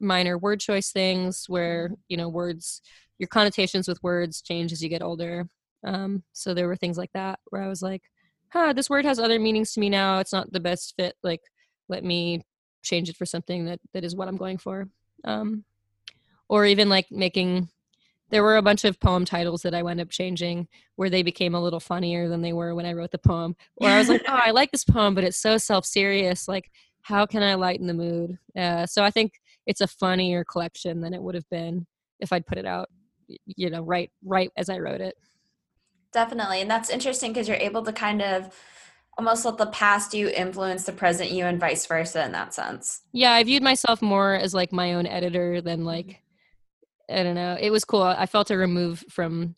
minor 0.01 0.38
word 0.38 0.59
choice 0.59 0.91
things 0.91 1.45
where 1.47 1.91
you 2.09 2.18
know 2.18 2.28
words 2.28 2.82
your 3.20 3.28
connotations 3.28 3.88
with 3.88 4.01
words 4.01 4.41
change 4.41 4.72
as 4.72 4.82
you 4.82 4.89
get 4.89 5.03
older. 5.03 5.47
Um, 5.86 6.24
so 6.34 6.55
there 6.55 6.68
were 6.68 6.76
things 6.76 6.97
like 6.97 7.12
that 7.14 7.39
where 7.49 7.62
i 7.62 7.68
was 7.68 7.82
like 7.82 8.03
huh 8.49 8.74
this 8.74 8.89
word 8.89 9.05
has 9.05 9.20
other 9.20 9.39
meanings 9.39 9.74
to 9.74 9.80
me 9.80 9.89
now. 9.89 10.20
It's 10.20 10.34
not 10.34 10.51
the 10.51 10.59
best 10.59 10.93
fit. 10.97 11.16
Like 11.24 11.41
let 11.88 12.03
me 12.03 12.41
change 12.84 13.09
it 13.09 13.16
for 13.16 13.26
something 13.26 13.66
that 13.66 13.80
that 13.93 14.03
is 14.03 14.16
what 14.16 14.28
i'm 14.28 14.38
going 14.38 14.57
for. 14.57 14.89
Um, 15.24 15.64
or 16.49 16.66
even 16.66 16.89
like 16.89 17.07
making 17.12 17.70
there 18.32 18.43
were 18.43 18.57
a 18.57 18.61
bunch 18.61 18.86
of 18.86 18.99
poem 18.99 19.25
titles 19.25 19.61
that 19.61 19.75
I 19.75 19.84
wound 19.84 20.01
up 20.01 20.09
changing 20.09 20.67
where 20.95 21.09
they 21.09 21.21
became 21.21 21.53
a 21.53 21.61
little 21.61 21.79
funnier 21.79 22.27
than 22.27 22.41
they 22.41 22.53
were 22.53 22.73
when 22.73 22.86
I 22.86 22.93
wrote 22.93 23.11
the 23.11 23.17
poem. 23.17 23.55
Where 23.75 23.93
I 23.93 23.99
was 23.99 24.09
like, 24.09 24.23
oh, 24.27 24.39
I 24.41 24.51
like 24.51 24.71
this 24.71 24.86
poem, 24.86 25.13
but 25.13 25.23
it's 25.23 25.38
so 25.38 25.57
self 25.57 25.86
serious. 25.86 26.47
Like, 26.47 26.71
how 27.01 27.25
can 27.25 27.43
I 27.43 27.55
lighten 27.55 27.88
the 27.88 27.93
mood? 27.93 28.38
Uh, 28.55 28.86
so 28.86 29.03
I 29.03 29.11
think 29.11 29.34
it's 29.67 29.82
a 29.82 29.88
funnier 29.88 30.43
collection 30.43 31.01
than 31.01 31.13
it 31.13 31.21
would 31.21 31.36
have 31.36 31.49
been 31.49 31.86
if 32.19 32.32
I'd 32.32 32.45
put 32.45 32.57
it 32.57 32.65
out, 32.65 32.89
you 33.45 33.69
know, 33.69 33.82
right, 33.82 34.11
right 34.23 34.51
as 34.57 34.69
I 34.69 34.79
wrote 34.79 35.01
it. 35.01 35.15
Definitely. 36.11 36.61
And 36.61 36.69
that's 36.69 36.89
interesting 36.89 37.32
because 37.32 37.47
you're 37.47 37.57
able 37.57 37.84
to 37.84 37.93
kind 37.93 38.21
of 38.21 38.53
almost 39.17 39.45
let 39.45 39.57
the 39.57 39.67
past 39.67 40.13
you 40.13 40.29
influence 40.29 40.86
the 40.86 40.91
present 40.91 41.32
you 41.32 41.45
and 41.45 41.59
vice 41.59 41.86
versa 41.86 42.23
in 42.25 42.32
that 42.32 42.53
sense. 42.53 43.01
Yeah, 43.11 43.34
I 43.34 43.43
viewed 43.43 43.63
myself 43.63 44.01
more 44.01 44.34
as 44.34 44.53
like 44.53 44.71
my 44.71 44.93
own 44.93 45.05
editor 45.05 45.61
than 45.61 45.84
like, 45.86 46.20
I 47.09 47.23
don't 47.23 47.35
know. 47.35 47.57
It 47.59 47.69
was 47.69 47.85
cool. 47.85 48.03
I 48.03 48.25
felt 48.25 48.51
a 48.51 48.57
remove 48.57 49.03
from 49.09 49.55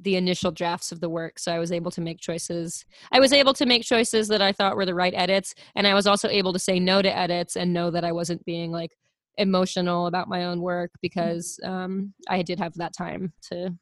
the 0.00 0.16
initial 0.16 0.50
drafts 0.50 0.90
of 0.90 0.98
the 0.98 1.08
work 1.08 1.38
so 1.38 1.52
i 1.52 1.60
was 1.60 1.70
able 1.70 1.92
to 1.92 2.00
make 2.00 2.18
choices 2.18 2.84
i 3.12 3.20
was 3.20 3.32
able 3.32 3.54
to 3.54 3.64
make 3.64 3.84
choices 3.84 4.26
that 4.26 4.42
i 4.42 4.50
thought 4.50 4.74
were 4.74 4.84
the 4.84 4.92
right 4.92 5.14
edits 5.14 5.54
and 5.76 5.86
i 5.86 5.94
was 5.94 6.08
also 6.08 6.28
able 6.28 6.52
to 6.52 6.58
say 6.58 6.80
no 6.80 7.00
to 7.00 7.16
edits 7.16 7.54
and 7.54 7.72
know 7.72 7.88
that 7.88 8.02
i 8.02 8.10
wasn't 8.10 8.44
being 8.44 8.72
like 8.72 8.90
emotional 9.38 10.08
about 10.08 10.28
my 10.28 10.44
own 10.46 10.60
work 10.60 10.90
because 11.02 11.60
um, 11.62 12.12
i 12.28 12.42
did 12.42 12.58
have 12.58 12.74
that 12.74 12.92
time 12.92 13.32
to 13.40 13.72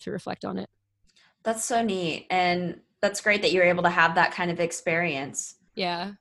to 0.00 0.10
reflect 0.10 0.44
on 0.44 0.58
it 0.58 0.68
That's 1.44 1.64
so 1.64 1.82
neat. 1.82 2.26
And 2.30 2.80
that's 3.00 3.20
great 3.20 3.42
that 3.42 3.52
you 3.52 3.60
were 3.60 3.66
able 3.66 3.84
to 3.84 3.90
have 3.90 4.16
that 4.16 4.32
kind 4.32 4.50
of 4.50 4.58
experience. 4.60 5.54
yeah 5.76 6.12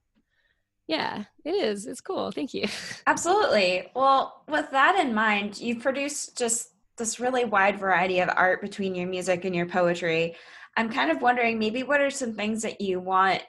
yeah 0.88 1.24
it 1.46 1.52
is 1.52 1.86
it's 1.86 2.02
cool 2.02 2.32
thank 2.32 2.54
you 2.54 2.66
Absolutely. 3.08 3.90
Well, 3.96 4.44
with 4.50 4.70
that 4.72 5.00
in 5.00 5.14
mind, 5.14 5.60
you've 5.60 5.82
produced 5.82 6.38
just 6.38 6.74
this 6.98 7.22
really 7.22 7.46
wide 7.46 7.80
variety 7.80 8.20
of 8.20 8.30
art 8.36 8.62
between 8.62 8.96
your 8.96 9.08
music 9.08 9.46
and 9.46 9.56
your 9.56 9.66
poetry. 9.66 10.36
I'm 10.76 10.92
kind 10.92 11.10
of 11.10 11.22
wondering 11.22 11.58
maybe 11.58 11.84
what 11.84 12.02
are 12.02 12.10
some 12.10 12.34
things 12.34 12.62
that 12.64 12.82
you 12.82 13.00
want 13.00 13.44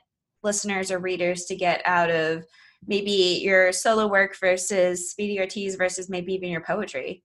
listeners 0.45 0.93
or 0.93 1.01
readers 1.01 1.47
to 1.47 1.57
get 1.57 1.83
out 1.85 2.09
of 2.09 2.45
maybe 2.87 3.41
your 3.43 3.73
solo 3.73 4.07
work 4.07 4.39
versus 4.39 5.11
Speedy 5.11 5.41
Ortiz 5.41 5.75
versus 5.75 6.09
maybe 6.09 6.33
even 6.35 6.51
your 6.51 6.61
poetry? 6.61 7.25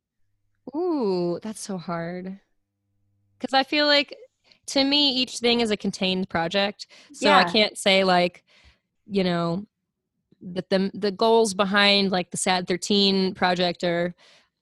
Ooh, 0.75 1.39
that's 1.43 1.61
so 1.61 1.77
hard. 1.77 2.39
Because 3.37 3.53
I 3.53 3.63
feel 3.63 3.85
like 3.85 4.15
to 4.67 4.83
me, 4.83 5.11
each 5.17 5.37
thing 5.37 5.59
is 5.59 5.69
a 5.69 5.77
contained 5.77 6.29
project. 6.29 6.87
So 7.11 7.29
I 7.29 7.43
can't 7.43 7.77
say 7.77 8.03
like, 8.03 8.43
you 9.05 9.23
know, 9.23 9.67
that 10.53 10.69
the 10.69 10.91
the 10.93 11.11
goals 11.11 11.53
behind 11.53 12.11
like 12.11 12.31
the 12.31 12.37
Sad 12.37 12.67
13 12.67 13.33
project 13.33 13.83
are 13.83 14.13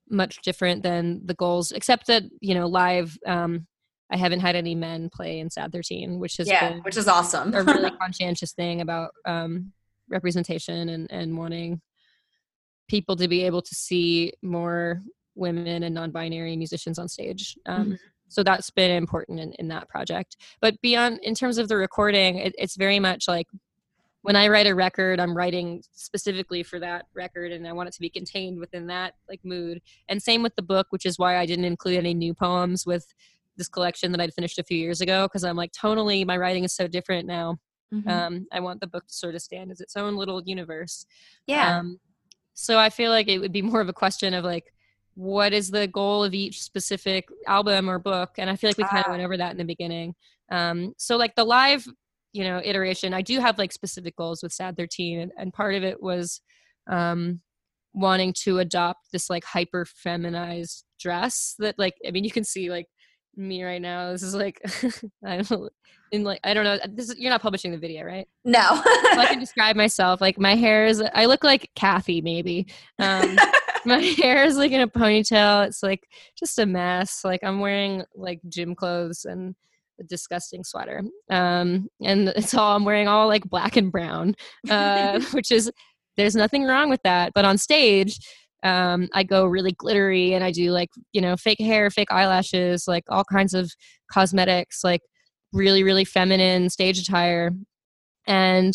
much 0.10 0.42
different 0.42 0.84
than 0.84 1.22
the 1.26 1.34
goals, 1.34 1.72
except 1.72 2.08
that, 2.08 2.24
you 2.40 2.54
know, 2.54 2.68
live 2.68 3.18
um 3.26 3.68
I 4.12 4.18
haven't 4.18 4.42
had 4.42 4.56
any 4.58 4.76
men 4.76 5.10
play 5.10 5.40
in 5.40 5.50
Sad 5.50 5.72
13, 5.72 6.20
which 6.20 6.40
is 6.40 6.48
Yeah, 6.48 6.74
which 6.82 6.98
is 6.98 7.08
awesome. 7.08 7.54
a 7.54 7.64
really 7.64 7.92
conscientious 8.02 8.52
thing 8.52 8.82
about 8.82 9.12
um, 9.26 9.72
representation 10.10 10.90
and, 10.90 11.10
and 11.10 11.38
wanting 11.38 11.82
people 12.90 13.16
to 13.16 13.30
be 13.30 13.44
able 13.46 13.62
to 13.62 13.74
see 13.74 14.34
more 14.42 15.02
women 15.36 15.84
and 15.84 15.96
non-binary 15.96 16.58
musicians 16.58 17.00
on 17.00 17.08
stage. 17.08 17.58
Um, 17.66 17.92
Mhm. 17.94 18.00
So 18.28 18.44
that's 18.44 18.70
been 18.70 18.92
important 18.92 19.42
in, 19.42 19.52
in 19.60 19.68
that 19.70 19.90
project. 19.90 20.38
But 20.62 20.80
beyond, 20.82 21.20
in 21.22 21.36
terms 21.36 21.58
of 21.58 21.68
the 21.68 21.76
recording, 21.76 22.38
it, 22.38 22.56
it's 22.58 22.78
very 22.78 22.98
much 22.98 23.28
like 23.28 23.48
when 24.24 24.36
I 24.36 24.48
write 24.50 24.68
a 24.68 24.76
record, 24.76 25.20
I'm 25.20 25.36
writing 25.36 25.84
specifically 25.94 26.64
for 26.64 26.80
that 26.80 27.06
record, 27.14 27.52
and 27.52 27.68
I 27.68 27.74
want 27.74 27.88
it 27.90 27.94
to 27.94 28.00
be 28.02 28.10
contained 28.10 28.60
within 28.60 28.88
that 28.88 29.16
like 29.28 29.40
mood. 29.44 29.82
And 30.10 30.22
same 30.22 30.44
with 30.44 30.56
the 30.56 30.62
book, 30.62 30.88
which 30.92 31.06
is 31.06 31.18
why 31.18 31.38
I 31.38 31.46
didn't 31.46 31.66
include 31.66 31.98
any 31.98 32.14
new 32.14 32.34
poems 32.34 32.86
with 32.86 33.06
this 33.58 33.68
collection 33.68 34.12
that 34.12 34.22
I'd 34.22 34.34
finished 34.34 34.60
a 34.60 34.64
few 34.64 34.78
years 34.78 35.02
ago 35.02 35.24
because 35.28 35.44
I'm 35.44 35.58
like 35.58 35.72
tonally 35.74 36.26
my 36.26 36.38
writing 36.38 36.64
is 36.64 36.74
so 36.74 36.88
different 36.88 37.28
now. 37.28 37.60
Mhm. 37.94 38.08
Um, 38.08 38.48
I 38.52 38.62
want 38.62 38.80
the 38.80 38.88
book 38.88 39.06
to 39.08 39.14
sort 39.14 39.36
of 39.36 39.42
stand 39.42 39.70
as 39.72 39.82
its 39.82 39.98
own 39.98 40.16
little 40.16 40.42
universe. 40.46 41.06
yeah. 41.48 41.80
Um, 41.80 42.00
so 42.54 42.78
I 42.80 42.90
feel 42.90 43.12
like 43.12 43.28
it 43.28 43.40
would 43.40 43.52
be 43.52 43.62
more 43.62 43.82
of 43.82 43.90
a 43.90 43.94
question 43.94 44.34
of 44.34 44.46
like, 44.46 44.74
what 45.16 45.52
is 45.52 45.70
the 45.72 45.88
goal 45.88 46.24
of 46.24 46.34
each 46.34 46.62
specific 46.62 47.28
album 47.48 47.90
or 47.90 48.00
book? 48.00 48.32
And 48.38 48.50
I 48.50 48.56
feel 48.56 48.70
like 48.70 48.78
we 48.78 48.84
kind 48.86 49.04
Ah. 49.06 49.10
of 49.10 49.12
went 49.12 49.24
over 49.24 49.36
that 49.36 49.52
in 49.52 49.58
the 49.58 49.66
beginning. 49.66 50.16
Um, 50.50 50.94
so 50.98 51.18
like 51.18 51.36
the 51.36 51.44
live, 51.44 51.86
you 52.34 52.44
know, 52.44 52.62
iteration, 52.64 53.14
I 53.14 53.22
do 53.22 53.40
have 53.40 53.58
like 53.58 53.72
specific 53.72 54.16
goals 54.16 54.42
with 54.44 54.54
Sad 54.54 54.78
13, 54.78 55.20
and, 55.20 55.32
and 55.38 55.54
part 55.54 55.76
of 55.76 55.84
it 55.84 56.02
was 56.02 56.42
um, 56.90 57.42
wanting 57.94 58.34
to 58.44 58.60
adopt 58.60 59.12
this 59.12 59.30
like 59.30 59.44
hyper 59.44 59.86
feminized 59.86 60.86
dress 61.00 61.56
that 61.60 61.78
like, 61.78 61.96
I 62.08 62.12
mean, 62.12 62.24
you 62.24 62.32
can 62.32 62.44
see 62.44 62.70
like 62.70 62.88
me 63.36 63.64
right 63.64 63.82
now. 63.82 64.12
This 64.12 64.24
is 64.24 64.36
like, 64.36 64.62
I 65.26 65.38
don't 65.38 65.52
know, 65.52 65.70
in 66.12 66.24
like, 66.24 66.40
I 66.44 66.54
don't 66.54 66.64
know. 66.64 66.78
This 66.90 67.10
is, 67.10 67.18
you're 67.18 67.32
not 67.32 67.42
publishing 67.42 67.72
the 67.72 67.78
video, 67.78 68.04
right? 68.04 68.28
no. 68.46 68.60
I 68.62 69.26
can 69.30 69.40
describe 69.42 69.76
myself, 69.76 70.22
like 70.22 70.40
my 70.40 70.56
hair 70.56 70.86
is, 70.86 71.04
I 71.14 71.26
look 71.26 71.44
like 71.44 71.70
Kathy 71.76 72.22
maybe. 72.22 72.68
Um, 73.00 73.38
my 73.86 74.00
hair 74.18 74.46
is 74.46 74.58
like 74.58 74.72
in 74.72 74.82
a 74.82 74.88
ponytail. 74.88 75.66
It's 75.68 75.84
like 75.84 76.08
just 76.38 76.60
a 76.60 76.66
mess. 76.66 77.22
Like 77.24 77.44
I'm 77.44 77.60
wearing 77.60 78.04
like 78.16 78.40
gym 78.48 78.76
clothes 78.76 79.26
and 79.26 79.56
disgusting 80.08 80.64
sweater. 80.64 81.04
Um, 81.30 81.88
and 82.04 82.30
it's 82.36 82.54
all 82.54 82.76
I'm 82.76 82.86
wearing 82.86 83.08
all 83.08 83.28
like 83.28 83.44
black 83.46 83.78
and 83.78 83.92
brown, 83.92 84.36
uh, 84.70 85.20
which 85.32 85.52
is 85.52 85.72
there's 86.18 86.36
nothing 86.36 86.64
wrong 86.64 86.90
with 86.90 87.02
that. 87.04 87.32
But 87.34 87.46
on 87.46 87.58
stage, 87.58 88.20
um, 88.64 89.10
I 89.14 89.24
go 89.24 89.46
really 89.46 89.72
glittery 89.72 90.34
and 90.34 90.44
I 90.44 90.52
do 90.52 90.72
like 90.72 90.90
you 91.14 91.22
know 91.22 91.36
fake 91.36 91.60
hair, 91.60 91.90
fake 91.90 92.12
eyelashes, 92.12 92.88
like 92.88 93.04
all 93.10 93.24
kinds 93.24 93.54
of 93.54 93.72
cosmetics, 94.12 94.84
like 94.84 95.02
really 95.54 95.84
really 95.84 96.06
feminine 96.06 96.70
stage 96.70 97.00
attire, 97.00 97.52
and 98.28 98.74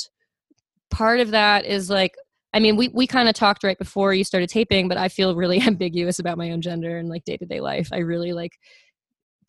part 0.91 1.21
of 1.21 1.31
that 1.33 1.65
is 1.65 1.91
like 1.91 2.15
I 2.57 2.59
mean, 2.59 2.77
we, 2.77 2.89
we 2.89 3.07
kind 3.07 3.29
of 3.29 3.35
talked 3.35 3.65
right 3.65 3.77
before 3.77 4.15
you 4.15 4.25
started 4.25 4.49
taping, 4.49 4.89
but 4.89 4.97
I 4.97 5.09
feel 5.09 5.37
really 5.37 5.61
ambiguous 5.67 6.19
about 6.19 6.39
my 6.39 6.51
own 6.53 6.63
gender 6.63 6.97
and 6.97 7.07
like 7.09 7.25
day 7.25 7.37
to 7.37 7.45
day 7.45 7.61
life. 7.61 7.91
I 7.93 7.99
really 7.99 8.33
like 8.33 8.53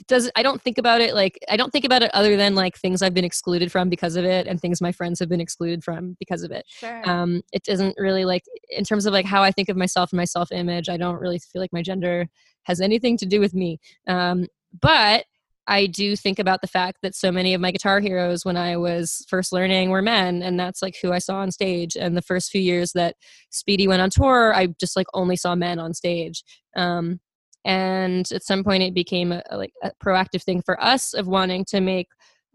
does 0.07 0.29
I 0.35 0.43
don't 0.43 0.61
think 0.61 0.77
about 0.77 1.01
it 1.01 1.15
like 1.15 1.39
I 1.49 1.57
don't 1.57 1.71
think 1.71 1.85
about 1.85 2.03
it 2.03 2.11
other 2.13 2.37
than 2.37 2.55
like 2.55 2.77
things 2.77 3.01
I've 3.01 3.13
been 3.13 3.25
excluded 3.25 3.71
from 3.71 3.89
because 3.89 4.15
of 4.15 4.25
it 4.25 4.47
and 4.47 4.61
things 4.61 4.81
my 4.81 4.91
friends 4.91 5.19
have 5.19 5.29
been 5.29 5.41
excluded 5.41 5.83
from 5.83 6.15
because 6.19 6.43
of 6.43 6.51
it. 6.51 6.65
sure. 6.67 7.09
Um, 7.09 7.41
it 7.51 7.63
doesn't 7.63 7.95
really 7.97 8.25
like 8.25 8.43
in 8.69 8.83
terms 8.83 9.05
of 9.05 9.13
like 9.13 9.25
how 9.25 9.43
I 9.43 9.51
think 9.51 9.69
of 9.69 9.77
myself 9.77 10.11
and 10.11 10.17
my 10.17 10.25
self 10.25 10.51
image. 10.51 10.89
I 10.89 10.97
don't 10.97 11.19
really 11.19 11.39
feel 11.39 11.61
like 11.61 11.73
my 11.73 11.81
gender 11.81 12.27
has 12.63 12.81
anything 12.81 13.17
to 13.17 13.25
do 13.25 13.39
with 13.39 13.53
me. 13.53 13.79
Um, 14.07 14.47
but 14.79 15.25
I 15.69 15.85
do 15.87 16.15
think 16.15 16.39
about 16.39 16.61
the 16.61 16.67
fact 16.67 16.99
that 17.01 17.13
so 17.13 17.29
many 17.29 17.53
of 17.53 17.59
my 17.59 17.71
guitar 17.71 17.99
heroes 17.99 18.45
when 18.45 18.55
I 18.55 18.77
was 18.77 19.25
first 19.27 19.51
learning 19.51 19.89
were 19.89 20.01
men, 20.01 20.41
and 20.41 20.57
that's 20.57 20.81
like 20.81 20.95
who 21.01 21.11
I 21.11 21.19
saw 21.19 21.37
on 21.37 21.51
stage. 21.51 21.97
And 21.97 22.15
the 22.15 22.21
first 22.21 22.51
few 22.51 22.61
years 22.61 22.93
that 22.93 23.15
Speedy 23.49 23.87
went 23.87 24.01
on 24.01 24.09
tour, 24.09 24.53
I 24.55 24.67
just 24.79 24.95
like 24.95 25.07
only 25.13 25.35
saw 25.35 25.55
men 25.55 25.77
on 25.77 25.93
stage. 25.93 26.43
Um, 26.77 27.19
and 27.68 28.32
at 28.32 28.43
some 28.43 28.63
point, 28.63 28.82
it 28.82 28.93
became 28.93 29.34
a, 29.34 29.43
like 29.51 29.74
a 29.84 29.91
proactive 30.01 30.41
thing 30.41 30.61
for 30.61 30.82
us 30.82 31.13
of 31.13 31.28
wanting 31.28 31.65
to 31.65 31.82
make 31.82 32.07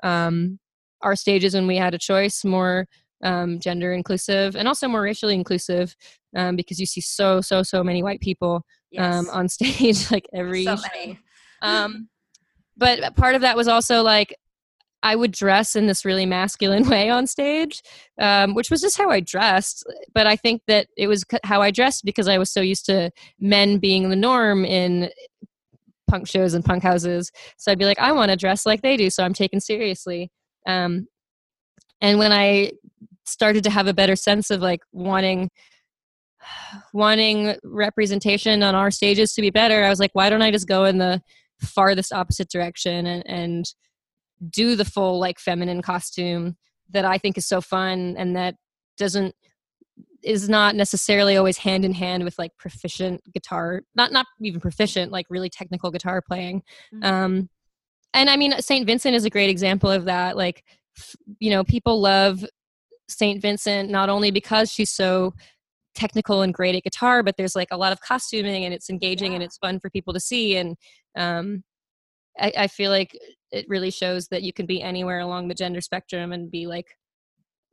um, 0.02 0.58
our 1.02 1.14
stages 1.14 1.54
when 1.54 1.66
we 1.66 1.76
had 1.76 1.92
a 1.92 1.98
choice 1.98 2.44
more 2.44 2.86
um, 3.22 3.60
gender 3.60 3.92
inclusive 3.92 4.56
and 4.56 4.66
also 4.66 4.88
more 4.88 5.02
racially 5.02 5.34
inclusive 5.34 5.94
um, 6.34 6.56
because 6.56 6.80
you 6.80 6.86
see 6.86 7.02
so 7.02 7.40
so 7.40 7.62
so 7.62 7.84
many 7.84 8.02
white 8.02 8.20
people 8.20 8.64
yes. 8.90 9.14
um, 9.14 9.28
on 9.30 9.48
stage 9.50 10.10
like 10.10 10.26
every 10.32 10.64
so 10.64 10.76
many. 10.76 11.20
Um, 11.60 12.08
but 12.78 13.14
part 13.14 13.34
of 13.34 13.42
that 13.42 13.54
was 13.54 13.68
also 13.68 14.02
like 14.02 14.34
I 15.02 15.16
would 15.16 15.32
dress 15.32 15.74
in 15.74 15.86
this 15.86 16.04
really 16.04 16.26
masculine 16.26 16.88
way 16.88 17.10
on 17.10 17.26
stage, 17.26 17.82
um, 18.20 18.54
which 18.54 18.70
was 18.70 18.80
just 18.80 18.98
how 18.98 19.10
I 19.10 19.20
dressed. 19.20 19.84
But 20.14 20.26
I 20.26 20.36
think 20.36 20.62
that 20.68 20.88
it 20.96 21.08
was 21.08 21.24
how 21.44 21.62
I 21.62 21.70
dressed 21.70 22.04
because 22.04 22.28
I 22.28 22.38
was 22.38 22.50
so 22.50 22.60
used 22.60 22.86
to 22.86 23.10
men 23.40 23.78
being 23.78 24.08
the 24.08 24.16
norm 24.16 24.64
in 24.64 25.10
punk 26.08 26.28
shows 26.28 26.54
and 26.54 26.64
punk 26.64 26.82
houses. 26.82 27.30
So 27.56 27.72
I'd 27.72 27.78
be 27.78 27.86
like, 27.86 27.98
I 27.98 28.12
want 28.12 28.30
to 28.30 28.36
dress 28.36 28.66
like 28.66 28.82
they 28.82 28.96
do, 28.96 29.10
so 29.10 29.24
I'm 29.24 29.34
taken 29.34 29.60
seriously. 29.60 30.30
Um, 30.66 31.08
and 32.00 32.18
when 32.18 32.32
I 32.32 32.72
started 33.24 33.64
to 33.64 33.70
have 33.70 33.86
a 33.86 33.94
better 33.94 34.16
sense 34.16 34.50
of 34.50 34.60
like 34.60 34.80
wanting 34.92 35.50
wanting 36.92 37.56
representation 37.64 38.62
on 38.62 38.74
our 38.74 38.90
stages 38.90 39.32
to 39.34 39.40
be 39.40 39.50
better, 39.50 39.84
I 39.84 39.88
was 39.88 40.00
like, 40.00 40.10
why 40.12 40.28
don't 40.30 40.42
I 40.42 40.50
just 40.50 40.68
go 40.68 40.84
in 40.84 40.98
the 40.98 41.22
farthest 41.60 42.12
opposite 42.12 42.50
direction 42.50 43.06
and, 43.06 43.22
and 43.26 43.64
do 44.50 44.76
the 44.76 44.84
full 44.84 45.18
like 45.18 45.38
feminine 45.38 45.82
costume 45.82 46.56
that 46.90 47.04
I 47.04 47.18
think 47.18 47.38
is 47.38 47.46
so 47.46 47.60
fun 47.60 48.14
and 48.18 48.36
that 48.36 48.54
doesn't 48.96 49.34
is 50.22 50.48
not 50.48 50.76
necessarily 50.76 51.36
always 51.36 51.58
hand 51.58 51.84
in 51.84 51.92
hand 51.92 52.22
with 52.24 52.38
like 52.38 52.52
proficient 52.56 53.20
guitar 53.32 53.82
not 53.94 54.12
not 54.12 54.26
even 54.40 54.60
proficient 54.60 55.10
like 55.10 55.26
really 55.28 55.50
technical 55.50 55.90
guitar 55.90 56.22
playing 56.22 56.62
Mhm. 56.94 57.04
um 57.04 57.48
and 58.14 58.30
i 58.30 58.36
mean 58.36 58.54
saint 58.60 58.86
vincent 58.86 59.16
is 59.16 59.24
a 59.24 59.30
great 59.30 59.50
example 59.50 59.90
of 59.90 60.04
that 60.04 60.36
like 60.36 60.62
f- 60.96 61.16
you 61.40 61.50
know 61.50 61.64
people 61.64 62.00
love 62.00 62.44
saint 63.08 63.42
vincent 63.42 63.90
not 63.90 64.08
only 64.08 64.30
because 64.30 64.70
she's 64.70 64.90
so 64.90 65.34
technical 65.94 66.42
and 66.42 66.54
great 66.54 66.74
at 66.76 66.84
guitar 66.84 67.22
but 67.22 67.36
there's 67.36 67.56
like 67.56 67.68
a 67.72 67.76
lot 67.76 67.92
of 67.92 68.00
costuming 68.00 68.64
and 68.64 68.72
it's 68.72 68.88
engaging 68.90 69.34
and 69.34 69.42
it's 69.42 69.58
fun 69.58 69.80
for 69.80 69.90
people 69.90 70.12
to 70.14 70.20
see 70.20 70.56
and 70.56 70.76
um 71.16 71.64
I, 72.38 72.52
I 72.56 72.66
feel 72.66 72.90
like 72.90 73.18
it 73.50 73.66
really 73.68 73.90
shows 73.90 74.28
that 74.28 74.42
you 74.42 74.52
can 74.52 74.66
be 74.66 74.82
anywhere 74.82 75.20
along 75.20 75.48
the 75.48 75.54
gender 75.54 75.80
spectrum 75.80 76.32
and 76.32 76.50
be 76.50 76.66
like 76.66 76.86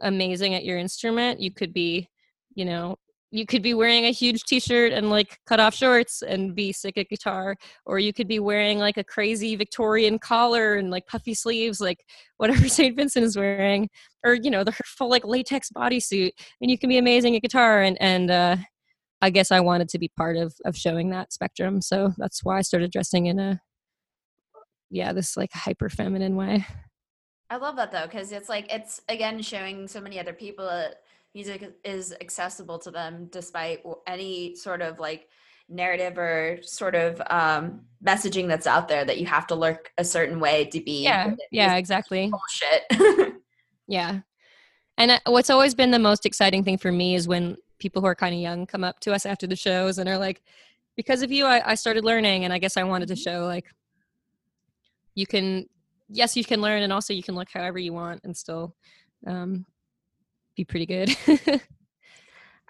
amazing 0.01 0.53
at 0.55 0.65
your 0.65 0.77
instrument. 0.77 1.39
You 1.39 1.51
could 1.51 1.73
be 1.73 2.09
you 2.55 2.65
know 2.65 2.97
you 3.31 3.45
could 3.45 3.61
be 3.61 3.75
wearing 3.75 4.05
a 4.05 4.11
huge 4.11 4.43
t-shirt 4.43 4.91
and 4.91 5.09
like 5.09 5.37
cut 5.45 5.59
off 5.59 5.75
shorts 5.75 6.23
and 6.23 6.55
be 6.55 6.71
sick 6.71 6.97
at 6.97 7.09
guitar 7.09 7.55
or 7.85 7.99
you 7.99 8.11
could 8.11 8.27
be 8.27 8.39
wearing 8.39 8.79
like 8.79 8.97
a 8.97 9.03
crazy 9.03 9.55
victorian 9.55 10.17
collar 10.17 10.75
and 10.75 10.89
like 10.89 11.05
puffy 11.05 11.33
sleeves 11.33 11.79
like 11.79 12.03
whatever 12.37 12.67
st 12.67 12.95
vincent 12.95 13.25
is 13.25 13.37
wearing 13.37 13.87
or 14.25 14.33
you 14.33 14.49
know 14.49 14.63
the 14.63 14.71
full 14.83 15.09
like 15.09 15.25
latex 15.25 15.69
bodysuit 15.75 16.31
and 16.61 16.71
you 16.71 16.77
can 16.77 16.89
be 16.89 16.97
amazing 16.97 17.35
at 17.35 17.41
guitar 17.41 17.81
and 17.83 17.97
and 18.01 18.31
uh 18.31 18.55
i 19.21 19.29
guess 19.29 19.51
i 19.51 19.59
wanted 19.59 19.87
to 19.87 19.99
be 19.99 20.11
part 20.17 20.35
of 20.35 20.53
of 20.65 20.75
showing 20.75 21.09
that 21.09 21.31
spectrum 21.31 21.81
so 21.81 22.11
that's 22.17 22.43
why 22.43 22.57
i 22.57 22.61
started 22.61 22.91
dressing 22.91 23.27
in 23.27 23.39
a 23.39 23.61
yeah 24.89 25.13
this 25.13 25.37
like 25.37 25.51
hyper 25.53 25.89
feminine 25.89 26.35
way 26.35 26.65
I 27.51 27.55
love 27.57 27.77
that 27.77 27.91
though, 27.91 28.05
because 28.05 28.31
it's 28.31 28.47
like 28.47 28.71
it's 28.71 29.01
again 29.09 29.41
showing 29.41 29.87
so 29.87 29.99
many 29.99 30.19
other 30.19 30.33
people 30.33 30.65
that 30.67 31.01
music 31.33 31.75
is 31.83 32.13
accessible 32.21 32.77
to 32.79 32.91
them 32.91 33.27
despite 33.31 33.81
any 34.05 34.55
sort 34.55 34.83
of 34.83 34.99
like 34.99 35.29
narrative 35.67 36.17
or 36.19 36.59
sort 36.61 36.93
of 36.93 37.19
um, 37.31 37.81
messaging 38.05 38.47
that's 38.47 38.67
out 38.67 38.87
there 38.87 39.03
that 39.03 39.19
you 39.19 39.25
have 39.25 39.47
to 39.47 39.55
look 39.55 39.91
a 39.97 40.03
certain 40.03 40.39
way 40.39 40.65
to 40.65 40.79
be. 40.79 41.03
yeah 41.03 41.33
yeah 41.51 41.75
exactly 41.75 42.31
bullshit. 42.31 43.33
Yeah. 43.87 44.19
And 44.97 45.11
uh, 45.11 45.19
what's 45.25 45.49
always 45.49 45.73
been 45.73 45.91
the 45.91 45.99
most 45.99 46.25
exciting 46.25 46.63
thing 46.63 46.77
for 46.77 46.91
me 46.91 47.15
is 47.15 47.27
when 47.27 47.57
people 47.79 48.01
who 48.01 48.07
are 48.07 48.15
kind 48.15 48.35
of 48.35 48.39
young 48.41 48.67
come 48.67 48.83
up 48.83 48.99
to 48.99 49.13
us 49.13 49.25
after 49.25 49.47
the 49.47 49.55
shows 49.55 49.97
and 49.97 50.07
are 50.07 50.17
like, 50.17 50.43
because 50.95 51.23
of 51.23 51.31
you, 51.31 51.45
I, 51.45 51.71
I 51.71 51.75
started 51.75 52.03
learning, 52.03 52.43
and 52.43 52.53
I 52.53 52.59
guess 52.59 52.77
I 52.77 52.83
wanted 52.83 53.07
to 53.07 53.15
Mhm. 53.15 53.23
show 53.23 53.45
like 53.45 53.65
you 55.19 55.27
can. 55.27 55.67
Yes, 56.11 56.35
you 56.35 56.43
can 56.43 56.61
learn, 56.61 56.81
and 56.81 56.91
also 56.91 57.13
you 57.13 57.21
can 57.21 57.35
look 57.35 57.49
however 57.53 57.77
you 57.77 57.93
want 57.93 58.21
and 58.23 58.35
still 58.35 58.75
um, 59.27 59.65
be 60.55 60.65
pretty 60.65 60.85
good. 60.85 61.15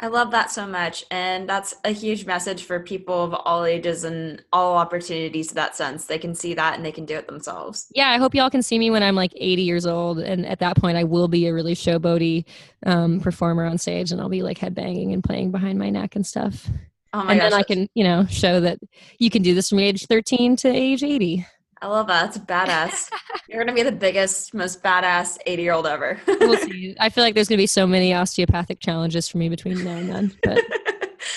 I 0.02 0.08
love 0.08 0.32
that 0.32 0.50
so 0.50 0.66
much. 0.66 1.04
And 1.12 1.48
that's 1.48 1.76
a 1.84 1.92
huge 1.92 2.26
message 2.26 2.64
for 2.64 2.80
people 2.80 3.22
of 3.22 3.34
all 3.34 3.66
ages 3.66 4.06
and 4.06 4.42
all 4.54 4.78
opportunities 4.78 5.48
to 5.50 5.56
that 5.56 5.76
sense. 5.76 6.06
They 6.06 6.18
can 6.18 6.34
see 6.34 6.54
that 6.54 6.76
and 6.76 6.86
they 6.86 6.92
can 6.92 7.04
do 7.04 7.16
it 7.16 7.28
themselves. 7.28 7.88
yeah, 7.94 8.10
I 8.10 8.18
hope 8.18 8.34
y'all 8.34 8.50
can 8.50 8.62
see 8.62 8.80
me 8.80 8.92
when 8.92 9.04
I'm 9.04 9.16
like 9.16 9.34
80 9.36 9.62
years 9.62 9.86
old, 9.86 10.20
and 10.20 10.46
at 10.46 10.60
that 10.60 10.78
point, 10.78 10.98
I 10.98 11.04
will 11.04 11.28
be 11.28 11.48
a 11.48 11.54
really 11.54 11.76
showboaty 11.76 12.46
um, 12.86 13.20
performer 13.20 13.66
on 13.66 13.78
stage, 13.78 14.12
and 14.12 14.22
I'll 14.22 14.30
be 14.30 14.44
like 14.44 14.58
headbanging 14.58 15.14
and 15.14 15.24
playing 15.24 15.52
behind 15.52 15.78
my 15.78 15.90
neck 15.90 16.16
and 16.16 16.26
stuff. 16.26 16.70
Oh 17.12 17.24
my 17.24 17.32
and 17.32 17.42
gosh. 17.42 17.52
then 17.52 17.60
I 17.60 17.64
can, 17.64 17.90
you 17.94 18.04
know, 18.04 18.26
show 18.28 18.62
that 18.62 18.80
you 19.18 19.30
can 19.30 19.42
do 19.42 19.54
this 19.54 19.70
from 19.70 19.80
age 19.80 20.06
13 20.06 20.56
to 20.58 20.70
age 20.70 21.04
80. 21.04 21.46
I 21.82 21.88
love 21.88 22.08
that. 22.08 22.34
That's 22.34 22.38
badass. 22.38 23.10
You're 23.50 23.64
going 23.64 23.76
to 23.76 23.84
be 23.84 23.90
the 23.90 23.96
biggest, 23.96 24.54
most 24.54 24.84
badass 24.84 25.38
80 25.46 25.62
year 25.62 25.74
old 25.74 25.88
ever. 25.88 26.20
We'll 26.28 26.58
see. 26.68 26.96
I 27.00 27.10
feel 27.10 27.24
like 27.24 27.36
there's 27.36 27.48
going 27.48 27.58
to 27.58 27.64
be 27.64 27.68
so 27.68 27.88
many 27.88 28.14
osteopathic 28.14 28.80
challenges 28.80 29.30
for 29.30 29.38
me 29.38 29.50
between 29.50 29.84
now 29.84 29.98
and 29.98 30.10
then, 30.10 30.38
but 30.44 30.60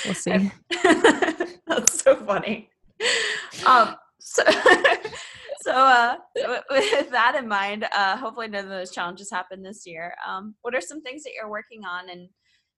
we'll 0.04 0.14
see. 0.14 0.50
That's 1.66 2.02
so 2.02 2.16
funny. 2.16 2.70
Um, 3.66 3.94
so, 4.20 4.42
so 5.60 5.72
uh, 5.72 6.16
with 6.70 7.10
that 7.10 7.36
in 7.36 7.46
mind, 7.46 7.86
uh, 7.92 8.16
hopefully 8.16 8.48
none 8.48 8.64
of 8.64 8.70
those 8.70 8.90
challenges 8.90 9.30
happen 9.30 9.62
this 9.62 9.86
year. 9.86 10.14
Um, 10.26 10.54
what 10.62 10.74
are 10.74 10.80
some 10.80 11.02
things 11.02 11.22
that 11.22 11.32
you're 11.34 11.50
working 11.50 11.84
on 11.84 12.08
in 12.08 12.28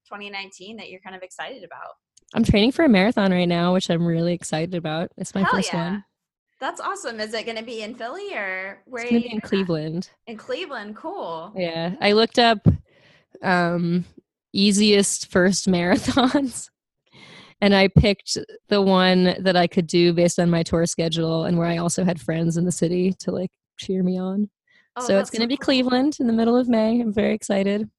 2019 0.06 0.76
that 0.76 0.90
you're 0.90 1.00
kind 1.00 1.16
of 1.16 1.22
excited 1.22 1.64
about? 1.64 1.94
I'm 2.34 2.44
training 2.44 2.72
for 2.72 2.84
a 2.84 2.88
marathon 2.88 3.32
right 3.32 3.48
now, 3.48 3.72
which 3.72 3.90
I'm 3.90 4.04
really 4.04 4.34
excited 4.34 4.74
about. 4.74 5.12
It's 5.16 5.34
my 5.34 5.42
Hell 5.42 5.52
first 5.52 5.72
yeah. 5.72 5.90
one. 5.90 6.04
That's 6.64 6.80
awesome. 6.80 7.20
Is 7.20 7.34
it 7.34 7.44
going 7.44 7.58
to 7.58 7.62
be 7.62 7.82
in 7.82 7.94
Philly 7.94 8.34
or 8.34 8.80
where? 8.86 9.02
It's 9.02 9.10
going 9.10 9.22
to 9.22 9.28
be 9.28 9.34
in? 9.34 9.40
Cleveland. 9.42 10.08
In 10.26 10.38
Cleveland, 10.38 10.96
cool. 10.96 11.52
Yeah. 11.54 11.94
I 12.00 12.12
looked 12.12 12.38
up 12.38 12.66
um, 13.42 14.06
easiest 14.54 15.30
first 15.30 15.66
marathons 15.68 16.70
and 17.60 17.74
I 17.74 17.88
picked 17.88 18.38
the 18.70 18.80
one 18.80 19.36
that 19.40 19.56
I 19.56 19.66
could 19.66 19.86
do 19.86 20.14
based 20.14 20.38
on 20.38 20.48
my 20.48 20.62
tour 20.62 20.86
schedule 20.86 21.44
and 21.44 21.58
where 21.58 21.66
I 21.66 21.76
also 21.76 22.02
had 22.02 22.18
friends 22.18 22.56
in 22.56 22.64
the 22.64 22.72
city 22.72 23.12
to 23.18 23.30
like 23.30 23.50
cheer 23.76 24.02
me 24.02 24.18
on. 24.18 24.48
Oh, 24.96 25.06
so 25.06 25.18
it's 25.18 25.28
going 25.28 25.42
to 25.42 25.46
be 25.46 25.58
cool. 25.58 25.66
Cleveland 25.66 26.16
in 26.18 26.26
the 26.26 26.32
middle 26.32 26.56
of 26.56 26.66
May. 26.66 26.98
I'm 26.98 27.12
very 27.12 27.34
excited. 27.34 27.90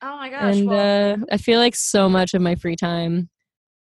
Oh 0.00 0.16
my 0.16 0.30
gosh. 0.30 0.58
and 0.58 0.68
well, 0.68 1.14
uh, 1.14 1.24
I 1.32 1.38
feel 1.38 1.58
like 1.58 1.74
so 1.74 2.08
much 2.08 2.34
of 2.34 2.42
my 2.42 2.54
free 2.54 2.76
time, 2.76 3.30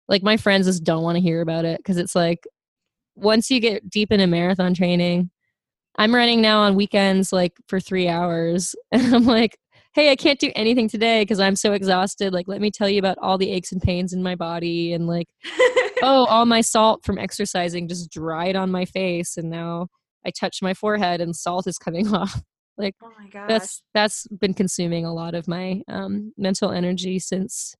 like 0.09 0.23
my 0.23 0.35
friends 0.35 0.65
just 0.65 0.83
don't 0.83 1.03
want 1.03 1.15
to 1.15 1.21
hear 1.21 1.39
about 1.39 1.63
it 1.63 1.77
because 1.77 1.95
it's 1.95 2.15
like 2.15 2.45
once 3.15 3.49
you 3.49 3.59
get 3.59 3.89
deep 3.89 4.11
into 4.11 4.27
marathon 4.27 4.73
training, 4.73 5.29
I'm 5.97 6.13
running 6.13 6.41
now 6.41 6.61
on 6.61 6.75
weekends 6.75 7.31
like 7.31 7.53
for 7.67 7.79
three 7.79 8.07
hours, 8.07 8.75
and 8.91 9.15
I'm 9.15 9.25
like, 9.25 9.57
hey, 9.93 10.11
I 10.11 10.15
can't 10.15 10.39
do 10.39 10.51
anything 10.55 10.89
today 10.89 11.21
because 11.21 11.39
I'm 11.39 11.55
so 11.55 11.73
exhausted. 11.73 12.33
Like, 12.33 12.47
let 12.47 12.61
me 12.61 12.69
tell 12.69 12.89
you 12.89 12.99
about 12.99 13.17
all 13.21 13.37
the 13.37 13.49
aches 13.51 13.71
and 13.71 13.81
pains 13.81 14.13
in 14.13 14.21
my 14.21 14.35
body, 14.35 14.93
and 14.93 15.07
like, 15.07 15.27
oh, 16.03 16.25
all 16.25 16.45
my 16.45 16.61
salt 16.61 17.03
from 17.05 17.17
exercising 17.17 17.87
just 17.87 18.11
dried 18.11 18.55
on 18.55 18.71
my 18.71 18.85
face, 18.85 19.37
and 19.37 19.49
now 19.49 19.87
I 20.25 20.31
touch 20.31 20.61
my 20.61 20.73
forehead 20.73 21.21
and 21.21 21.35
salt 21.35 21.67
is 21.67 21.77
coming 21.77 22.07
off. 22.15 22.41
oh 23.01 23.11
my 23.17 23.29
gosh. 23.29 23.47
That's 23.47 23.83
that's 23.93 24.27
been 24.27 24.53
consuming 24.53 25.05
a 25.05 25.13
lot 25.13 25.33
of 25.33 25.47
my 25.47 25.81
um, 25.87 26.33
mental 26.37 26.71
energy 26.71 27.19
since 27.19 27.73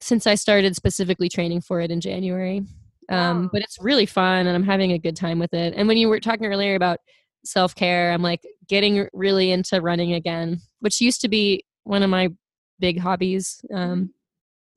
since 0.00 0.26
I 0.26 0.34
started 0.34 0.76
specifically 0.76 1.28
training 1.28 1.62
for 1.62 1.80
it 1.80 1.90
in 1.90 2.00
January. 2.00 2.62
Um, 3.10 3.42
Wow. 3.44 3.50
But 3.52 3.62
it's 3.62 3.78
really 3.80 4.06
fun, 4.06 4.46
and 4.46 4.54
I'm 4.56 4.64
having 4.64 4.92
a 4.92 4.98
good 4.98 5.16
time 5.16 5.38
with 5.38 5.54
it. 5.54 5.74
And 5.76 5.88
when 5.88 5.96
you 5.96 6.08
were 6.08 6.20
talking 6.20 6.46
earlier 6.46 6.74
about 6.74 7.00
self 7.44 7.74
care, 7.74 8.12
I'm 8.12 8.22
like 8.22 8.42
getting 8.68 9.08
really 9.12 9.50
into 9.50 9.80
running 9.80 10.14
again, 10.14 10.60
which 10.80 11.00
used 11.00 11.20
to 11.22 11.28
be 11.28 11.64
one 11.84 12.02
of 12.02 12.10
my 12.10 12.30
big 12.80 12.98
hobbies. 12.98 13.64
Um, 13.72 14.12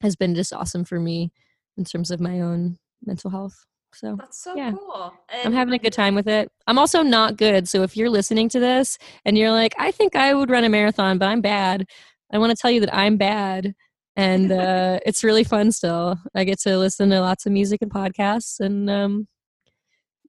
Has 0.01 0.15
been 0.15 0.36
just 0.36 0.53
awesome 0.53 0.84
for 0.86 0.99
me 0.99 1.32
in 1.78 1.86
terms 1.86 2.11
of 2.11 2.19
my 2.19 2.41
own 2.41 2.78
mental 3.05 3.30
health. 3.30 3.65
So 3.93 4.15
That's 4.17 4.43
so 4.43 4.55
yeah. 4.55 4.71
cool. 4.71 5.13
I'm 5.43 5.53
having 5.53 5.73
a 5.73 5.80
good 5.80 5.93
time 5.93 6.13
with 6.13 6.28
it. 6.28 6.51
I'm 6.67 6.78
also 6.78 7.01
not 7.01 7.38
good. 7.38 7.67
So 7.67 7.84
if 7.84 7.95
you're 7.95 8.09
listening 8.09 8.49
to 8.49 8.59
this 8.59 8.97
and 9.25 9.38
you're 9.38 9.51
like, 9.51 9.73
I 9.80 9.91
think 9.91 10.15
I 10.15 10.34
would 10.34 10.49
run 10.49 10.65
a 10.65 10.69
marathon, 10.69 11.17
but 11.17 11.28
I'm 11.28 11.41
bad, 11.41 11.88
I 12.32 12.38
want 12.38 12.51
to 12.51 12.61
tell 12.61 12.69
you 12.69 12.82
that 12.82 12.93
I'm 12.93 13.17
bad. 13.17 13.73
And 14.18 14.51
uh, 14.51 14.99
it's 15.05 15.24
really 15.24 15.43
fun 15.43 15.72
still. 15.72 16.18
I 16.34 16.43
get 16.43 16.59
to 16.61 16.78
listen 16.78 17.11
to 17.11 17.22
lots 17.22 17.45
of 17.45 17.51
music 17.51 17.84
and 17.84 17.91
podcasts 17.91 18.59
and 18.59 18.89
um, 18.89 19.28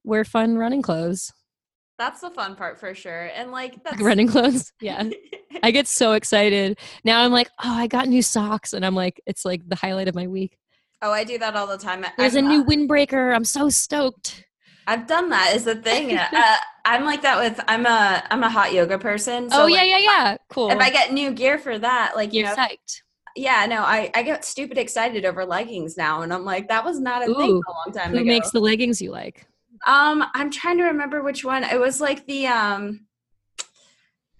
wear 0.03 0.23
fun 0.23 0.57
running 0.57 0.83
clothes. 0.83 1.33
That's 1.97 2.21
the 2.21 2.29
fun 2.29 2.55
part 2.55 2.79
for 2.79 2.93
sure. 2.93 3.31
And 3.35 3.51
like 3.51 3.83
that's 3.83 4.01
running 4.01 4.27
clothes. 4.27 4.71
Yeah. 4.81 5.09
I 5.63 5.71
get 5.71 5.87
so 5.87 6.13
excited. 6.13 6.77
Now 7.03 7.23
I'm 7.23 7.31
like, 7.31 7.49
oh, 7.63 7.73
I 7.73 7.87
got 7.87 8.07
new 8.07 8.21
socks. 8.21 8.73
And 8.73 8.85
I'm 8.85 8.95
like, 8.95 9.19
it's 9.25 9.43
like 9.43 9.67
the 9.67 9.75
highlight 9.75 10.07
of 10.07 10.15
my 10.15 10.27
week. 10.27 10.57
oh, 11.01 11.11
I 11.11 11.23
do 11.23 11.39
that 11.39 11.55
all 11.55 11.67
the 11.67 11.77
time. 11.77 12.05
There's 12.17 12.35
a 12.35 12.39
I've, 12.39 12.45
new 12.45 12.63
windbreaker. 12.63 13.35
I'm 13.35 13.43
so 13.43 13.69
stoked. 13.69 14.45
I've 14.85 15.07
done 15.07 15.29
that. 15.29 15.55
Is 15.55 15.65
the 15.65 15.75
thing. 15.75 16.15
uh, 16.17 16.55
I'm 16.85 17.05
like 17.05 17.23
that 17.23 17.37
with. 17.39 17.59
I'm 17.67 17.85
a. 17.85 18.23
I'm 18.29 18.43
a 18.43 18.49
hot 18.49 18.71
yoga 18.71 18.97
person. 18.97 19.49
So 19.49 19.63
oh, 19.63 19.65
yeah, 19.65 19.79
like, 19.79 19.89
yeah, 19.89 19.97
yeah. 19.97 20.37
Cool. 20.49 20.69
If 20.71 20.77
I 20.77 20.89
get 20.91 21.11
new 21.11 21.31
gear 21.31 21.57
for 21.57 21.77
that, 21.77 22.13
like 22.15 22.31
you 22.33 22.41
You're 22.41 22.55
know, 22.55 22.63
psyched. 22.63 23.01
Yeah, 23.39 23.65
no, 23.65 23.81
I 23.81 24.11
I 24.13 24.23
get 24.23 24.43
stupid 24.43 24.77
excited 24.77 25.25
over 25.25 25.45
leggings 25.45 25.95
now, 25.95 26.21
and 26.21 26.33
I'm 26.33 26.43
like, 26.43 26.67
that 26.67 26.83
was 26.83 26.99
not 26.99 27.23
a 27.23 27.25
thing 27.25 27.35
a 27.35 27.71
long 27.71 27.91
time 27.93 28.11
Who 28.11 28.17
ago. 28.17 28.19
Who 28.19 28.25
makes 28.25 28.51
the 28.51 28.59
leggings 28.59 29.01
you 29.01 29.11
like? 29.11 29.47
Um, 29.87 30.25
I'm 30.33 30.51
trying 30.51 30.77
to 30.77 30.83
remember 30.83 31.23
which 31.23 31.45
one. 31.45 31.63
It 31.63 31.79
was 31.79 32.01
like 32.01 32.25
the 32.27 32.47
um. 32.47 33.05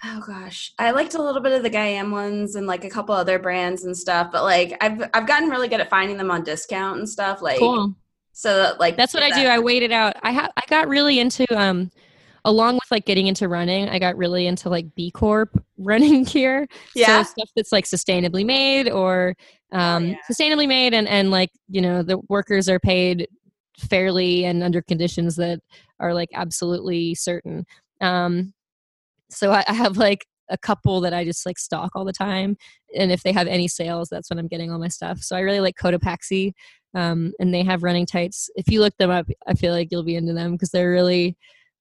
Oh 0.04 0.22
gosh, 0.26 0.74
I 0.78 0.92
liked 0.92 1.14
a 1.14 1.22
little 1.22 1.42
bit 1.42 1.54
of 1.54 1.64
the 1.64 1.70
Gaiam 1.70 2.12
ones 2.12 2.56
and 2.56 2.68
like 2.68 2.84
a 2.84 2.90
couple 2.90 3.16
other 3.16 3.40
brands 3.40 3.86
and 3.86 3.96
stuff, 3.96 4.32
but 4.32 4.44
like 4.44 4.78
I've 4.82 5.10
I've 5.14 5.28
gotten 5.28 5.50
really 5.50 5.70
good 5.70 5.82
at 5.82 5.90
finding 5.90 6.18
them 6.18 6.32
on 6.32 6.44
discount 6.44 7.00
and 7.00 7.10
stuff. 7.10 7.42
Like 7.42 7.60
Cool. 7.60 7.96
so 8.34 8.56
that 8.58 8.80
like 8.80 8.98
That's 8.98 9.14
what 9.14 9.24
I 9.24 9.30
do. 9.30 9.48
I 9.48 9.60
waited 9.60 9.92
out. 9.92 10.16
I 10.22 10.34
ha- 10.34 10.52
I 10.58 10.64
got 10.68 10.88
really 10.88 11.20
into 11.20 11.46
um 11.58 11.90
along 12.46 12.76
with 12.76 12.92
like 12.92 13.06
getting 13.06 13.28
into 13.28 13.48
running, 13.48 13.90
I 13.90 14.00
got 14.00 14.18
really 14.18 14.48
into 14.48 14.70
like 14.70 14.94
B 14.96 15.12
Corp 15.12 15.62
running 15.80 16.24
gear. 16.26 16.68
Yeah. 16.96 17.24
So 17.24 17.32
stuff 17.32 17.50
that's 17.56 17.72
like 17.72 17.86
sustainably 17.86 18.46
made 18.46 18.90
or 18.90 19.36
um 19.72 20.08
yeah. 20.08 20.16
sustainably 20.30 20.68
made 20.68 20.94
and 20.94 21.08
and 21.08 21.32
like, 21.32 21.50
you 21.68 21.82
know, 21.82 22.04
the 22.04 22.20
workers 22.30 22.70
are 22.70 22.80
paid 22.80 23.28
fairly 23.78 24.46
and 24.46 24.62
under 24.62 24.82
conditions 24.82 25.36
that 25.38 25.60
are 26.00 26.14
like 26.14 26.30
absolutely 26.34 27.16
certain. 27.16 27.66
Um 28.02 28.54
so 29.30 29.52
I, 29.52 29.64
I 29.68 29.74
have 29.74 29.98
like 29.98 30.26
a 30.50 30.58
couple 30.58 31.00
that 31.02 31.14
I 31.14 31.24
just 31.24 31.46
like 31.46 31.60
stock 31.60 31.92
all 31.96 32.06
the 32.06 32.14
time. 32.14 32.58
And 32.98 33.12
if 33.12 33.22
they 33.24 33.32
have 33.32 33.48
any 33.48 33.68
sales, 33.68 34.10
that's 34.10 34.30
when 34.30 34.40
I'm 34.40 34.48
getting 34.48 34.72
all 34.72 34.80
my 34.80 34.88
stuff. 34.88 35.20
So 35.20 35.36
I 35.36 35.42
really 35.42 35.60
like 35.60 35.76
Cotopaxi. 35.76 36.54
Um, 36.96 37.34
and 37.40 37.54
they 37.54 37.64
have 37.64 37.84
running 37.84 38.08
tights. 38.08 38.50
If 38.56 38.68
you 38.68 38.80
look 38.80 38.98
them 38.98 39.12
up, 39.12 39.28
I 39.48 39.54
feel 39.54 39.74
like 39.74 39.90
you'll 39.92 40.04
be 40.04 40.16
into 40.16 40.34
them 40.34 40.54
because 40.54 40.72
they're 40.72 40.90
really, 40.90 41.38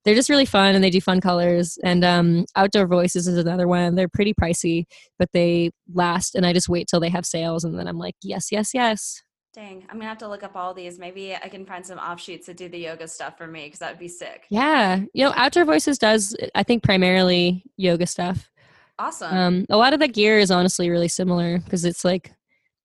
they're 0.09 0.15
just 0.15 0.31
really 0.31 0.47
fun 0.47 0.75
and 0.75 0.83
they 0.83 0.89
do 0.89 1.03
fun 1.03 1.21
colors. 1.21 1.79
And 1.85 2.03
um, 2.03 2.47
Outdoor 2.57 2.87
Voices 2.87 3.29
is 3.29 3.37
another 3.37 3.69
one. 3.69 3.95
They're 3.95 4.09
pretty 4.09 4.33
pricey, 4.33 4.87
but 5.19 5.29
they 5.35 5.71
last. 5.93 6.35
And 6.35 6.47
I 6.47 6.55
just 6.55 6.67
wait 6.67 6.89
till 6.89 6.99
they 6.99 7.11
have 7.11 7.27
sales, 7.27 7.63
and 7.65 7.79
then 7.79 7.87
I'm 7.87 7.99
like, 7.99 8.15
yes, 8.23 8.51
yes, 8.51 8.73
yes. 8.73 9.23
Dang, 9.53 9.85
I'm 9.91 9.97
gonna 9.99 10.09
have 10.09 10.17
to 10.19 10.29
look 10.29 10.43
up 10.43 10.57
all 10.57 10.73
these. 10.73 10.99
Maybe 10.99 11.35
I 11.35 11.51
can 11.51 11.67
find 11.67 11.85
some 11.85 11.99
offshoots 11.99 12.47
that 12.47 12.57
do 12.57 12.71
the 12.71 12.79
yoga 12.79 13.07
stuff 13.07 13.37
for 13.37 13.47
me 13.47 13.65
because 13.67 13.81
that 13.81 13.91
would 13.91 13.99
be 13.99 14.09
sick. 14.09 14.47
Yeah, 14.49 15.01
you 15.13 15.25
know, 15.27 15.33
Outdoor 15.37 15.67
Voices 15.67 15.99
does, 15.99 16.35
I 16.55 16.63
think, 16.63 16.83
primarily 16.83 17.65
yoga 17.77 18.07
stuff. 18.07 18.51
Awesome. 18.99 19.37
Um, 19.37 19.67
a 19.69 19.77
lot 19.77 19.93
of 19.93 20.01
the 20.01 20.09
gear 20.09 20.39
is 20.39 20.51
honestly 20.51 20.89
really 20.89 21.09
similar 21.09 21.59
because 21.59 21.85
it's 21.85 22.03
like 22.03 22.33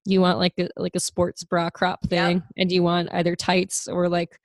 you 0.03 0.19
want 0.19 0.39
like 0.39 0.55
a 0.59 0.67
like 0.75 0.95
a 0.95 0.99
sports 0.99 1.45
bra 1.45 1.69
crop 1.69 1.99
Yep. 2.03 2.09
thing, 2.09 2.43
and 2.57 2.69
you 2.69 2.83
want 2.83 3.07
either 3.13 3.33
tights 3.37 3.87
or 3.87 4.09
like 4.09 4.37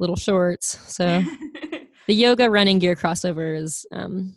little 0.00 0.16
shorts. 0.16 0.78
So 0.92 1.22
the 2.06 2.14
yoga 2.14 2.50
running 2.50 2.78
gear 2.78 2.96
crossover 2.96 3.58
is 3.58 3.86
um, 3.92 4.36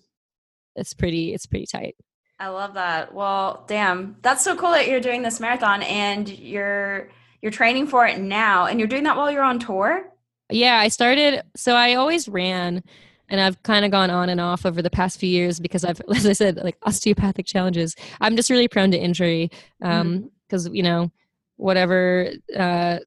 it's 0.75 0.93
pretty 0.93 1.33
it's 1.33 1.45
pretty 1.45 1.65
tight. 1.65 1.95
I 2.39 2.49
love 2.49 2.75
that. 2.75 3.13
Well, 3.13 3.65
damn, 3.67 4.17
that's 4.21 4.43
so 4.43 4.55
cool 4.55 4.71
that 4.71 4.87
you're 4.87 4.99
doing 5.01 5.23
this 5.23 5.39
marathon 5.39 5.81
and 5.83 6.29
you're 6.29 7.09
you're 7.41 7.51
training 7.51 7.87
for 7.87 8.05
it 8.05 8.19
now, 8.19 8.65
and 8.65 8.79
you're 8.79 8.87
doing 8.87 9.03
that 9.03 9.17
while 9.17 9.31
you're 9.31 9.43
on 9.43 9.59
tour. 9.59 10.11
Yeah, 10.49 10.77
I 10.77 10.87
started. 10.87 11.43
So 11.55 11.75
I 11.75 11.95
always 11.95 12.27
ran, 12.27 12.83
and 13.29 13.41
I've 13.41 13.61
kind 13.63 13.85
of 13.85 13.91
gone 13.91 14.09
on 14.09 14.29
and 14.29 14.39
off 14.39 14.65
over 14.65 14.81
the 14.81 14.89
past 14.89 15.19
few 15.19 15.29
years 15.29 15.59
because 15.59 15.83
I've, 15.83 16.01
as 16.15 16.25
I 16.25 16.33
said, 16.33 16.57
like 16.57 16.77
osteopathic 16.83 17.45
challenges. 17.45 17.95
I'm 18.21 18.35
just 18.35 18.49
really 18.49 18.67
prone 18.67 18.91
to 18.91 18.97
injury 18.97 19.51
um, 19.81 20.31
because 20.47 20.67
you 20.69 20.83
know 20.83 21.11
whatever 21.57 22.31
uh, 22.55 22.99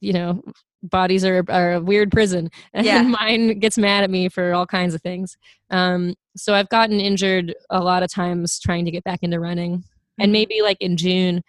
you 0.00 0.12
know 0.12 0.42
bodies 0.82 1.24
are, 1.24 1.44
are 1.48 1.74
a 1.74 1.80
weird 1.80 2.10
prison 2.10 2.50
and 2.74 2.84
Yeah. 2.86 3.02
mine 3.02 3.58
gets 3.58 3.78
mad 3.78 4.04
at 4.04 4.10
me 4.10 4.28
for 4.28 4.52
all 4.54 4.66
kinds 4.66 4.94
of 4.94 5.02
things 5.02 5.36
um, 5.70 6.14
so 6.36 6.54
i've 6.54 6.68
gotten 6.68 7.00
injured 7.00 7.54
a 7.70 7.80
lot 7.80 8.02
of 8.02 8.10
times 8.12 8.58
trying 8.58 8.84
to 8.84 8.90
get 8.90 9.04
back 9.04 9.20
into 9.22 9.38
running 9.40 9.84
and 10.18 10.30
Mhm. 10.30 10.32
maybe 10.32 10.62
like 10.62 10.78
in 10.80 10.96
june 10.96 11.42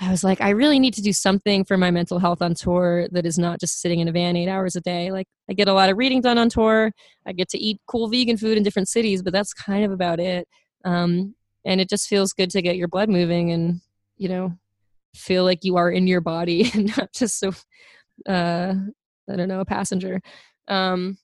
I 0.00 0.10
was 0.10 0.24
like, 0.24 0.40
I 0.40 0.50
really 0.50 0.80
need 0.80 0.94
to 0.94 1.02
do 1.02 1.12
something 1.12 1.64
for 1.64 1.76
my 1.76 1.92
mental 1.92 2.18
health 2.18 2.42
on 2.42 2.54
tour 2.54 3.06
that 3.12 3.24
is 3.24 3.38
not 3.38 3.60
just 3.60 3.80
sitting 3.80 4.00
in 4.00 4.08
a 4.08 4.12
van 4.12 4.34
eight 4.34 4.48
hours 4.48 4.74
a 4.74 4.80
day. 4.80 5.12
Like, 5.12 5.28
I 5.48 5.52
get 5.52 5.68
a 5.68 5.72
lot 5.72 5.88
of 5.88 5.96
reading 5.96 6.20
done 6.20 6.36
on 6.36 6.48
tour. 6.48 6.90
I 7.24 7.32
get 7.32 7.48
to 7.50 7.58
eat 7.58 7.80
cool 7.86 8.08
vegan 8.08 8.36
food 8.36 8.56
in 8.58 8.64
different 8.64 8.88
cities, 8.88 9.22
but 9.22 9.32
that's 9.32 9.54
kind 9.54 9.84
of 9.84 9.92
about 9.92 10.18
it. 10.18 10.48
Um, 10.84 11.36
and 11.64 11.80
it 11.80 11.88
just 11.88 12.08
feels 12.08 12.32
good 12.32 12.50
to 12.50 12.60
get 12.60 12.76
your 12.76 12.88
blood 12.88 13.08
moving 13.08 13.52
and, 13.52 13.80
you 14.16 14.28
know, 14.28 14.52
feel 15.14 15.44
like 15.44 15.60
you 15.62 15.76
are 15.76 15.92
in 15.92 16.08
your 16.08 16.20
body 16.20 16.68
and 16.74 16.94
not 16.96 17.12
just 17.12 17.38
so, 17.38 17.52
uh, 18.28 18.74
I 19.30 19.36
don't 19.36 19.48
know, 19.48 19.60
a 19.60 19.64
passenger. 19.64 20.20
Um, 20.68 21.18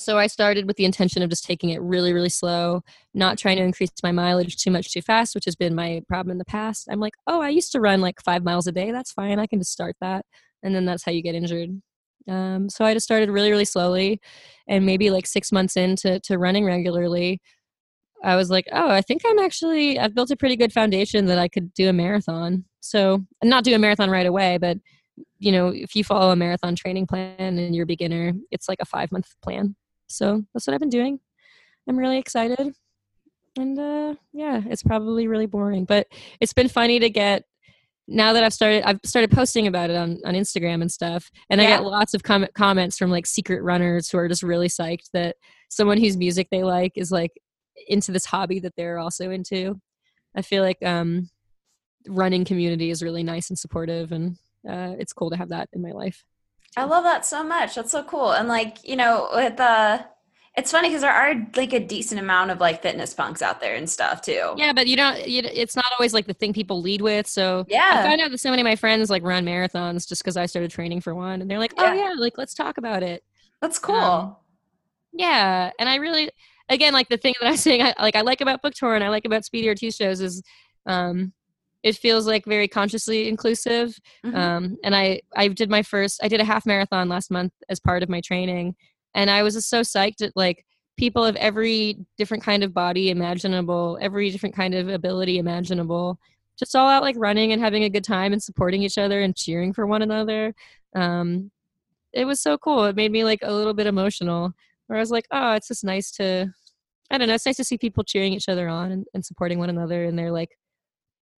so 0.00 0.16
I 0.16 0.28
started 0.28 0.66
with 0.66 0.76
the 0.76 0.86
intention 0.86 1.22
of 1.22 1.28
just 1.28 1.44
taking 1.44 1.70
it 1.70 1.82
really, 1.82 2.12
really 2.12 2.30
slow, 2.30 2.82
not 3.12 3.36
trying 3.36 3.58
to 3.58 3.62
increase 3.62 3.90
my 4.02 4.12
mileage 4.12 4.56
too 4.56 4.70
much 4.70 4.90
too 4.92 5.02
fast, 5.02 5.34
which 5.34 5.44
has 5.44 5.56
been 5.56 5.74
my 5.74 6.00
problem 6.08 6.32
in 6.32 6.38
the 6.38 6.44
past. 6.44 6.88
I'm 6.90 7.00
like, 7.00 7.12
oh, 7.26 7.42
I 7.42 7.50
used 7.50 7.72
to 7.72 7.80
run 7.80 8.00
like 8.00 8.22
five 8.22 8.42
miles 8.42 8.66
a 8.66 8.72
day. 8.72 8.92
That's 8.92 9.12
fine. 9.12 9.38
I 9.38 9.46
can 9.46 9.58
just 9.58 9.72
start 9.72 9.96
that. 10.00 10.24
And 10.62 10.74
then 10.74 10.86
that's 10.86 11.04
how 11.04 11.12
you 11.12 11.22
get 11.22 11.34
injured. 11.34 11.82
Um, 12.28 12.68
so 12.70 12.84
I 12.84 12.94
just 12.94 13.04
started 13.04 13.30
really, 13.30 13.50
really 13.50 13.64
slowly. 13.64 14.20
And 14.68 14.86
maybe 14.86 15.10
like 15.10 15.26
six 15.26 15.52
months 15.52 15.76
into 15.76 16.18
to 16.20 16.38
running 16.38 16.64
regularly, 16.64 17.40
I 18.22 18.36
was 18.36 18.50
like, 18.50 18.66
oh, 18.72 18.90
I 18.90 19.00
think 19.02 19.22
I'm 19.26 19.38
actually, 19.38 19.98
I've 19.98 20.14
built 20.14 20.30
a 20.30 20.36
pretty 20.36 20.56
good 20.56 20.72
foundation 20.72 21.26
that 21.26 21.38
I 21.38 21.48
could 21.48 21.72
do 21.74 21.88
a 21.88 21.92
marathon. 21.92 22.64
So, 22.80 23.24
not 23.42 23.64
do 23.64 23.74
a 23.74 23.78
marathon 23.78 24.10
right 24.10 24.26
away, 24.26 24.58
but 24.58 24.78
you 25.40 25.50
know, 25.50 25.68
if 25.68 25.96
you 25.96 26.04
follow 26.04 26.30
a 26.30 26.36
marathon 26.36 26.76
training 26.76 27.06
plan 27.06 27.34
and 27.38 27.74
you're 27.74 27.84
a 27.84 27.86
beginner, 27.86 28.32
it's 28.50 28.68
like 28.68 28.78
a 28.80 28.84
five 28.84 29.10
month 29.10 29.34
plan. 29.42 29.74
So 30.06 30.42
that's 30.52 30.66
what 30.66 30.74
I've 30.74 30.80
been 30.80 30.90
doing. 30.90 31.18
I'm 31.88 31.98
really 31.98 32.18
excited. 32.18 32.74
And 33.58 33.78
uh, 33.78 34.14
yeah, 34.32 34.60
it's 34.66 34.82
probably 34.82 35.26
really 35.26 35.46
boring, 35.46 35.84
but 35.84 36.06
it's 36.40 36.52
been 36.52 36.68
funny 36.68 37.00
to 37.00 37.10
get 37.10 37.44
now 38.06 38.32
that 38.32 38.44
I've 38.44 38.52
started, 38.52 38.82
I've 38.84 39.00
started 39.04 39.30
posting 39.30 39.66
about 39.66 39.90
it 39.90 39.96
on, 39.96 40.18
on 40.24 40.34
Instagram 40.34 40.82
and 40.82 40.90
stuff. 40.90 41.30
And 41.48 41.60
yeah. 41.60 41.66
I 41.66 41.70
get 41.70 41.84
lots 41.84 42.12
of 42.12 42.22
com- 42.22 42.46
comments 42.54 42.98
from 42.98 43.10
like 43.10 43.26
secret 43.26 43.62
runners 43.62 44.08
who 44.08 44.18
are 44.18 44.28
just 44.28 44.42
really 44.42 44.68
psyched 44.68 45.10
that 45.14 45.36
someone 45.68 45.98
whose 45.98 46.16
music 46.16 46.48
they 46.50 46.62
like 46.62 46.92
is 46.96 47.10
like 47.10 47.32
into 47.88 48.12
this 48.12 48.26
hobby 48.26 48.60
that 48.60 48.74
they're 48.76 48.98
also 48.98 49.30
into. 49.30 49.80
I 50.36 50.42
feel 50.42 50.62
like 50.62 50.82
um, 50.84 51.30
running 52.08 52.44
community 52.44 52.90
is 52.90 53.02
really 53.02 53.22
nice 53.22 53.48
and 53.48 53.58
supportive, 53.58 54.12
and 54.12 54.36
uh, 54.68 54.94
it's 54.98 55.12
cool 55.12 55.30
to 55.30 55.36
have 55.36 55.50
that 55.50 55.68
in 55.72 55.82
my 55.82 55.92
life. 55.92 56.24
I 56.76 56.84
love 56.84 57.04
that 57.04 57.24
so 57.24 57.42
much. 57.42 57.74
That's 57.74 57.90
so 57.90 58.02
cool. 58.04 58.32
And 58.32 58.48
like, 58.48 58.86
you 58.88 58.96
know, 58.96 59.28
with 59.32 59.58
uh 59.58 60.04
it's 60.56 60.72
funny 60.72 60.88
because 60.88 61.02
there 61.02 61.12
are 61.12 61.34
like 61.56 61.72
a 61.72 61.80
decent 61.80 62.20
amount 62.20 62.50
of 62.50 62.60
like 62.60 62.82
fitness 62.82 63.14
punks 63.14 63.40
out 63.40 63.60
there 63.60 63.76
and 63.76 63.88
stuff 63.88 64.20
too. 64.20 64.54
Yeah, 64.56 64.72
but 64.72 64.88
you 64.88 64.96
don't. 64.96 65.26
You, 65.26 65.42
it's 65.44 65.76
not 65.76 65.86
always 65.98 66.12
like 66.12 66.26
the 66.26 66.34
thing 66.34 66.52
people 66.52 66.80
lead 66.80 67.00
with. 67.00 67.26
So 67.26 67.64
yeah, 67.68 68.00
I 68.00 68.02
found 68.02 68.20
out 68.20 68.30
that 68.32 68.38
so 68.38 68.50
many 68.50 68.62
of 68.62 68.64
my 68.64 68.76
friends 68.76 69.10
like 69.10 69.22
run 69.22 69.44
marathons 69.44 70.08
just 70.08 70.22
because 70.22 70.36
I 70.36 70.46
started 70.46 70.70
training 70.70 71.02
for 71.02 71.14
one, 71.14 71.40
and 71.40 71.48
they're 71.48 71.60
like, 71.60 71.74
"Oh 71.78 71.92
yeah, 71.92 72.10
yeah 72.10 72.14
like 72.18 72.36
let's 72.36 72.54
talk 72.54 72.78
about 72.78 73.02
it." 73.02 73.22
That's 73.62 73.78
cool. 73.78 73.94
Um, 73.94 74.36
yeah, 75.12 75.70
and 75.78 75.88
I 75.88 75.96
really, 75.96 76.30
again, 76.68 76.92
like 76.92 77.08
the 77.08 77.16
thing 77.16 77.34
that 77.40 77.46
I 77.46 77.50
am 77.50 77.56
saying, 77.56 77.82
I, 77.82 77.94
like 78.00 78.16
I 78.16 78.22
like 78.22 78.40
about 78.40 78.60
book 78.60 78.74
tour 78.74 78.94
and 78.94 79.04
I 79.04 79.08
like 79.08 79.24
about 79.24 79.44
Speedy 79.44 79.68
Ortiz 79.68 79.96
shows 79.96 80.20
is, 80.20 80.42
um, 80.86 81.32
it 81.82 81.96
feels 81.96 82.26
like 82.26 82.44
very 82.44 82.68
consciously 82.68 83.28
inclusive 83.28 83.98
mm-hmm. 84.24 84.36
um, 84.36 84.76
and 84.84 84.94
i 84.94 85.20
i 85.36 85.48
did 85.48 85.70
my 85.70 85.82
first 85.82 86.20
i 86.22 86.28
did 86.28 86.40
a 86.40 86.44
half 86.44 86.66
marathon 86.66 87.08
last 87.08 87.30
month 87.30 87.52
as 87.68 87.80
part 87.80 88.02
of 88.02 88.08
my 88.08 88.20
training 88.20 88.74
and 89.14 89.30
i 89.30 89.42
was 89.42 89.54
just 89.54 89.70
so 89.70 89.80
psyched 89.80 90.22
at 90.22 90.32
like 90.36 90.64
people 90.96 91.24
of 91.24 91.36
every 91.36 91.96
different 92.18 92.42
kind 92.42 92.62
of 92.62 92.74
body 92.74 93.10
imaginable 93.10 93.98
every 94.00 94.30
different 94.30 94.54
kind 94.54 94.74
of 94.74 94.88
ability 94.88 95.38
imaginable 95.38 96.18
just 96.58 96.76
all 96.76 96.88
out 96.88 97.02
like 97.02 97.16
running 97.18 97.52
and 97.52 97.62
having 97.62 97.84
a 97.84 97.90
good 97.90 98.04
time 98.04 98.32
and 98.32 98.42
supporting 98.42 98.82
each 98.82 98.98
other 98.98 99.22
and 99.22 99.36
cheering 99.36 99.72
for 99.72 99.86
one 99.86 100.02
another 100.02 100.54
um, 100.94 101.50
it 102.12 102.24
was 102.24 102.40
so 102.40 102.58
cool 102.58 102.84
it 102.84 102.96
made 102.96 103.12
me 103.12 103.24
like 103.24 103.40
a 103.42 103.52
little 103.52 103.74
bit 103.74 103.86
emotional 103.86 104.52
where 104.86 104.98
i 104.98 105.00
was 105.00 105.10
like 105.10 105.26
oh 105.30 105.52
it's 105.52 105.68
just 105.68 105.84
nice 105.84 106.10
to 106.10 106.46
i 107.10 107.16
don't 107.16 107.28
know 107.28 107.34
it's 107.34 107.46
nice 107.46 107.56
to 107.56 107.64
see 107.64 107.78
people 107.78 108.04
cheering 108.04 108.32
each 108.32 108.48
other 108.48 108.68
on 108.68 108.92
and, 108.92 109.06
and 109.14 109.24
supporting 109.24 109.58
one 109.58 109.70
another 109.70 110.04
and 110.04 110.18
they're 110.18 110.32
like 110.32 110.50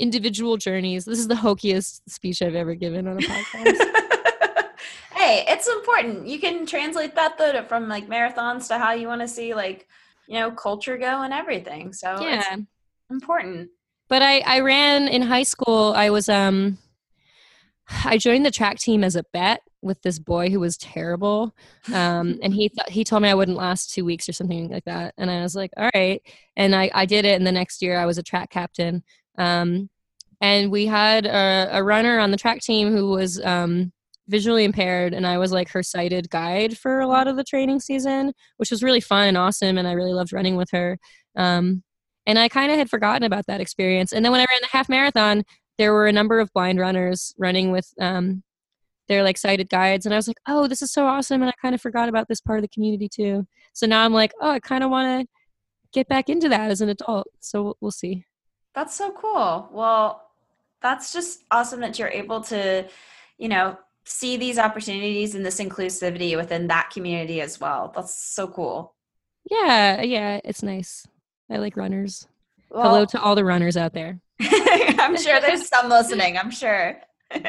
individual 0.03 0.57
journeys. 0.57 1.05
This 1.05 1.21
is 1.21 1.29
the 1.29 1.35
hokiest 1.35 2.01
speech 2.09 2.43
I've 2.43 2.57
ever 2.57 2.75
given 2.75 3.07
on 3.07 3.19
a 3.19 3.21
podcast. 3.21 3.79
hey, 5.15 5.45
it's 5.49 5.69
important. 5.69 6.27
You 6.27 6.41
can 6.41 6.67
translate 6.67 7.15
that 7.15 7.39
though 7.39 7.63
from 7.63 7.89
like 7.89 8.09
marathons 8.09 8.67
to 8.69 8.79
how 8.79 8.93
you 8.93 9.07
want 9.07 9.21
to 9.21 9.29
see 9.29 9.55
like, 9.55 9.87
you 10.27 10.35
know, 10.35 10.51
culture 10.51 10.99
go 10.99 11.23
and 11.23 11.33
everything. 11.33 11.93
So 11.93 12.21
yeah, 12.21 12.57
important. 13.11 13.71
But 14.09 14.23
I 14.23 14.41
I 14.41 14.61
ran 14.61 15.07
in 15.07 15.23
high 15.23 15.45
school. 15.45 15.95
I 15.97 16.11
was 16.11 16.29
um 16.29 16.79
I 18.05 18.19
joined 18.19 18.45
the 18.45 18.51
track 18.51 18.79
team 18.79 19.05
as 19.05 19.15
a 19.15 19.25
bet 19.33 19.63
with 19.83 20.03
this 20.03 20.19
boy 20.19 20.51
who 20.51 20.59
was 20.59 20.77
terrible. 20.77 21.55
Um, 21.93 22.39
and 22.43 22.53
he 22.53 22.69
thought 22.69 22.91
he 22.91 23.05
told 23.05 23.23
me 23.23 23.29
I 23.29 23.35
wouldn't 23.35 23.57
last 23.57 23.95
two 23.95 24.05
weeks 24.05 24.29
or 24.29 24.33
something 24.33 24.69
like 24.69 24.85
that. 24.85 25.15
And 25.17 25.31
I 25.31 25.43
was 25.43 25.55
like, 25.55 25.71
all 25.77 25.91
right. 25.95 26.21
And 26.57 26.75
I, 26.75 26.91
I 26.93 27.07
did 27.07 27.25
it. 27.25 27.37
And 27.37 27.47
the 27.47 27.53
next 27.53 27.83
year 27.83 27.99
I 27.99 28.07
was 28.07 28.19
a 28.19 28.23
track 28.23 28.51
captain. 28.51 29.05
Um, 29.39 29.91
and 30.43 30.73
we 30.73 30.87
had 30.87 31.25
a, 31.25 31.69
a, 31.73 31.85
runner 31.85 32.19
on 32.19 32.33
the 32.33 32.37
track 32.37 32.61
team 32.61 32.91
who 32.91 33.11
was 33.11 33.41
um, 33.45 33.93
visually 34.27 34.65
impaired, 34.65 35.15
and 35.15 35.25
I 35.25 35.39
was 35.39 35.53
like 35.53 35.71
her 35.71 35.85
sighted 35.85 36.29
guide 36.31 36.77
for 36.77 36.99
a 36.99 37.07
lot 37.07 37.29
of 37.29 37.37
the 37.37 37.45
training 37.45 37.79
season, 37.79 38.33
which 38.57 38.73
was 38.73 38.83
really 38.83 39.01
fun 39.01 39.29
and 39.29 39.39
awesome, 39.39 39.79
and 39.79 39.87
I 39.87 39.93
really 39.93 40.13
loved 40.13 40.33
running 40.33 40.57
with 40.57 40.69
her. 40.73 40.99
Um, 41.37 41.85
and 42.27 42.39
I 42.41 42.49
kind 42.49 42.73
of 42.73 42.79
had 42.79 42.91
forgotten 42.91 43.23
about 43.23 43.47
that 43.47 43.61
experience. 43.61 44.13
And 44.13 44.25
then 44.25 44.33
when 44.33 44.41
I 44.41 44.47
ran 44.51 44.61
the 44.61 44.69
half 44.71 44.89
marathon, 44.89 45.45
there 45.79 45.93
were 45.93 46.07
a 46.07 46.13
number 46.13 46.41
of 46.41 46.53
blind 46.53 46.79
runners 46.79 47.35
running 47.39 47.71
with 47.71 47.89
um, 48.01 48.43
their 49.09 49.23
like 49.23 49.39
sighted 49.39 49.69
guides, 49.69 50.07
and 50.07 50.13
I 50.15 50.19
was 50.19 50.27
like, 50.27 50.39
"Oh, 50.49 50.67
this 50.67 50.83
is 50.83 50.93
so 50.93 51.07
awesome!" 51.07 51.41
And 51.43 51.51
I 51.51 51.55
kind 51.63 51.75
of 51.75 51.81
forgot 51.81 52.09
about 52.09 52.27
this 52.29 52.41
part 52.41 52.59
of 52.59 52.63
the 52.63 52.69
community 52.69 53.09
too. 53.09 53.47
So 53.75 53.87
now 53.87 54.05
I'm 54.05 54.13
like, 54.13 54.33
"Oh, 54.41 54.51
I 54.51 54.59
kind 54.59 54.83
of 54.83 54.91
want 54.91 55.23
to 55.23 55.33
get 55.93 56.09
back 56.09 56.29
into 56.29 56.49
that 56.49 56.73
as 56.73 56.81
an 56.81 56.89
adult." 56.89 57.29
So 57.39 57.77
we'll 57.81 57.93
see. 57.93 58.25
That's 58.75 58.97
so 58.97 59.13
cool. 59.13 59.69
Well, 59.71 60.23
that's 60.83 61.13
just 61.13 61.45
awesome 61.51 61.81
that 61.81 61.99
you're 61.99 62.09
able 62.09 62.41
to, 62.43 62.89
you 63.39 63.49
know, 63.49 63.77
see 64.05 64.37
these 64.37 64.59
opportunities 64.59 65.35
and 65.35 65.47
this 65.47 65.61
inclusivity 65.61 66.37
within 66.37 66.67
that 66.69 66.91
community 66.91 67.41
as 67.41 67.61
well. 67.61 67.93
That's 67.95 68.15
so 68.15 68.49
cool. 68.49 68.95
Yeah, 69.51 70.03
yeah, 70.03 70.41
it's 70.45 70.63
nice. 70.63 71.07
I 71.51 71.57
like 71.59 71.77
runners. 71.77 72.27
Well, 72.71 72.85
Hello 72.85 73.05
to 73.07 73.21
all 73.21 73.35
the 73.35 73.45
runners 73.45 73.77
out 73.77 73.93
there. 73.93 74.19
I'm 74.41 75.17
sure 75.17 75.41
there's 75.41 75.69
some 75.69 75.89
listening. 75.89 76.39
I'm 76.39 76.51
sure. 76.51 77.01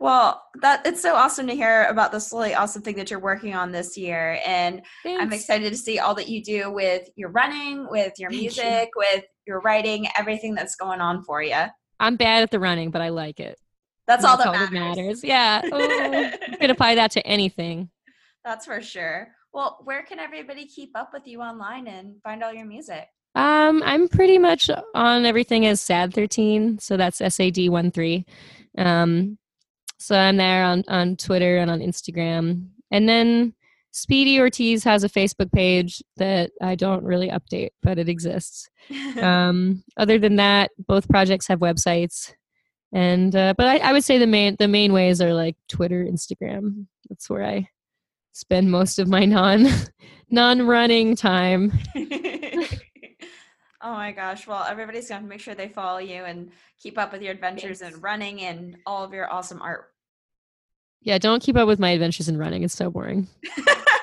well, 0.00 0.42
that 0.60 0.86
it's 0.86 1.00
so 1.00 1.14
awesome 1.14 1.46
to 1.46 1.54
hear 1.54 1.84
about 1.84 2.12
this 2.12 2.32
really 2.32 2.54
awesome 2.54 2.82
thing 2.82 2.96
that 2.96 3.10
you're 3.10 3.20
working 3.20 3.54
on 3.54 3.72
this 3.72 3.96
year, 3.96 4.40
and 4.44 4.82
Thanks. 5.02 5.22
I'm 5.22 5.32
excited 5.32 5.70
to 5.70 5.78
see 5.78 5.98
all 5.98 6.14
that 6.14 6.28
you 6.28 6.42
do 6.42 6.70
with 6.70 7.08
your 7.16 7.30
running, 7.30 7.86
with 7.88 8.14
your 8.18 8.30
music, 8.30 8.90
you. 8.94 9.04
with 9.12 9.24
your 9.46 9.60
writing, 9.60 10.08
everything 10.16 10.54
that's 10.54 10.76
going 10.76 11.00
on 11.00 11.22
for 11.22 11.42
you. 11.42 11.64
I'm 12.00 12.16
bad 12.16 12.42
at 12.42 12.50
the 12.50 12.60
running, 12.60 12.90
but 12.90 13.02
I 13.02 13.08
like 13.08 13.40
it. 13.40 13.58
That's, 14.06 14.24
all, 14.24 14.38
that, 14.38 14.46
all 14.46 14.52
matters. 14.54 14.70
that 14.70 14.72
matters. 14.72 15.24
Yeah, 15.24 15.60
oh, 15.72 15.78
you 16.50 16.56
can 16.56 16.70
apply 16.70 16.94
that 16.94 17.10
to 17.12 17.26
anything. 17.26 17.90
That's 18.44 18.64
for 18.66 18.80
sure. 18.80 19.28
Well, 19.52 19.78
where 19.84 20.02
can 20.02 20.18
everybody 20.18 20.66
keep 20.66 20.90
up 20.94 21.10
with 21.12 21.26
you 21.26 21.40
online 21.42 21.86
and 21.88 22.14
find 22.22 22.42
all 22.42 22.52
your 22.52 22.66
music? 22.66 23.06
Um, 23.34 23.82
I'm 23.84 24.08
pretty 24.08 24.38
much 24.38 24.70
on 24.94 25.24
everything 25.24 25.66
as 25.66 25.80
Sad 25.80 26.14
Thirteen, 26.14 26.78
so 26.78 26.96
that's 26.96 27.20
S 27.20 27.38
A 27.40 27.50
D 27.50 27.68
one 27.68 27.90
three. 27.90 28.24
Um, 28.76 29.38
so 29.98 30.16
I'm 30.16 30.36
there 30.36 30.64
on 30.64 30.84
on 30.88 31.16
Twitter 31.16 31.58
and 31.58 31.70
on 31.70 31.80
Instagram, 31.80 32.68
and 32.90 33.08
then 33.08 33.54
Speedy 33.90 34.38
Ortiz 34.38 34.84
has 34.84 35.02
a 35.02 35.08
Facebook 35.08 35.50
page 35.52 36.02
that 36.16 36.50
I 36.62 36.74
don't 36.74 37.04
really 37.04 37.30
update, 37.30 37.70
but 37.82 37.98
it 37.98 38.08
exists. 38.08 38.68
um, 39.20 39.82
other 39.96 40.18
than 40.18 40.36
that, 40.36 40.70
both 40.86 41.08
projects 41.08 41.48
have 41.48 41.60
websites, 41.60 42.32
and 42.92 43.34
uh, 43.34 43.54
but 43.56 43.66
I, 43.66 43.78
I, 43.78 43.92
would 43.92 44.04
say 44.04 44.18
the 44.18 44.26
main 44.26 44.56
the 44.58 44.68
main 44.68 44.92
ways 44.92 45.20
are 45.20 45.34
like 45.34 45.56
Twitter, 45.68 46.04
Instagram. 46.04 46.86
That's 47.08 47.28
where 47.28 47.44
I 47.44 47.68
spend 48.32 48.70
most 48.70 48.98
of 48.98 49.08
my 49.08 49.24
non 49.24 49.66
non 50.30 50.66
running 50.66 51.16
time. 51.16 51.72
oh 51.96 52.64
my 53.82 54.12
gosh! 54.12 54.46
Well, 54.46 54.64
everybody's 54.64 55.08
gonna 55.08 55.26
make 55.26 55.40
sure 55.40 55.54
they 55.54 55.68
follow 55.68 55.98
you 55.98 56.24
and 56.24 56.50
keep 56.78 56.98
up 56.98 57.12
with 57.12 57.22
your 57.22 57.32
adventures 57.32 57.80
Thanks. 57.80 57.94
and 57.94 58.02
running 58.02 58.42
and 58.42 58.76
all 58.86 59.04
of 59.04 59.12
your 59.12 59.30
awesome 59.30 59.60
art 59.60 59.92
yeah, 61.02 61.18
don't 61.18 61.42
keep 61.42 61.56
up 61.56 61.66
with 61.66 61.78
my 61.78 61.90
adventures 61.90 62.28
in 62.28 62.38
running. 62.38 62.62
It's 62.62 62.74
so 62.74 62.90
boring. 62.90 63.28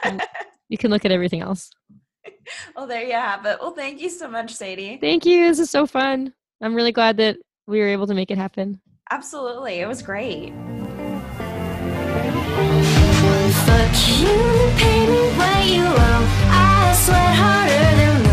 you 0.70 0.78
can 0.78 0.92
look 0.92 1.06
at 1.06 1.12
everything 1.12 1.42
else. 1.42 1.72
Well, 2.76 2.88
there 2.88 3.04
you 3.04 3.14
have 3.14 3.46
it. 3.46 3.58
Well, 3.60 3.72
thank 3.72 4.02
you 4.02 4.10
so 4.10 4.28
much, 4.28 4.52
Sadie. 4.52 4.98
Thank 4.98 5.26
you. 5.26 5.48
This 5.48 5.60
is 5.60 5.70
so 5.70 5.86
fun. 5.86 6.34
I'm 6.62 6.76
really 6.76 6.92
glad 6.92 7.18
that 7.18 7.38
we 7.68 7.80
were 7.80 7.88
able 7.88 8.08
to 8.08 8.14
make 8.14 8.32
it 8.32 8.38
happen. 8.38 8.82
Absolutely. 9.12 9.80
It 9.80 9.88
was 9.88 10.02
great. 10.02 10.54
Fuck 13.66 13.96
you, 14.20 14.72
pay 14.78 15.08
me 15.08 15.24
what 15.38 15.66
you 15.66 15.84
owe. 15.84 16.28
I 16.50 16.94
sweat 16.98 17.36
harder 17.36 17.96
than 17.98 18.25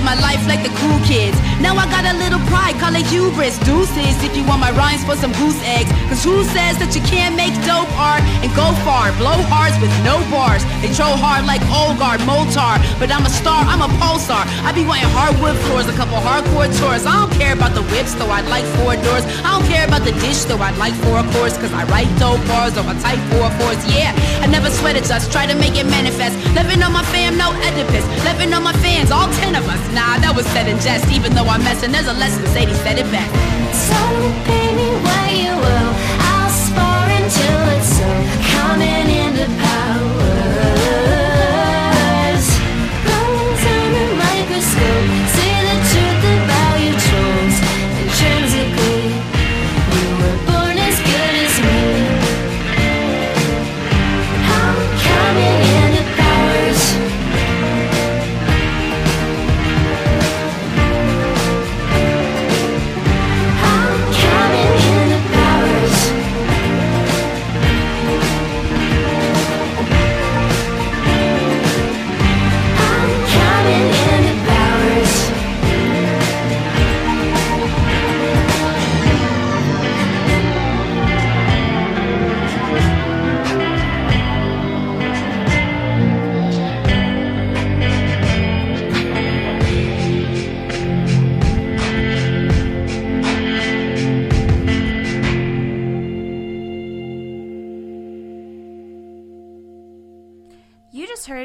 live 0.00 0.16
my 0.16 0.20
life 0.20 0.46
like 0.46 0.62
the 0.62 0.72
cool 0.80 0.98
kids. 1.04 1.36
Now 1.60 1.76
I 1.76 1.84
got 1.90 2.04
a 2.04 2.16
little 2.16 2.40
pride, 2.48 2.78
call 2.80 2.94
it 2.96 3.06
hubris. 3.06 3.58
Deuces, 3.60 4.16
if 4.24 4.36
you 4.36 4.44
want 4.44 4.60
my 4.60 4.72
rhymes 4.72 5.04
for 5.04 5.16
some 5.16 5.32
goose 5.32 5.60
eggs. 5.64 5.90
Cause 6.08 6.24
who 6.24 6.44
says 6.44 6.78
that 6.80 6.96
you 6.96 7.02
can't 7.04 7.36
make 7.36 7.52
dope 7.68 7.90
art 8.00 8.22
and 8.40 8.50
go 8.56 8.72
far? 8.84 9.12
Blow 9.20 9.36
hearts 9.52 9.76
with 9.80 9.92
no 10.04 10.20
bars. 10.32 10.64
They 10.80 10.88
troll 10.92 11.16
hard 11.16 11.44
like 11.44 11.60
Olgard, 11.68 12.20
Moltar. 12.24 12.80
But 12.98 13.12
I'm 13.12 13.26
a 13.26 13.32
star, 13.32 13.60
I'm 13.64 13.82
a 13.84 13.90
pulsar. 14.00 14.44
I 14.64 14.72
be 14.72 14.84
wanting 14.84 15.10
hardwood 15.12 15.56
floors, 15.68 15.88
a 15.88 15.96
couple 15.96 16.16
hardcore 16.16 16.70
tours. 16.80 17.04
I 17.04 17.14
don't 17.20 17.32
care 17.36 17.52
about 17.52 17.76
the 17.76 17.84
whips, 17.92 18.14
though 18.16 18.30
I'd 18.30 18.48
like 18.48 18.64
four 18.80 18.96
doors. 18.96 19.24
I 19.44 19.58
don't 19.58 19.68
care 19.68 19.84
about 19.84 20.04
the 20.04 20.16
dish, 20.24 20.44
though 20.48 20.60
I'd 20.60 20.78
like 20.80 20.94
four 21.04 21.20
chords. 21.36 21.60
Cause 21.60 21.72
I 21.76 21.84
write 21.92 22.08
dope 22.16 22.40
bars 22.48 22.76
over 22.80 22.96
type 23.04 23.20
four 23.36 23.52
fours. 23.60 23.80
Yeah, 23.92 24.16
I 24.40 24.46
never 24.48 24.70
sweat 24.70 24.96
it, 24.96 25.04
just 25.04 25.30
try 25.32 25.44
to 25.44 25.56
make 25.56 25.76
it 25.76 25.84
manifest. 25.84 26.40
Living 26.56 26.80
on 26.82 26.92
my 26.92 27.04
fam, 27.12 27.36
no 27.36 27.52
Oedipus. 27.68 28.06
Living 28.24 28.54
on 28.56 28.64
my 28.64 28.72
fans, 28.80 29.10
all 29.10 29.28
ten 29.44 29.54
of 29.54 29.68
us. 29.68 29.89
Nah, 29.92 30.18
that 30.22 30.32
was 30.36 30.46
said 30.54 30.68
in 30.68 30.78
jest. 30.78 31.10
Even 31.10 31.34
though 31.34 31.46
I'm 31.46 31.62
messing, 31.64 31.90
there's 31.90 32.06
a 32.06 32.14
lesson. 32.14 32.46
Sadie 32.54 32.74
said 32.74 32.98
it 32.98 33.10
best. 33.10 33.30
So 33.74 33.98
pay 34.46 34.70
me 34.78 34.88
what 35.02 35.30
you 35.34 35.50
will. 35.50 35.90
I'll 36.30 36.50
spar 36.50 37.10
until 37.10 37.60
it's 37.74 37.98
so 37.98 38.08
coming 38.54 39.10
into 39.10 39.46
powers. 39.58 39.69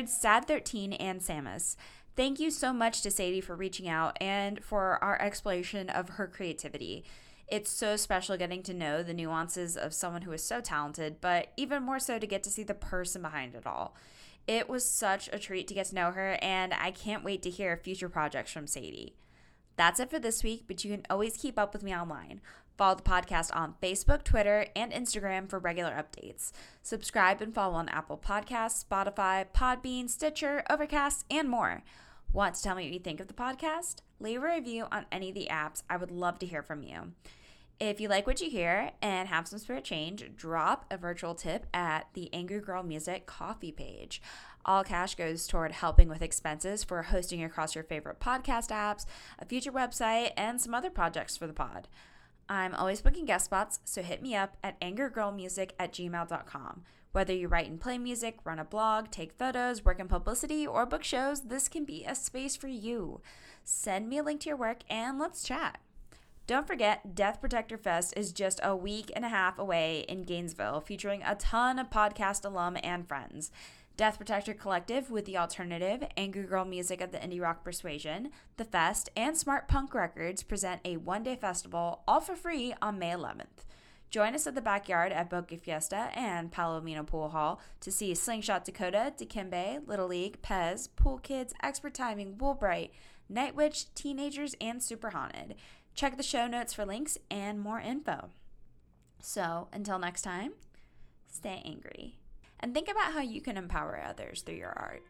You 0.05 0.11
Sad 0.11 0.45
13 0.45 0.93
and 0.93 1.19
Sammus. 1.19 1.75
Thank 2.15 2.39
you 2.39 2.51
so 2.51 2.71
much 2.71 3.01
to 3.01 3.09
Sadie 3.09 3.41
for 3.41 3.55
reaching 3.55 3.89
out 3.89 4.15
and 4.21 4.63
for 4.63 5.03
our 5.03 5.19
exploration 5.19 5.89
of 5.89 6.09
her 6.09 6.27
creativity. 6.27 7.03
It's 7.47 7.71
so 7.71 7.95
special 7.95 8.37
getting 8.37 8.61
to 8.63 8.73
know 8.75 9.01
the 9.01 9.15
nuances 9.15 9.75
of 9.75 9.95
someone 9.95 10.21
who 10.21 10.31
is 10.31 10.43
so 10.43 10.61
talented, 10.61 11.21
but 11.21 11.53
even 11.57 11.81
more 11.81 11.97
so 11.97 12.19
to 12.19 12.27
get 12.27 12.43
to 12.43 12.51
see 12.51 12.61
the 12.61 12.75
person 12.75 13.23
behind 13.23 13.55
it 13.55 13.65
all. 13.65 13.95
It 14.45 14.69
was 14.69 14.87
such 14.87 15.27
a 15.33 15.39
treat 15.39 15.67
to 15.69 15.73
get 15.73 15.87
to 15.87 15.95
know 15.95 16.11
her, 16.11 16.37
and 16.39 16.75
I 16.75 16.91
can't 16.91 17.23
wait 17.23 17.41
to 17.41 17.49
hear 17.49 17.75
future 17.75 18.07
projects 18.07 18.51
from 18.51 18.67
Sadie. 18.67 19.15
That's 19.75 19.99
it 19.99 20.11
for 20.11 20.19
this 20.19 20.43
week, 20.43 20.65
but 20.67 20.85
you 20.85 20.91
can 20.91 21.07
always 21.09 21.35
keep 21.35 21.57
up 21.57 21.73
with 21.73 21.81
me 21.81 21.95
online. 21.95 22.41
Follow 22.77 22.95
the 22.95 23.03
podcast 23.03 23.55
on 23.55 23.75
Facebook, 23.81 24.23
Twitter, 24.23 24.67
and 24.75 24.91
Instagram 24.91 25.49
for 25.49 25.59
regular 25.59 25.91
updates. 25.91 26.51
Subscribe 26.83 27.41
and 27.41 27.53
follow 27.53 27.75
on 27.75 27.87
Apple 27.89 28.17
Podcasts, 28.17 28.83
Spotify, 28.83 29.45
Podbean, 29.53 30.09
Stitcher, 30.09 30.63
Overcast, 30.69 31.25
and 31.31 31.49
more. 31.49 31.83
Want 32.33 32.55
to 32.55 32.61
tell 32.63 32.75
me 32.75 32.83
what 32.83 32.93
you 32.93 32.99
think 32.99 33.21
of 33.21 33.27
the 33.27 33.33
podcast? 33.33 33.97
Leave 34.19 34.43
a 34.43 34.45
review 34.45 34.87
on 34.91 35.05
any 35.11 35.29
of 35.29 35.35
the 35.35 35.47
apps. 35.49 35.83
I 35.89 35.95
would 35.95 36.11
love 36.11 36.37
to 36.39 36.45
hear 36.45 36.61
from 36.61 36.83
you. 36.83 37.13
If 37.79 37.99
you 37.99 38.07
like 38.07 38.25
what 38.25 38.41
you 38.41 38.49
hear 38.49 38.91
and 39.01 39.27
have 39.27 39.47
some 39.47 39.59
spirit 39.59 39.83
change, 39.83 40.31
drop 40.35 40.85
a 40.89 40.97
virtual 40.97 41.35
tip 41.35 41.65
at 41.73 42.07
the 42.13 42.33
Angry 42.33 42.59
Girl 42.59 42.83
Music 42.83 43.25
Ko-fi 43.25 43.71
page. 43.71 44.21
All 44.65 44.83
cash 44.83 45.15
goes 45.15 45.45
toward 45.45 45.73
helping 45.73 46.07
with 46.07 46.21
expenses 46.21 46.83
for 46.83 47.03
hosting 47.03 47.43
across 47.43 47.75
your 47.75 47.83
favorite 47.83 48.19
podcast 48.19 48.69
apps, 48.69 49.05
a 49.39 49.45
future 49.45 49.71
website, 49.71 50.31
and 50.37 50.59
some 50.59 50.73
other 50.73 50.89
projects 50.89 51.37
for 51.37 51.47
the 51.47 51.53
pod. 51.53 51.87
I'm 52.47 52.75
always 52.75 53.01
booking 53.01 53.25
guest 53.25 53.45
spots, 53.45 53.79
so 53.83 54.01
hit 54.01 54.21
me 54.21 54.35
up 54.35 54.57
at 54.63 54.79
angrygirlmusic 54.79 55.71
at 55.79 55.93
gmail.com. 55.93 56.83
Whether 57.11 57.33
you 57.33 57.47
write 57.47 57.69
and 57.69 57.79
play 57.79 57.97
music, 57.97 58.39
run 58.43 58.59
a 58.59 58.65
blog, 58.65 59.09
take 59.09 59.31
photos, 59.31 59.85
work 59.85 59.99
in 59.99 60.07
publicity, 60.07 60.67
or 60.67 60.85
book 60.85 61.03
shows, 61.03 61.43
this 61.43 61.67
can 61.67 61.85
be 61.85 62.03
a 62.03 62.13
space 62.13 62.55
for 62.55 62.67
you. 62.67 63.21
Send 63.63 64.09
me 64.09 64.17
a 64.17 64.23
link 64.23 64.41
to 64.41 64.49
your 64.49 64.57
work 64.57 64.79
and 64.89 65.17
let's 65.17 65.43
chat. 65.43 65.79
Don't 66.47 66.67
forget, 66.67 67.15
Death 67.15 67.41
Protector 67.41 67.77
Fest 67.77 68.13
is 68.15 68.31
just 68.31 68.59
a 68.61 68.75
week 68.75 69.11
and 69.15 69.25
a 69.25 69.29
half 69.29 69.57
away 69.57 70.05
in 70.07 70.23
Gainesville, 70.23 70.81
featuring 70.81 71.23
a 71.23 71.33
ton 71.33 71.79
of 71.79 71.89
podcast 71.89 72.45
alum 72.45 72.77
and 72.83 73.07
friends. 73.07 73.49
Death 73.97 74.17
Protector 74.17 74.53
Collective 74.53 75.09
with 75.09 75.23
The 75.23 75.37
Alternative, 75.37 76.05
Angry 76.17 76.43
Girl 76.43 76.65
Music 76.65 76.99
of 76.99 77.13
the 77.13 77.17
Indie 77.17 77.41
Rock 77.41 77.63
Persuasion, 77.63 78.31
The 78.57 78.65
Fest, 78.65 79.09
and 79.15 79.37
Smart 79.37 79.69
Punk 79.69 79.93
Records 79.93 80.43
present 80.43 80.81
a 80.83 80.97
one 80.97 81.23
day 81.23 81.37
festival 81.37 82.01
all 82.05 82.19
for 82.19 82.35
free 82.35 82.73
on 82.81 82.99
May 82.99 83.11
11th. 83.11 83.63
Join 84.09 84.35
us 84.35 84.45
at 84.47 84.53
the 84.53 84.61
backyard 84.61 85.13
at 85.13 85.29
Boca 85.29 85.55
Fiesta 85.55 86.09
and 86.13 86.51
Palomino 86.51 87.07
Pool 87.07 87.29
Hall 87.29 87.61
to 87.79 87.89
see 87.89 88.13
Slingshot 88.13 88.65
Dakota, 88.65 89.13
Dikembe, 89.17 89.87
Little 89.87 90.07
League, 90.07 90.41
Pez, 90.41 90.89
Pool 90.97 91.17
Kids, 91.19 91.53
Expert 91.63 91.93
Timing, 91.93 92.35
Woolbright, 92.35 92.89
Night 93.29 93.55
Witch, 93.55 93.93
Teenagers, 93.95 94.55
and 94.59 94.83
Super 94.83 95.11
Haunted. 95.11 95.55
Check 95.93 96.17
the 96.17 96.23
show 96.23 96.47
notes 96.47 96.73
for 96.73 96.85
links 96.85 97.17
and 97.31 97.61
more 97.61 97.79
info. 97.79 98.29
So, 99.21 99.69
until 99.71 99.99
next 99.99 100.23
time, 100.23 100.51
stay 101.29 101.61
angry 101.63 102.17
and 102.59 102.73
think 102.73 102.89
about 102.89 103.13
how 103.13 103.21
you 103.21 103.41
can 103.41 103.57
empower 103.57 104.01
others 104.01 104.41
through 104.41 104.55
your 104.55 104.73
art. 104.75 105.03